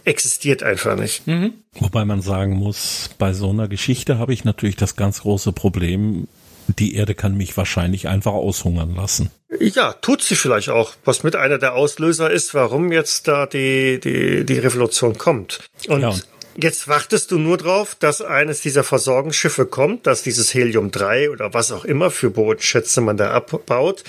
existiert 0.04 0.62
einfach 0.62 0.96
nicht. 0.96 1.26
Mhm. 1.26 1.54
Wobei 1.74 2.04
man 2.04 2.22
sagen 2.22 2.54
muss, 2.54 3.10
bei 3.18 3.32
so 3.32 3.50
einer 3.50 3.68
Geschichte 3.68 4.18
habe 4.18 4.32
ich 4.32 4.44
natürlich 4.44 4.76
das 4.76 4.96
ganz 4.96 5.22
große 5.22 5.52
Problem, 5.52 6.26
die 6.66 6.94
Erde 6.94 7.14
kann 7.14 7.36
mich 7.36 7.56
wahrscheinlich 7.56 8.08
einfach 8.08 8.32
aushungern 8.32 8.94
lassen. 8.94 9.30
Ja, 9.60 9.92
tut 9.92 10.22
sie 10.22 10.34
vielleicht 10.34 10.68
auch, 10.68 10.92
was 11.04 11.22
mit 11.22 11.36
einer 11.36 11.58
der 11.58 11.74
Auslöser 11.74 12.30
ist, 12.30 12.54
warum 12.54 12.90
jetzt 12.92 13.28
da 13.28 13.46
die, 13.46 14.00
die, 14.00 14.44
die 14.44 14.58
Revolution 14.58 15.16
kommt. 15.16 15.60
Und 15.88 16.00
ja, 16.00 16.14
Jetzt 16.56 16.86
wartest 16.86 17.32
du 17.32 17.38
nur 17.38 17.56
drauf, 17.56 17.96
dass 17.98 18.22
eines 18.22 18.60
dieser 18.60 18.84
Versorgungsschiffe 18.84 19.66
kommt, 19.66 20.06
dass 20.06 20.22
dieses 20.22 20.54
Helium-3 20.54 21.30
oder 21.30 21.52
was 21.52 21.72
auch 21.72 21.84
immer 21.84 22.12
für 22.12 22.30
Bodenschätze 22.30 23.00
man 23.00 23.16
da 23.16 23.32
abbaut, 23.32 24.04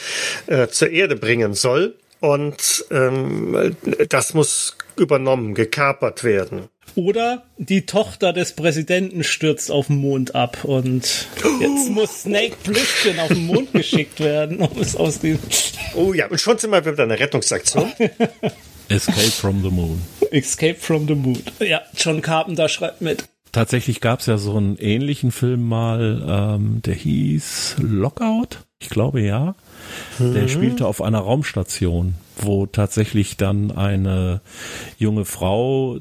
äh, 0.46 0.68
zur 0.68 0.92
Erde 0.92 1.16
bringen 1.16 1.56
soll. 1.56 1.96
Und 2.20 2.86
ähm, 2.92 3.76
das 4.10 4.34
muss 4.36 4.78
übernommen, 4.96 5.56
gekapert 5.56 6.24
werden. 6.24 6.70
Oder 6.96 7.44
die 7.58 7.86
Tochter 7.86 8.32
des 8.32 8.54
Präsidenten 8.54 9.24
stürzt 9.24 9.70
auf 9.70 9.88
den 9.88 9.98
Mond 9.98 10.34
ab 10.34 10.64
und 10.64 11.28
jetzt 11.60 11.90
muss 11.90 12.22
Snake 12.24 12.56
Plissken 12.64 13.20
auf 13.20 13.28
den 13.28 13.46
Mond 13.48 13.74
geschickt 13.74 14.20
werden, 14.22 14.60
um 14.60 14.80
es 14.80 14.96
aus 14.96 15.20
dem. 15.20 15.40
Oh 15.98 16.14
ja, 16.14 16.28
und 16.28 16.42
schon 16.42 16.58
sind 16.58 16.72
wir 16.72 16.86
wieder 16.86 17.04
eine 17.04 17.18
Rettungsaktion. 17.18 17.90
Escape 18.90 19.32
from 19.32 19.64
the 19.64 19.70
Moon. 19.70 20.02
Escape 20.32 20.76
from 20.76 21.08
the 21.08 21.16
Moon. 21.16 21.42
Ja, 21.60 21.84
John 21.96 22.22
Carpenter 22.22 22.68
schreibt 22.68 23.00
mit. 23.02 23.24
Tatsächlich 23.54 24.02
gab 24.02 24.20
es 24.20 24.26
ja 24.26 24.38
so 24.38 24.58
einen 24.58 24.76
ähnlichen 24.76 25.32
Film 25.32 25.66
mal, 25.66 26.22
ähm, 26.28 26.82
der 26.82 26.96
hieß 26.96 27.78
Lockout. 27.80 28.66
Ich 28.80 28.90
glaube 28.90 29.22
ja. 29.22 29.56
Mhm. 30.20 30.34
Der 30.34 30.48
spielte 30.50 30.86
auf 30.86 31.02
einer 31.02 31.20
Raumstation, 31.20 32.16
wo 32.36 32.66
tatsächlich 32.66 33.38
dann 33.38 33.72
eine 33.72 34.42
junge 34.98 35.24
Frau, 35.24 36.00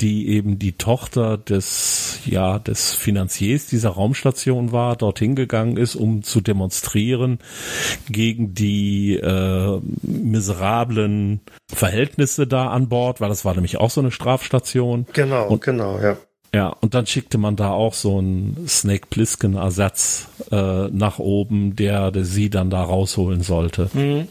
die 0.00 0.28
eben 0.28 0.58
die 0.58 0.72
Tochter 0.72 1.38
des, 1.38 2.20
ja, 2.24 2.58
des 2.58 2.94
Finanziers 2.94 3.66
dieser 3.66 3.90
Raumstation 3.90 4.72
war, 4.72 4.96
dorthin 4.96 5.34
gegangen 5.34 5.76
ist, 5.76 5.94
um 5.96 6.22
zu 6.22 6.40
demonstrieren 6.40 7.38
gegen 8.08 8.54
die 8.54 9.16
äh, 9.16 9.80
miserablen 10.02 11.40
Verhältnisse 11.72 12.46
da 12.46 12.68
an 12.68 12.88
Bord, 12.88 13.20
weil 13.20 13.28
das 13.28 13.44
war 13.44 13.54
nämlich 13.54 13.78
auch 13.78 13.90
so 13.90 14.00
eine 14.00 14.10
Strafstation. 14.10 15.06
Genau, 15.12 15.48
Und, 15.48 15.62
genau, 15.62 15.98
ja. 15.98 16.16
Ja, 16.54 16.68
und 16.68 16.94
dann 16.94 17.06
schickte 17.06 17.38
man 17.38 17.56
da 17.56 17.70
auch 17.70 17.92
so 17.92 18.18
einen 18.18 18.66
Snake 18.66 19.08
Plissken 19.10 19.56
Ersatz 19.56 20.28
äh, 20.50 20.88
nach 20.88 21.18
oben, 21.18 21.76
der, 21.76 22.10
der 22.10 22.24
sie 22.24 22.48
dann 22.48 22.70
da 22.70 22.82
rausholen 22.82 23.42
sollte. 23.42 23.90
Mhm. 23.92 24.28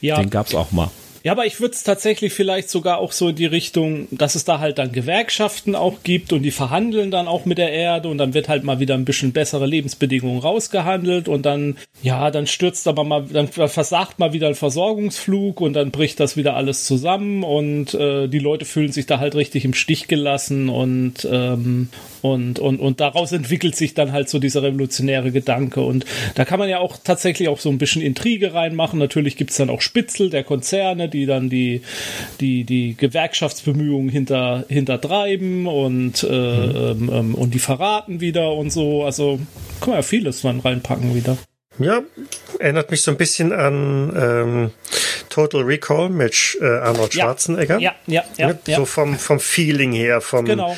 Ja. 0.00 0.20
Den 0.20 0.30
gab's 0.30 0.54
auch 0.54 0.72
mal. 0.72 0.90
Ja, 1.28 1.32
aber 1.32 1.44
ich 1.44 1.60
würde 1.60 1.74
es 1.74 1.82
tatsächlich 1.82 2.32
vielleicht 2.32 2.70
sogar 2.70 2.96
auch 2.96 3.12
so 3.12 3.28
in 3.28 3.36
die 3.36 3.44
Richtung, 3.44 4.08
dass 4.10 4.34
es 4.34 4.46
da 4.46 4.60
halt 4.60 4.78
dann 4.78 4.92
Gewerkschaften 4.92 5.74
auch 5.74 6.02
gibt 6.02 6.32
und 6.32 6.40
die 6.40 6.50
verhandeln 6.50 7.10
dann 7.10 7.28
auch 7.28 7.44
mit 7.44 7.58
der 7.58 7.70
Erde 7.70 8.08
und 8.08 8.16
dann 8.16 8.32
wird 8.32 8.48
halt 8.48 8.64
mal 8.64 8.80
wieder 8.80 8.94
ein 8.94 9.04
bisschen 9.04 9.32
bessere 9.32 9.66
Lebensbedingungen 9.66 10.38
rausgehandelt 10.38 11.28
und 11.28 11.44
dann, 11.44 11.76
ja, 12.02 12.30
dann 12.30 12.46
stürzt 12.46 12.88
aber 12.88 13.04
mal, 13.04 13.26
dann 13.30 13.48
versagt 13.48 14.18
mal 14.18 14.32
wieder 14.32 14.48
ein 14.48 14.54
Versorgungsflug 14.54 15.60
und 15.60 15.74
dann 15.74 15.90
bricht 15.90 16.18
das 16.18 16.38
wieder 16.38 16.56
alles 16.56 16.86
zusammen 16.86 17.44
und 17.44 17.92
äh, 17.92 18.26
die 18.28 18.38
Leute 18.38 18.64
fühlen 18.64 18.92
sich 18.92 19.04
da 19.04 19.18
halt 19.18 19.34
richtig 19.34 19.66
im 19.66 19.74
Stich 19.74 20.08
gelassen 20.08 20.70
und, 20.70 21.28
ähm, 21.30 21.90
und, 22.22 22.58
und, 22.58 22.80
und 22.80 23.00
daraus 23.00 23.32
entwickelt 23.32 23.76
sich 23.76 23.94
dann 23.94 24.12
halt 24.12 24.28
so 24.28 24.38
dieser 24.38 24.62
revolutionäre 24.62 25.32
Gedanke 25.32 25.80
und 25.80 26.04
da 26.34 26.44
kann 26.44 26.58
man 26.58 26.68
ja 26.68 26.78
auch 26.78 26.96
tatsächlich 27.02 27.48
auch 27.48 27.58
so 27.58 27.68
ein 27.70 27.78
bisschen 27.78 28.02
Intrige 28.02 28.54
reinmachen. 28.54 28.98
Natürlich 28.98 29.36
gibt's 29.36 29.56
dann 29.56 29.70
auch 29.70 29.80
Spitzel 29.80 30.30
der 30.30 30.44
Konzerne, 30.44 31.08
die 31.08 31.26
dann 31.26 31.48
die, 31.48 31.82
die, 32.40 32.64
die 32.64 32.96
Gewerkschaftsbemühungen 32.96 34.08
hinter, 34.08 34.64
hintertreiben 34.68 35.66
und, 35.66 36.26
äh, 36.28 36.94
mhm. 36.94 37.10
ähm, 37.12 37.34
und 37.34 37.54
die 37.54 37.58
verraten 37.58 38.20
wieder 38.20 38.52
und 38.52 38.70
so. 38.70 39.04
Also 39.04 39.38
kann 39.80 39.90
man 39.90 39.98
ja 39.98 40.02
vieles 40.02 40.42
dann 40.42 40.60
reinpacken 40.60 41.14
wieder. 41.14 41.36
Ja, 41.78 42.02
erinnert 42.58 42.90
mich 42.90 43.02
so 43.02 43.10
ein 43.10 43.16
bisschen 43.16 43.52
an 43.52 44.12
ähm, 44.16 44.70
Total 45.28 45.62
Recall 45.62 46.08
mit 46.08 46.58
äh, 46.60 46.66
Arnold 46.66 47.14
Schwarzenegger. 47.14 47.78
Ja, 47.78 47.94
ja, 48.06 48.24
ja. 48.36 48.58
ja, 48.66 48.76
so 48.76 48.84
vom, 48.84 49.16
vom 49.16 49.38
Feeling 49.38 49.92
her. 49.92 50.20
Vom 50.20 50.44
genau. 50.44 50.76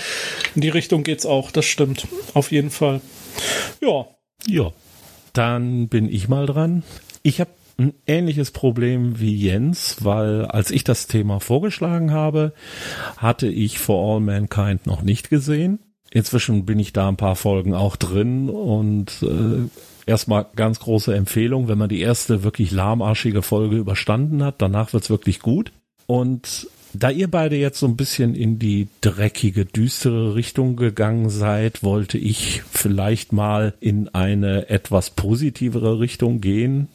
In 0.54 0.60
die 0.60 0.68
Richtung 0.68 1.02
geht's 1.02 1.24
auch, 1.24 1.50
das 1.50 1.64
stimmt. 1.64 2.06
Auf 2.34 2.52
jeden 2.52 2.70
Fall. 2.70 3.00
Ja. 3.80 4.06
Ja. 4.46 4.72
Dann 5.32 5.88
bin 5.88 6.12
ich 6.12 6.28
mal 6.28 6.46
dran. 6.46 6.82
Ich 7.22 7.40
habe 7.40 7.50
ein 7.78 7.94
ähnliches 8.06 8.50
Problem 8.50 9.20
wie 9.20 9.34
Jens, 9.34 9.96
weil 10.00 10.44
als 10.44 10.70
ich 10.70 10.84
das 10.84 11.06
Thema 11.06 11.40
vorgeschlagen 11.40 12.12
habe, 12.12 12.52
hatte 13.16 13.46
ich 13.48 13.78
For 13.78 14.14
All 14.14 14.20
Mankind 14.20 14.86
noch 14.86 15.02
nicht 15.02 15.30
gesehen. 15.30 15.78
Inzwischen 16.10 16.66
bin 16.66 16.78
ich 16.78 16.92
da 16.92 17.08
ein 17.08 17.16
paar 17.16 17.36
Folgen 17.36 17.72
auch 17.72 17.96
drin 17.96 18.50
und 18.50 19.22
äh, 19.22 19.68
erstmal 20.10 20.46
ganz 20.56 20.80
große 20.80 21.14
Empfehlung, 21.14 21.68
wenn 21.68 21.78
man 21.78 21.88
die 21.88 22.00
erste 22.00 22.42
wirklich 22.42 22.72
lahmarschige 22.72 23.42
Folge 23.42 23.76
überstanden 23.76 24.42
hat, 24.44 24.56
danach 24.58 24.92
wird's 24.92 25.08
wirklich 25.08 25.40
gut. 25.40 25.72
Und 26.06 26.68
da 26.92 27.10
ihr 27.10 27.30
beide 27.30 27.56
jetzt 27.56 27.78
so 27.78 27.86
ein 27.86 27.96
bisschen 27.96 28.34
in 28.34 28.58
die 28.58 28.88
dreckige, 29.00 29.64
düstere 29.64 30.34
Richtung 30.34 30.74
gegangen 30.74 31.30
seid, 31.30 31.84
wollte 31.84 32.18
ich 32.18 32.62
vielleicht 32.70 33.32
mal 33.32 33.74
in 33.78 34.08
eine 34.08 34.68
etwas 34.68 35.10
positivere 35.10 36.00
Richtung 36.00 36.40
gehen. 36.40 36.88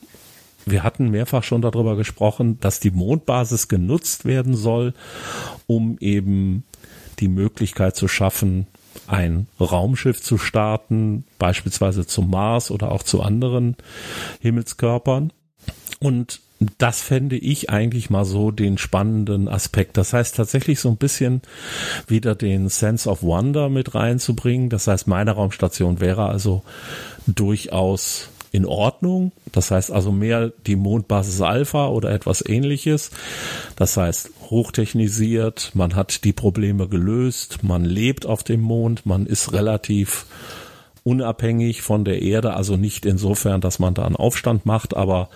Wir 0.65 0.83
hatten 0.83 1.09
mehrfach 1.09 1.43
schon 1.43 1.61
darüber 1.61 1.95
gesprochen, 1.95 2.59
dass 2.59 2.81
die 2.81 2.91
Mondbasis 2.91 3.69
genutzt 3.69 4.25
werden 4.25 4.55
soll, 4.55 4.93
um 5.67 5.97
eben 6.01 6.65
die 7.19 7.29
Möglichkeit 7.29 7.95
zu 7.95 8.09
schaffen, 8.09 8.67
ein 9.07 9.47
Raumschiff 9.59 10.21
zu 10.21 10.37
starten, 10.37 11.25
beispielsweise 11.39 12.05
zum 12.05 12.29
Mars 12.29 12.71
oder 12.71 12.91
auch 12.91 13.03
zu 13.03 13.21
anderen 13.21 13.75
Himmelskörpern. 14.39 15.31
Und 15.99 16.39
das 16.77 17.01
fände 17.01 17.37
ich 17.37 17.69
eigentlich 17.69 18.09
mal 18.09 18.25
so 18.25 18.51
den 18.51 18.77
spannenden 18.77 19.47
Aspekt. 19.47 19.97
Das 19.97 20.13
heißt 20.13 20.35
tatsächlich 20.35 20.79
so 20.79 20.89
ein 20.89 20.97
bisschen 20.97 21.41
wieder 22.07 22.33
den 22.33 22.69
Sense 22.69 23.09
of 23.09 23.23
Wonder 23.23 23.69
mit 23.69 23.93
reinzubringen. 23.93 24.69
Das 24.69 24.87
heißt, 24.87 25.07
meine 25.07 25.31
Raumstation 25.31 25.99
wäre 25.99 26.27
also 26.27 26.63
durchaus 27.27 28.29
in 28.55 28.65
Ordnung. 28.65 29.33
Das 29.51 29.69
heißt 29.69 29.91
also 29.91 30.11
mehr 30.11 30.53
die 30.65 30.77
Mondbasis 30.77 31.41
Alpha 31.41 31.89
oder 31.89 32.11
etwas 32.11 32.43
ähnliches. 32.47 33.11
Das 33.75 33.97
heißt 33.97 34.29
hochtechnisiert, 34.49 35.71
man 35.73 35.95
hat 35.95 36.23
die 36.23 36.33
Probleme 36.33 36.87
gelöst, 36.87 37.63
man 37.63 37.83
lebt 37.83 38.25
auf 38.25 38.43
dem 38.43 38.61
Mond, 38.61 39.05
man 39.05 39.25
ist 39.25 39.51
relativ 39.51 40.25
unabhängig 41.03 41.81
von 41.81 42.05
der 42.05 42.21
Erde, 42.21 42.53
also 42.53 42.77
nicht 42.77 43.05
insofern, 43.05 43.59
dass 43.61 43.77
man 43.77 43.93
da 43.93 44.05
einen 44.05 44.15
Aufstand 44.15 44.65
macht, 44.65 44.95
aber 44.95 45.29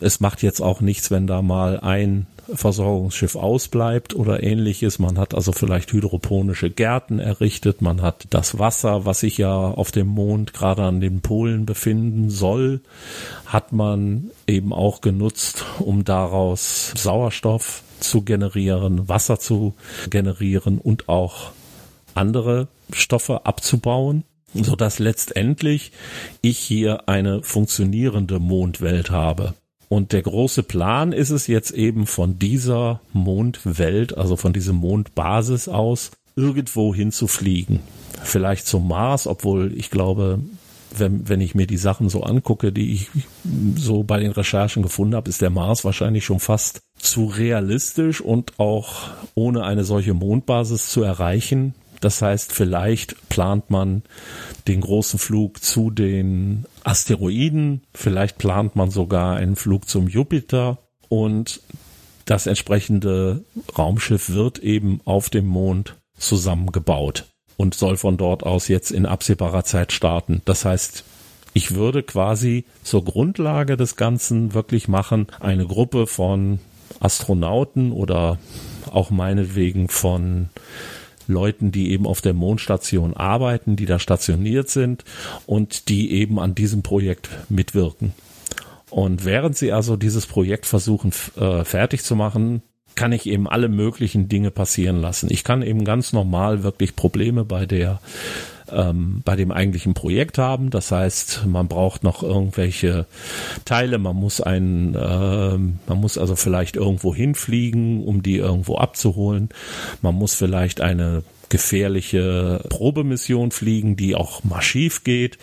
es 0.00 0.20
macht 0.20 0.42
jetzt 0.42 0.60
auch 0.60 0.80
nichts, 0.80 1.10
wenn 1.10 1.26
da 1.26 1.42
mal 1.42 1.78
ein 1.80 2.26
Versorgungsschiff 2.52 3.36
ausbleibt 3.36 4.14
oder 4.14 4.42
ähnliches. 4.42 4.98
Man 4.98 5.18
hat 5.18 5.34
also 5.34 5.52
vielleicht 5.52 5.92
hydroponische 5.92 6.70
Gärten 6.70 7.18
errichtet. 7.18 7.82
Man 7.82 8.02
hat 8.02 8.26
das 8.30 8.58
Wasser, 8.58 9.04
was 9.04 9.20
sich 9.20 9.38
ja 9.38 9.54
auf 9.54 9.90
dem 9.90 10.08
Mond 10.08 10.52
gerade 10.52 10.82
an 10.82 11.00
den 11.00 11.20
Polen 11.20 11.66
befinden 11.66 12.30
soll, 12.30 12.80
hat 13.46 13.72
man 13.72 14.30
eben 14.46 14.72
auch 14.72 15.00
genutzt, 15.00 15.64
um 15.78 16.04
daraus 16.04 16.92
Sauerstoff 16.96 17.82
zu 18.00 18.22
generieren, 18.22 19.08
Wasser 19.08 19.38
zu 19.38 19.74
generieren 20.10 20.78
und 20.78 21.08
auch 21.08 21.52
andere 22.14 22.68
Stoffe 22.92 23.46
abzubauen 23.46 24.24
so 24.54 24.76
dass 24.76 24.98
letztendlich 24.98 25.92
ich 26.40 26.58
hier 26.58 27.08
eine 27.08 27.42
funktionierende 27.42 28.38
Mondwelt 28.38 29.10
habe. 29.10 29.54
Und 29.94 30.10
der 30.10 30.22
große 30.22 30.64
Plan 30.64 31.12
ist 31.12 31.30
es 31.30 31.46
jetzt 31.46 31.70
eben 31.70 32.08
von 32.08 32.36
dieser 32.36 33.00
Mondwelt, 33.12 34.18
also 34.18 34.34
von 34.34 34.52
diesem 34.52 34.74
Mondbasis 34.74 35.68
aus, 35.68 36.10
irgendwo 36.34 36.92
hinzufliegen. 36.92 37.78
Vielleicht 38.20 38.66
zum 38.66 38.88
Mars, 38.88 39.28
obwohl 39.28 39.72
ich 39.76 39.92
glaube, 39.92 40.40
wenn, 40.98 41.28
wenn 41.28 41.40
ich 41.40 41.54
mir 41.54 41.68
die 41.68 41.76
Sachen 41.76 42.08
so 42.08 42.24
angucke, 42.24 42.72
die 42.72 42.92
ich 42.92 43.08
so 43.76 44.02
bei 44.02 44.18
den 44.18 44.32
Recherchen 44.32 44.82
gefunden 44.82 45.14
habe, 45.14 45.30
ist 45.30 45.42
der 45.42 45.50
Mars 45.50 45.84
wahrscheinlich 45.84 46.24
schon 46.24 46.40
fast 46.40 46.80
zu 46.98 47.26
realistisch 47.26 48.20
und 48.20 48.58
auch 48.58 49.10
ohne 49.36 49.62
eine 49.62 49.84
solche 49.84 50.12
Mondbasis 50.12 50.88
zu 50.88 51.04
erreichen. 51.04 51.72
Das 52.00 52.20
heißt, 52.20 52.52
vielleicht 52.52 53.28
plant 53.28 53.70
man 53.70 54.02
den 54.66 54.80
großen 54.80 55.20
Flug 55.20 55.62
zu 55.62 55.92
den 55.92 56.66
Asteroiden, 56.84 57.82
vielleicht 57.94 58.38
plant 58.38 58.76
man 58.76 58.90
sogar 58.90 59.36
einen 59.36 59.56
Flug 59.56 59.88
zum 59.88 60.08
Jupiter 60.08 60.78
und 61.08 61.60
das 62.24 62.46
entsprechende 62.46 63.44
Raumschiff 63.76 64.30
wird 64.30 64.58
eben 64.60 65.00
auf 65.04 65.30
dem 65.30 65.46
Mond 65.46 65.96
zusammengebaut 66.16 67.26
und 67.56 67.74
soll 67.74 67.96
von 67.96 68.16
dort 68.16 68.44
aus 68.44 68.68
jetzt 68.68 68.90
in 68.90 69.06
absehbarer 69.06 69.64
Zeit 69.64 69.92
starten. 69.92 70.42
Das 70.44 70.64
heißt, 70.64 71.04
ich 71.52 71.74
würde 71.74 72.02
quasi 72.02 72.64
zur 72.82 73.04
Grundlage 73.04 73.76
des 73.76 73.96
Ganzen 73.96 74.54
wirklich 74.54 74.88
machen, 74.88 75.28
eine 75.40 75.66
Gruppe 75.66 76.06
von 76.06 76.58
Astronauten 77.00 77.92
oder 77.92 78.38
auch 78.90 79.10
meinetwegen 79.10 79.88
von 79.88 80.48
Leuten, 81.28 81.72
die 81.72 81.90
eben 81.90 82.06
auf 82.06 82.20
der 82.20 82.34
Mondstation 82.34 83.14
arbeiten, 83.14 83.76
die 83.76 83.86
da 83.86 83.98
stationiert 83.98 84.68
sind 84.68 85.04
und 85.46 85.88
die 85.88 86.12
eben 86.12 86.38
an 86.38 86.54
diesem 86.54 86.82
Projekt 86.82 87.28
mitwirken. 87.48 88.12
Und 88.90 89.24
während 89.24 89.56
sie 89.56 89.72
also 89.72 89.96
dieses 89.96 90.26
Projekt 90.26 90.66
versuchen 90.66 91.12
äh, 91.36 91.64
fertig 91.64 92.04
zu 92.04 92.14
machen, 92.14 92.62
kann 92.94 93.12
ich 93.12 93.26
eben 93.26 93.48
alle 93.48 93.68
möglichen 93.68 94.28
Dinge 94.28 94.50
passieren 94.50 95.00
lassen. 95.00 95.28
Ich 95.30 95.42
kann 95.42 95.62
eben 95.62 95.84
ganz 95.84 96.12
normal 96.12 96.62
wirklich 96.62 96.94
Probleme 96.94 97.44
bei 97.44 97.66
der 97.66 98.00
ähm, 98.70 99.22
bei 99.24 99.36
dem 99.36 99.50
eigentlichen 99.50 99.94
Projekt 99.94 100.38
haben. 100.38 100.70
Das 100.70 100.90
heißt, 100.90 101.46
man 101.46 101.68
braucht 101.68 102.02
noch 102.02 102.22
irgendwelche 102.22 103.06
Teile, 103.64 103.98
man 103.98 104.16
muss 104.16 104.40
einen, 104.40 104.94
äh, 104.94 105.58
man 105.58 106.00
muss 106.00 106.18
also 106.18 106.36
vielleicht 106.36 106.76
irgendwo 106.76 107.14
hinfliegen, 107.14 108.04
um 108.04 108.22
die 108.22 108.36
irgendwo 108.36 108.76
abzuholen. 108.76 109.48
Man 110.02 110.14
muss 110.14 110.34
vielleicht 110.34 110.80
eine 110.80 111.22
gefährliche 111.48 112.64
Probemission 112.68 113.50
fliegen, 113.50 113.96
die 113.96 114.14
auch 114.14 114.44
mal 114.44 114.62
schief 114.62 115.04
geht. 115.04 115.38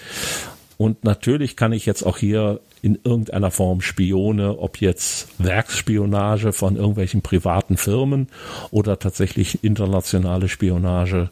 Und 0.78 1.04
natürlich 1.04 1.56
kann 1.56 1.74
ich 1.74 1.86
jetzt 1.86 2.04
auch 2.04 2.18
hier 2.18 2.60
in 2.82 2.98
irgendeiner 3.04 3.52
Form 3.52 3.82
Spione, 3.82 4.58
ob 4.58 4.82
jetzt 4.82 5.28
Werksspionage 5.38 6.54
von 6.54 6.76
irgendwelchen 6.76 7.22
privaten 7.22 7.78
Firmen 7.78 8.28
oder 8.72 8.98
tatsächlich 8.98 9.64
internationale 9.64 10.50
Spionage. 10.50 11.30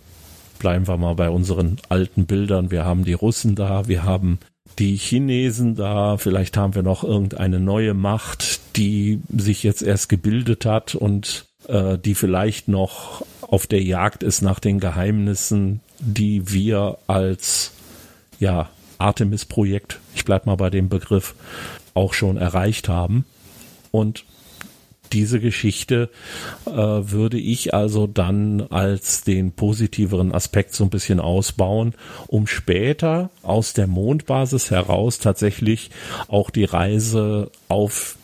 Bleiben 0.59 0.87
wir 0.87 0.97
mal 0.97 1.15
bei 1.15 1.29
unseren 1.29 1.77
alten 1.89 2.25
Bildern. 2.25 2.69
Wir 2.69 2.85
haben 2.85 3.05
die 3.05 3.13
Russen 3.13 3.55
da, 3.55 3.87
wir 3.87 4.03
haben 4.03 4.39
die 4.77 4.95
Chinesen 4.95 5.75
da, 5.75 6.17
vielleicht 6.17 6.55
haben 6.57 6.75
wir 6.75 6.83
noch 6.83 7.03
irgendeine 7.03 7.59
neue 7.59 7.93
Macht, 7.93 8.59
die 8.75 9.21
sich 9.35 9.63
jetzt 9.63 9.81
erst 9.81 10.09
gebildet 10.09 10.65
hat 10.65 10.95
und 10.95 11.45
äh, 11.67 11.97
die 11.97 12.15
vielleicht 12.15 12.67
noch 12.67 13.25
auf 13.41 13.67
der 13.67 13.81
Jagd 13.81 14.23
ist 14.23 14.41
nach 14.41 14.59
den 14.59 14.79
Geheimnissen, 14.79 15.81
die 15.99 16.51
wir 16.51 16.97
als 17.07 17.71
ja 18.39 18.69
Artemis-Projekt, 18.99 19.99
ich 20.13 20.25
bleib 20.25 20.45
mal 20.45 20.55
bei 20.55 20.69
dem 20.69 20.89
Begriff, 20.89 21.35
auch 21.93 22.13
schon 22.13 22.37
erreicht 22.37 22.89
haben. 22.89 23.25
Und 23.91 24.25
diese 25.13 25.39
Geschichte 25.39 26.09
äh, 26.65 26.71
würde 26.71 27.37
ich 27.37 27.73
also 27.73 28.07
dann 28.07 28.61
als 28.69 29.23
den 29.23 29.51
positiveren 29.51 30.33
Aspekt 30.33 30.73
so 30.73 30.83
ein 30.83 30.89
bisschen 30.89 31.19
ausbauen, 31.19 31.93
um 32.27 32.47
später 32.47 33.29
aus 33.43 33.73
der 33.73 33.87
Mondbasis 33.87 34.71
heraus 34.71 35.19
tatsächlich 35.19 35.91
auch 36.27 36.49
die 36.49 36.65
Reise 36.65 37.51
auf 37.67 38.17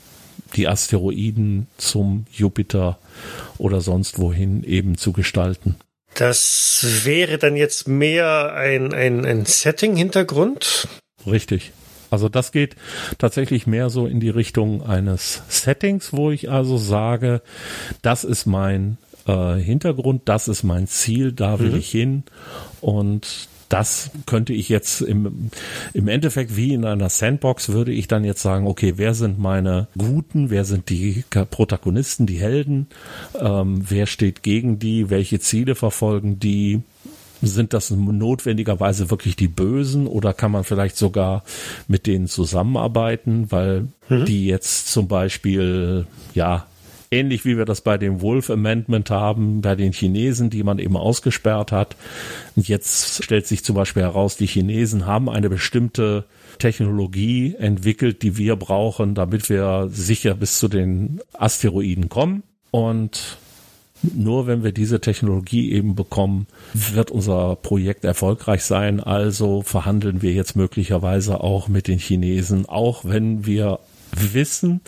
die 0.55 0.67
Asteroiden 0.67 1.67
zum 1.77 2.25
Jupiter 2.31 2.97
oder 3.57 3.81
sonst 3.81 4.19
wohin 4.19 4.63
eben 4.63 4.97
zu 4.97 5.11
gestalten. 5.11 5.75
Das 6.15 7.03
wäre 7.03 7.37
dann 7.37 7.57
jetzt 7.57 7.87
mehr 7.87 8.53
ein, 8.53 8.93
ein, 8.93 9.25
ein 9.25 9.45
Setting-Hintergrund. 9.45 10.87
Richtig. 11.27 11.73
Also 12.15 12.29
das 12.29 12.53
geht 12.53 12.77
tatsächlich 13.17 13.67
mehr 13.67 13.89
so 13.89 14.07
in 14.07 14.21
die 14.21 14.29
Richtung 14.29 14.81
eines 14.85 15.43
Settings, 15.49 16.13
wo 16.13 16.31
ich 16.31 16.49
also 16.49 16.77
sage, 16.77 17.41
das 18.01 18.23
ist 18.23 18.45
mein 18.45 18.97
äh, 19.27 19.55
Hintergrund, 19.55 20.21
das 20.23 20.47
ist 20.47 20.63
mein 20.63 20.87
Ziel, 20.87 21.33
da 21.33 21.59
will 21.59 21.71
mhm. 21.71 21.77
ich 21.77 21.91
hin. 21.91 22.23
Und 22.79 23.49
das 23.67 24.11
könnte 24.25 24.53
ich 24.53 24.69
jetzt 24.69 25.01
im, 25.01 25.49
im 25.91 26.07
Endeffekt 26.07 26.55
wie 26.55 26.73
in 26.73 26.85
einer 26.85 27.09
Sandbox 27.09 27.67
würde 27.67 27.91
ich 27.91 28.07
dann 28.07 28.23
jetzt 28.23 28.41
sagen, 28.41 28.65
okay, 28.65 28.93
wer 28.95 29.13
sind 29.13 29.37
meine 29.37 29.89
Guten, 29.97 30.49
wer 30.49 30.63
sind 30.63 30.89
die 30.89 31.25
Protagonisten, 31.49 32.27
die 32.27 32.39
Helden, 32.39 32.87
ähm, 33.37 33.83
wer 33.89 34.05
steht 34.05 34.41
gegen 34.41 34.79
die, 34.79 35.09
welche 35.09 35.41
Ziele 35.41 35.75
verfolgen 35.75 36.39
die, 36.39 36.81
sind 37.41 37.73
das 37.73 37.91
notwendigerweise 37.91 39.09
wirklich 39.09 39.35
die 39.35 39.47
Bösen 39.47 40.07
oder 40.07 40.33
kann 40.33 40.51
man 40.51 40.63
vielleicht 40.63 40.97
sogar 40.97 41.43
mit 41.87 42.07
denen 42.07 42.27
zusammenarbeiten, 42.27 43.51
weil 43.51 43.87
mhm. 44.09 44.25
die 44.25 44.47
jetzt 44.47 44.91
zum 44.91 45.07
Beispiel, 45.07 46.07
ja, 46.33 46.65
ähnlich 47.11 47.45
wie 47.45 47.57
wir 47.57 47.65
das 47.65 47.81
bei 47.81 47.97
dem 47.97 48.21
Wolf 48.21 48.49
Amendment 48.49 49.09
haben, 49.09 49.61
bei 49.61 49.75
den 49.75 49.93
Chinesen, 49.93 50.49
die 50.49 50.63
man 50.63 50.79
eben 50.79 50.97
ausgesperrt 50.97 51.71
hat. 51.71 51.95
Und 52.55 52.67
jetzt 52.67 53.23
stellt 53.23 53.47
sich 53.47 53.63
zum 53.63 53.75
Beispiel 53.75 54.03
heraus, 54.03 54.37
die 54.37 54.47
Chinesen 54.47 55.05
haben 55.05 55.29
eine 55.29 55.49
bestimmte 55.49 56.25
Technologie 56.59 57.55
entwickelt, 57.57 58.21
die 58.21 58.37
wir 58.37 58.55
brauchen, 58.55 59.15
damit 59.15 59.49
wir 59.49 59.89
sicher 59.91 60.35
bis 60.35 60.59
zu 60.59 60.67
den 60.67 61.21
Asteroiden 61.33 62.09
kommen. 62.09 62.43
Und 62.71 63.37
nur 64.13 64.47
wenn 64.47 64.63
wir 64.63 64.71
diese 64.71 65.01
Technologie 65.01 65.71
eben 65.71 65.95
bekommen, 65.95 66.47
wird 66.73 67.11
unser 67.11 67.55
Projekt 67.55 68.05
erfolgreich 68.05 68.63
sein. 68.63 68.99
Also 68.99 69.61
verhandeln 69.61 70.21
wir 70.21 70.33
jetzt 70.33 70.55
möglicherweise 70.55 71.41
auch 71.41 71.67
mit 71.67 71.87
den 71.87 71.99
Chinesen, 71.99 72.67
auch 72.67 73.05
wenn 73.05 73.45
wir 73.45 73.79
wissen, 74.17 74.81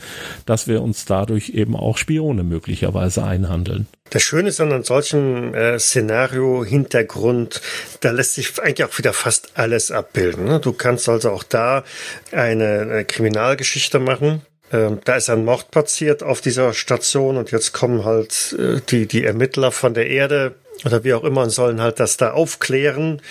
dass 0.46 0.68
wir 0.68 0.82
uns 0.82 1.06
dadurch 1.06 1.50
eben 1.50 1.76
auch 1.76 1.98
Spione 1.98 2.44
möglicherweise 2.44 3.24
einhandeln. 3.24 3.88
Das 4.10 4.24
Schöne 4.24 4.50
ist 4.50 4.62
an 4.62 4.72
einem 4.72 4.84
solchen 4.84 5.54
äh, 5.54 5.80
Szenario-Hintergrund, 5.80 7.62
da 8.00 8.12
lässt 8.12 8.36
sich 8.36 8.60
eigentlich 8.62 8.86
auch 8.86 8.98
wieder 8.98 9.14
fast 9.14 9.58
alles 9.58 9.92
abbilden. 9.92 10.46
Ne? 10.46 10.60
Du 10.60 10.72
kannst 10.72 11.10
also 11.10 11.32
auch 11.32 11.44
da 11.44 11.84
eine, 12.32 12.82
eine 12.82 13.06
Kriminalgeschichte 13.06 14.00
machen. 14.00 14.44
Ähm, 14.72 15.00
da 15.06 15.16
ist 15.16 15.30
ein 15.30 15.46
Mord 15.46 15.72
passiert 15.72 16.24
auf 16.24 16.42
dieser 16.42 16.74
Station 16.74 17.38
und 17.38 17.52
jetzt 17.52 17.74
kommen 17.74 18.04
halt 18.04 18.56
äh, 18.60 18.82
die, 18.90 19.08
die 19.08 19.24
Ermittler 19.24 19.72
von 19.72 19.94
der 19.94 20.08
Erde 20.10 20.56
oder 20.86 21.04
wie 21.04 21.14
auch 21.14 21.24
immer 21.24 21.42
und 21.44 21.50
sollen 21.50 21.82
halt 21.82 22.00
das 22.00 22.18
da 22.18 22.32
aufklären. 22.32 23.22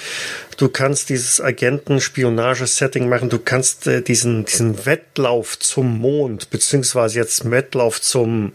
Du 0.56 0.68
kannst 0.68 1.10
dieses 1.10 1.40
Agenten-Spionage-Setting 1.40 3.08
machen. 3.08 3.28
Du 3.28 3.38
kannst 3.38 3.86
äh, 3.86 4.02
diesen, 4.02 4.44
diesen 4.46 4.86
Wettlauf 4.86 5.58
zum 5.58 5.98
Mond, 5.98 6.50
beziehungsweise 6.50 7.18
jetzt 7.18 7.50
Wettlauf 7.50 8.00
zum 8.00 8.52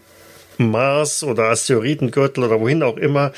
Mars 0.70 1.22
oder 1.22 1.44
Asteroidengürtel 1.50 2.44
oder 2.44 2.60
wohin 2.60 2.82
auch 2.82 2.96
immer 2.96 3.32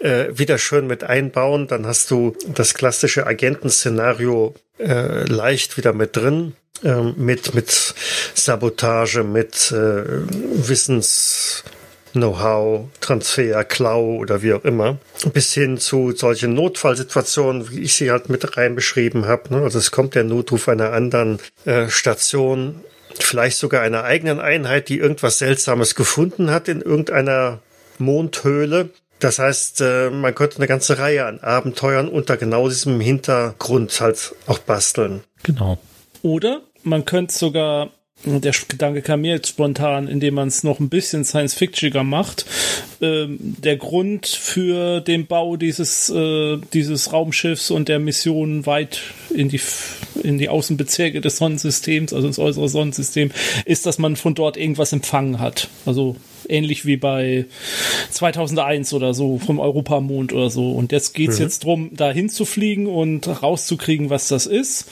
äh, 0.00 0.26
wieder 0.32 0.58
schön 0.58 0.86
mit 0.86 1.04
einbauen. 1.04 1.66
Dann 1.66 1.86
hast 1.86 2.10
du 2.10 2.36
das 2.48 2.74
klassische 2.74 3.26
Agentenszenario 3.26 4.54
äh, 4.78 5.24
leicht 5.24 5.76
wieder 5.76 5.92
mit 5.92 6.16
drin. 6.16 6.54
Ähm, 6.82 7.14
mit, 7.16 7.54
mit 7.54 7.94
Sabotage, 8.34 9.22
mit 9.22 9.72
äh, 9.72 10.02
Wissens, 10.04 11.62
Know-how, 12.14 12.88
Transfer, 13.00 13.64
Klau 13.64 14.16
oder 14.16 14.42
wie 14.42 14.52
auch 14.52 14.64
immer, 14.64 14.98
bis 15.32 15.52
hin 15.52 15.78
zu 15.78 16.12
solchen 16.12 16.54
Notfallsituationen, 16.54 17.70
wie 17.70 17.80
ich 17.80 17.94
sie 17.94 18.10
halt 18.10 18.28
mit 18.28 18.56
rein 18.56 18.74
beschrieben 18.74 19.26
habe. 19.26 19.54
Ne? 19.54 19.62
Also 19.62 19.78
es 19.78 19.90
kommt 19.90 20.14
der 20.14 20.24
Notruf 20.24 20.68
einer 20.68 20.92
anderen 20.92 21.38
äh, 21.64 21.88
Station, 21.88 22.80
vielleicht 23.20 23.58
sogar 23.58 23.82
einer 23.82 24.04
eigenen 24.04 24.40
Einheit, 24.40 24.88
die 24.88 24.98
irgendwas 24.98 25.38
Seltsames 25.38 25.94
gefunden 25.94 26.50
hat 26.50 26.68
in 26.68 26.80
irgendeiner 26.80 27.60
Mondhöhle. 27.98 28.90
Das 29.20 29.38
heißt, 29.38 29.80
äh, 29.80 30.10
man 30.10 30.34
könnte 30.34 30.56
eine 30.56 30.66
ganze 30.66 30.98
Reihe 30.98 31.24
an 31.24 31.40
Abenteuern 31.40 32.08
unter 32.08 32.36
genau 32.36 32.68
diesem 32.68 33.00
Hintergrund 33.00 33.98
halt 34.00 34.34
auch 34.46 34.58
basteln. 34.58 35.22
Genau. 35.42 35.78
Oder 36.22 36.62
man 36.82 37.04
könnte 37.04 37.34
sogar 37.34 37.90
der 38.26 38.52
Gedanke 38.68 39.02
kam 39.02 39.20
mir 39.20 39.32
jetzt 39.34 39.48
spontan, 39.48 40.08
indem 40.08 40.34
man 40.34 40.48
es 40.48 40.64
noch 40.64 40.80
ein 40.80 40.88
bisschen 40.88 41.24
Science-Fictiger 41.24 42.04
macht. 42.04 42.46
Ähm, 43.00 43.38
der 43.40 43.76
Grund 43.76 44.26
für 44.26 45.00
den 45.00 45.26
Bau 45.26 45.56
dieses, 45.56 46.10
äh, 46.10 46.58
dieses 46.72 47.12
Raumschiffs 47.12 47.70
und 47.70 47.88
der 47.88 47.98
Mission 47.98 48.66
weit 48.66 49.00
in 49.30 49.48
die, 49.48 49.60
in 50.22 50.38
die 50.38 50.48
Außenbezirke 50.48 51.20
des 51.20 51.36
Sonnensystems, 51.36 52.12
also 52.12 52.26
ins 52.26 52.38
äußere 52.38 52.68
Sonnensystem, 52.68 53.30
ist, 53.64 53.86
dass 53.86 53.98
man 53.98 54.16
von 54.16 54.34
dort 54.34 54.56
irgendwas 54.56 54.92
empfangen 54.92 55.38
hat. 55.38 55.68
Also 55.86 56.16
ähnlich 56.48 56.86
wie 56.86 56.96
bei 56.96 57.46
2001 58.10 58.92
oder 58.92 59.14
so 59.14 59.38
vom 59.38 59.58
Europamond 59.58 60.32
oder 60.32 60.50
so. 60.50 60.72
Und 60.72 60.92
jetzt 60.92 61.14
geht's 61.14 61.38
mhm. 61.38 61.44
jetzt 61.44 61.64
drum, 61.64 61.90
da 61.92 62.10
hinzufliegen 62.10 62.86
und 62.86 63.42
rauszukriegen, 63.42 64.10
was 64.10 64.28
das 64.28 64.46
ist. 64.46 64.90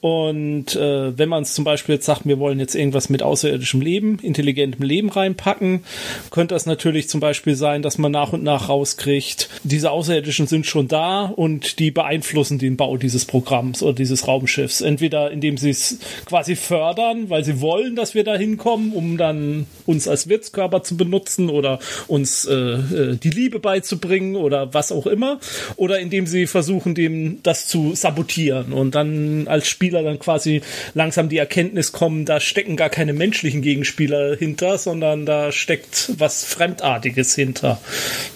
Und 0.00 0.76
äh, 0.76 1.16
wenn 1.16 1.28
man 1.28 1.42
es 1.42 1.54
zum 1.54 1.64
Beispiel 1.64 1.96
jetzt 1.96 2.06
sagt, 2.06 2.26
wir 2.26 2.38
wollen 2.38 2.60
jetzt 2.60 2.74
irgendwas 2.74 3.08
mit 3.08 3.22
außerirdischem 3.22 3.80
Leben, 3.80 4.18
intelligentem 4.20 4.84
Leben 4.84 5.10
reinpacken, 5.10 5.84
könnte 6.30 6.54
das 6.54 6.66
natürlich 6.66 7.08
zum 7.08 7.20
Beispiel 7.20 7.54
sein, 7.54 7.82
dass 7.82 7.98
man 7.98 8.12
nach 8.12 8.32
und 8.32 8.42
nach 8.42 8.68
rauskriegt, 8.68 9.48
diese 9.62 9.90
Außerirdischen 9.90 10.46
sind 10.46 10.66
schon 10.66 10.88
da 10.88 11.24
und 11.24 11.78
die 11.78 11.90
beeinflussen 11.90 12.58
den 12.58 12.76
Bau 12.76 12.96
dieses 12.96 13.24
Programms 13.24 13.82
oder 13.82 13.94
dieses 13.94 14.26
Raumschiffs. 14.26 14.80
Entweder 14.80 15.30
indem 15.30 15.56
sie 15.56 15.70
es 15.70 15.98
quasi 16.26 16.56
fördern, 16.56 17.30
weil 17.30 17.44
sie 17.44 17.60
wollen, 17.60 17.96
dass 17.96 18.14
wir 18.14 18.24
da 18.24 18.36
hinkommen, 18.36 18.92
um 18.92 19.16
dann 19.16 19.66
uns 19.86 20.08
als 20.08 20.28
Wirtskörper 20.28 20.82
zu 20.82 20.93
benutzen 20.96 21.48
oder 21.50 21.78
uns 22.06 22.44
äh, 22.44 22.54
äh, 22.54 23.16
die 23.16 23.30
Liebe 23.30 23.58
beizubringen 23.58 24.36
oder 24.36 24.74
was 24.74 24.92
auch 24.92 25.06
immer. 25.06 25.38
Oder 25.76 26.00
indem 26.00 26.26
sie 26.26 26.46
versuchen, 26.46 26.94
dem 26.94 27.42
das 27.42 27.66
zu 27.66 27.94
sabotieren 27.94 28.72
und 28.72 28.94
dann 28.94 29.48
als 29.48 29.68
Spieler 29.68 30.02
dann 30.02 30.18
quasi 30.18 30.62
langsam 30.94 31.28
die 31.28 31.38
Erkenntnis 31.38 31.92
kommen, 31.92 32.24
da 32.24 32.40
stecken 32.40 32.76
gar 32.76 32.90
keine 32.90 33.12
menschlichen 33.12 33.62
Gegenspieler 33.62 34.36
hinter, 34.36 34.78
sondern 34.78 35.26
da 35.26 35.52
steckt 35.52 36.12
was 36.18 36.44
Fremdartiges 36.44 37.34
hinter. 37.34 37.80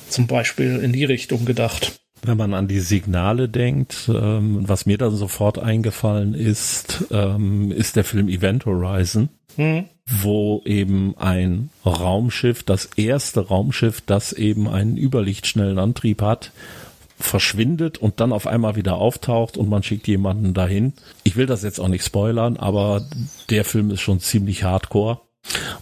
Zum 0.09 0.26
Beispiel 0.26 0.80
in 0.82 0.93
die 0.93 1.05
Richtung 1.05 1.44
gedacht. 1.44 2.01
Wenn 2.22 2.36
man 2.36 2.55
an 2.55 2.66
die 2.66 2.80
Signale 2.80 3.48
denkt, 3.48 4.10
ähm, 4.12 4.68
was 4.68 4.86
mir 4.86 4.98
dann 4.98 5.14
sofort 5.14 5.59
eingefallen 5.59 6.35
ist, 6.35 7.05
ähm, 7.10 7.70
ist 7.70 7.97
der 7.97 8.05
Film 8.05 8.28
Event 8.28 8.66
Horizon. 8.66 9.28
Hm 9.56 9.85
wo 10.09 10.62
eben 10.64 11.14
ein 11.18 11.70
Raumschiff, 11.85 12.62
das 12.62 12.86
erste 12.97 13.48
Raumschiff, 13.48 14.01
das 14.01 14.32
eben 14.32 14.68
einen 14.68 14.97
überlichtschnellen 14.97 15.78
Antrieb 15.78 16.22
hat, 16.22 16.52
verschwindet 17.18 17.98
und 17.98 18.20
dann 18.20 18.32
auf 18.32 18.47
einmal 18.47 18.76
wieder 18.76 18.97
auftaucht 18.97 19.56
und 19.56 19.68
man 19.68 19.82
schickt 19.82 20.06
jemanden 20.09 20.55
dahin. 20.55 20.94
Ich 21.24 21.36
will 21.36 21.47
das 21.47 21.62
jetzt 21.62 21.80
auch 21.80 21.89
nicht 21.89 22.05
spoilern, 22.05 22.56
aber 22.56 23.06
der 23.51 23.64
Film 23.64 23.90
ist 23.90 24.01
schon 24.01 24.20
ziemlich 24.20 24.62
hardcore 24.64 25.20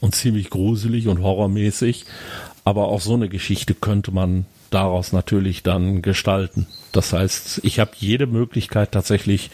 und 0.00 0.14
ziemlich 0.14 0.50
gruselig 0.50 1.08
und 1.08 1.22
horrormäßig. 1.22 2.06
Aber 2.64 2.88
auch 2.88 3.00
so 3.00 3.14
eine 3.14 3.28
Geschichte 3.28 3.74
könnte 3.74 4.10
man 4.10 4.46
daraus 4.70 5.12
natürlich 5.12 5.62
dann 5.62 6.02
gestalten. 6.02 6.66
Das 6.90 7.12
heißt, 7.12 7.60
ich 7.62 7.78
habe 7.78 7.92
jede 7.96 8.26
Möglichkeit 8.26 8.92
tatsächlich 8.92 9.50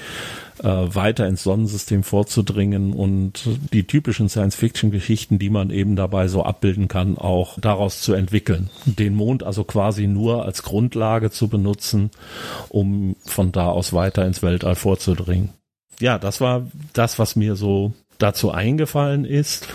äh, 0.62 0.94
weiter 0.94 1.26
ins 1.26 1.42
Sonnensystem 1.42 2.02
vorzudringen 2.02 2.92
und 2.92 3.48
die 3.72 3.86
typischen 3.86 4.28
Science-Fiction-Geschichten, 4.28 5.38
die 5.38 5.50
man 5.50 5.70
eben 5.70 5.96
dabei 5.96 6.28
so 6.28 6.44
abbilden 6.44 6.88
kann, 6.88 7.18
auch 7.18 7.58
daraus 7.60 8.00
zu 8.00 8.14
entwickeln. 8.14 8.70
Den 8.84 9.14
Mond 9.14 9.42
also 9.42 9.64
quasi 9.64 10.06
nur 10.06 10.44
als 10.44 10.62
Grundlage 10.62 11.30
zu 11.30 11.48
benutzen, 11.48 12.10
um 12.68 13.16
von 13.24 13.52
da 13.52 13.68
aus 13.68 13.92
weiter 13.92 14.26
ins 14.26 14.42
Weltall 14.42 14.74
vorzudringen. 14.74 15.50
Ja, 16.00 16.18
das 16.18 16.40
war 16.40 16.66
das, 16.92 17.18
was 17.18 17.36
mir 17.36 17.54
so 17.56 17.92
dazu 18.18 18.52
eingefallen 18.52 19.24
ist, 19.24 19.68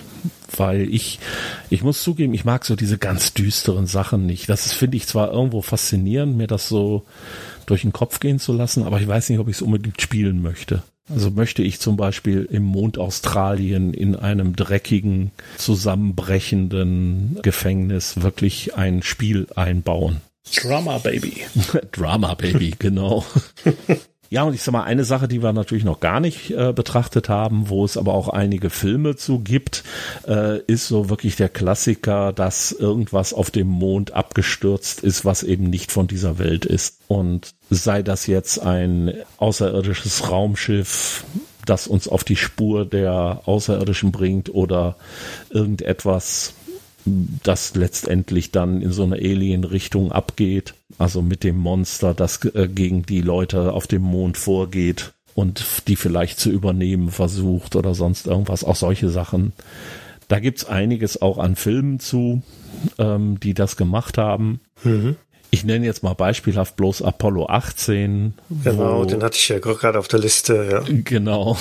weil 0.55 0.81
ich, 0.93 1.19
ich 1.69 1.83
muss 1.83 2.01
zugeben, 2.01 2.33
ich 2.33 2.45
mag 2.45 2.65
so 2.65 2.75
diese 2.75 2.97
ganz 2.97 3.33
düsteren 3.33 3.87
Sachen 3.87 4.25
nicht. 4.25 4.49
Das 4.49 4.71
finde 4.73 4.97
ich 4.97 5.07
zwar 5.07 5.31
irgendwo 5.31 5.61
faszinierend, 5.61 6.37
mir 6.37 6.47
das 6.47 6.69
so 6.69 7.05
durch 7.67 7.81
den 7.81 7.93
Kopf 7.93 8.19
gehen 8.19 8.39
zu 8.39 8.53
lassen, 8.53 8.83
aber 8.83 8.99
ich 8.99 9.07
weiß 9.07 9.29
nicht, 9.29 9.37
ob 9.37 9.47
ich 9.47 9.57
es 9.57 9.61
unbedingt 9.61 10.01
spielen 10.01 10.41
möchte. 10.41 10.81
Also 11.09 11.31
möchte 11.31 11.61
ich 11.61 11.79
zum 11.79 11.95
Beispiel 11.95 12.47
im 12.51 12.63
Mond 12.63 12.97
Australien 12.97 13.93
in 13.93 14.15
einem 14.15 14.55
dreckigen, 14.55 15.31
zusammenbrechenden 15.57 17.39
Gefängnis 17.43 18.21
wirklich 18.21 18.75
ein 18.75 19.03
Spiel 19.03 19.47
einbauen. 19.55 20.21
Drama 20.55 20.97
Baby. 20.97 21.43
Drama 21.91 22.33
Baby, 22.33 22.73
genau. 22.77 23.25
Ja, 24.29 24.43
und 24.43 24.53
ich 24.53 24.61
sag 24.61 24.73
mal, 24.73 24.83
eine 24.83 25.05
Sache, 25.05 25.27
die 25.27 25.41
wir 25.41 25.53
natürlich 25.53 25.85
noch 25.85 25.99
gar 25.99 26.19
nicht 26.19 26.51
äh, 26.51 26.73
betrachtet 26.73 27.29
haben, 27.29 27.69
wo 27.69 27.85
es 27.85 27.97
aber 27.97 28.13
auch 28.13 28.29
einige 28.29 28.69
Filme 28.69 29.15
zu 29.15 29.39
gibt, 29.39 29.83
äh, 30.27 30.59
ist 30.61 30.87
so 30.87 31.09
wirklich 31.09 31.35
der 31.35 31.49
Klassiker, 31.49 32.33
dass 32.33 32.71
irgendwas 32.71 33.33
auf 33.33 33.51
dem 33.51 33.67
Mond 33.67 34.13
abgestürzt 34.13 35.01
ist, 35.01 35.23
was 35.23 35.43
eben 35.43 35.69
nicht 35.69 35.91
von 35.91 36.07
dieser 36.07 36.39
Welt 36.39 36.65
ist. 36.65 36.99
Und 37.07 37.51
sei 37.69 38.03
das 38.03 38.27
jetzt 38.27 38.59
ein 38.59 39.13
außerirdisches 39.37 40.29
Raumschiff, 40.29 41.23
das 41.65 41.87
uns 41.87 42.07
auf 42.07 42.23
die 42.23 42.35
Spur 42.35 42.85
der 42.85 43.41
Außerirdischen 43.45 44.11
bringt 44.11 44.53
oder 44.53 44.95
irgendetwas, 45.49 46.53
das 47.43 47.75
letztendlich 47.75 48.51
dann 48.51 48.81
in 48.81 48.91
so 48.91 49.03
eine 49.03 49.15
Alien-Richtung 49.15 50.11
abgeht. 50.11 50.73
Also 50.97 51.21
mit 51.21 51.43
dem 51.43 51.57
Monster, 51.57 52.13
das 52.13 52.43
äh, 52.45 52.67
gegen 52.67 53.03
die 53.03 53.21
Leute 53.21 53.73
auf 53.73 53.87
dem 53.87 54.03
Mond 54.03 54.37
vorgeht 54.37 55.13
und 55.35 55.63
die 55.87 55.95
vielleicht 55.95 56.39
zu 56.39 56.49
übernehmen 56.49 57.11
versucht 57.11 57.75
oder 57.75 57.93
sonst 57.93 58.27
irgendwas. 58.27 58.63
Auch 58.63 58.75
solche 58.75 59.09
Sachen. 59.09 59.53
Da 60.27 60.39
gibt's 60.39 60.65
einiges 60.65 61.21
auch 61.21 61.37
an 61.37 61.55
Filmen 61.55 61.99
zu, 61.99 62.41
ähm, 62.97 63.39
die 63.39 63.53
das 63.53 63.77
gemacht 63.77 64.17
haben. 64.17 64.59
Mhm. 64.83 65.15
Ich 65.49 65.63
nenne 65.63 65.85
jetzt 65.85 66.03
mal 66.03 66.13
beispielhaft 66.13 66.75
bloß 66.75 67.01
Apollo 67.01 67.47
18. 67.47 68.33
Genau, 68.63 68.99
wo, 68.99 69.05
den 69.05 69.23
hatte 69.23 69.37
ich 69.37 69.47
ja 69.47 69.59
gerade 69.59 69.97
auf 69.97 70.07
der 70.07 70.19
Liste, 70.19 70.67
ja. 70.69 70.83
Genau. 70.87 71.57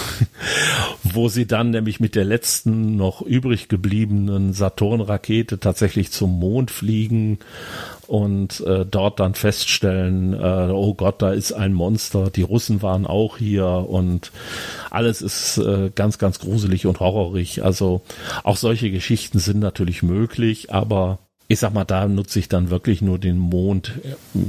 Wo 1.04 1.28
sie 1.28 1.46
dann 1.46 1.70
nämlich 1.70 2.00
mit 2.00 2.14
der 2.16 2.24
letzten 2.24 2.96
noch 2.96 3.22
übrig 3.22 3.68
gebliebenen 3.68 4.52
Saturn-Rakete 4.52 5.60
tatsächlich 5.60 6.10
zum 6.10 6.38
Mond 6.38 6.70
fliegen 6.72 7.38
und 8.06 8.60
äh, 8.60 8.84
dort 8.84 9.20
dann 9.20 9.34
feststellen, 9.34 10.34
äh, 10.34 10.70
oh 10.72 10.94
Gott, 10.94 11.22
da 11.22 11.32
ist 11.32 11.52
ein 11.52 11.72
Monster, 11.72 12.30
die 12.30 12.42
Russen 12.42 12.82
waren 12.82 13.06
auch 13.06 13.36
hier 13.36 13.66
und 13.66 14.32
alles 14.90 15.22
ist 15.22 15.58
äh, 15.58 15.90
ganz, 15.94 16.18
ganz 16.18 16.38
gruselig 16.38 16.86
und 16.86 17.00
horrorig. 17.00 17.64
Also 17.64 18.02
auch 18.44 18.56
solche 18.56 18.90
Geschichten 18.90 19.38
sind 19.38 19.60
natürlich 19.60 20.02
möglich, 20.02 20.72
aber 20.72 21.18
ich 21.48 21.58
sag 21.58 21.72
mal, 21.72 21.84
da 21.84 22.06
nutze 22.06 22.38
ich 22.38 22.48
dann 22.48 22.70
wirklich 22.70 23.02
nur 23.02 23.18
den 23.18 23.38
Mond 23.38 23.92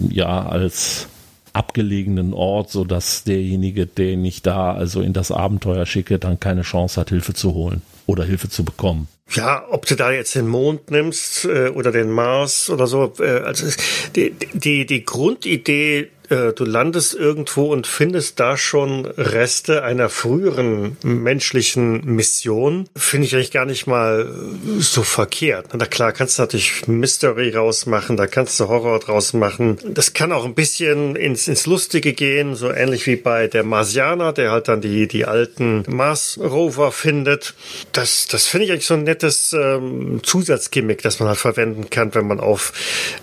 ja 0.10 0.46
als 0.46 1.08
abgelegenen 1.54 2.34
Ort, 2.34 2.70
so 2.70 2.84
dass 2.84 3.24
derjenige, 3.24 3.88
den 3.88 4.24
ich 4.24 4.42
da 4.44 4.74
also 4.74 5.02
in 5.02 5.14
das 5.14 5.32
Abenteuer 5.32 5.86
schicke, 5.86 6.20
dann 6.20 6.40
keine 6.40 6.62
Chance 6.62 7.00
hat, 7.00 7.10
Hilfe 7.10 7.34
zu 7.34 7.54
holen 7.54 7.82
oder 8.06 8.24
Hilfe 8.24 8.50
zu 8.50 8.64
bekommen. 8.64 9.08
Ja, 9.32 9.66
ob 9.70 9.86
du 9.86 9.96
da 9.96 10.12
jetzt 10.12 10.36
den 10.36 10.48
Mond 10.48 10.90
nimmst 10.90 11.46
äh, 11.46 11.70
oder 11.70 11.92
den 11.92 12.10
Mars 12.10 12.70
oder 12.70 12.88
so, 12.88 13.14
äh, 13.20 13.42
also 13.42 13.68
die, 14.16 14.34
die, 14.54 14.86
die 14.86 15.04
Grundidee 15.04 16.10
äh, 16.30 16.54
du 16.54 16.66
landest 16.66 17.14
irgendwo 17.14 17.72
und 17.72 17.88
findest 17.88 18.40
da 18.40 18.58
schon 18.58 19.06
Reste 19.06 19.84
einer 19.84 20.10
früheren 20.10 20.98
menschlichen 21.04 22.04
Mission, 22.06 22.90
finde 22.96 23.28
ich 23.28 23.36
eigentlich 23.36 23.52
gar 23.52 23.66
nicht 23.66 23.88
mal 23.88 24.34
so 24.80 25.04
verkehrt. 25.04 25.68
Na 25.74 25.86
klar, 25.86 26.12
kannst 26.12 26.38
du 26.38 26.44
natürlich 26.44 26.88
Mystery 26.88 27.56
rausmachen, 27.56 28.18
da 28.18 28.28
kannst 28.28 28.60
du 28.60 28.68
Horror 28.68 29.00
draus 29.00 29.34
machen. 29.34 29.78
Das 29.86 30.14
kann 30.14 30.32
auch 30.32 30.46
ein 30.46 30.56
bisschen 30.56 31.16
ins, 31.16 31.48
ins 31.48 31.66
Lustige 31.66 32.14
gehen, 32.14 32.56
so 32.56 32.72
ähnlich 32.72 33.08
wie 33.08 33.16
bei 33.16 33.48
der 33.48 33.64
Marsianer, 33.64 34.34
der 34.34 34.52
halt 34.52 34.68
dann 34.68 34.82
die, 34.82 35.08
die 35.08 35.26
alten 35.26 35.84
Mars-Rover 35.88 36.92
findet. 36.92 37.54
Das, 37.92 38.28
das 38.28 38.48
finde 38.48 38.66
ich 38.66 38.72
eigentlich 38.72 38.88
so 38.88 38.96
ein 38.96 39.04
nettes 39.04 39.54
ähm, 39.54 40.22
Zusatzgimmick, 40.24 41.02
das 41.02 41.20
man 41.20 41.30
halt 41.30 41.40
verwenden 41.40 41.90
kann, 41.90 42.14
wenn 42.16 42.28
man 42.28 42.40
auf 42.40 42.74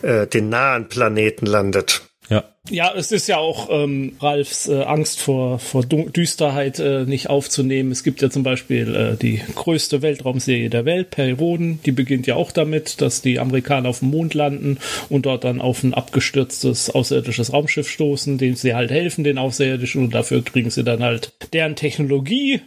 äh, 0.03 0.27
den 0.27 0.49
nahen 0.49 0.89
Planeten 0.89 1.47
landet. 1.47 2.03
Ja. 2.31 2.45
Ja, 2.71 2.95
es 2.97 3.13
ist 3.13 3.27
ja 3.27 3.37
auch 3.37 3.69
ähm, 3.71 4.17
Ralfs 4.21 4.69
äh, 4.69 4.83
Angst 4.85 5.21
vor, 5.21 5.59
vor 5.59 5.85
Düsterheit 5.85 6.79
äh, 6.79 7.05
nicht 7.05 7.29
aufzunehmen. 7.29 7.93
Es 7.93 8.03
gibt 8.03 8.23
ja 8.23 8.31
zum 8.31 8.43
Beispiel 8.43 8.95
äh, 8.95 9.17
die 9.19 9.43
größte 9.55 10.01
Weltraumserie 10.01 10.71
der 10.71 10.87
Welt, 10.87 11.11
Perioden. 11.11 11.81
Die 11.85 11.93
beginnt 11.93 12.27
ja 12.27 12.37
auch 12.37 12.53
damit, 12.53 13.03
dass 13.03 13.21
die 13.21 13.39
Amerikaner 13.39 13.91
auf 13.91 13.99
dem 13.99 14.09
Mond 14.09 14.33
landen 14.33 14.79
und 15.11 15.27
dort 15.27 15.45
dann 15.45 15.61
auf 15.61 15.83
ein 15.83 15.93
abgestürztes 15.93 16.89
außerirdisches 16.89 17.53
Raumschiff 17.53 17.91
stoßen, 17.91 18.39
dem 18.39 18.55
sie 18.55 18.75
halt 18.75 18.91
helfen, 18.91 19.25
den 19.25 19.37
Außerirdischen. 19.37 20.05
Und 20.05 20.15
dafür 20.15 20.43
kriegen 20.43 20.71
sie 20.71 20.85
dann 20.85 21.03
halt 21.03 21.33
deren 21.53 21.77
Technologie. 21.77 22.63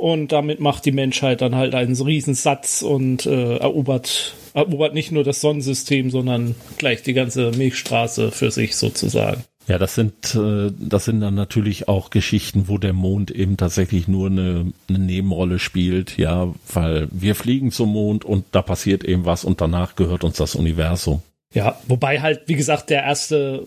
Und 0.00 0.32
damit 0.32 0.60
macht 0.60 0.86
die 0.86 0.92
Menschheit 0.92 1.42
dann 1.42 1.54
halt 1.54 1.74
einen 1.74 1.94
Riesensatz 1.94 2.80
und 2.80 3.26
äh, 3.26 3.56
erobert 3.58 4.34
erobert 4.54 4.94
nicht 4.94 5.12
nur 5.12 5.24
das 5.24 5.42
Sonnensystem, 5.42 6.10
sondern 6.10 6.54
gleich 6.78 7.02
die 7.02 7.12
ganze 7.12 7.50
Milchstraße 7.50 8.30
für 8.30 8.50
sich 8.50 8.76
sozusagen. 8.76 9.44
Ja, 9.68 9.76
das 9.76 9.94
sind 9.94 10.34
äh, 10.34 10.72
das 10.78 11.04
sind 11.04 11.20
dann 11.20 11.34
natürlich 11.34 11.86
auch 11.86 12.08
Geschichten, 12.08 12.66
wo 12.66 12.78
der 12.78 12.94
Mond 12.94 13.30
eben 13.30 13.58
tatsächlich 13.58 14.08
nur 14.08 14.28
eine, 14.28 14.72
eine 14.88 14.98
Nebenrolle 14.98 15.58
spielt, 15.58 16.16
ja, 16.16 16.52
weil 16.72 17.08
wir 17.10 17.34
fliegen 17.34 17.70
zum 17.70 17.92
Mond 17.92 18.24
und 18.24 18.46
da 18.52 18.62
passiert 18.62 19.04
eben 19.04 19.26
was 19.26 19.44
und 19.44 19.60
danach 19.60 19.96
gehört 19.96 20.24
uns 20.24 20.38
das 20.38 20.54
Universum. 20.54 21.20
Ja, 21.52 21.80
wobei 21.88 22.20
halt, 22.20 22.42
wie 22.46 22.54
gesagt, 22.54 22.90
der 22.90 23.02
erste 23.02 23.66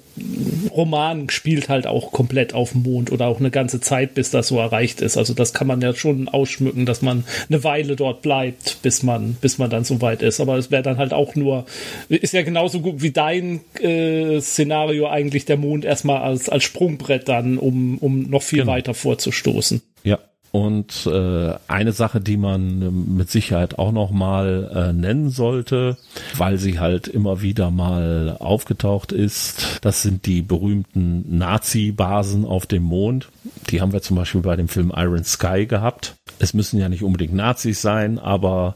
Roman 0.71 1.29
spielt 1.29 1.67
halt 1.67 1.85
auch 1.85 2.13
komplett 2.13 2.53
auf 2.53 2.71
dem 2.71 2.83
Mond 2.83 3.11
oder 3.11 3.27
auch 3.27 3.41
eine 3.41 3.51
ganze 3.51 3.81
Zeit, 3.81 4.13
bis 4.13 4.31
das 4.31 4.47
so 4.47 4.57
erreicht 4.57 5.01
ist. 5.01 5.17
Also 5.17 5.33
das 5.33 5.53
kann 5.53 5.67
man 5.67 5.81
ja 5.81 5.93
schon 5.93 6.29
ausschmücken, 6.29 6.85
dass 6.85 7.01
man 7.01 7.25
eine 7.49 7.65
Weile 7.65 7.97
dort 7.97 8.21
bleibt, 8.21 8.81
bis 8.83 9.03
man, 9.03 9.33
bis 9.33 9.57
man 9.57 9.69
dann 9.69 9.83
so 9.83 9.99
weit 9.99 10.21
ist. 10.21 10.39
Aber 10.39 10.57
es 10.57 10.71
wäre 10.71 10.81
dann 10.81 10.97
halt 10.97 11.11
auch 11.11 11.35
nur, 11.35 11.65
ist 12.07 12.33
ja 12.33 12.43
genauso 12.43 12.79
gut 12.79 13.01
wie 13.01 13.11
dein 13.11 13.59
äh, 13.81 14.39
Szenario 14.39 15.09
eigentlich 15.09 15.43
der 15.43 15.57
Mond 15.57 15.83
erstmal 15.83 16.21
als, 16.21 16.47
als 16.47 16.63
Sprungbrett 16.63 17.27
dann, 17.27 17.57
um, 17.57 17.97
um 17.97 18.29
noch 18.29 18.43
viel 18.43 18.59
genau. 18.59 18.71
weiter 18.71 18.93
vorzustoßen. 18.93 19.81
Ja, 20.05 20.19
und 20.53 21.07
äh, 21.07 21.55
eine 21.67 21.93
Sache, 21.93 22.21
die 22.21 22.37
man 22.37 22.81
äh, 22.83 22.91
mit 22.91 23.31
Sicherheit 23.31 23.79
auch 23.79 23.91
noch 23.91 24.11
mal 24.11 24.69
äh, 24.71 24.93
nennen 24.93 25.31
sollte, 25.31 25.97
weil 26.37 26.59
sie 26.59 26.79
halt 26.79 27.07
immer 27.07 27.41
wieder 27.41 27.71
mal 27.71 28.37
aufgetaucht 28.39 29.11
ist, 29.11 29.79
das 29.81 30.03
sind 30.03 30.27
die 30.27 30.43
berühmten 30.43 31.39
Nazi-Basen 31.39 32.45
auf 32.45 32.67
dem 32.67 32.83
Mond. 32.83 33.29
Die 33.71 33.81
haben 33.81 33.93
wir 33.93 34.03
zum 34.03 34.15
Beispiel 34.15 34.41
bei 34.41 34.55
dem 34.55 34.67
Film 34.67 34.93
Iron 34.95 35.23
Sky 35.23 35.65
gehabt. 35.65 36.17
Es 36.37 36.53
müssen 36.53 36.79
ja 36.79 36.87
nicht 36.87 37.01
unbedingt 37.01 37.33
Nazis 37.33 37.81
sein, 37.81 38.19
aber 38.19 38.75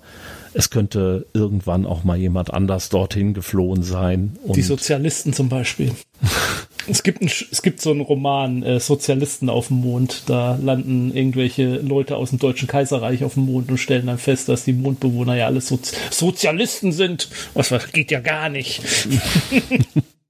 es 0.56 0.72
könnte 0.72 1.28
irgendwann 1.34 1.86
auch 1.86 2.04
mal 2.04 2.18
jemand 2.18 2.52
anders 2.52 2.90
dorthin 2.90 3.36
geflohen 3.36 3.84
sein. 3.84 4.36
die 4.56 4.64
Sozialisten 4.64 5.32
zum 5.32 5.48
Beispiel. 5.48 5.92
es, 6.88 7.04
gibt 7.04 7.22
ein, 7.22 7.28
es 7.28 7.62
gibt 7.62 7.82
so 7.82 7.92
einen 7.92 8.02
Roman, 8.02 8.64
äh, 8.64 8.80
Sozialisten 8.80 9.50
auf 9.50 9.68
dem 9.68 9.78
Mond. 9.78 10.24
Da 10.28 10.58
landen 10.62 11.16
irgendwelche 11.16 11.78
Leute 11.78 12.16
aus 12.16 12.30
dem 12.30 12.40
Deutschen 12.40 12.68
Kaiserreich 12.68 13.24
auf 13.24 13.34
dem 13.36 13.46
Mond 13.46 13.70
und 13.70 13.78
stellen 13.78 14.08
dann 14.08 14.18
fest, 14.18 14.50
dass 14.50 14.66
die 14.66 14.74
Mondbewohner 14.74 15.36
ja 15.36 15.46
alles 15.48 15.68
Sozi 15.68 15.96
Sozialisten 16.12 16.92
sind. 16.92 17.30
Was, 17.54 17.72
was 17.72 17.92
geht 17.92 18.12
ja 18.12 18.20
gar 18.20 18.50
nicht. 18.50 18.82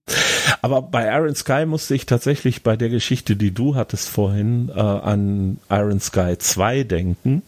Aber 0.62 0.82
bei 0.82 1.14
Iron 1.14 1.36
Sky 1.36 1.66
musste 1.66 1.96
ich 1.96 2.06
tatsächlich 2.06 2.64
bei 2.64 2.76
der 2.78 2.90
Geschichte, 2.90 3.36
die 3.36 3.54
du 3.54 3.76
hattest 3.76 4.10
vorhin, 4.10 4.70
äh, 4.74 4.80
an 4.80 5.58
Iron 5.70 6.00
Sky 6.00 6.38
2 6.38 6.84
denken 6.84 7.44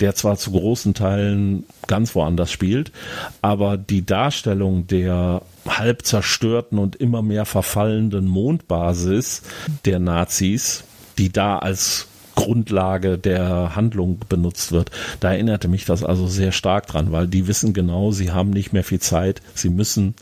der 0.00 0.14
zwar 0.14 0.36
zu 0.36 0.52
großen 0.52 0.94
Teilen 0.94 1.64
ganz 1.86 2.14
woanders 2.14 2.50
spielt, 2.50 2.92
aber 3.42 3.76
die 3.76 4.04
Darstellung 4.04 4.86
der 4.86 5.42
halb 5.66 6.04
zerstörten 6.04 6.78
und 6.78 6.96
immer 6.96 7.22
mehr 7.22 7.44
verfallenden 7.44 8.26
Mondbasis 8.26 9.42
der 9.84 9.98
Nazis, 9.98 10.84
die 11.18 11.32
da 11.32 11.58
als 11.58 12.08
Grundlage 12.34 13.16
der 13.18 13.76
Handlung 13.76 14.18
benutzt 14.28 14.72
wird. 14.72 14.90
Da 15.20 15.32
erinnerte 15.32 15.68
mich 15.68 15.84
das 15.84 16.02
also 16.02 16.26
sehr 16.26 16.52
stark 16.52 16.86
dran, 16.86 17.12
weil 17.12 17.28
die 17.28 17.46
wissen 17.46 17.72
genau, 17.72 18.10
sie 18.10 18.32
haben 18.32 18.50
nicht 18.50 18.72
mehr 18.72 18.84
viel 18.84 19.00
Zeit, 19.00 19.40
sie 19.54 19.68
müssen 19.68 20.14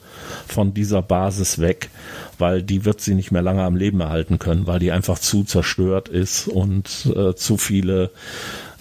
von 0.47 0.75
dieser 0.75 1.03
Basis 1.03 1.59
weg, 1.59 1.91
weil 2.39 2.63
die 2.63 2.85
wird 2.85 3.01
sie 3.01 3.15
nicht 3.15 3.33
mehr 3.33 3.43
lange 3.43 3.63
am 3.63 3.77
Leben 3.77 4.01
erhalten 4.01 4.39
können, 4.39 4.67
weil 4.67 4.79
die 4.79 4.93
einfach 4.93 5.19
zu 5.19 5.45
zerstört 5.45 6.09
ist 6.09 6.49
und 6.49 7.07
äh, 7.15 7.35
zu 7.35 7.57
viele 7.57 8.11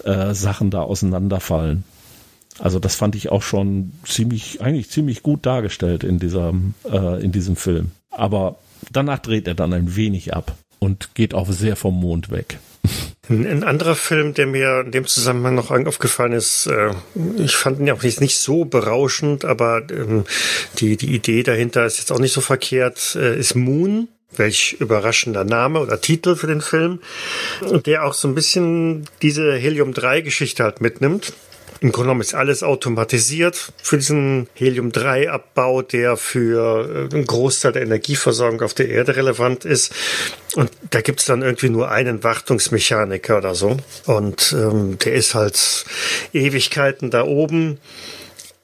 äh, 0.04 0.34
Sachen 0.34 0.70
da 0.70 0.82
auseinanderfallen. 0.82 1.84
Also 2.58 2.78
das 2.78 2.94
fand 2.94 3.14
ich 3.14 3.30
auch 3.30 3.42
schon 3.42 3.92
ziemlich, 4.04 4.60
eigentlich 4.60 4.90
ziemlich 4.90 5.22
gut 5.22 5.46
dargestellt 5.46 6.04
in 6.04 6.18
diesem, 6.18 6.74
äh, 6.90 7.22
in 7.22 7.32
diesem 7.32 7.56
Film. 7.56 7.92
Aber 8.10 8.56
danach 8.90 9.18
dreht 9.18 9.48
er 9.48 9.54
dann 9.54 9.72
ein 9.72 9.96
wenig 9.96 10.34
ab 10.34 10.54
und 10.78 11.14
geht 11.14 11.34
auch 11.34 11.50
sehr 11.50 11.76
vom 11.76 11.98
Mond 11.98 12.30
weg. 12.30 12.58
Ein 13.28 13.62
anderer 13.62 13.94
Film, 13.94 14.34
der 14.34 14.46
mir 14.48 14.80
in 14.84 14.90
dem 14.90 15.06
Zusammenhang 15.06 15.54
noch 15.54 15.70
aufgefallen 15.70 16.32
ist, 16.32 16.66
äh, 16.66 16.90
ich 17.38 17.54
fand 17.54 17.78
ihn 17.78 17.90
auch 17.90 18.02
nicht, 18.02 18.36
so 18.36 18.64
berauschend, 18.64 19.44
aber 19.44 19.82
ähm, 19.90 20.24
die, 20.78 20.96
die 20.96 21.14
Idee 21.14 21.44
dahinter 21.44 21.86
ist 21.86 21.98
jetzt 21.98 22.10
auch 22.10 22.18
nicht 22.18 22.32
so 22.32 22.40
verkehrt, 22.40 23.16
äh, 23.16 23.38
ist 23.38 23.54
Moon. 23.54 24.08
Welch 24.34 24.76
überraschender 24.80 25.44
Name 25.44 25.78
oder 25.78 26.00
Titel 26.00 26.36
für 26.36 26.46
den 26.46 26.62
Film. 26.62 27.00
Der 27.84 28.06
auch 28.06 28.14
so 28.14 28.28
ein 28.28 28.34
bisschen 28.34 29.04
diese 29.20 29.52
Helium-3-Geschichte 29.52 30.64
halt 30.64 30.80
mitnimmt. 30.80 31.34
Im 31.82 31.90
Grunde 31.90 32.04
genommen 32.06 32.20
ist 32.20 32.34
alles 32.34 32.62
automatisiert 32.62 33.72
für 33.82 33.96
diesen 33.98 34.48
Helium-3-Abbau, 34.54 35.82
der 35.82 36.16
für 36.16 37.08
äh, 37.10 37.12
einen 37.12 37.26
Großteil 37.26 37.72
der 37.72 37.82
Energieversorgung 37.82 38.62
auf 38.62 38.72
der 38.72 38.88
Erde 38.88 39.16
relevant 39.16 39.64
ist. 39.64 39.92
Und 40.54 40.70
da 40.90 41.00
gibt's 41.00 41.24
dann 41.24 41.42
irgendwie 41.42 41.70
nur 41.70 41.90
einen 41.90 42.22
Wartungsmechaniker 42.22 43.38
oder 43.38 43.56
so. 43.56 43.78
Und 44.06 44.54
ähm, 44.56 44.96
der 44.98 45.14
ist 45.14 45.34
halt 45.34 45.84
Ewigkeiten 46.32 47.10
da 47.10 47.24
oben 47.24 47.78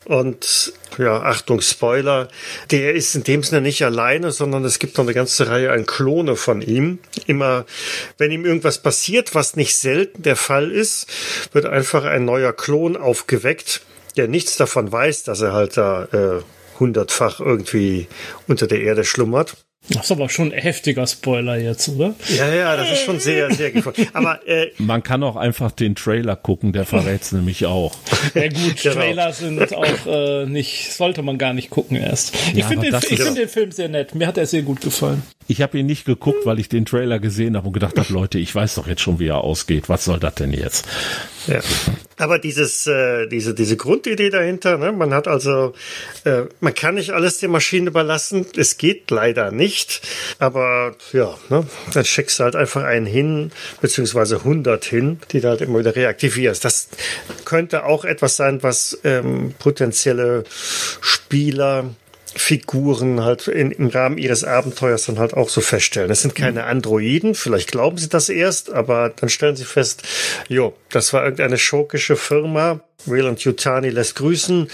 und 0.09 0.73
ja, 0.97 1.21
Achtung, 1.21 1.61
Spoiler, 1.61 2.29
der 2.71 2.95
ist 2.95 3.15
in 3.15 3.25
dem 3.25 3.43
Sinne 3.43 3.61
nicht 3.61 3.85
alleine, 3.85 4.33
sondern 4.33 4.65
es 4.65 4.79
gibt 4.79 4.97
noch 4.97 5.05
eine 5.05 5.13
ganze 5.13 5.49
Reihe 5.49 5.71
an 5.71 5.85
Klone 5.85 6.35
von 6.35 6.63
ihm. 6.63 6.99
Immer, 7.27 7.67
wenn 8.17 8.31
ihm 8.31 8.47
irgendwas 8.47 8.83
passiert, 8.83 9.35
was 9.35 9.55
nicht 9.55 9.77
selten 9.77 10.23
der 10.23 10.37
Fall 10.37 10.73
ist, 10.73 11.09
wird 11.53 11.67
einfach 11.67 12.05
ein 12.05 12.25
neuer 12.25 12.55
Klon 12.55 12.97
aufgeweckt, 12.97 13.83
der 14.17 14.29
nichts 14.29 14.57
davon 14.57 14.91
weiß, 14.91 15.25
dass 15.25 15.43
er 15.43 15.53
halt 15.53 15.77
da 15.77 16.05
äh, 16.05 16.43
hundertfach 16.81 17.39
irgendwie 17.39 18.09
unter 18.47 18.67
der 18.67 18.81
Erde 18.81 19.05
schlummert. 19.05 19.57
Das 19.91 20.05
ist 20.05 20.13
aber 20.13 20.29
schon 20.29 20.53
ein 20.53 20.59
heftiger 20.59 21.07
Spoiler 21.07 21.57
jetzt, 21.57 21.89
oder? 21.89 22.15
Ja, 22.37 22.53
ja, 22.53 22.77
das 22.77 22.91
ist 22.93 23.05
schon 23.05 23.21
sehr, 23.21 23.51
sehr 23.53 23.71
gefunden. 23.71 24.07
Aber 24.13 24.47
äh, 24.47 24.71
man 24.79 25.03
kann 25.03 25.23
auch 25.23 25.37
einfach 25.37 25.73
den 25.73 25.95
Trailer 25.95 26.37
gucken, 26.37 26.73
der 26.73 26.85
verrät 26.85 27.23
es 27.23 27.33
nämlich 27.33 27.65
auch. 27.65 27.95
Ja 28.35 28.49
gut, 28.49 28.83
genau. 28.83 28.95
Trailer 28.95 29.33
sind 29.33 29.75
auch 29.75 30.07
äh, 30.07 30.47
nicht, 30.47 30.93
sollte 30.93 31.23
man 31.23 31.39
gar 31.39 31.55
nicht 31.55 31.71
gucken 31.71 31.97
erst. 31.97 32.35
Ich 32.53 32.59
ja, 32.59 32.67
finde 32.67 32.91
den, 32.91 33.01
find 33.01 33.39
den 33.39 33.49
Film 33.49 33.73
sehr 33.73 33.89
nett. 33.89 34.15
Mir 34.15 34.27
hat 34.27 34.37
er 34.37 34.47
sehr 34.47 34.63
gut 34.63 34.83
gefallen. 34.83 35.23
Ich 35.47 35.63
habe 35.63 35.79
ihn 35.79 35.87
nicht 35.87 36.05
geguckt, 36.05 36.45
weil 36.45 36.59
ich 36.59 36.69
den 36.69 36.85
Trailer 36.85 37.19
gesehen 37.19 37.57
habe 37.57 37.69
und 37.69 37.73
gedacht 37.73 37.99
habe, 37.99 38.13
Leute, 38.13 38.39
ich 38.39 38.55
weiß 38.55 38.75
doch 38.75 38.87
jetzt 38.87 39.01
schon, 39.01 39.19
wie 39.19 39.29
er 39.29 39.39
ausgeht. 39.39 39.89
Was 39.89 40.05
soll 40.05 40.21
das 40.21 40.35
denn 40.35 40.53
jetzt? 40.53 40.87
Ja. 41.47 41.61
Aber 42.19 42.39
dieses, 42.39 42.87
äh, 42.87 43.27
diese, 43.29 43.55
diese 43.55 43.77
Grundidee 43.77 44.31
dahinter, 44.31 44.77
ne? 44.77 44.93
man 44.93 45.15
hat 45.15 45.29
also, 45.29 45.73
äh, 46.25 46.43
man 46.61 46.75
kann 46.75 46.97
nicht 46.97 47.11
alles 47.11 47.39
der 47.39 47.49
Maschine 47.49 47.89
überlassen. 47.89 48.47
Es 48.57 48.77
geht 48.77 49.11
leider 49.11 49.51
nicht. 49.51 50.03
Aber 50.39 50.97
ja, 51.13 51.39
ne? 51.49 51.67
dann 51.95 52.05
schickst 52.05 52.39
du 52.41 52.45
halt 52.45 52.57
einfach 52.57 52.83
einen 52.83 53.07
hin, 53.07 53.53
beziehungsweise 53.81 54.37
100 54.37 54.85
hin, 54.85 55.21
die 55.33 55.41
du 55.41 55.49
halt 55.49 55.61
immer 55.61 55.79
wieder 55.79 55.95
reaktivierst. 55.95 56.65
Das 56.65 56.89
könnte 57.45 57.85
auch 57.85 58.05
etwas 58.05 58.37
sein, 58.37 58.63
was 58.63 58.99
ähm, 59.05 59.55
potenzielle 59.59 60.45
Spieler 61.01 61.95
Figuren 62.39 63.23
halt 63.23 63.49
in, 63.49 63.71
im 63.71 63.89
Rahmen 63.89 64.19
ihres 64.19 64.45
Abenteuers 64.45 65.07
dann 65.07 65.19
halt 65.19 65.35
auch 65.35 65.49
so 65.49 65.61
feststellen. 65.61 66.11
Es 66.11 66.23
sind 66.23 66.35
keine 66.35 66.65
Androiden, 66.65 67.35
vielleicht 67.35 67.71
glauben 67.71 67.99
sie 67.99 68.09
das 68.09 68.29
erst, 68.29 68.73
aber 68.73 69.11
dann 69.11 69.29
stellen 69.29 69.57
sie 69.57 69.65
fest, 69.65 70.03
jo, 70.49 70.75
das 70.91 71.13
war 71.13 71.25
irgendeine 71.25 71.59
schurkische 71.59 72.17
Firma. 72.17 72.81
Wayland 73.07 73.41
Yutani 73.41 73.91
lässt 73.91 74.17
grüßen 74.17 74.69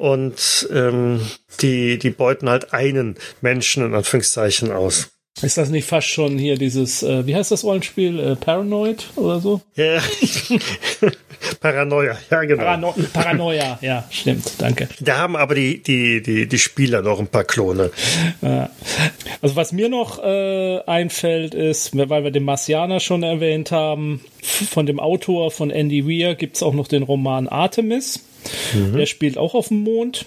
und 0.00 0.68
ähm, 0.72 1.20
die, 1.60 1.98
die 1.98 2.10
beuten 2.10 2.48
halt 2.48 2.72
einen 2.72 3.16
Menschen 3.40 3.84
in 3.84 3.94
Anführungszeichen 3.94 4.72
aus. 4.72 5.10
Ist 5.42 5.56
das 5.56 5.70
nicht 5.70 5.88
fast 5.88 6.08
schon 6.08 6.38
hier 6.38 6.56
dieses, 6.56 7.02
äh, 7.02 7.26
wie 7.26 7.34
heißt 7.34 7.50
das 7.50 7.64
Rollenspiel? 7.64 8.18
Äh, 8.18 8.36
Paranoid 8.36 9.06
oder 9.16 9.40
so? 9.40 9.62
Ja, 9.74 10.02
Paranoia, 11.58 12.16
ja 12.30 12.44
genau. 12.44 12.62
Parano 12.62 12.94
Paranoia, 13.12 13.78
ja, 13.80 14.04
stimmt, 14.10 14.44
danke. 14.58 14.88
Da 15.00 15.18
haben 15.18 15.36
aber 15.36 15.54
die, 15.54 15.82
die, 15.82 16.22
die, 16.22 16.46
die 16.46 16.58
Spieler 16.58 17.02
noch 17.02 17.18
ein 17.18 17.26
paar 17.26 17.44
Klone. 17.44 17.90
Also 19.42 19.56
was 19.56 19.72
mir 19.72 19.88
noch 19.88 20.22
äh, 20.22 20.80
einfällt 20.86 21.54
ist, 21.54 21.96
weil 21.96 22.24
wir 22.24 22.30
den 22.30 22.44
Marcianer 22.44 23.00
schon 23.00 23.22
erwähnt 23.22 23.72
haben, 23.72 24.20
von 24.42 24.86
dem 24.86 25.00
Autor 25.00 25.50
von 25.50 25.70
Andy 25.70 26.06
Weir 26.06 26.34
gibt 26.34 26.56
es 26.56 26.62
auch 26.62 26.74
noch 26.74 26.88
den 26.88 27.02
Roman 27.02 27.48
Artemis. 27.48 28.24
Mhm. 28.74 28.96
Der 28.96 29.06
spielt 29.06 29.36
auch 29.38 29.54
auf 29.54 29.68
dem 29.68 29.80
Mond. 29.80 30.26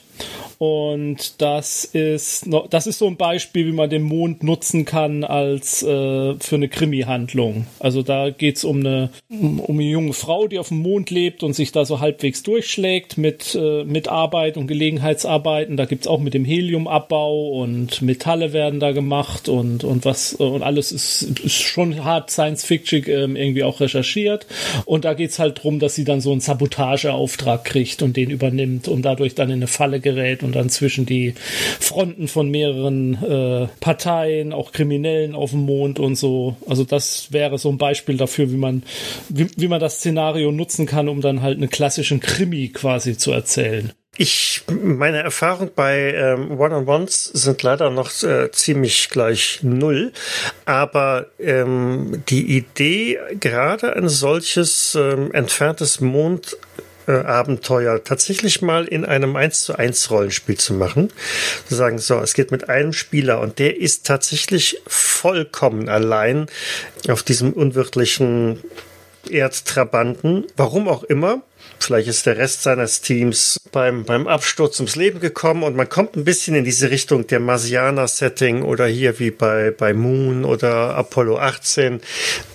Und 0.58 1.42
das 1.42 1.84
ist, 1.84 2.48
das 2.70 2.88
ist 2.88 3.00
so 3.00 3.08
ein 3.08 3.18
Beispiel, 3.18 3.68
wie 3.68 3.74
man 3.74 3.90
den 3.90 4.04
Mond 4.04 4.44
nutzen 4.44 4.86
kann 4.86 5.24
als 5.24 5.84
äh, 5.84 6.36
für 6.40 6.56
eine 6.56 6.70
Krimi-Handlung. 6.70 7.68
Also 7.80 8.02
da 8.02 8.30
geht's 8.30 8.64
um 8.64 8.80
eine, 8.80 9.10
um 9.30 9.62
eine 9.68 9.84
junge 9.84 10.14
Frau, 10.14 10.48
die 10.48 10.60
auf 10.60 10.70
dem 10.70 10.78
Mond 10.78 11.10
lebt 11.10 11.44
und 11.44 11.54
sich 11.54 11.72
da 11.72 11.86
so 11.86 12.00
halbwegs 12.00 12.44
durchschlägt 12.44 13.18
mit, 13.18 13.56
äh, 13.56 13.84
mit 13.84 14.08
Arbeit 14.08 14.56
und 14.56 14.68
Gelegenheitsarbeiten. 14.68 15.76
Da 15.76 15.86
gibt's 15.86 16.08
auch 16.08 16.20
mit 16.20 16.34
dem 16.34 16.46
Heliumabbau 16.46 17.50
und 17.50 18.02
Metalle 18.02 18.54
werden 18.54 18.80
da 18.80 18.92
gemacht 18.92 19.50
und, 19.50 19.84
und 19.84 20.06
was 20.06 20.34
und 20.34 20.64
alles 20.64 20.92
ist, 20.92 21.24
ist 21.44 21.62
schon 21.62 22.04
hart 22.04 22.30
Science 22.30 22.64
Fiction 22.64 23.04
äh, 23.04 23.24
irgendwie 23.24 23.64
auch 23.64 23.80
recherchiert. 23.80 24.48
Und 24.86 25.04
da 25.04 25.14
geht's 25.14 25.40
halt 25.40 25.62
drum, 25.64 25.80
dass 25.80 25.96
sie 25.96 26.06
dann 26.06 26.22
so 26.22 26.32
einen 26.32 26.42
Sabotageauftrag 26.42 27.66
kriegt 27.66 28.02
und 28.02 28.16
den 28.16 28.30
übernimmt 28.30 28.88
und 28.88 29.02
dadurch 29.02 29.36
dann 29.36 29.50
in 29.50 29.56
eine 29.56 29.68
Falle 29.68 30.00
gerät 30.04 30.44
und 30.44 30.56
dann 30.56 30.70
zwischen 30.70 31.06
die 31.06 31.34
Fronten 31.80 32.28
von 32.28 32.50
mehreren 32.50 33.16
äh, 33.24 33.68
Parteien, 33.80 34.54
auch 34.54 34.72
Kriminellen 34.72 35.34
auf 35.36 35.52
dem 35.52 35.62
Mond 35.62 36.00
und 36.00 36.16
so. 36.16 36.56
Also 36.68 36.84
das 36.84 37.32
wäre 37.32 37.58
so 37.58 37.70
ein 37.70 37.78
Beispiel 37.78 38.18
dafür, 38.18 38.52
wie 38.52 38.58
man, 38.58 38.84
wie, 39.30 39.48
wie 39.58 39.68
man 39.68 39.80
das 39.80 39.98
Szenario 39.98 40.52
nutzen 40.52 40.86
kann, 40.86 41.10
um 41.10 41.22
dann 41.22 41.42
halt 41.42 41.58
einen 41.58 41.70
klassischen 41.70 42.20
Krimi 42.20 42.70
quasi 42.70 43.18
zu 43.18 43.32
erzählen. 43.32 43.94
Ich, 44.16 44.62
meine 44.70 45.24
Erfahrung 45.24 45.72
bei 45.76 46.14
ähm, 46.14 46.60
One-on-Ones 46.60 47.24
sind 47.34 47.64
leider 47.64 47.90
noch 47.90 48.12
äh, 48.22 48.52
ziemlich 48.52 49.10
gleich 49.10 49.62
null, 49.64 50.12
aber 50.66 51.32
ähm, 51.40 52.24
die 52.30 52.58
Idee, 52.58 53.18
gerade 53.40 53.96
ein 53.96 54.10
solches 54.10 54.94
ähm, 54.94 55.32
entferntes 55.32 56.00
Mond 56.00 56.58
äh, 57.08 57.12
Abenteuer 57.12 58.04
tatsächlich 58.04 58.62
mal 58.62 58.86
in 58.86 59.06
einem 59.06 59.36
1 59.36 59.62
zu 59.62 59.78
1 59.78 60.10
Rollenspiel 60.12 60.58
zu 60.58 60.74
machen. 60.74 61.12
Zu 61.68 61.76
sagen, 61.76 61.98
so, 61.98 62.20
es 62.20 62.34
geht 62.34 62.52
mit 62.52 62.70
einem 62.70 62.94
Spieler 62.94 63.42
und 63.42 63.60
der 63.60 63.80
ist 63.80 64.06
tatsächlich 64.06 64.82
vollkommen 64.88 65.90
allein 65.90 66.48
auf 67.08 67.24
diesem 67.24 67.54
unwirtlichen 67.54 68.64
Erdtrabanten. 69.30 70.46
Warum 70.56 70.88
auch 70.88 71.04
immer. 71.04 71.42
Vielleicht 71.80 72.08
ist 72.08 72.26
der 72.26 72.38
Rest 72.38 72.64
seines 72.64 73.02
Teams 73.02 73.60
beim, 73.72 74.06
beim 74.06 74.28
Absturz 74.28 74.80
ums 74.80 74.96
Leben 74.96 75.20
gekommen 75.20 75.64
und 75.64 75.76
man 75.76 75.90
kommt 75.90 76.16
ein 76.16 76.24
bisschen 76.24 76.56
in 76.56 76.64
diese 76.64 76.92
Richtung 76.92 77.28
der 77.28 77.40
Marsianer-Setting 77.40 78.64
oder 78.64 78.86
hier 78.86 79.20
wie 79.20 79.32
bei, 79.32 79.72
bei 79.72 79.94
Moon 79.94 80.46
oder 80.46 80.96
Apollo 80.96 81.40
18. 81.40 82.00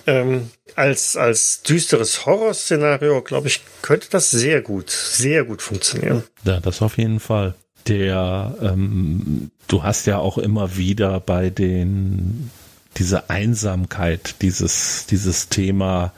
Ähm, 0.07 0.49
als, 0.75 1.17
als 1.17 1.61
düsteres 1.63 2.25
Horrorszenario, 2.25 3.21
glaube 3.21 3.47
ich, 3.47 3.61
könnte 3.81 4.07
das 4.09 4.31
sehr 4.31 4.61
gut, 4.61 4.89
sehr 4.89 5.43
gut 5.43 5.61
funktionieren. 5.61 6.23
Ja, 6.43 6.59
das 6.59 6.81
auf 6.81 6.97
jeden 6.97 7.19
Fall. 7.19 7.55
Der, 7.87 8.55
ähm, 8.61 9.51
du 9.67 9.83
hast 9.83 10.05
ja 10.05 10.17
auch 10.17 10.37
immer 10.37 10.77
wieder 10.77 11.19
bei 11.19 11.49
den 11.49 12.51
diese 12.97 13.29
Einsamkeit, 13.29 14.35
dieses, 14.41 15.05
dieses 15.05 15.49
Thema 15.49 16.11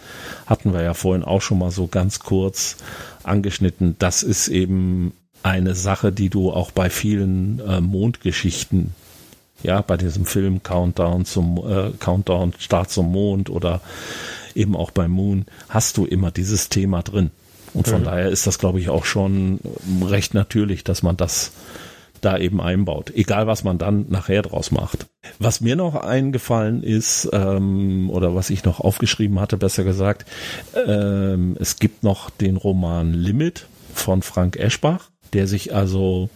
hatten 0.46 0.74
wir 0.74 0.82
ja 0.82 0.94
vorhin 0.94 1.24
auch 1.24 1.42
schon 1.42 1.60
mal 1.60 1.72
so 1.72 1.88
ganz 1.88 2.20
kurz 2.20 2.78
angeschnitten. 3.24 3.96
Das 4.00 4.24
ist 4.24 4.48
eben 4.48 5.14
eine 5.44 5.76
Sache, 5.76 6.12
die 6.12 6.30
du 6.30 6.52
auch 6.52 6.72
bei 6.72 6.90
vielen 6.90 7.60
äh, 7.60 7.82
Mondgeschichten, 7.82 8.94
ja, 9.64 9.82
bei 9.82 9.98
diesem 9.98 10.26
Film 10.26 10.64
Countdown 10.64 11.26
zum 11.26 11.58
äh, 11.58 11.92
Countdown 12.00 12.54
Start 12.58 12.90
zum 12.90 13.12
Mond 13.12 13.50
oder 13.50 13.82
eben 14.56 14.76
auch 14.76 14.92
bei 14.92 15.08
Moon, 15.08 15.46
hast 15.70 15.98
du 15.98 16.06
immer 16.06 16.32
dieses 16.32 16.70
Thema 16.70 17.02
drin. 17.02 17.32
Und 17.74 17.88
von 17.88 18.02
mhm. 18.02 18.06
daher 18.06 18.30
ist 18.30 18.48
das, 18.48 18.60
glaube 18.60 18.80
ich, 18.80 18.90
auch 18.90 19.06
schon 19.06 19.60
recht 20.04 20.34
natürlich, 20.34 20.84
dass 20.84 21.04
man 21.04 21.18
das 21.18 21.52
da 22.22 22.38
eben 22.38 22.62
einbaut, 22.62 23.12
egal 23.16 23.48
was 23.48 23.64
man 23.64 23.78
dann 23.78 24.06
nachher 24.10 24.44
draus 24.44 24.72
macht. 24.72 25.08
Was 25.40 25.60
mir 25.62 25.76
noch 25.76 25.96
eingefallen 25.96 26.84
ist, 26.84 27.30
ähm, 27.34 28.10
oder 28.12 28.36
was 28.36 28.50
ich 28.50 28.64
noch 28.64 28.80
aufgeschrieben 28.80 29.40
hatte, 29.40 29.58
besser 29.58 29.84
gesagt, 29.84 30.26
ähm, 30.88 31.58
es 31.60 31.78
gibt 31.78 32.04
noch 32.04 32.30
den 32.30 32.58
Roman 32.58 33.14
Limit 33.14 33.68
von 33.94 34.22
Frank 34.22 34.56
Eschbach, 34.56 35.10
der 35.34 35.48
sich 35.48 35.74
also, 35.74 36.30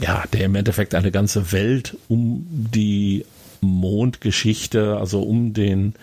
ja, 0.00 0.24
der 0.32 0.44
im 0.44 0.54
Endeffekt 0.54 0.94
eine 0.94 1.10
ganze 1.10 1.52
Welt 1.52 1.96
um 2.08 2.46
die 2.48 3.24
Mondgeschichte, 3.60 4.96
also 4.96 5.22
um 5.22 5.52
den 5.52 5.94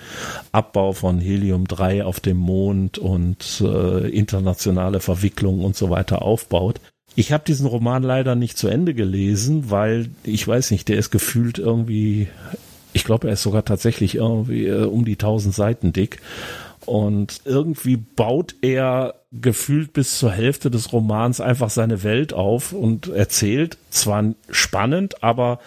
Abbau 0.51 0.93
von 0.93 1.19
Helium-3 1.19 2.03
auf 2.03 2.19
dem 2.19 2.37
Mond 2.37 2.97
und 2.97 3.61
äh, 3.61 4.09
internationale 4.09 4.99
Verwicklungen 4.99 5.63
und 5.63 5.75
so 5.75 5.89
weiter 5.89 6.21
aufbaut. 6.21 6.79
Ich 7.15 7.31
habe 7.31 7.45
diesen 7.45 7.65
Roman 7.65 8.03
leider 8.03 8.35
nicht 8.35 8.57
zu 8.57 8.67
Ende 8.67 8.93
gelesen, 8.93 9.69
weil 9.69 10.09
ich 10.23 10.45
weiß 10.45 10.71
nicht, 10.71 10.89
der 10.89 10.97
ist 10.97 11.11
gefühlt 11.11 11.59
irgendwie, 11.59 12.27
ich 12.91 13.05
glaube, 13.05 13.27
er 13.27 13.33
ist 13.33 13.43
sogar 13.43 13.63
tatsächlich 13.63 14.15
irgendwie 14.15 14.65
äh, 14.67 14.85
um 14.85 15.05
die 15.05 15.13
1000 15.13 15.55
Seiten 15.55 15.93
dick. 15.93 16.19
Und 16.85 17.41
irgendwie 17.45 17.97
baut 17.97 18.55
er 18.61 19.15
gefühlt 19.41 19.93
bis 19.93 20.17
zur 20.17 20.31
Hälfte 20.31 20.71
des 20.71 20.93
Romans 20.93 21.41
einfach 21.41 21.69
seine 21.69 22.03
Welt 22.03 22.33
auf 22.33 22.71
und 22.73 23.07
erzählt 23.07 23.77
zwar 23.89 24.33
spannend, 24.49 25.23
aber 25.23 25.59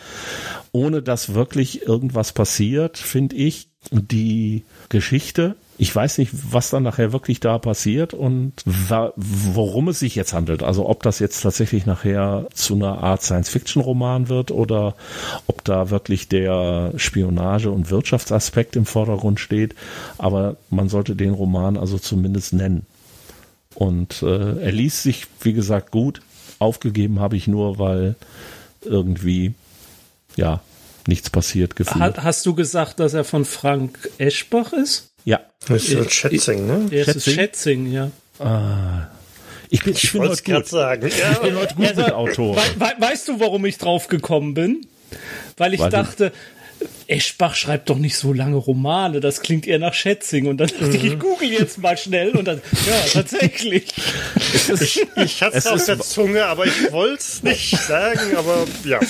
ohne 0.72 1.02
dass 1.02 1.34
wirklich 1.34 1.86
irgendwas 1.86 2.32
passiert, 2.32 2.98
finde 2.98 3.36
ich, 3.36 3.68
die 3.90 4.64
Geschichte 4.88 5.56
ich 5.80 5.94
weiß 5.94 6.18
nicht, 6.18 6.32
was 6.52 6.70
dann 6.70 6.82
nachher 6.82 7.12
wirklich 7.12 7.38
da 7.38 7.56
passiert 7.58 8.12
und 8.12 8.52
worum 8.66 9.88
es 9.88 10.00
sich 10.00 10.16
jetzt 10.16 10.32
handelt. 10.32 10.64
Also 10.64 10.88
ob 10.88 11.04
das 11.04 11.20
jetzt 11.20 11.40
tatsächlich 11.40 11.86
nachher 11.86 12.48
zu 12.52 12.74
einer 12.74 12.98
Art 12.98 13.22
Science-Fiction-Roman 13.22 14.28
wird 14.28 14.50
oder 14.50 14.96
ob 15.46 15.64
da 15.64 15.90
wirklich 15.90 16.28
der 16.28 16.92
Spionage- 16.96 17.70
und 17.70 17.90
Wirtschaftsaspekt 17.90 18.74
im 18.74 18.86
Vordergrund 18.86 19.38
steht. 19.38 19.76
Aber 20.18 20.56
man 20.68 20.88
sollte 20.88 21.14
den 21.14 21.32
Roman 21.32 21.76
also 21.76 21.96
zumindest 21.96 22.52
nennen. 22.52 22.84
Und 23.78 24.22
äh, 24.24 24.60
er 24.60 24.72
liest 24.72 25.04
sich, 25.04 25.26
wie 25.40 25.52
gesagt, 25.52 25.92
gut. 25.92 26.20
Aufgegeben 26.58 27.20
habe 27.20 27.36
ich 27.36 27.46
nur, 27.46 27.78
weil 27.78 28.16
irgendwie, 28.82 29.54
ja, 30.34 30.60
nichts 31.06 31.30
passiert 31.30 31.76
gefühlt. 31.76 32.18
Hast 32.18 32.44
du 32.44 32.56
gesagt, 32.56 32.98
dass 32.98 33.14
er 33.14 33.22
von 33.22 33.44
Frank 33.44 34.10
Eschbach 34.18 34.72
ist? 34.72 35.10
Ja. 35.24 35.40
Das 35.68 35.88
ist 35.88 36.12
Schätzing, 36.12 36.66
ne? 36.66 36.88
Es 36.90 37.14
ist 37.14 37.30
Schätzing, 37.32 37.92
ja. 37.92 38.10
Ah. 38.40 39.06
Ich 39.70 39.84
bin, 39.84 39.92
ich, 39.92 40.02
ich 40.02 40.12
bin 40.12 40.22
heute 40.22 40.42
gut. 40.42 40.66
Sagen. 40.66 41.08
Ja. 41.16 41.32
Ich 41.32 41.38
bin 41.38 41.56
heute 41.56 41.74
gut 41.76 41.96
mit 41.96 42.12
Autor. 42.12 42.56
We 42.56 42.80
we 42.80 42.92
weißt 42.98 43.28
du, 43.28 43.38
warum 43.38 43.64
ich 43.64 43.78
drauf 43.78 44.08
gekommen 44.08 44.54
bin? 44.54 44.88
Weil 45.56 45.74
ich 45.74 45.80
Weil 45.80 45.90
dachte, 45.90 46.32
Eschbach 47.08 47.54
schreibt 47.54 47.88
doch 47.88 47.96
nicht 47.96 48.16
so 48.16 48.34
lange 48.34 48.56
Romane, 48.56 49.20
das 49.20 49.40
klingt 49.40 49.66
eher 49.66 49.78
nach 49.78 49.94
Schätzing. 49.94 50.46
Und 50.46 50.58
dann 50.58 50.68
dachte 50.68 50.84
mhm. 50.84 50.94
ich, 50.94 51.04
ich 51.04 51.18
google 51.18 51.50
jetzt 51.50 51.78
mal 51.78 51.96
schnell 51.96 52.36
und 52.36 52.46
dann, 52.46 52.60
ja, 52.86 53.00
tatsächlich. 53.12 53.86
ich, 54.80 55.06
ich 55.16 55.42
hatte 55.42 55.56
es 55.56 55.66
auf 55.66 55.84
der 55.86 56.00
Zunge, 56.00 56.44
aber 56.44 56.66
ich 56.66 56.92
wollte 56.92 57.20
es 57.20 57.42
nicht 57.42 57.78
sagen, 57.88 58.36
aber 58.36 58.66
ja. 58.84 59.00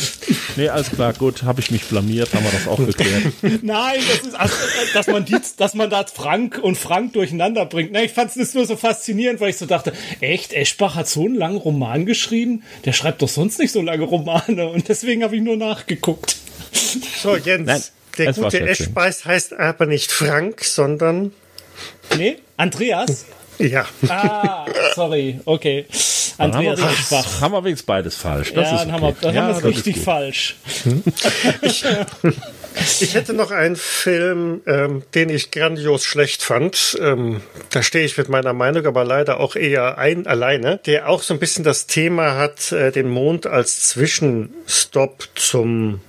Nee, 0.57 0.69
alles 0.69 0.91
klar, 0.91 1.13
gut, 1.13 1.43
habe 1.43 1.61
ich 1.61 1.73
mich 1.73 1.85
blamiert, 1.85 2.33
haben 2.35 2.45
wir 2.45 2.53
das 2.53 2.69
auch 2.69 2.79
geklärt. 2.79 3.33
Nein, 3.63 4.01
das 4.09 4.29
ist, 4.29 4.35
also, 4.35 4.55
dass 4.95 5.07
man 5.09 5.25
die, 5.25 5.37
dass 5.57 5.75
man 5.75 5.91
da 5.91 6.05
Frank 6.07 6.61
und 6.63 6.79
Frank 6.79 7.15
durcheinander 7.15 7.67
bringt. 7.67 7.91
Na, 7.93 8.03
ich 8.03 8.13
fand 8.13 8.35
es 8.37 8.55
nur 8.55 8.65
so 8.65 8.77
faszinierend, 8.77 9.41
weil 9.41 9.51
ich 9.51 9.57
so 9.57 9.67
dachte, 9.67 9.93
echt, 10.21 10.53
Eschbach 10.53 10.95
hat 10.95 11.09
so 11.09 11.25
einen 11.25 11.35
langen 11.35 11.59
Roman 11.59 12.07
geschrieben? 12.07 12.63
Der 12.85 12.93
schreibt 12.93 13.23
doch 13.23 13.29
sonst 13.29 13.59
nicht 13.59 13.73
so 13.73 13.83
lange 13.83 14.05
Romane 14.05 14.69
und 14.69 14.89
deswegen 14.89 15.25
habe 15.25 15.35
ich 15.35 15.43
nur 15.43 15.57
nachgeguckt. 15.57 16.37
So, 17.23 17.37
Jens, 17.37 17.67
Nein, 17.67 17.83
der 18.19 18.33
gute 18.33 18.61
Eschbeiß 18.61 19.25
heißt 19.25 19.55
aber 19.55 19.87
nicht 19.87 20.11
Frank, 20.11 20.65
sondern. 20.65 21.33
Nee, 22.17 22.39
Andreas? 22.57 23.27
Ja. 23.59 23.87
Ah, 24.09 24.67
sorry, 24.95 25.41
okay. 25.45 25.87
Andreas 26.39 26.81
haben 26.81 26.97
wir, 27.11 27.41
haben 27.41 27.53
wir 27.53 27.65
wenigstens 27.65 27.87
beides 27.87 28.15
falsch. 28.17 28.53
Das 28.53 28.71
ja, 28.71 28.85
dann 28.85 28.89
okay. 28.89 28.93
haben 28.93 29.03
wir, 29.03 29.17
dann 29.21 29.35
ja, 29.35 29.43
haben 29.43 29.49
wir 29.49 29.57
es 29.57 29.65
richtig 29.65 29.99
falsch. 30.01 30.57
Ich, 31.63 31.85
ich, 33.01 33.15
hätte 33.15 33.35
noch 33.35 33.51
einen 33.51 33.75
Film, 33.75 34.61
ähm, 34.67 35.03
den 35.15 35.31
ich 35.31 35.51
grandios 35.51 36.05
schlecht 36.05 36.45
fand. 36.45 36.97
Ähm, 37.01 37.41
da 37.71 37.83
stehe 37.83 38.05
ich 38.05 38.17
mit 38.17 38.29
meiner 38.29 38.53
Meinung, 38.53 38.87
aber 38.87 39.05
leider 39.05 39.41
auch 39.41 39.57
eher 39.57 39.99
ein 39.99 40.29
alleine, 40.29 40.79
der 40.87 41.09
auch 41.09 41.23
so 41.23 41.35
ein 41.35 41.41
bisschen 41.41 41.65
das 41.65 41.89
Thema 41.89 42.37
hat, 42.37 42.71
äh, 42.71 42.93
den 42.93 43.09
Mond 43.09 43.49
als 43.49 43.89
Zwischenstopp 43.89 45.29
zum 45.35 46.01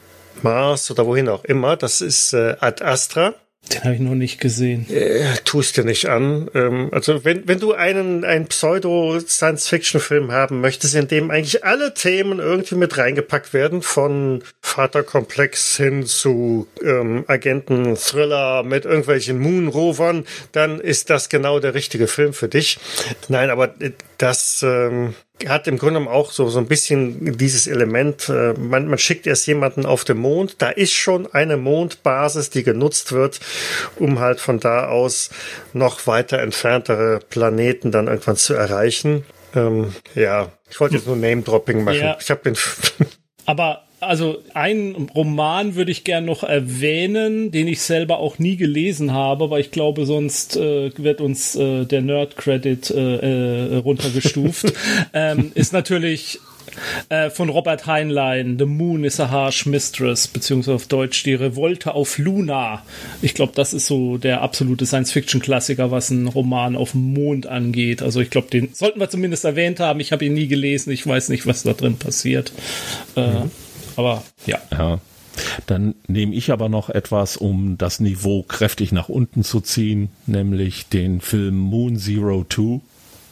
Mars 0.44 0.90
oder 0.91 1.06
wohin 1.06 1.30
auch 1.30 1.44
immer. 1.44 1.78
Das 1.78 2.02
ist 2.02 2.34
äh, 2.34 2.56
Ad 2.60 2.84
Astra. 2.84 3.34
Den 3.74 3.84
habe 3.84 3.94
ich 3.94 3.99
noch 3.99 4.16
nicht 4.16 4.40
gesehen. 4.40 4.90
Äh, 4.90 5.36
tust 5.45 5.78
dir 5.78 5.84
nicht 5.84 6.07
an. 6.07 6.49
Ähm, 6.56 6.90
also 6.91 7.24
wenn, 7.24 7.48
wenn 7.48 7.60
du 7.60 7.74
einen, 7.74 8.24
einen 8.24 8.48
Pseudo-Science-Fiction-Film 8.48 10.32
haben 10.32 10.61
möchtest, 10.61 10.95
in 10.95 11.07
dem 11.07 11.30
eigentlich 11.30 11.64
alle 11.64 11.94
Themen 11.94 12.40
irgendwie 12.40 12.76
mit 12.76 12.98
reingepackt 12.98 13.53
werden, 13.53 13.84
von 13.84 14.44
Vaterkomplex 14.61 15.78
hin 15.78 16.06
zu 16.06 16.68
ähm, 16.82 17.26
Agenten-Thriller 17.28 18.64
mit 18.64 18.86
irgendwelchen 18.86 19.40
Moon-Rovern, 19.40 20.26
dann 20.52 20.80
ist 20.80 21.11
das 21.11 21.30
genau 21.30 21.60
der 21.60 21.76
richtige 21.76 22.07
Film 22.07 22.34
für 22.34 22.48
dich. 22.48 22.80
Nein, 23.28 23.52
aber 23.52 23.76
das 24.18 24.64
ähm, 24.64 25.14
hat 25.48 25.68
im 25.68 25.78
Grunde 25.78 25.99
genommen 25.99 26.14
auch 26.14 26.32
so, 26.32 26.49
so 26.49 26.60
ein 26.60 26.68
bisschen 26.68 27.38
dieses 27.38 27.68
Element, 27.68 28.30
äh, 28.30 28.53
man, 28.53 28.88
man 28.88 28.98
schickt 28.98 29.28
erst 29.28 29.48
jemanden 29.48 29.86
auf 29.86 30.03
den 30.03 30.18
Mond, 30.18 30.56
da 30.60 30.70
ist 30.70 30.94
schon 30.94 31.32
eine 31.34 31.57
Mondbasis, 31.57 32.49
die 32.49 32.64
genutzt 32.64 33.11
wird, 33.11 33.40
um 33.98 34.20
halt 34.20 34.40
von 34.40 34.60
da 34.60 34.88
aus 34.88 35.30
noch 35.74 36.07
weiter 36.07 36.40
entferntere 36.40 37.20
Planeten 37.30 37.91
dann 37.91 38.07
irgendwann 38.07 38.38
zu 38.38 38.53
erreichen. 38.53 39.26
Ähm, 39.56 39.95
ja, 40.16 40.52
ich 40.70 40.80
wollte 40.80 40.95
jetzt 40.95 41.07
nur 41.07 41.16
Name-Dropping 41.16 41.84
machen. 41.84 41.99
Ja. 41.99 42.18
Ich 42.20 42.30
habe 42.30 42.41
den 42.44 42.57
Aber 43.45 43.84
also 43.99 44.41
einen 44.53 45.09
Roman 45.09 45.76
würde 45.76 45.91
ich 45.91 46.03
gern 46.03 46.26
noch 46.26 46.43
erwähnen, 46.43 47.51
den 47.51 47.67
ich 47.67 47.81
selber 47.81 48.19
auch 48.19 48.39
nie 48.39 48.55
gelesen 48.55 49.13
habe, 49.13 49.49
weil 49.49 49.61
ich 49.61 49.71
glaube, 49.71 50.05
sonst 50.05 50.57
äh, 50.57 50.91
wird 50.97 51.21
uns 51.21 51.55
äh, 51.55 51.85
der 51.85 52.01
Nerd-Credit 52.01 52.91
äh, 52.91 53.15
äh, 53.15 53.76
runtergestuft. 53.77 54.73
ähm, 55.13 55.51
ist 55.55 55.73
natürlich 55.73 56.39
äh, 57.09 57.30
von 57.30 57.49
Robert 57.49 57.85
Heinlein, 57.88 58.57
The 58.57 58.65
Moon 58.65 59.03
is 59.03 59.19
a 59.19 59.30
Harsh 59.30 59.65
Mistress, 59.65 60.27
beziehungsweise 60.27 60.76
auf 60.76 60.88
Deutsch 60.88 61.23
die 61.23 61.34
Revolte 61.34 61.93
auf 61.93 62.17
Luna. 62.17 62.84
Ich 63.21 63.34
glaube, 63.34 63.53
das 63.55 63.73
ist 63.73 63.88
so 63.88 64.17
der 64.17 64.41
absolute 64.41 64.85
Science-Fiction-Klassiker, 64.85 65.91
was 65.91 66.11
einen 66.11 66.27
Roman 66.27 66.76
auf 66.76 66.91
dem 66.91 67.13
Mond 67.13 67.47
angeht. 67.47 68.01
Also 68.01 68.21
ich 68.21 68.30
glaube, 68.30 68.49
den 68.49 68.69
sollten 68.73 68.99
wir 68.99 69.09
zumindest 69.09 69.45
erwähnt 69.45 69.80
haben. 69.80 69.99
Ich 69.99 70.11
habe 70.11 70.26
ihn 70.26 70.34
nie 70.34 70.47
gelesen, 70.47 70.91
ich 70.91 71.05
weiß 71.05 71.30
nicht, 71.30 71.45
was 71.45 71.63
da 71.63 71.73
drin 71.73 71.97
passiert. 71.97 72.51
Äh, 73.15 73.27
mhm. 73.27 73.51
Aber 73.99 74.23
ja. 74.45 74.59
Ja. 74.71 74.99
Dann 75.65 75.93
nehme 76.07 76.34
ich 76.34 76.53
aber 76.53 76.69
noch 76.69 76.89
etwas, 76.89 77.35
um 77.35 77.77
das 77.77 77.99
Niveau 77.99 78.43
kräftig 78.43 78.93
nach 78.93 79.09
unten 79.09 79.43
zu 79.43 79.59
ziehen, 79.59 80.09
nämlich 80.26 80.88
den 80.88 81.19
Film 81.19 81.57
Moon 81.57 81.97
Zero 81.97 82.45
Two 82.47 82.80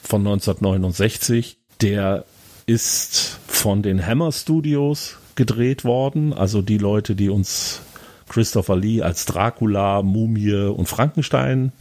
von 0.03 0.27
1969. 0.27 1.57
Der 1.79 2.25
ist 2.65 3.39
von 3.47 3.81
den 3.81 4.05
Hammer 4.05 4.33
Studios 4.33 5.19
gedreht 5.35 5.85
worden, 5.85 6.33
also 6.33 6.61
die 6.61 6.79
Leute, 6.79 7.15
die 7.15 7.29
uns 7.29 7.81
Christopher 8.27 8.75
Lee 8.75 9.01
als 9.01 9.25
Dracula, 9.25 10.01
Mumie 10.01 10.53
und 10.53 10.87
Frankenstein, 10.89 11.71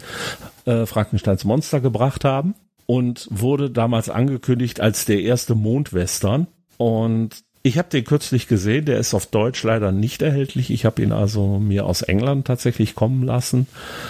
äh, 0.65 0.87
Frankensteins 0.87 1.45
Monster 1.45 1.81
gebracht 1.81 2.25
haben 2.25 2.55
und 2.87 3.27
wurde 3.33 3.69
damals 3.69 4.11
angekündigt 4.11 4.81
als 4.81 5.07
der 5.07 5.23
erste 5.23 5.57
Mondwestern. 5.57 6.47
Und 6.77 7.46
ich 7.67 7.79
habe 7.79 7.89
den 7.89 8.05
kürzlich 8.05 8.47
gesehen, 8.47 8.85
der 8.85 8.99
ist 8.99 9.13
auf 9.13 9.27
Deutsch 9.27 9.65
leider 9.65 9.91
nicht 9.91 10.23
erhältlich. 10.23 10.71
Ich 10.71 10.85
habe 10.85 11.03
ihn 11.03 11.11
also 11.11 11.59
mir 11.59 11.85
aus 11.85 12.03
England 12.03 12.47
tatsächlich 12.47 12.95
kommen 12.95 13.25
lassen. 13.25 13.67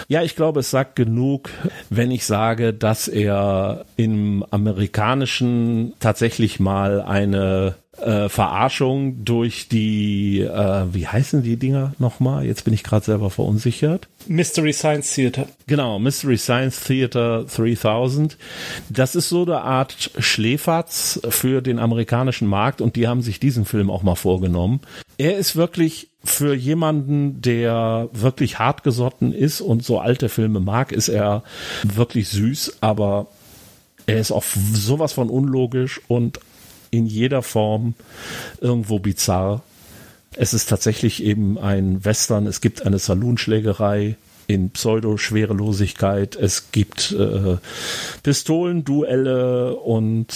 Ja, 0.07 0.21
ich 0.21 0.35
glaube, 0.35 0.59
es 0.59 0.69
sagt 0.69 0.95
genug, 0.95 1.49
wenn 1.89 2.11
ich 2.11 2.25
sage, 2.25 2.71
dass 2.71 3.07
er 3.07 3.85
im 3.95 4.45
amerikanischen 4.51 5.93
tatsächlich 5.99 6.59
mal 6.59 7.01
eine 7.01 7.73
äh, 8.01 8.29
Verarschung 8.29 9.23
durch 9.25 9.69
die, 9.69 10.41
äh, 10.41 10.85
wie 10.91 11.07
heißen 11.07 11.43
die 11.43 11.57
Dinger 11.57 11.93
nochmal? 11.99 12.45
Jetzt 12.45 12.63
bin 12.63 12.73
ich 12.73 12.83
gerade 12.83 13.05
selber 13.05 13.29
verunsichert. 13.29 14.07
Mystery 14.27 14.73
Science 14.73 15.13
Theater. 15.13 15.47
Genau, 15.67 15.99
Mystery 15.99 16.37
Science 16.37 16.83
Theater 16.83 17.45
3000. 17.45 18.37
Das 18.89 19.15
ist 19.15 19.29
so 19.29 19.43
eine 19.43 19.61
Art 19.61 20.11
Schläferz 20.19 21.19
für 21.29 21.61
den 21.61 21.79
amerikanischen 21.79 22.47
Markt 22.47 22.81
und 22.81 22.95
die 22.95 23.07
haben 23.07 23.21
sich 23.21 23.39
diesen 23.39 23.65
Film 23.65 23.89
auch 23.89 24.03
mal 24.03 24.15
vorgenommen. 24.15 24.81
Er 25.17 25.37
ist 25.37 25.55
wirklich 25.55 26.09
für 26.23 26.53
jemanden, 26.53 27.41
der 27.41 28.09
wirklich 28.11 28.59
hartgesotten 28.59 29.33
ist 29.33 29.61
und 29.61 29.83
so 29.83 29.99
alte 29.99 30.29
Filme 30.29 30.59
mag, 30.59 30.91
ist 30.91 31.07
er 31.07 31.43
wirklich 31.83 32.29
süß, 32.29 32.77
aber 32.81 33.27
er 34.07 34.19
ist 34.19 34.31
auch 34.31 34.43
sowas 34.73 35.13
von 35.13 35.29
unlogisch 35.29 36.01
und 36.07 36.39
in 36.91 37.05
jeder 37.05 37.41
Form 37.41 37.93
irgendwo 38.61 38.99
bizarr. 38.99 39.63
Es 40.35 40.53
ist 40.53 40.69
tatsächlich 40.69 41.23
eben 41.23 41.57
ein 41.57 42.05
Western. 42.05 42.47
Es 42.47 42.61
gibt 42.61 42.85
eine 42.85 42.99
Saloonschlägerei 42.99 44.17
in 44.47 44.69
Pseudo-Schwerelosigkeit. 44.69 46.35
Es 46.35 46.71
gibt 46.71 47.11
äh, 47.11 47.57
Pistolenduelle 48.23 49.75
und 49.75 50.27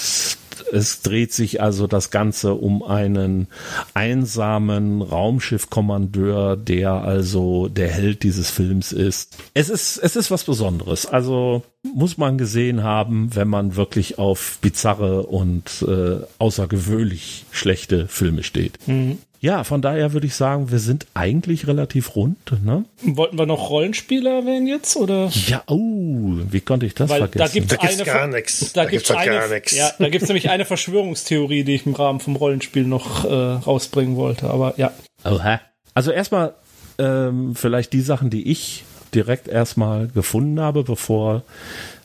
es 0.71 1.01
dreht 1.01 1.33
sich 1.33 1.61
also 1.61 1.87
das 1.87 2.11
Ganze 2.11 2.53
um 2.53 2.83
einen 2.83 3.47
einsamen 3.93 5.01
Raumschiffkommandeur, 5.01 6.57
der 6.57 6.91
also 6.93 7.67
der 7.67 7.89
Held 7.89 8.23
dieses 8.23 8.49
Films 8.49 8.91
ist. 8.91 9.37
Es 9.53 9.69
ist, 9.69 9.97
es 9.97 10.15
ist 10.15 10.31
was 10.31 10.43
Besonderes. 10.43 11.05
Also 11.05 11.63
muss 11.83 12.17
man 12.17 12.37
gesehen 12.37 12.83
haben, 12.83 13.35
wenn 13.35 13.47
man 13.47 13.75
wirklich 13.75 14.19
auf 14.19 14.59
bizarre 14.61 15.23
und 15.23 15.85
äh, 15.87 16.23
außergewöhnlich 16.37 17.45
schlechte 17.51 18.07
Filme 18.07 18.43
steht. 18.43 18.77
Mhm. 18.87 19.17
Ja, 19.43 19.63
von 19.63 19.81
daher 19.81 20.13
würde 20.13 20.27
ich 20.27 20.35
sagen, 20.35 20.69
wir 20.69 20.77
sind 20.77 21.07
eigentlich 21.15 21.65
relativ 21.65 22.15
rund. 22.15 22.37
Ne? 22.63 22.85
Wollten 23.01 23.39
wir 23.39 23.47
noch 23.47 23.71
Rollenspiele 23.71 24.29
erwähnen 24.29 24.67
jetzt 24.67 24.95
oder? 24.95 25.31
Ja, 25.47 25.63
oh, 25.65 26.35
wie 26.51 26.61
konnte 26.61 26.85
ich 26.85 26.93
das 26.93 27.09
Weil 27.09 27.27
vergessen? 27.27 27.39
Da 27.39 27.47
gibt 27.47 27.71
es 27.71 27.79
eine, 27.79 28.03
gar 28.03 28.27
nichts. 28.27 28.73
Da, 28.73 28.85
da 28.85 29.25
gar 29.25 29.47
nichts. 29.47 29.75
Ja, 29.75 29.91
da 29.97 30.09
gibt's 30.09 30.27
nämlich 30.27 30.51
eine 30.51 30.65
Verschwörungstheorie, 30.65 31.63
die 31.63 31.73
ich 31.73 31.87
im 31.87 31.95
Rahmen 31.95 32.19
vom 32.19 32.35
Rollenspiel 32.35 32.83
noch 32.83 33.25
äh, 33.25 33.33
rausbringen 33.33 34.15
wollte. 34.15 34.47
Aber 34.47 34.75
ja. 34.77 34.91
Oha. 35.25 35.59
Also 35.95 36.11
erstmal 36.11 36.53
ähm, 36.99 37.55
vielleicht 37.55 37.93
die 37.93 38.01
Sachen, 38.01 38.29
die 38.29 38.47
ich 38.51 38.83
direkt 39.15 39.47
erstmal 39.47 40.07
gefunden 40.07 40.59
habe, 40.59 40.83
bevor 40.83 41.43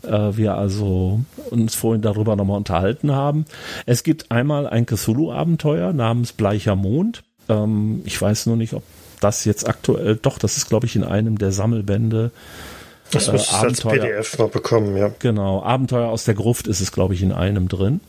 äh, 0.03 0.37
wir 0.37 0.57
also 0.57 1.21
uns 1.51 1.75
vorhin 1.75 2.03
darüber 2.03 2.37
nochmal 2.37 2.57
unterhalten 2.57 3.13
haben. 3.13 3.45
Es 3.85 4.03
gibt 4.03 4.31
einmal 4.31 4.67
ein 4.67 4.87
Cthulhu-Abenteuer 4.87 5.93
namens 5.93 6.33
Bleicher 6.33 6.77
Mond. 6.77 7.23
Ähm, 7.49 8.03
ich 8.05 8.21
weiß 8.21 8.47
nur 8.47 8.57
nicht, 8.57 8.73
ob 8.75 8.83
das 9.21 9.45
jetzt 9.45 9.69
aktuell, 9.69 10.17
doch, 10.17 10.39
das 10.39 10.57
ist 10.57 10.69
glaube 10.69 10.87
ich 10.87 10.97
in 10.97 11.05
einem 11.05 11.39
der 11.39 11.53
Sammelbände. 11.53 12.31
Das 13.11 13.29
äh, 13.29 13.33
als 13.33 13.83
PDF 13.83 14.39
noch 14.39 14.51
bekommen, 14.51 14.97
ja. 14.97 15.11
Genau, 15.19 15.63
Abenteuer 15.63 16.09
aus 16.09 16.25
der 16.25 16.35
Gruft 16.35 16.67
ist 16.67 16.81
es 16.81 16.93
glaube 16.93 17.15
ich 17.15 17.23
in 17.23 17.33
einem 17.33 17.69
drin. 17.69 18.01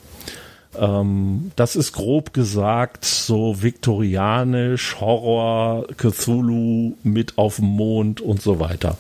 Ähm, 0.78 1.52
das 1.56 1.76
ist 1.76 1.94
grob 1.94 2.34
gesagt 2.34 3.06
so 3.06 3.62
viktorianisch, 3.62 4.98
Horror, 5.00 5.88
Cthulhu 5.98 6.96
mit 7.04 7.38
auf 7.38 7.58
dem 7.58 7.66
Mond 7.66 8.22
und 8.22 8.42
so 8.42 8.60
weiter. 8.60 8.98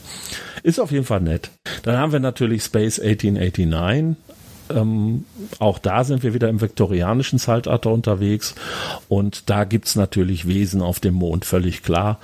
Ist 0.64 0.80
auf 0.80 0.92
jeden 0.92 1.06
Fall 1.06 1.22
nett. 1.22 1.50
Dann 1.84 1.98
haben 1.98 2.12
wir 2.12 2.20
natürlich 2.20 2.64
Space 2.64 3.00
1889. 3.00 4.16
Ähm, 4.70 5.26
auch 5.60 5.80
da 5.80 6.04
sind 6.04 6.24
wir 6.24 6.34
wieder 6.34 6.50
im 6.50 6.62
viktorianischen 6.62 7.40
Zeitalter 7.40 7.92
unterwegs 7.92 8.56
und 9.10 9.50
da 9.50 9.64
gibt's 9.64 9.96
natürlich 9.96 10.48
Wesen 10.48 10.82
auf 10.82 11.00
dem 11.00 11.14
Mond, 11.16 11.46
völlig 11.46 11.84
klar. 11.84 12.20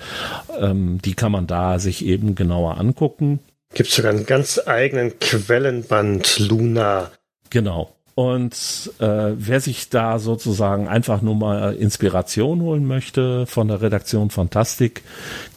Ähm, 0.59 0.99
die 1.03 1.13
kann 1.13 1.31
man 1.31 1.47
da 1.47 1.79
sich 1.79 2.05
eben 2.05 2.35
genauer 2.35 2.77
angucken. 2.77 3.39
Gibt 3.73 3.89
sogar 3.89 4.11
einen 4.11 4.25
ganz 4.25 4.59
eigenen 4.65 5.19
Quellenband 5.19 6.39
Luna. 6.39 7.11
Genau. 7.49 7.93
Und 8.15 8.91
äh, 8.99 9.31
wer 9.35 9.59
sich 9.59 9.89
da 9.89 10.19
sozusagen 10.19 10.87
einfach 10.87 11.23
nur 11.23 11.33
mal 11.33 11.73
Inspiration 11.73 12.61
holen 12.61 12.85
möchte 12.85 13.47
von 13.47 13.69
der 13.69 13.81
Redaktion 13.81 14.29
Fantastik, 14.29 15.01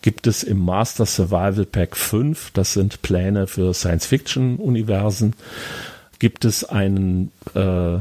gibt 0.01 0.27
es 0.27 0.43
im 0.43 0.59
Master 0.59 1.05
Survival 1.05 1.67
Pack 1.67 1.97
5, 1.97 2.53
das 2.53 2.73
sind 2.73 3.03
Pläne 3.03 3.47
für 3.47 3.75
Science-Fiction-Universen, 3.75 5.35
gibt 6.19 6.45
es 6.45 6.65
einen 6.65 7.31
äh, 7.55 7.99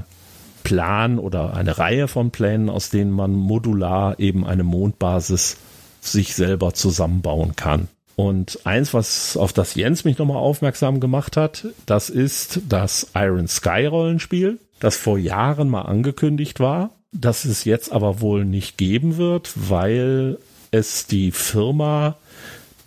Plan 0.63 1.19
oder 1.19 1.53
eine 1.53 1.77
Reihe 1.77 2.07
von 2.07 2.31
Plänen, 2.31 2.69
aus 2.69 2.89
denen 2.89 3.11
man 3.11 3.33
modular 3.33 4.19
eben 4.19 4.45
eine 4.45 4.63
Mondbasis 4.63 5.57
sich 6.01 6.35
selber 6.35 6.73
zusammenbauen 6.73 7.55
kann. 7.55 7.87
Und 8.15 8.59
eins, 8.63 8.93
was 8.93 9.35
auf 9.35 9.51
das 9.51 9.75
Jens 9.75 10.05
mich 10.05 10.17
nochmal 10.17 10.37
aufmerksam 10.37 10.99
gemacht 10.99 11.35
hat, 11.35 11.67
das 11.85 12.09
ist 12.09 12.61
das 12.67 13.11
Iron 13.13 13.47
Sky 13.47 13.85
Rollenspiel, 13.85 14.59
das 14.79 14.95
vor 14.95 15.17
Jahren 15.17 15.69
mal 15.69 15.81
angekündigt 15.81 16.59
war, 16.59 16.91
das 17.11 17.45
es 17.45 17.65
jetzt 17.65 17.91
aber 17.91 18.21
wohl 18.21 18.45
nicht 18.45 18.77
geben 18.77 19.17
wird, 19.17 19.51
weil 19.55 20.37
es 20.71 21.07
die 21.07 21.31
Firma, 21.31 22.15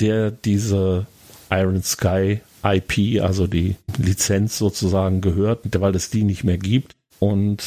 der 0.01 0.31
diese 0.31 1.07
Iron 1.51 1.83
Sky 1.83 2.41
IP, 2.65 3.23
also 3.23 3.47
die 3.47 3.77
Lizenz 3.99 4.59
sozusagen 4.59 5.21
gehört, 5.21 5.81
weil 5.81 5.95
es 5.95 6.11
die 6.11 6.25
nicht 6.25 6.45
mehr 6.45 6.59
gibt. 6.59 6.95
Und 7.19 7.63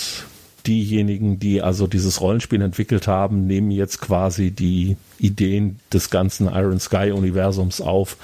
diejenigen, 0.65 1.39
die 1.39 1.61
also 1.61 1.88
dieses 1.88 2.22
Rollenspiel 2.22 2.61
entwickelt 2.61 3.07
haben, 3.07 3.47
nehmen 3.47 3.72
jetzt 3.72 3.99
quasi 3.99 4.51
die 4.51 4.97
Ideen 5.18 5.80
des 5.91 6.09
ganzen 6.09 6.47
Iron 6.47 6.80
Sky 6.80 7.11
Universums 7.11 7.81
auf 7.81 8.18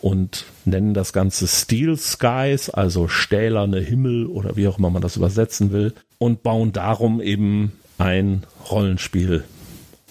und 0.00 0.44
nennen 0.64 0.94
das 0.94 1.12
Ganze 1.12 1.46
Steel 1.46 1.96
Skies, 1.96 2.70
also 2.70 3.08
stählerne 3.08 3.80
Himmel 3.80 4.26
oder 4.26 4.56
wie 4.56 4.68
auch 4.68 4.78
immer 4.78 4.90
man 4.90 5.02
das 5.02 5.16
übersetzen 5.16 5.72
will 5.72 5.94
und 6.18 6.42
bauen 6.42 6.72
darum 6.72 7.20
eben 7.20 7.72
ein 7.98 8.44
Rollenspiel 8.70 9.44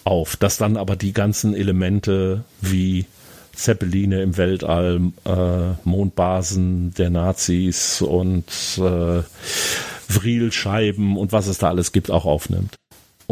auf, 0.03 0.35
das 0.35 0.57
dann 0.57 0.77
aber 0.77 0.95
die 0.95 1.13
ganzen 1.13 1.55
Elemente 1.55 2.43
wie 2.61 3.05
Zeppeline 3.53 4.21
im 4.21 4.37
Weltall, 4.37 4.99
äh, 5.25 5.87
Mondbasen 5.87 6.93
der 6.95 7.09
Nazis 7.09 8.01
und 8.01 8.45
äh, 8.77 9.21
Vrilscheiben 10.09 11.17
und 11.17 11.31
was 11.31 11.47
es 11.47 11.59
da 11.59 11.69
alles 11.69 11.91
gibt, 11.91 12.11
auch 12.11 12.25
aufnimmt. 12.25 12.75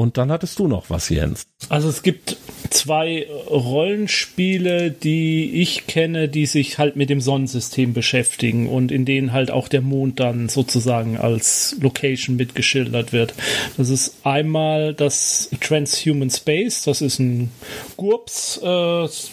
Und 0.01 0.17
dann 0.17 0.31
hattest 0.31 0.57
du 0.57 0.67
noch 0.67 0.89
was, 0.89 1.09
Jens. 1.09 1.45
Also 1.69 1.87
es 1.87 2.01
gibt 2.01 2.35
zwei 2.71 3.27
Rollenspiele, 3.51 4.89
die 4.89 5.61
ich 5.61 5.85
kenne, 5.85 6.27
die 6.27 6.47
sich 6.47 6.79
halt 6.79 6.95
mit 6.95 7.11
dem 7.11 7.21
Sonnensystem 7.21 7.93
beschäftigen 7.93 8.67
und 8.67 8.91
in 8.91 9.05
denen 9.05 9.31
halt 9.31 9.51
auch 9.51 9.67
der 9.67 9.81
Mond 9.81 10.19
dann 10.19 10.49
sozusagen 10.49 11.17
als 11.17 11.75
Location 11.81 12.35
mitgeschildert 12.35 13.13
wird. 13.13 13.35
Das 13.77 13.89
ist 13.89 14.15
einmal 14.23 14.95
das 14.95 15.51
Transhuman 15.61 16.31
Space, 16.31 16.81
das 16.81 17.03
ist 17.03 17.19
ein 17.19 17.51
GURPS, 17.95 18.59
äh, 18.63 18.67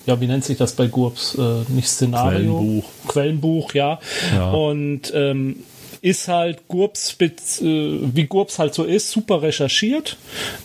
ja, 0.04 0.20
wie 0.20 0.26
nennt 0.26 0.44
sich 0.44 0.58
das 0.58 0.74
bei 0.74 0.86
GURPS? 0.86 1.38
Äh, 1.38 1.72
nicht 1.72 1.88
Szenario. 1.88 2.58
Quellenbuch. 2.58 2.84
Quellenbuch, 3.08 3.72
ja. 3.72 4.00
ja. 4.34 4.50
Und 4.50 5.14
ähm, 5.14 5.64
ist 6.00 6.28
halt 6.28 6.68
Gurps, 6.68 7.16
äh, 7.20 7.30
wie 7.60 8.24
Gurps 8.24 8.58
halt 8.58 8.74
so 8.74 8.84
ist, 8.84 9.10
super 9.10 9.42
recherchiert 9.42 10.16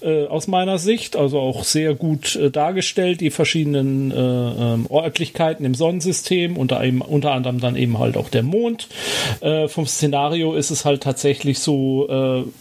äh, 0.02 0.26
aus 0.26 0.48
meiner 0.48 0.78
Sicht, 0.78 1.16
also 1.16 1.40
auch 1.40 1.64
sehr 1.64 1.94
gut 1.96 2.36
äh, 2.36 2.52
dargestellt, 2.52 3.22
die 3.22 3.32
verschiedenen 3.32 4.12
äh, 4.12 4.16
ähm, 4.16 4.88
Örtlichkeiten 4.92 5.66
im 5.66 5.76
Sonnensystem, 5.76 6.58
unter, 6.58 6.80
einem, 6.80 7.02
unter 7.02 7.32
anderem 7.32 7.60
dann 7.60 7.76
eben 7.76 8.00
halt 8.00 8.18
auch 8.18 8.30
der 8.30 8.44
Mond. 8.44 8.88
Vom 9.68 9.86
Szenario 9.86 10.54
ist 10.56 10.70
es 10.70 10.86
halt 10.86 11.04
tatsächlich 11.04 11.60
so, 11.60 12.08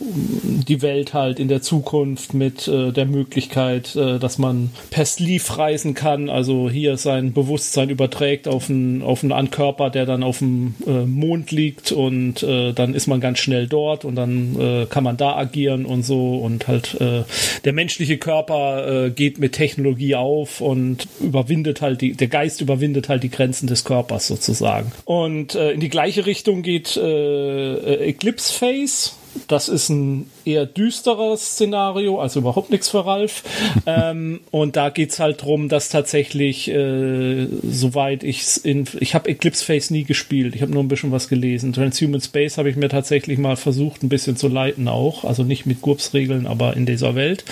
die 0.01 0.82
Welt 0.82 1.15
halt 1.15 1.39
in 1.39 1.49
der 1.49 1.62
Zukunft 1.62 2.35
mit 2.35 2.66
der 2.66 3.07
Möglichkeit, 3.07 3.94
dass 3.94 4.39
man 4.39 4.70
per 4.90 5.05
Sleeve 5.05 5.59
reisen 5.59 5.94
kann, 5.94 6.28
also 6.28 6.70
hier 6.70 6.97
sein 6.97 7.32
Bewusstsein 7.32 7.90
überträgt 7.90 8.49
auf 8.49 8.69
einen, 8.69 9.03
auf 9.03 9.23
einen 9.23 9.32
Ankörper, 9.32 9.90
der 9.90 10.07
dann 10.07 10.23
auf 10.23 10.39
dem 10.39 10.74
Mond 11.07 11.51
liegt 11.51 11.93
und 11.93 12.43
äh, 12.43 12.61
äh, 12.68 12.72
dann 12.72 12.94
ist 12.94 13.06
man 13.06 13.20
ganz 13.20 13.39
schnell 13.39 13.66
dort 13.66 14.05
und 14.05 14.14
dann 14.14 14.60
äh, 14.60 14.86
kann 14.86 15.05
man 15.05 15.16
da 15.16 15.36
agieren 15.36 15.84
und 15.84 16.02
so 16.02 16.36
und 16.36 16.68
halt 16.68 17.01
äh, 17.01 17.24
der 17.64 17.72
menschliche 17.72 18.18
Körper 18.18 19.06
äh, 19.06 19.10
geht 19.10 19.39
mit 19.39 19.52
Technologie 19.52 20.14
auf 20.14 20.60
und 20.60 21.06
überwindet 21.20 21.80
halt 21.80 22.01
die, 22.01 22.12
der 22.12 22.28
Geist 22.28 22.60
überwindet 22.60 23.09
halt 23.09 23.22
die 23.22 23.30
Grenzen 23.30 23.66
des 23.66 23.84
Körpers 23.84 24.26
sozusagen. 24.26 24.93
Und 25.05 25.55
äh, 25.55 25.72
in 25.72 25.80
die 25.80 25.89
gleiche 25.89 26.26
Richtung 26.26 26.62
geht 26.62 26.97
äh, 26.97 27.94
Eclipse 28.09 28.52
Phase 28.52 29.12
das 29.48 29.68
ist 29.68 29.88
ein 29.88 30.30
eher 30.44 30.66
düsteres 30.66 31.52
Szenario, 31.52 32.20
also 32.20 32.40
überhaupt 32.40 32.70
nichts 32.70 32.88
für 32.88 33.06
Ralf. 33.06 33.42
ähm, 33.86 34.40
und 34.50 34.76
da 34.76 34.90
geht's 34.90 35.18
halt 35.18 35.42
drum, 35.42 35.68
dass 35.68 35.88
tatsächlich, 35.88 36.68
äh, 36.68 37.46
soweit 37.62 38.24
ich's 38.24 38.56
in, 38.56 38.86
ich 39.00 39.14
habe 39.14 39.28
Eclipse 39.28 39.64
Face 39.64 39.90
nie 39.90 40.04
gespielt, 40.04 40.54
ich 40.54 40.62
habe 40.62 40.72
nur 40.72 40.82
ein 40.82 40.88
bisschen 40.88 41.12
was 41.12 41.28
gelesen. 41.28 41.72
Transhuman 41.72 42.20
Space 42.20 42.59
habe 42.59 42.70
ich 42.70 42.76
mir 42.76 42.88
tatsächlich 42.88 43.38
mal 43.38 43.56
versucht, 43.56 44.02
ein 44.02 44.09
bisschen 44.09 44.36
zu 44.36 44.48
leiten 44.48 44.88
auch, 44.88 45.24
also 45.24 45.42
nicht 45.42 45.66
mit 45.66 45.80
GURPS-Regeln, 45.82 46.46
aber 46.46 46.76
in 46.76 46.86
dieser 46.86 47.14
Welt. 47.14 47.44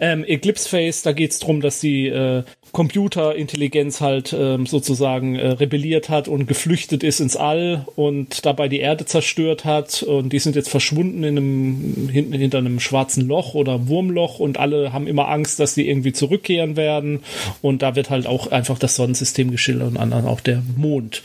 Ähm, 0.00 0.24
Eclipse 0.24 0.68
Face, 0.68 1.02
da 1.02 1.12
geht's 1.12 1.38
drum, 1.38 1.60
dass 1.60 1.80
die 1.80 2.08
äh, 2.08 2.42
Computerintelligenz 2.72 4.00
halt 4.00 4.34
ähm, 4.38 4.66
sozusagen 4.66 5.34
äh, 5.36 5.48
rebelliert 5.48 6.08
hat 6.08 6.28
und 6.28 6.46
geflüchtet 6.46 7.02
ist 7.02 7.20
ins 7.20 7.36
All 7.36 7.86
und 7.96 8.46
dabei 8.46 8.68
die 8.68 8.80
Erde 8.80 9.04
zerstört 9.04 9.64
hat 9.64 10.02
und 10.02 10.32
die 10.32 10.38
sind 10.38 10.56
jetzt 10.56 10.68
verschwunden 10.68 11.24
in 11.24 11.36
einem 11.36 12.08
hinten 12.10 12.32
hinter 12.32 12.58
einem 12.58 12.78
schwarzen 12.78 13.26
Loch 13.26 13.54
oder 13.54 13.88
Wurmloch 13.88 14.38
und 14.38 14.58
alle 14.58 14.92
haben 14.92 15.06
immer 15.06 15.28
Angst, 15.28 15.58
dass 15.58 15.74
die 15.74 15.88
irgendwie 15.88 16.12
zurückkehren 16.12 16.76
werden 16.76 17.20
und 17.60 17.82
da 17.82 17.96
wird 17.96 18.10
halt 18.10 18.26
auch 18.26 18.46
einfach 18.48 18.78
das 18.78 18.94
Sonnensystem 18.94 19.50
geschildert 19.50 19.88
und 19.88 19.96
anderen 19.96 20.26
auch 20.26 20.40
der 20.40 20.62
Mond. 20.76 21.22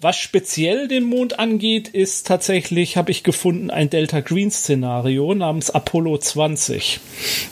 Was 0.00 0.16
speziell 0.16 0.88
den 0.88 1.04
Mond 1.04 1.38
angeht, 1.38 1.88
ist 1.88 2.26
tatsächlich 2.26 2.96
habe 2.96 3.10
ich 3.10 3.22
gefunden 3.22 3.70
ein 3.70 3.88
Delta 3.88 4.20
Green 4.20 4.50
Szenario 4.50 5.34
namens 5.34 5.70
Apollo 5.70 6.18
20. 6.18 7.00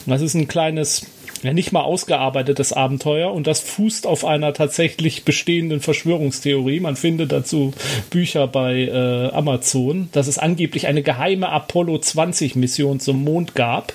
Das 0.06 0.20
ist 0.20 0.34
ein 0.34 0.48
kleines 0.48 1.06
ja 1.42 1.52
nicht 1.52 1.72
mal 1.72 1.82
ausgearbeitetes 1.82 2.72
Abenteuer 2.72 3.32
und 3.32 3.46
das 3.46 3.60
fußt 3.60 4.06
auf 4.06 4.24
einer 4.24 4.52
tatsächlich 4.52 5.24
bestehenden 5.24 5.80
Verschwörungstheorie. 5.80 6.80
Man 6.80 6.96
findet 6.96 7.32
dazu 7.32 7.72
Bücher 8.10 8.46
bei 8.46 8.82
äh, 8.82 9.30
Amazon, 9.32 10.08
dass 10.12 10.26
es 10.26 10.38
angeblich 10.38 10.86
eine 10.86 11.02
geheime 11.02 11.48
Apollo 11.48 11.98
20 11.98 12.56
Mission 12.56 13.00
zum 13.00 13.24
Mond 13.24 13.54
gab, 13.54 13.92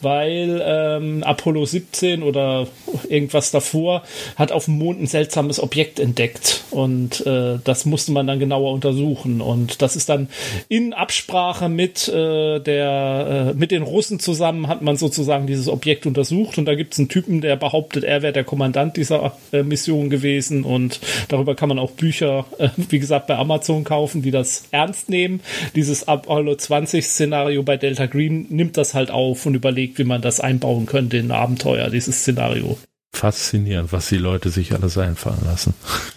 weil 0.00 0.62
ähm, 0.64 1.22
Apollo 1.24 1.66
17 1.66 2.22
oder 2.22 2.66
irgendwas 3.08 3.50
davor 3.50 4.02
hat 4.36 4.52
auf 4.52 4.66
dem 4.66 4.78
Mond 4.78 5.00
ein 5.00 5.06
seltsames 5.06 5.60
Objekt 5.60 5.98
entdeckt. 5.98 6.64
Und 6.70 7.26
äh, 7.26 7.58
das 7.64 7.84
musste 7.84 8.12
man 8.12 8.26
dann 8.26 8.38
genauer 8.38 8.72
untersuchen. 8.72 9.40
Und 9.40 9.82
das 9.82 9.96
ist 9.96 10.08
dann 10.08 10.28
in 10.68 10.92
Absprache 10.92 11.68
mit 11.68 12.08
äh, 12.08 12.60
der 12.60 13.52
äh, 13.52 13.54
mit 13.54 13.70
den 13.70 13.82
Russen 13.82 14.20
zusammen 14.20 14.68
hat 14.68 14.82
man 14.82 14.96
sozusagen 14.96 15.46
dieses 15.46 15.68
Objekt 15.68 16.06
untersucht. 16.06 16.58
Und 16.58 16.66
da 16.66 16.74
gibt 16.74 16.85
gibt 16.86 16.94
es 16.94 17.00
einen 17.00 17.08
Typen, 17.08 17.40
der 17.40 17.56
behauptet, 17.56 18.04
er 18.04 18.22
wäre 18.22 18.32
der 18.32 18.44
Kommandant 18.44 18.96
dieser 18.96 19.36
äh, 19.50 19.64
Mission 19.64 20.08
gewesen 20.08 20.62
und 20.62 21.00
darüber 21.26 21.56
kann 21.56 21.68
man 21.68 21.80
auch 21.80 21.90
Bücher, 21.90 22.46
äh, 22.58 22.68
wie 22.76 23.00
gesagt, 23.00 23.26
bei 23.26 23.34
Amazon 23.34 23.82
kaufen, 23.82 24.22
die 24.22 24.30
das 24.30 24.68
ernst 24.70 25.08
nehmen. 25.08 25.40
Dieses 25.74 26.06
Apollo 26.06 26.54
20 26.54 27.04
Szenario 27.04 27.64
bei 27.64 27.76
Delta 27.76 28.06
Green 28.06 28.46
nimmt 28.50 28.76
das 28.76 28.94
halt 28.94 29.10
auf 29.10 29.46
und 29.46 29.56
überlegt, 29.56 29.98
wie 29.98 30.04
man 30.04 30.22
das 30.22 30.38
einbauen 30.38 30.86
könnte 30.86 31.16
in 31.16 31.32
ein 31.32 31.36
Abenteuer, 31.36 31.90
dieses 31.90 32.20
Szenario 32.20 32.78
faszinierend, 33.16 33.92
was 33.92 34.08
die 34.08 34.18
Leute 34.18 34.50
sich 34.50 34.72
alles 34.72 34.96
einfallen 34.98 35.42
lassen. 35.44 35.74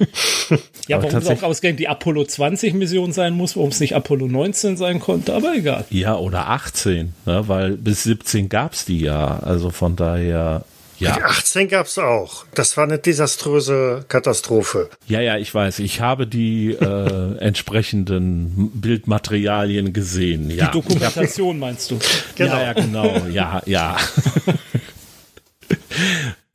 ja, 0.88 1.02
warum 1.02 1.18
es 1.18 1.28
auch 1.28 1.44
ausgerechnet 1.44 1.80
die 1.80 1.88
Apollo 1.88 2.26
20 2.26 2.74
Mission 2.74 3.12
sein 3.12 3.34
muss, 3.34 3.56
warum 3.56 3.70
es 3.70 3.80
nicht 3.80 3.96
Apollo 3.96 4.28
19 4.28 4.78
sein 4.78 5.00
konnte, 5.00 5.34
aber 5.34 5.56
egal. 5.56 5.86
Ja, 5.90 6.18
oder 6.18 6.50
18, 6.50 7.14
ne, 7.26 7.48
weil 7.48 7.78
bis 7.78 8.04
17 8.04 8.50
gab 8.50 8.74
es 8.74 8.86
die 8.86 9.00
ja, 9.00 9.40
also 9.40 9.70
von 9.70 9.96
daher 9.96 10.66
ja. 11.00 11.16
Die 11.16 11.24
18 11.24 11.70
gab 11.70 11.86
es 11.86 11.98
auch. 11.98 12.46
Das 12.54 12.76
war 12.76 12.84
eine 12.84 13.00
desaströse 13.00 14.04
Katastrophe. 14.10 14.90
Ja, 15.08 15.22
ja, 15.22 15.38
ich 15.38 15.54
weiß. 15.54 15.80
Ich 15.80 16.02
habe 16.02 16.28
die 16.28 16.72
äh, 16.72 17.38
entsprechenden 17.38 18.70
Bildmaterialien 18.74 19.94
gesehen. 19.94 20.52
Ja. 20.52 20.66
Die 20.66 20.72
Dokumentation 20.72 21.58
meinst 21.58 21.92
du? 21.92 22.00
Genau. 22.36 22.54
Ja, 22.54 22.64
ja, 22.64 22.74
genau. 22.74 23.18
Ja, 23.32 23.62
ja. 23.66 23.98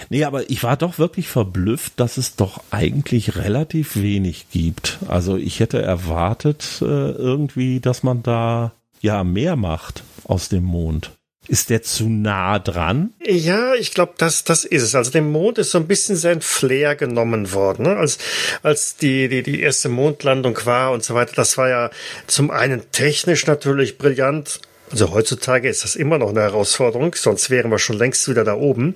Nee, 0.08 0.24
aber 0.24 0.50
ich 0.50 0.62
war 0.62 0.76
doch 0.76 0.98
wirklich 0.98 1.28
verblüfft, 1.28 1.94
dass 1.96 2.16
es 2.16 2.36
doch 2.36 2.62
eigentlich 2.70 3.36
relativ 3.36 3.96
wenig 3.96 4.46
gibt. 4.50 4.98
Also 5.08 5.36
ich 5.36 5.60
hätte 5.60 5.80
erwartet 5.80 6.80
äh, 6.82 6.84
irgendwie, 6.84 7.80
dass 7.80 8.02
man 8.02 8.22
da 8.22 8.72
ja 9.00 9.22
mehr 9.24 9.56
macht 9.56 10.02
aus 10.24 10.48
dem 10.48 10.64
Mond. 10.64 11.12
Ist 11.46 11.68
der 11.68 11.82
zu 11.82 12.08
nah 12.08 12.58
dran? 12.58 13.12
Ja, 13.22 13.74
ich 13.74 13.92
glaube, 13.92 14.14
das, 14.16 14.44
das 14.44 14.64
ist 14.64 14.82
es. 14.82 14.94
Also 14.94 15.10
dem 15.10 15.30
Mond 15.30 15.58
ist 15.58 15.72
so 15.72 15.78
ein 15.78 15.86
bisschen 15.86 16.16
sein 16.16 16.40
Flair 16.40 16.96
genommen 16.96 17.52
worden. 17.52 17.84
Ne? 17.84 17.96
Als, 17.96 18.18
als 18.62 18.96
die, 18.96 19.28
die, 19.28 19.42
die 19.42 19.60
erste 19.60 19.90
Mondlandung 19.90 20.58
war 20.64 20.92
und 20.92 21.04
so 21.04 21.14
weiter, 21.14 21.34
das 21.36 21.58
war 21.58 21.68
ja 21.68 21.90
zum 22.26 22.50
einen 22.50 22.90
technisch 22.92 23.46
natürlich 23.46 23.98
brillant, 23.98 24.60
also 24.90 25.12
heutzutage 25.12 25.68
ist 25.68 25.82
das 25.82 25.96
immer 25.96 26.18
noch 26.18 26.28
eine 26.28 26.42
Herausforderung, 26.42 27.14
sonst 27.14 27.50
wären 27.50 27.70
wir 27.70 27.78
schon 27.78 27.96
längst 27.96 28.28
wieder 28.28 28.44
da 28.44 28.54
oben. 28.54 28.94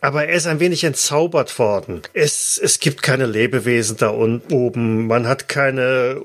Aber 0.00 0.26
er 0.26 0.34
ist 0.34 0.46
ein 0.46 0.60
wenig 0.60 0.84
entzaubert 0.84 1.58
worden. 1.58 2.02
Es, 2.12 2.60
es 2.62 2.80
gibt 2.80 3.02
keine 3.02 3.26
Lebewesen 3.26 3.96
da 3.96 4.10
oben. 4.10 5.06
Man 5.06 5.26
hat 5.26 5.48
keine 5.48 6.22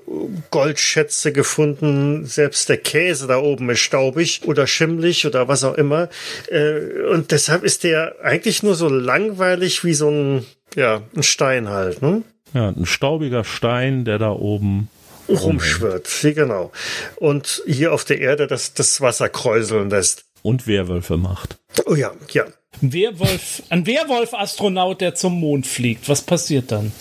Goldschätze 0.51 1.31
gefunden. 1.31 2.25
Selbst 2.25 2.69
der 2.69 2.77
Käse 2.77 3.27
da 3.27 3.37
oben 3.37 3.69
ist 3.69 3.79
staubig 3.79 4.41
oder 4.45 4.67
schimmlig 4.67 5.25
oder 5.25 5.47
was 5.47 5.63
auch 5.63 5.75
immer. 5.75 6.09
Äh, 6.49 7.03
und 7.11 7.31
deshalb 7.31 7.63
ist 7.63 7.83
der 7.83 8.15
eigentlich 8.23 8.63
nur 8.63 8.75
so 8.75 8.89
langweilig 8.89 9.83
wie 9.83 9.93
so 9.93 10.09
ein, 10.09 10.45
ja, 10.75 11.01
ein 11.15 11.23
Stein 11.23 11.69
halt, 11.69 12.01
ne? 12.01 12.23
Ja, 12.53 12.69
ein 12.69 12.85
staubiger 12.85 13.43
Stein, 13.43 14.05
der 14.05 14.17
da 14.19 14.31
oben 14.31 14.89
rumschwirrt. 15.29 16.23
Ja, 16.23 16.31
genau. 16.31 16.71
Und 17.17 17.61
hier 17.65 17.93
auf 17.93 18.05
der 18.05 18.19
Erde 18.19 18.47
das, 18.47 18.73
das 18.73 19.01
Wasser 19.01 19.29
kräuseln 19.29 19.89
lässt. 19.89 20.25
Und 20.43 20.67
Werwölfe 20.67 21.17
macht. 21.17 21.57
Oh 21.87 21.95
ja, 21.95 22.13
ja. 22.31 22.45
Werwolf, 22.79 23.63
ein 23.69 23.85
Werwolf-Astronaut, 23.85 25.01
der 25.01 25.15
zum 25.15 25.39
Mond 25.39 25.65
fliegt. 25.65 26.07
Was 26.09 26.21
passiert 26.21 26.71
dann? 26.71 26.91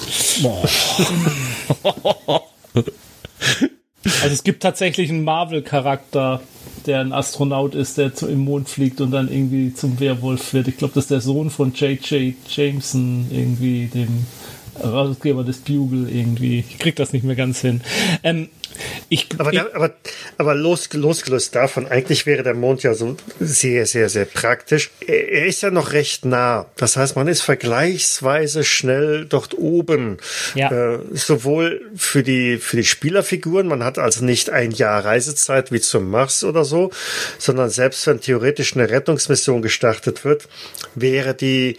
also 4.05 4.33
es 4.33 4.43
gibt 4.43 4.63
tatsächlich 4.63 5.11
einen 5.11 5.25
Marvel-Charakter, 5.25 6.41
der 6.87 7.01
ein 7.01 7.13
Astronaut 7.13 7.75
ist, 7.75 7.99
der 7.99 8.15
zum, 8.15 8.31
im 8.31 8.39
Mond 8.39 8.69
fliegt 8.69 9.01
und 9.01 9.11
dann 9.11 9.31
irgendwie 9.31 9.75
zum 9.75 10.01
Werwolf 10.01 10.55
wird. 10.55 10.69
Ich 10.69 10.79
glaube, 10.79 10.95
das 10.95 11.05
ist 11.05 11.11
der 11.11 11.21
Sohn 11.21 11.51
von 11.51 11.73
J.J. 11.73 12.35
Jameson, 12.49 13.27
irgendwie 13.31 13.87
dem 13.87 14.27
Herausgeber 14.81 15.45
des 15.45 15.59
Bugle 15.59 16.09
irgendwie. 16.11 16.61
Ich 16.61 16.79
krieg 16.79 16.97
das 16.97 17.13
nicht 17.13 17.25
mehr 17.25 17.37
ganz 17.37 17.61
hin. 17.61 17.81
Ähm, 18.23 18.49
ich, 19.09 19.29
aber, 19.39 19.53
ich, 19.53 19.61
aber, 19.75 19.95
aber 20.39 20.55
los, 20.55 20.89
losgelöst 20.93 21.55
davon, 21.55 21.87
eigentlich 21.87 22.27
wäre 22.27 22.43
der 22.43 22.55
Mond 22.55 22.83
ja 22.83 22.95
so 22.95 23.17
sehr, 23.41 23.87
sehr, 23.87 24.09
sehr 24.09 24.25
praktisch. 24.25 24.91
Er, 25.07 25.47
ist 25.47 25.63
ja 25.63 25.71
noch 25.71 25.93
recht 25.93 26.25
nah. 26.25 26.67
Das 26.77 26.97
heißt, 26.97 27.17
man 27.17 27.29
ist 27.29 27.43
vergleichsweise 27.43 28.65
schnell 28.65 29.27
dort 29.27 29.57
oben. 29.57 30.19
Ja. 30.55 30.71
Äh, 30.71 30.99
sowohl 31.13 31.91
für 31.97 32.23
die, 32.23 32.59
für 32.59 32.77
die 32.77 32.85
Spielerfiguren, 32.85 33.69
man 33.69 33.85
hat 33.85 33.99
also 33.99 34.25
nicht 34.25 34.51
ein 34.51 34.71
Jahr 34.71 35.05
Reisezeit 35.05 35.73
wie 35.73 35.81
zum 35.81 36.11
Mars 36.11 36.45
oder 36.45 36.65
so, 36.65 36.91
sondern 37.39 37.71
selbst 37.71 38.07
wenn 38.07 38.21
theoretisch 38.21 38.75
eine 38.75 38.91
Rettungsmission 38.91 39.63
gestartet 39.63 40.25
wird, 40.25 40.49
wäre 40.95 41.35
die, 41.35 41.77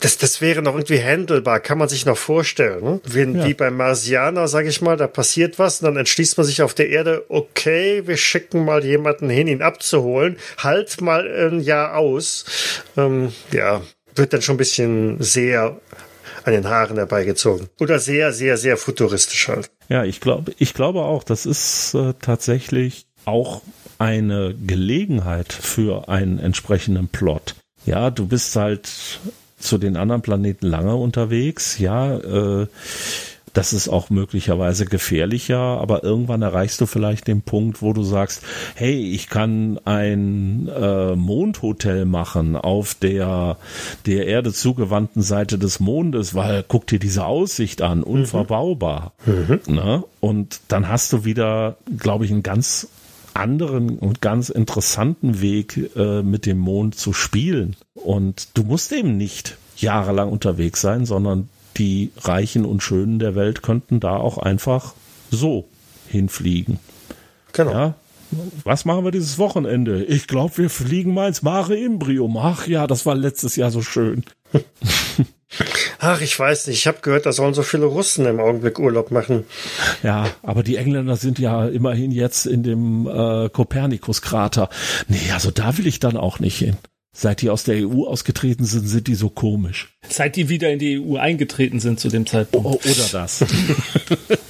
das, 0.00 0.18
das 0.18 0.40
wäre 0.40 0.62
noch 0.62 0.74
irgendwie 0.74 1.02
handelbar, 1.02 1.60
kann 1.60 1.78
man 1.78 1.88
sich 1.88 2.06
noch 2.06 2.18
vorstellen. 2.18 2.84
Ne? 2.84 3.00
Wenn 3.04 3.36
ja. 3.36 3.46
wie 3.46 3.54
beim 3.54 3.76
Marsianer, 3.76 4.48
sage 4.48 4.68
ich 4.68 4.80
mal, 4.80 4.96
da 4.96 5.06
passiert 5.06 5.58
was 5.58 5.80
und 5.80 5.86
dann 5.86 5.96
entschließt 5.96 6.33
man 6.36 6.46
sich 6.46 6.62
auf 6.62 6.74
der 6.74 6.88
Erde, 6.88 7.24
okay, 7.28 8.06
wir 8.06 8.16
schicken 8.16 8.64
mal 8.64 8.84
jemanden 8.84 9.28
hin, 9.30 9.46
ihn 9.46 9.62
abzuholen, 9.62 10.36
halt 10.58 11.00
mal 11.00 11.26
ein 11.26 11.60
Jahr 11.60 11.96
aus. 11.96 12.44
Ähm, 12.96 13.32
ja, 13.52 13.82
wird 14.14 14.32
dann 14.32 14.42
schon 14.42 14.54
ein 14.54 14.58
bisschen 14.58 15.22
sehr 15.22 15.80
an 16.44 16.52
den 16.52 16.68
Haaren 16.68 16.96
herbeigezogen. 16.96 17.68
Oder 17.80 17.98
sehr, 17.98 18.32
sehr, 18.32 18.56
sehr 18.56 18.76
futuristisch 18.76 19.48
halt. 19.48 19.70
Ja, 19.88 20.04
ich 20.04 20.20
glaube, 20.20 20.52
ich 20.58 20.74
glaube 20.74 21.02
auch, 21.02 21.24
das 21.24 21.46
ist 21.46 21.94
äh, 21.94 22.14
tatsächlich 22.20 23.06
auch 23.24 23.62
eine 23.98 24.54
Gelegenheit 24.66 25.52
für 25.52 26.08
einen 26.08 26.38
entsprechenden 26.38 27.08
Plot. 27.08 27.54
Ja, 27.86 28.10
du 28.10 28.26
bist 28.26 28.56
halt 28.56 28.88
zu 29.58 29.78
den 29.78 29.96
anderen 29.96 30.22
Planeten 30.22 30.66
lange 30.66 30.94
unterwegs, 30.96 31.78
ja, 31.78 32.16
äh, 32.16 32.66
das 33.54 33.72
ist 33.72 33.88
auch 33.88 34.10
möglicherweise 34.10 34.84
gefährlicher, 34.84 35.58
aber 35.58 36.02
irgendwann 36.04 36.42
erreichst 36.42 36.80
du 36.80 36.86
vielleicht 36.86 37.28
den 37.28 37.42
Punkt, 37.42 37.80
wo 37.82 37.92
du 37.92 38.02
sagst, 38.02 38.42
hey, 38.74 38.94
ich 39.12 39.28
kann 39.28 39.78
ein 39.84 40.68
äh, 40.68 41.14
Mondhotel 41.14 42.04
machen 42.04 42.56
auf 42.56 42.94
der 42.94 43.56
der 44.06 44.26
Erde 44.26 44.52
zugewandten 44.52 45.22
Seite 45.22 45.58
des 45.58 45.80
Mondes, 45.80 46.34
weil 46.34 46.64
guck 46.66 46.86
dir 46.88 46.98
diese 46.98 47.24
Aussicht 47.24 47.80
an, 47.80 47.98
mhm. 47.98 48.04
unverbaubar. 48.04 49.12
Mhm. 49.24 49.60
Ne? 49.66 50.04
Und 50.20 50.60
dann 50.68 50.88
hast 50.88 51.12
du 51.12 51.24
wieder, 51.24 51.76
glaube 51.96 52.24
ich, 52.24 52.32
einen 52.32 52.42
ganz 52.42 52.88
anderen 53.34 53.98
und 53.98 54.20
ganz 54.20 54.48
interessanten 54.48 55.40
Weg 55.40 55.90
äh, 55.96 56.22
mit 56.22 56.46
dem 56.46 56.58
Mond 56.58 56.96
zu 56.96 57.12
spielen. 57.12 57.76
Und 57.94 58.48
du 58.54 58.64
musst 58.64 58.92
eben 58.92 59.16
nicht 59.16 59.58
jahrelang 59.76 60.30
unterwegs 60.30 60.80
sein, 60.80 61.04
sondern 61.04 61.48
die 61.76 62.10
Reichen 62.18 62.64
und 62.64 62.82
Schönen 62.82 63.18
der 63.18 63.34
Welt 63.34 63.62
könnten 63.62 64.00
da 64.00 64.16
auch 64.16 64.38
einfach 64.38 64.94
so 65.30 65.68
hinfliegen. 66.08 66.78
Genau. 67.52 67.72
Ja, 67.72 67.94
was 68.64 68.84
machen 68.84 69.04
wir 69.04 69.10
dieses 69.10 69.38
Wochenende? 69.38 70.04
Ich 70.04 70.26
glaube, 70.26 70.56
wir 70.58 70.70
fliegen 70.70 71.14
mal 71.14 71.28
ins 71.28 71.42
Mare 71.42 71.76
Imbrium. 71.76 72.36
Ach 72.36 72.66
ja, 72.66 72.86
das 72.86 73.06
war 73.06 73.14
letztes 73.14 73.56
Jahr 73.56 73.70
so 73.70 73.82
schön. 73.82 74.24
Ach, 76.00 76.20
ich 76.20 76.38
weiß 76.38 76.66
nicht. 76.66 76.78
Ich 76.78 76.86
habe 76.86 76.98
gehört, 77.00 77.26
da 77.26 77.32
sollen 77.32 77.54
so 77.54 77.62
viele 77.62 77.86
Russen 77.86 78.26
im 78.26 78.40
Augenblick 78.40 78.78
Urlaub 78.78 79.10
machen. 79.10 79.44
Ja, 80.02 80.26
aber 80.42 80.62
die 80.62 80.76
Engländer 80.76 81.16
sind 81.16 81.38
ja 81.38 81.66
immerhin 81.66 82.10
jetzt 82.10 82.46
in 82.46 82.62
dem 82.62 83.06
äh, 83.06 83.48
Kopernikus-Krater. 83.48 84.68
Nee, 85.08 85.30
also 85.32 85.50
da 85.50 85.78
will 85.78 85.86
ich 85.86 86.00
dann 86.00 86.16
auch 86.16 86.40
nicht 86.40 86.58
hin. 86.58 86.76
Seit 87.16 87.42
die 87.42 87.50
aus 87.50 87.62
der 87.62 87.88
EU 87.88 88.06
ausgetreten 88.06 88.64
sind, 88.64 88.88
sind 88.88 89.06
die 89.06 89.14
so 89.14 89.30
komisch. 89.30 89.94
Seit 90.08 90.34
die 90.34 90.48
wieder 90.48 90.72
in 90.72 90.80
die 90.80 90.98
EU 90.98 91.16
eingetreten 91.16 91.78
sind 91.78 92.00
zu 92.00 92.08
dem 92.08 92.26
Zeitpunkt. 92.26 92.66
Oh, 92.66 92.90
oder 92.90 93.08
das. 93.12 93.44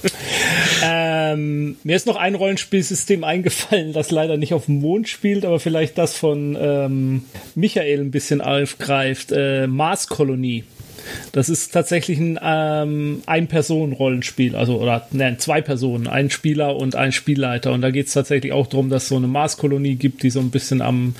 ähm, 0.83 1.77
mir 1.83 1.95
ist 1.95 2.07
noch 2.07 2.15
ein 2.15 2.33
Rollenspielsystem 2.33 3.23
eingefallen, 3.23 3.93
das 3.93 4.09
leider 4.09 4.37
nicht 4.37 4.55
auf 4.55 4.65
dem 4.65 4.81
Mond 4.81 5.07
spielt, 5.07 5.45
aber 5.45 5.59
vielleicht 5.59 5.99
das 5.99 6.17
von 6.17 6.57
ähm, 6.59 7.25
Michael 7.53 7.99
ein 7.99 8.09
bisschen 8.09 8.41
aufgreift. 8.41 9.31
Äh, 9.31 9.67
Mars 9.67 10.07
Kolonie. 10.07 10.63
Das 11.31 11.49
ist 11.49 11.73
tatsächlich 11.73 12.19
ein 12.19 12.39
ähm, 12.41 13.21
Ein-Personen-Rollenspiel, 13.25 14.55
also 14.55 14.79
oder 14.79 15.07
nein, 15.11 15.39
zwei 15.39 15.61
Personen, 15.61 16.07
ein 16.07 16.29
Spieler 16.29 16.75
und 16.75 16.95
ein 16.95 17.11
Spielleiter. 17.11 17.71
Und 17.71 17.81
da 17.81 17.91
geht 17.91 18.07
es 18.07 18.13
tatsächlich 18.13 18.53
auch 18.53 18.67
darum, 18.67 18.89
dass 18.89 19.03
es 19.03 19.09
so 19.09 19.15
eine 19.15 19.27
Marskolonie 19.27 19.95
gibt, 19.95 20.23
die 20.23 20.29
so 20.29 20.39
ein 20.39 20.51
bisschen 20.51 20.81
am 20.81 21.15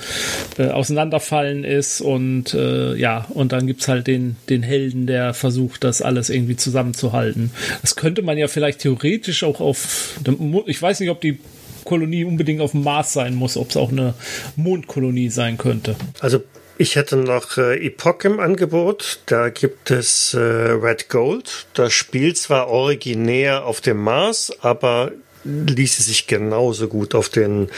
äh, 0.58 0.68
Auseinanderfallen 0.68 1.64
ist 1.64 2.00
und 2.00 2.54
äh, 2.54 2.94
ja, 2.96 3.26
und 3.30 3.52
dann 3.52 3.66
gibt 3.66 3.82
es 3.82 3.88
halt 3.88 4.06
den, 4.06 4.36
den 4.48 4.62
Helden, 4.62 5.06
der 5.06 5.34
versucht, 5.34 5.84
das 5.84 6.02
alles 6.02 6.30
irgendwie 6.30 6.56
zusammenzuhalten. 6.56 7.50
Das 7.82 7.96
könnte 7.96 8.22
man 8.22 8.38
ja 8.38 8.48
vielleicht 8.48 8.80
theoretisch 8.80 9.44
auch 9.44 9.60
auf, 9.60 10.18
ich 10.66 10.80
weiß 10.80 11.00
nicht, 11.00 11.10
ob 11.10 11.20
die 11.20 11.38
Kolonie 11.84 12.24
unbedingt 12.24 12.60
auf 12.60 12.72
dem 12.72 12.82
Mars 12.82 13.12
sein 13.14 13.34
muss, 13.34 13.56
ob 13.56 13.70
es 13.70 13.76
auch 13.76 13.90
eine 13.90 14.14
Mondkolonie 14.56 15.30
sein 15.30 15.56
könnte. 15.56 15.96
Also 16.20 16.42
ich 16.78 16.96
hätte 16.96 17.16
noch 17.16 17.56
äh, 17.58 17.86
Epoch 17.86 18.24
im 18.24 18.40
Angebot. 18.40 19.20
Da 19.26 19.48
gibt 19.48 19.90
es 19.90 20.34
äh, 20.34 20.38
Red 20.38 21.08
Gold. 21.08 21.66
Das 21.74 21.92
Spiel 21.92 22.34
zwar 22.34 22.68
originär 22.68 23.64
auf 23.64 23.80
dem 23.80 23.98
Mars, 23.98 24.52
aber 24.60 25.12
ließe 25.44 26.02
sich 26.02 26.26
genauso 26.26 26.88
gut 26.88 27.14
auf 27.14 27.28
den, 27.28 27.68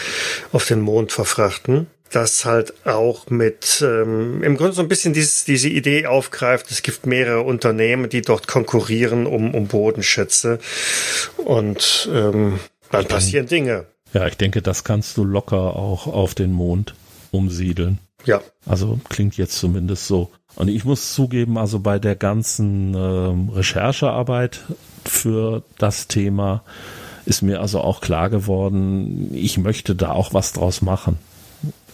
auf 0.53 0.67
den 0.67 0.81
Mond 0.81 1.13
verfrachten. 1.13 1.87
Das 2.11 2.47
halt 2.47 2.73
auch 2.87 3.29
mit 3.29 3.85
ähm, 3.87 4.43
im 4.43 4.57
Grunde 4.57 4.73
so 4.73 4.81
ein 4.81 4.89
bisschen 4.89 5.13
dieses, 5.13 5.45
diese 5.45 5.69
Idee 5.69 6.07
aufgreift, 6.07 6.71
es 6.71 6.83
gibt 6.83 7.05
mehrere 7.05 7.43
Unternehmen, 7.43 8.09
die 8.09 8.23
dort 8.23 8.49
konkurrieren 8.49 9.27
um, 9.27 9.55
um 9.55 9.67
Bodenschätze. 9.67 10.59
Und 11.37 12.09
ähm, 12.11 12.61
dann 12.91 13.07
passieren 13.07 13.47
Dinge. 13.47 13.87
Ja, 14.15 14.27
ich 14.27 14.39
denke, 14.39 14.63
das 14.63 14.85
kannst 14.85 15.19
du 15.19 15.25
locker 15.25 15.77
auch 15.77 16.07
auf 16.07 16.35
den 16.35 16.53
Mond 16.53 16.95
umsiedeln. 17.31 17.99
Ja. 18.25 18.41
Also 18.67 18.99
klingt 19.09 19.37
jetzt 19.37 19.59
zumindest 19.59 20.07
so. 20.07 20.31
Und 20.55 20.69
ich 20.69 20.85
muss 20.85 21.15
zugeben, 21.15 21.57
also 21.57 21.79
bei 21.81 21.99
der 21.99 22.17
ganzen 22.17 22.95
äh, 22.95 23.57
Recherchearbeit 23.57 24.65
für 25.05 25.63
das 25.79 26.09
Thema 26.09 26.65
ist 27.27 27.43
mir 27.43 27.61
also 27.61 27.81
auch 27.81 28.01
klar 28.01 28.31
geworden, 28.31 29.31
ich 29.35 29.59
möchte 29.59 29.95
da 29.95 30.13
auch 30.13 30.35
was 30.35 30.53
draus 30.53 30.83
machen. 30.83 31.19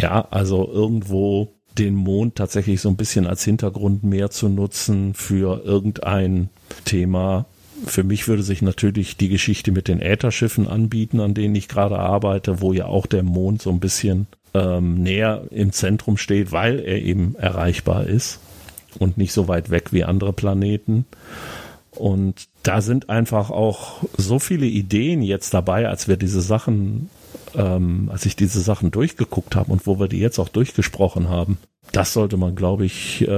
Ja, 0.01 0.27
also 0.31 0.71
irgendwo 0.73 1.53
den 1.77 1.95
Mond 1.95 2.37
tatsächlich 2.37 2.81
so 2.81 2.89
ein 2.89 2.97
bisschen 2.97 3.27
als 3.27 3.45
Hintergrund 3.45 4.05
mehr 4.05 4.31
zu 4.31 4.49
nutzen 4.49 5.15
für 5.15 5.65
irgendein 5.65 6.51
Thema. 6.85 7.47
Für 7.85 8.05
mich 8.05 8.29
würde 8.29 8.45
sich 8.45 8.63
natürlich 8.63 9.17
die 9.17 9.29
Geschichte 9.29 9.73
mit 9.73 9.89
den 9.89 10.01
Ätherschiffen 10.01 10.69
anbieten, 10.69 11.21
an 11.21 11.35
denen 11.35 11.55
ich 11.57 11.69
gerade 11.69 11.99
arbeite, 11.99 12.61
wo 12.61 12.73
ja 12.73 12.87
auch 12.87 13.07
der 13.07 13.25
Mond 13.25 13.61
so 13.61 13.71
ein 13.71 13.81
bisschen 13.81 14.29
ähm, 14.55 15.03
näher 15.03 15.43
im 15.51 15.73
Zentrum 15.73 16.17
steht, 16.17 16.53
weil 16.53 16.81
er 16.81 17.03
eben 17.03 17.35
erreichbar 17.37 18.07
ist 18.07 18.41
und 18.99 19.19
nicht 19.19 19.33
so 19.33 19.49
weit 19.49 19.71
weg 19.71 19.93
wie 19.93 20.05
andere 20.05 20.33
Planeten. 20.33 21.05
Und 21.91 22.47
da 22.63 22.81
sind 22.81 23.09
einfach 23.09 23.51
auch 23.51 24.03
so 24.17 24.39
viele 24.39 24.67
Ideen 24.67 25.23
jetzt 25.23 25.55
dabei, 25.55 25.89
als 25.89 26.09
wir 26.09 26.17
diese 26.17 26.41
Sachen, 26.41 27.09
ähm, 27.55 28.09
als 28.13 28.27
ich 28.27 28.37
diese 28.37 28.61
Sachen 28.61 28.91
durchgeguckt 28.91 29.55
habe 29.55 29.71
und 29.73 29.87
wo 29.87 30.01
wir 30.01 30.09
die 30.09 30.19
jetzt 30.19 30.39
auch 30.39 30.49
durchgesprochen 30.49 31.29
haben. 31.29 31.59
Das 31.93 32.13
sollte 32.13 32.37
man, 32.37 32.57
glaube 32.57 32.85
ich, 32.85 33.23
äh, 33.23 33.29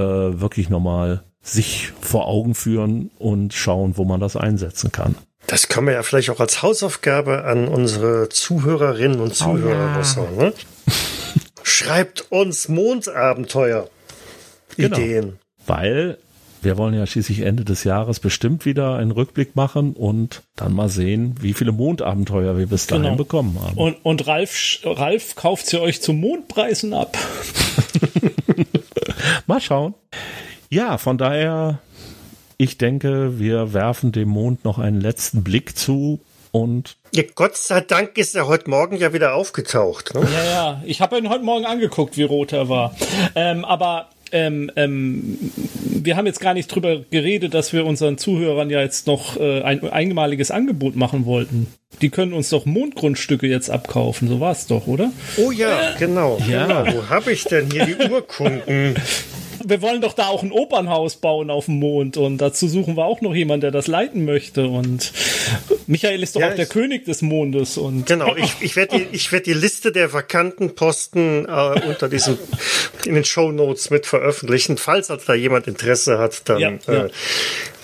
wirklich 0.41 0.71
nochmal 0.71 1.23
sich 1.43 1.93
vor 2.01 2.27
Augen 2.27 2.55
führen 2.55 3.11
und 3.19 3.53
schauen, 3.53 3.97
wo 3.97 4.05
man 4.05 4.21
das 4.21 4.37
einsetzen 4.37 4.91
kann. 4.91 5.17
Das 5.47 5.69
können 5.69 5.87
wir 5.87 5.95
ja 5.95 6.03
vielleicht 6.03 6.31
auch 6.31 6.41
als 6.41 6.63
Hausaufgabe 6.63 7.45
an 7.45 7.69
unsere 7.69 8.29
Zuhörerinnen 8.29 9.21
und 9.21 9.35
Zuhörer 9.35 9.93
oh, 9.95 9.99
ja. 9.99 10.05
Sagen, 10.05 10.37
ne? 10.37 10.53
Schreibt 11.69 12.31
uns 12.31 12.69
Mondabenteuer. 12.69 13.89
Genau. 14.77 14.97
Ideen. 14.97 15.39
Weil 15.67 16.17
wir 16.63 16.79
wollen 16.79 16.95
ja 16.95 17.05
schließlich 17.09 17.41
Ende 17.41 17.65
des 17.65 17.83
Jahres 17.83 18.21
bestimmt 18.21 18.65
wieder 18.65 18.95
einen 18.95 19.11
Rückblick 19.11 19.57
machen 19.57 19.93
und 19.93 20.43
dann 20.55 20.73
mal 20.73 20.89
sehen, 20.89 21.35
wie 21.41 21.55
viele 21.55 21.73
Mondabenteuer 21.73 22.57
wir 22.57 22.69
bis 22.69 22.87
dahin 22.87 23.03
genau. 23.03 23.17
bekommen 23.17 23.61
haben. 23.61 23.77
Und, 23.77 23.97
und 24.05 24.29
Ralf, 24.29 24.79
Ralf 24.85 25.35
kauft 25.35 25.67
sie 25.67 25.81
euch 25.81 26.01
zu 26.01 26.13
Mondpreisen 26.13 26.95
ab. 26.95 27.19
mal 29.49 29.61
schauen. 29.61 29.95
Ja, 30.71 30.99
von 30.99 31.19
daher 31.19 31.81
ich 32.59 32.79
denke, 32.79 33.41
wir 33.41 33.73
werfen 33.73 34.13
dem 34.13 34.29
Mond 34.29 34.65
noch 34.65 34.79
einen 34.79 35.01
letzten 35.01 35.43
Blick 35.43 35.77
zu 35.77 36.21
und. 36.57 36.97
Ja, 37.15 37.23
Gott 37.35 37.57
sei 37.57 37.81
Dank 37.81 38.17
ist 38.19 38.35
er 38.35 38.47
heute 38.47 38.71
Morgen 38.71 38.97
ja 38.97 39.13
wieder 39.13 39.35
aufgetaucht. 39.35 40.15
Ne? 40.15 40.27
Ja, 40.33 40.45
ja. 40.45 40.83
Ich 40.85 41.01
habe 41.01 41.19
ihn 41.19 41.29
heute 41.29 41.45
Morgen 41.45 41.67
angeguckt, 41.67 42.17
wie 42.17 42.25
rot 42.25 42.53
er 42.53 42.69
war. 42.69 42.95
Ähm, 43.35 43.65
aber 43.65 44.09
ähm, 44.33 44.71
ähm, 44.77 45.39
wir 45.85 46.17
haben 46.17 46.27
jetzt 46.27 46.41
gar 46.41 46.55
nicht 46.55 46.69
drüber 46.69 47.01
geredet, 47.11 47.55
dass 47.55 47.73
wir 47.73 47.87
unseren 47.87 48.19
Zuhörern 48.19 48.71
ja 48.71 48.81
jetzt 48.81 49.07
noch 49.07 49.37
äh, 49.37 49.63
ein 49.63 49.89
einmaliges 49.89 50.51
Angebot 50.51 50.97
machen 50.97 51.27
wollten. 51.27 51.69
Die 52.01 52.11
können 52.11 52.33
uns 52.33 52.51
doch 52.51 52.67
Mondgrundstücke 52.67 53.47
jetzt 53.47 53.71
abkaufen, 53.71 54.29
so 54.29 54.41
war 54.41 54.53
es 54.53 54.67
doch, 54.67 54.87
oder? 54.87 55.13
Oh 55.37 55.51
ja, 55.51 55.93
äh, 55.93 55.99
genau. 55.99 56.39
Ja. 56.49 56.67
Genau. 56.67 56.97
Wo 56.97 57.09
habe 57.09 57.33
ich 57.33 57.45
denn 57.45 57.71
hier 57.71 57.87
die 57.87 57.97
Urkunden? 58.11 58.95
wir 59.69 59.83
wollen 59.83 60.01
doch 60.01 60.13
da 60.13 60.27
auch 60.27 60.43
ein 60.43 60.53
Opernhaus 60.53 61.17
bauen 61.17 61.51
auf 61.51 61.67
dem 61.67 61.79
Mond 61.79 62.17
und 62.17 62.39
dazu 62.39 62.69
suchen 62.69 62.97
wir 62.97 63.05
auch 63.05 63.21
noch 63.21 63.35
jemanden, 63.35 63.63
der 63.63 63.71
das 63.71 63.87
leiten 63.87 64.25
möchte 64.25 64.69
und 64.69 65.13
Michael 65.87 66.23
ist 66.23 66.37
doch 66.37 66.41
ja, 66.41 66.51
auch 66.51 66.55
der 66.55 66.67
König 66.67 67.05
des 67.05 67.23
Mondes 67.23 67.77
und 67.77 68.07
genau 68.07 68.37
ich, 68.37 68.55
ich 68.61 68.77
werde 68.77 68.99
die 68.99 69.07
ich 69.13 69.33
werde 69.33 69.45
die 69.45 69.55
Liste 69.55 69.93
der 69.93 70.13
vakanten 70.13 70.75
Posten 70.75 71.47
äh, 71.47 71.87
unter 71.87 72.09
diesem 72.09 72.39
in 73.05 73.15
den 73.15 73.25
Show 73.25 73.51
Notes 73.53 73.91
mit 73.91 74.07
veröffentlichen 74.07 74.77
falls 74.77 75.11
also 75.11 75.25
da 75.27 75.35
jemand 75.35 75.67
Interesse 75.67 76.19
hat 76.19 76.49
dann 76.49 76.59
ja, 76.59 76.71
äh, 76.87 77.11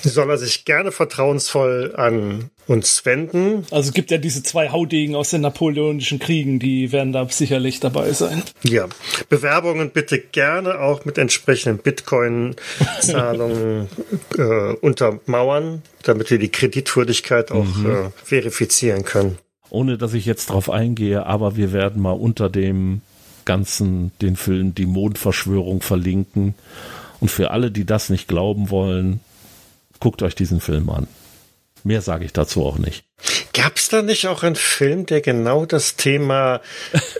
soll 0.08 0.30
er 0.30 0.38
sich 0.38 0.64
gerne 0.64 0.92
vertrauensvoll 0.92 1.92
an 1.96 2.50
uns 2.66 3.04
wenden. 3.04 3.66
Also 3.70 3.88
es 3.88 3.94
gibt 3.94 4.10
ja 4.10 4.16
diese 4.18 4.42
zwei 4.42 4.70
Haudegen 4.70 5.14
aus 5.14 5.30
den 5.30 5.42
napoleonischen 5.42 6.18
Kriegen, 6.18 6.58
die 6.58 6.90
werden 6.92 7.12
da 7.12 7.28
sicherlich 7.28 7.78
dabei 7.80 8.12
sein. 8.12 8.42
Ja, 8.62 8.88
Bewerbungen 9.28 9.90
bitte 9.90 10.18
gerne 10.18 10.80
auch 10.80 11.04
mit 11.04 11.18
entsprechenden 11.18 11.76
Bitcoin-Zahlungen 11.78 13.88
äh, 14.38 14.72
untermauern, 14.80 15.82
damit 16.02 16.30
wir 16.30 16.38
die 16.38 16.50
Kreditwürdigkeit 16.50 17.52
auch 17.52 17.64
mhm. 17.64 17.90
äh, 17.90 18.10
verifizieren 18.24 19.04
können. 19.04 19.36
Ohne 19.70 19.98
dass 19.98 20.14
ich 20.14 20.26
jetzt 20.26 20.50
drauf 20.50 20.70
eingehe, 20.70 21.26
aber 21.26 21.56
wir 21.56 21.72
werden 21.72 22.02
mal 22.02 22.12
unter 22.12 22.50
dem 22.50 23.02
ganzen 23.44 24.12
den 24.20 24.36
Film 24.36 24.74
Die 24.74 24.86
Mondverschwörung 24.86 25.82
verlinken. 25.82 26.54
Und 27.20 27.30
für 27.30 27.50
alle, 27.50 27.70
die 27.70 27.84
das 27.84 28.08
nicht 28.10 28.28
glauben 28.28 28.70
wollen, 28.70 29.20
guckt 30.02 30.20
euch 30.22 30.34
diesen 30.34 30.60
Film 30.60 30.90
an. 30.90 31.06
Mehr 31.84 32.02
sage 32.02 32.24
ich 32.24 32.32
dazu 32.32 32.66
auch 32.66 32.76
nicht. 32.76 33.04
Gab 33.52 33.76
es 33.76 33.88
da 33.88 34.02
nicht 34.02 34.26
auch 34.26 34.42
einen 34.42 34.56
Film, 34.56 35.06
der 35.06 35.20
genau 35.20 35.64
das 35.64 35.94
Thema 35.94 36.60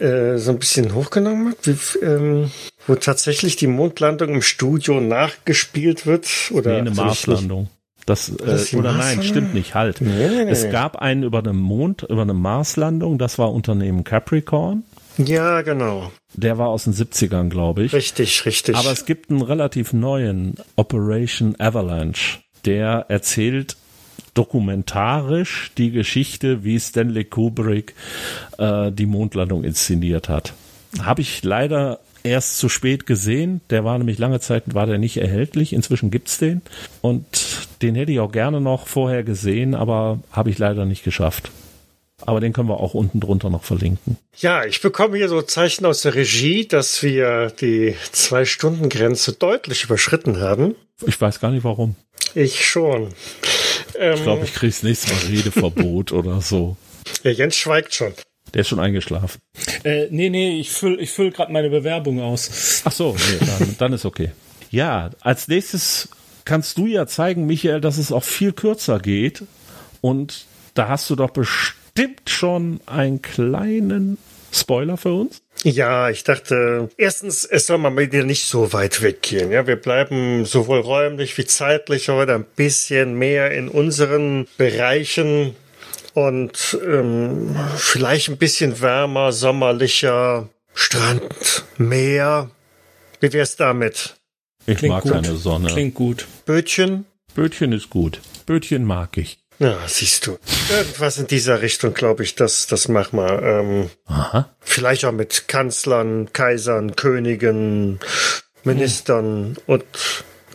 äh, 0.00 0.36
so 0.36 0.50
ein 0.50 0.58
bisschen 0.58 0.92
hochgenommen 0.92 1.50
hat? 1.52 1.58
Wie, 1.64 2.04
ähm, 2.04 2.50
wo 2.88 2.96
tatsächlich 2.96 3.54
die 3.54 3.68
Mondlandung 3.68 4.30
im 4.30 4.42
Studio 4.42 5.00
nachgespielt 5.00 6.06
wird? 6.06 6.26
Oder 6.50 6.72
nee, 6.72 6.78
eine 6.78 6.90
Marslandung. 6.90 7.68
Das, 8.04 8.30
äh, 8.30 8.76
oder 8.76 8.92
nein, 8.92 9.22
stimmt 9.22 9.54
nicht, 9.54 9.76
halt. 9.76 10.00
Nee, 10.00 10.28
nee, 10.28 10.44
nee. 10.44 10.50
Es 10.50 10.68
gab 10.68 10.96
einen 10.96 11.22
über 11.22 11.38
einem 11.38 11.60
Mond, 11.60 12.02
über 12.02 12.22
eine 12.22 12.34
Marslandung, 12.34 13.16
das 13.16 13.38
war 13.38 13.52
Unternehmen 13.52 14.02
Capricorn. 14.02 14.82
Ja, 15.18 15.62
genau. 15.62 16.10
Der 16.34 16.58
war 16.58 16.68
aus 16.68 16.84
den 16.84 16.94
70ern, 16.94 17.48
glaube 17.48 17.84
ich. 17.84 17.92
Richtig, 17.92 18.44
richtig. 18.44 18.74
Aber 18.74 18.90
es 18.90 19.04
gibt 19.04 19.30
einen 19.30 19.42
relativ 19.42 19.92
neuen 19.92 20.56
Operation 20.74 21.54
Avalanche. 21.60 22.38
Der 22.64 23.06
erzählt 23.08 23.76
dokumentarisch 24.34 25.72
die 25.76 25.90
Geschichte, 25.90 26.64
wie 26.64 26.78
Stanley 26.80 27.24
Kubrick 27.24 27.94
äh, 28.58 28.90
die 28.90 29.06
Mondlandung 29.06 29.64
inszeniert 29.64 30.28
hat. 30.28 30.54
Habe 31.00 31.22
ich 31.22 31.42
leider 31.42 32.00
erst 32.22 32.58
zu 32.58 32.68
spät 32.68 33.06
gesehen. 33.06 33.60
Der 33.70 33.84
war 33.84 33.98
nämlich 33.98 34.18
lange 34.18 34.40
Zeit 34.40 34.74
war 34.74 34.86
der 34.86 34.98
nicht 34.98 35.16
erhältlich. 35.16 35.72
Inzwischen 35.72 36.10
gibt's 36.10 36.38
den 36.38 36.62
und 37.00 37.24
den 37.82 37.94
hätte 37.94 38.12
ich 38.12 38.20
auch 38.20 38.32
gerne 38.32 38.60
noch 38.60 38.86
vorher 38.86 39.22
gesehen, 39.24 39.74
aber 39.74 40.20
habe 40.30 40.50
ich 40.50 40.58
leider 40.58 40.84
nicht 40.84 41.04
geschafft. 41.04 41.50
Aber 42.24 42.38
den 42.38 42.52
können 42.52 42.68
wir 42.68 42.78
auch 42.78 42.94
unten 42.94 43.18
drunter 43.18 43.50
noch 43.50 43.64
verlinken. 43.64 44.16
Ja, 44.36 44.64
ich 44.64 44.80
bekomme 44.80 45.16
hier 45.16 45.28
so 45.28 45.42
Zeichen 45.42 45.84
aus 45.84 46.02
der 46.02 46.14
Regie, 46.14 46.68
dass 46.68 47.02
wir 47.02 47.50
die 47.60 47.96
Zwei-Stunden-Grenze 48.12 49.32
deutlich 49.32 49.84
überschritten 49.84 50.40
haben. 50.40 50.76
Ich 51.04 51.20
weiß 51.20 51.40
gar 51.40 51.50
nicht 51.50 51.64
warum. 51.64 51.96
Ich 52.34 52.64
schon. 52.64 53.14
Ähm, 53.98 54.14
ich 54.14 54.22
glaube, 54.22 54.44
ich 54.44 54.54
kriege 54.54 54.72
das 54.72 54.82
nächste 54.82 55.12
Mal 55.12 55.20
Redeverbot 55.28 56.12
oder 56.12 56.40
so. 56.40 56.76
Ja, 57.22 57.30
Jens 57.30 57.56
schweigt 57.56 57.94
schon. 57.94 58.14
Der 58.54 58.62
ist 58.62 58.68
schon 58.68 58.80
eingeschlafen. 58.80 59.40
Äh, 59.84 60.08
nee, 60.10 60.28
nee, 60.28 60.60
ich 60.60 60.70
fülle 60.70 61.00
ich 61.00 61.10
füll 61.10 61.30
gerade 61.30 61.52
meine 61.52 61.70
Bewerbung 61.70 62.20
aus. 62.20 62.82
Ach 62.84 62.92
so, 62.92 63.14
nee, 63.16 63.46
dann, 63.46 63.76
dann 63.78 63.92
ist 63.92 64.04
okay. 64.04 64.32
Ja, 64.70 65.10
als 65.20 65.48
nächstes 65.48 66.08
kannst 66.44 66.78
du 66.78 66.86
ja 66.86 67.06
zeigen, 67.06 67.46
Michael, 67.46 67.80
dass 67.80 67.98
es 67.98 68.12
auch 68.12 68.24
viel 68.24 68.52
kürzer 68.52 68.98
geht. 68.98 69.44
Und 70.00 70.46
da 70.74 70.88
hast 70.88 71.08
du 71.10 71.16
doch 71.16 71.30
bestimmt 71.30 72.28
schon 72.28 72.80
einen 72.86 73.22
kleinen 73.22 74.18
Spoiler 74.52 74.96
für 74.96 75.12
uns. 75.12 75.41
Ja, 75.64 76.10
ich 76.10 76.24
dachte, 76.24 76.88
erstens, 76.96 77.44
es 77.44 77.66
soll 77.66 77.78
mal 77.78 77.96
wieder 77.96 78.24
nicht 78.24 78.46
so 78.46 78.72
weit 78.72 79.00
weggehen. 79.00 79.52
Ja, 79.52 79.66
wir 79.66 79.76
bleiben 79.76 80.44
sowohl 80.44 80.80
räumlich 80.80 81.38
wie 81.38 81.44
zeitlich 81.44 82.08
heute 82.08 82.34
ein 82.34 82.44
bisschen 82.56 83.14
mehr 83.14 83.52
in 83.52 83.68
unseren 83.68 84.48
Bereichen 84.58 85.54
und 86.14 86.78
ähm, 86.84 87.56
vielleicht 87.76 88.28
ein 88.28 88.38
bisschen 88.38 88.80
wärmer, 88.80 89.32
sommerlicher, 89.32 90.48
Strand, 90.74 91.64
Meer. 91.78 92.50
Wie 93.20 93.32
wär's 93.32 93.56
damit? 93.56 94.16
Ich 94.66 94.78
Klingt 94.78 94.94
mag 94.94 95.02
gut. 95.04 95.12
keine 95.12 95.36
Sonne. 95.36 95.68
Klingt 95.68 95.94
gut. 95.94 96.26
Bötchen? 96.44 97.06
Bötchen 97.34 97.72
ist 97.72 97.88
gut. 97.90 98.20
Bötchen 98.46 98.84
mag 98.84 99.16
ich. 99.16 99.41
Ja, 99.58 99.78
siehst 99.86 100.26
du. 100.26 100.38
Irgendwas 100.70 101.18
in 101.18 101.26
dieser 101.26 101.62
Richtung, 101.62 101.94
glaube 101.94 102.24
ich, 102.24 102.34
das, 102.34 102.66
das 102.66 102.88
mach 102.88 103.12
mal. 103.12 103.40
Ähm, 103.42 103.90
Aha. 104.06 104.48
Vielleicht 104.60 105.04
auch 105.04 105.12
mit 105.12 105.46
Kanzlern, 105.48 106.32
Kaisern, 106.32 106.96
Königen, 106.96 108.00
Ministern 108.64 109.56
hm. 109.56 109.56
und 109.66 109.84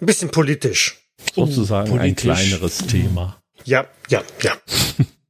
ein 0.01 0.05
bisschen 0.05 0.29
politisch. 0.29 0.99
Sozusagen 1.33 1.89
politisch. 1.89 2.09
ein 2.09 2.15
kleineres 2.15 2.77
Thema. 2.79 3.37
Ja, 3.63 3.87
ja, 4.09 4.23
ja. 4.41 4.53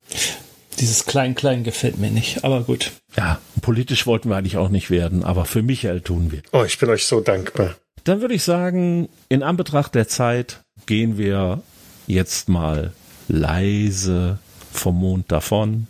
Dieses 0.80 1.06
Klein-Klein 1.06 1.64
gefällt 1.64 1.98
mir 1.98 2.12
nicht, 2.12 2.44
aber 2.44 2.62
gut. 2.62 2.92
Ja, 3.16 3.42
politisch 3.62 4.06
wollten 4.06 4.30
wir 4.30 4.38
eigentlich 4.38 4.58
auch 4.58 4.70
nicht 4.70 4.92
werden, 4.92 5.24
aber 5.24 5.46
für 5.46 5.64
Michael 5.64 6.02
tun 6.02 6.32
wir. 6.32 6.44
Oh, 6.52 6.64
ich 6.64 6.78
bin 6.78 6.90
euch 6.90 7.06
so 7.06 7.20
dankbar. 7.20 7.76
Dann 8.04 8.22
würde 8.22 8.36
ich 8.36 8.44
sagen, 8.44 9.10
in 9.28 9.42
Anbetracht 9.42 9.96
der 9.96 10.08
Zeit 10.08 10.62
gehen 10.86 11.18
wir 11.18 11.62
jetzt 12.06 12.48
mal 12.48 12.94
leise 13.28 14.40
vom 14.72 15.00
Mond 15.00 15.32
davon. 15.32 15.88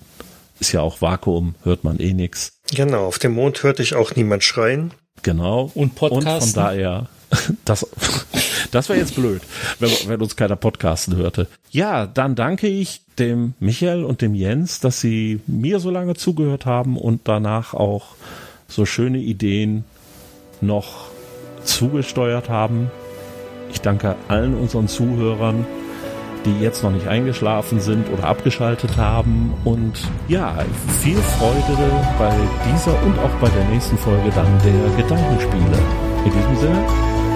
Ist 0.59 0.71
ja 0.71 0.81
auch 0.81 1.01
Vakuum, 1.01 1.55
hört 1.63 1.83
man 1.83 1.99
eh 1.99 2.13
nix. 2.13 2.53
Genau, 2.73 3.05
auf 3.05 3.19
dem 3.19 3.33
Mond 3.33 3.61
hörte 3.63 3.83
ich 3.83 3.95
auch 3.95 4.15
niemand 4.15 4.43
schreien. 4.43 4.91
Genau. 5.21 5.71
Und 5.73 5.95
Podcasten. 5.95 6.33
Und 6.33 6.41
von 6.41 6.53
daher, 6.53 7.07
das, 7.65 7.85
das 8.71 8.89
wäre 8.89 8.99
jetzt 8.99 9.15
blöd, 9.15 9.41
wenn, 9.79 9.91
wenn 10.07 10.21
uns 10.21 10.35
keiner 10.35 10.55
Podcasten 10.55 11.15
hörte. 11.15 11.47
Ja, 11.69 12.07
dann 12.07 12.35
danke 12.35 12.67
ich 12.67 13.01
dem 13.19 13.53
Michael 13.59 14.03
und 14.03 14.21
dem 14.21 14.33
Jens, 14.33 14.79
dass 14.79 15.01
sie 15.01 15.41
mir 15.47 15.79
so 15.79 15.89
lange 15.89 16.15
zugehört 16.15 16.65
haben 16.65 16.97
und 16.97 17.21
danach 17.25 17.73
auch 17.73 18.15
so 18.67 18.85
schöne 18.85 19.19
Ideen 19.19 19.83
noch 20.61 21.09
zugesteuert 21.63 22.49
haben. 22.49 22.91
Ich 23.71 23.81
danke 23.81 24.15
allen 24.27 24.53
unseren 24.53 24.87
Zuhörern 24.87 25.65
die 26.47 26.63
jetzt 26.63 26.83
noch 26.83 26.91
nicht 26.91 27.07
eingeschlafen 27.07 27.79
sind 27.79 28.09
oder 28.09 28.25
abgeschaltet 28.25 28.97
haben. 28.97 29.53
Und 29.63 29.99
ja, 30.27 30.55
viel 31.01 31.17
Freude 31.17 31.77
bei 32.17 32.33
dieser 32.71 32.93
und 33.03 33.17
auch 33.19 33.41
bei 33.41 33.49
der 33.49 33.65
nächsten 33.65 33.97
Folge 33.97 34.29
dann 34.33 34.47
der 34.63 35.03
Gedankenspiele. 35.03 35.77
In 36.25 36.31
diesem 36.31 36.55
Sinne, 36.57 36.83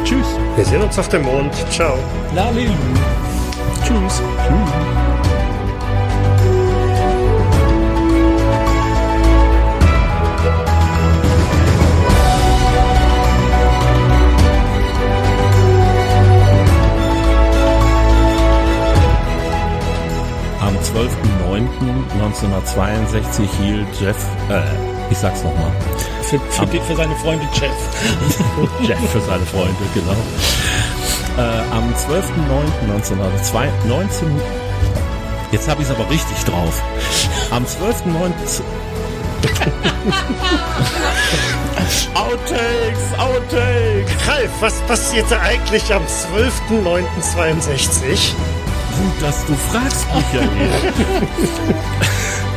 tschüss. 0.04 0.28
Wir 0.56 0.66
sehen 0.66 0.82
uns 0.82 0.98
auf 0.98 1.10
dem 1.10 1.24
Mond. 1.24 1.54
Ciao. 1.70 1.98
Lalilu. 2.36 2.74
Tschüss. 3.84 4.22
Tschüss. 4.48 5.01
12.09.1962 20.94 23.48
hielt 23.62 23.88
Jeff, 24.00 24.16
äh, 24.50 24.62
ich 25.10 25.18
sag's 25.18 25.44
nochmal. 25.44 25.72
Für, 26.24 26.40
für, 26.40 26.68
für, 26.68 26.96
seine 26.96 27.16
Freunde 27.16 27.46
Jeff. 27.54 27.72
Jeff 28.88 29.10
für 29.10 29.22
seine 29.22 29.46
Freunde, 29.46 29.76
genau. 29.94 30.16
Äh, 31.38 31.62
am 31.72 31.94
12.09.1992, 31.94 34.26
jetzt 35.52 35.70
habe 35.70 35.82
ich 35.82 35.90
es 35.90 35.96
aber 35.96 36.10
richtig 36.10 36.44
drauf. 36.44 36.84
Am 37.52 37.64
12.09. 37.64 38.62
Outtakes, 42.14 43.18
Outtakes. 43.18 44.12
Ralf, 44.28 44.52
was 44.60 44.74
passierte 44.82 45.40
eigentlich 45.40 45.94
am 45.94 46.04
12.09.62? 46.04 48.36
Gut, 48.92 49.22
dass 49.22 49.46
du 49.46 49.54
fragst, 49.54 50.06
Michael. 50.14 50.50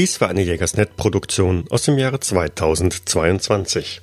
Dies 0.00 0.18
war 0.22 0.30
eine 0.30 0.40
Jägersnet-Produktion 0.40 1.66
aus 1.68 1.82
dem 1.82 1.98
Jahre 1.98 2.18
2022. 2.20 4.00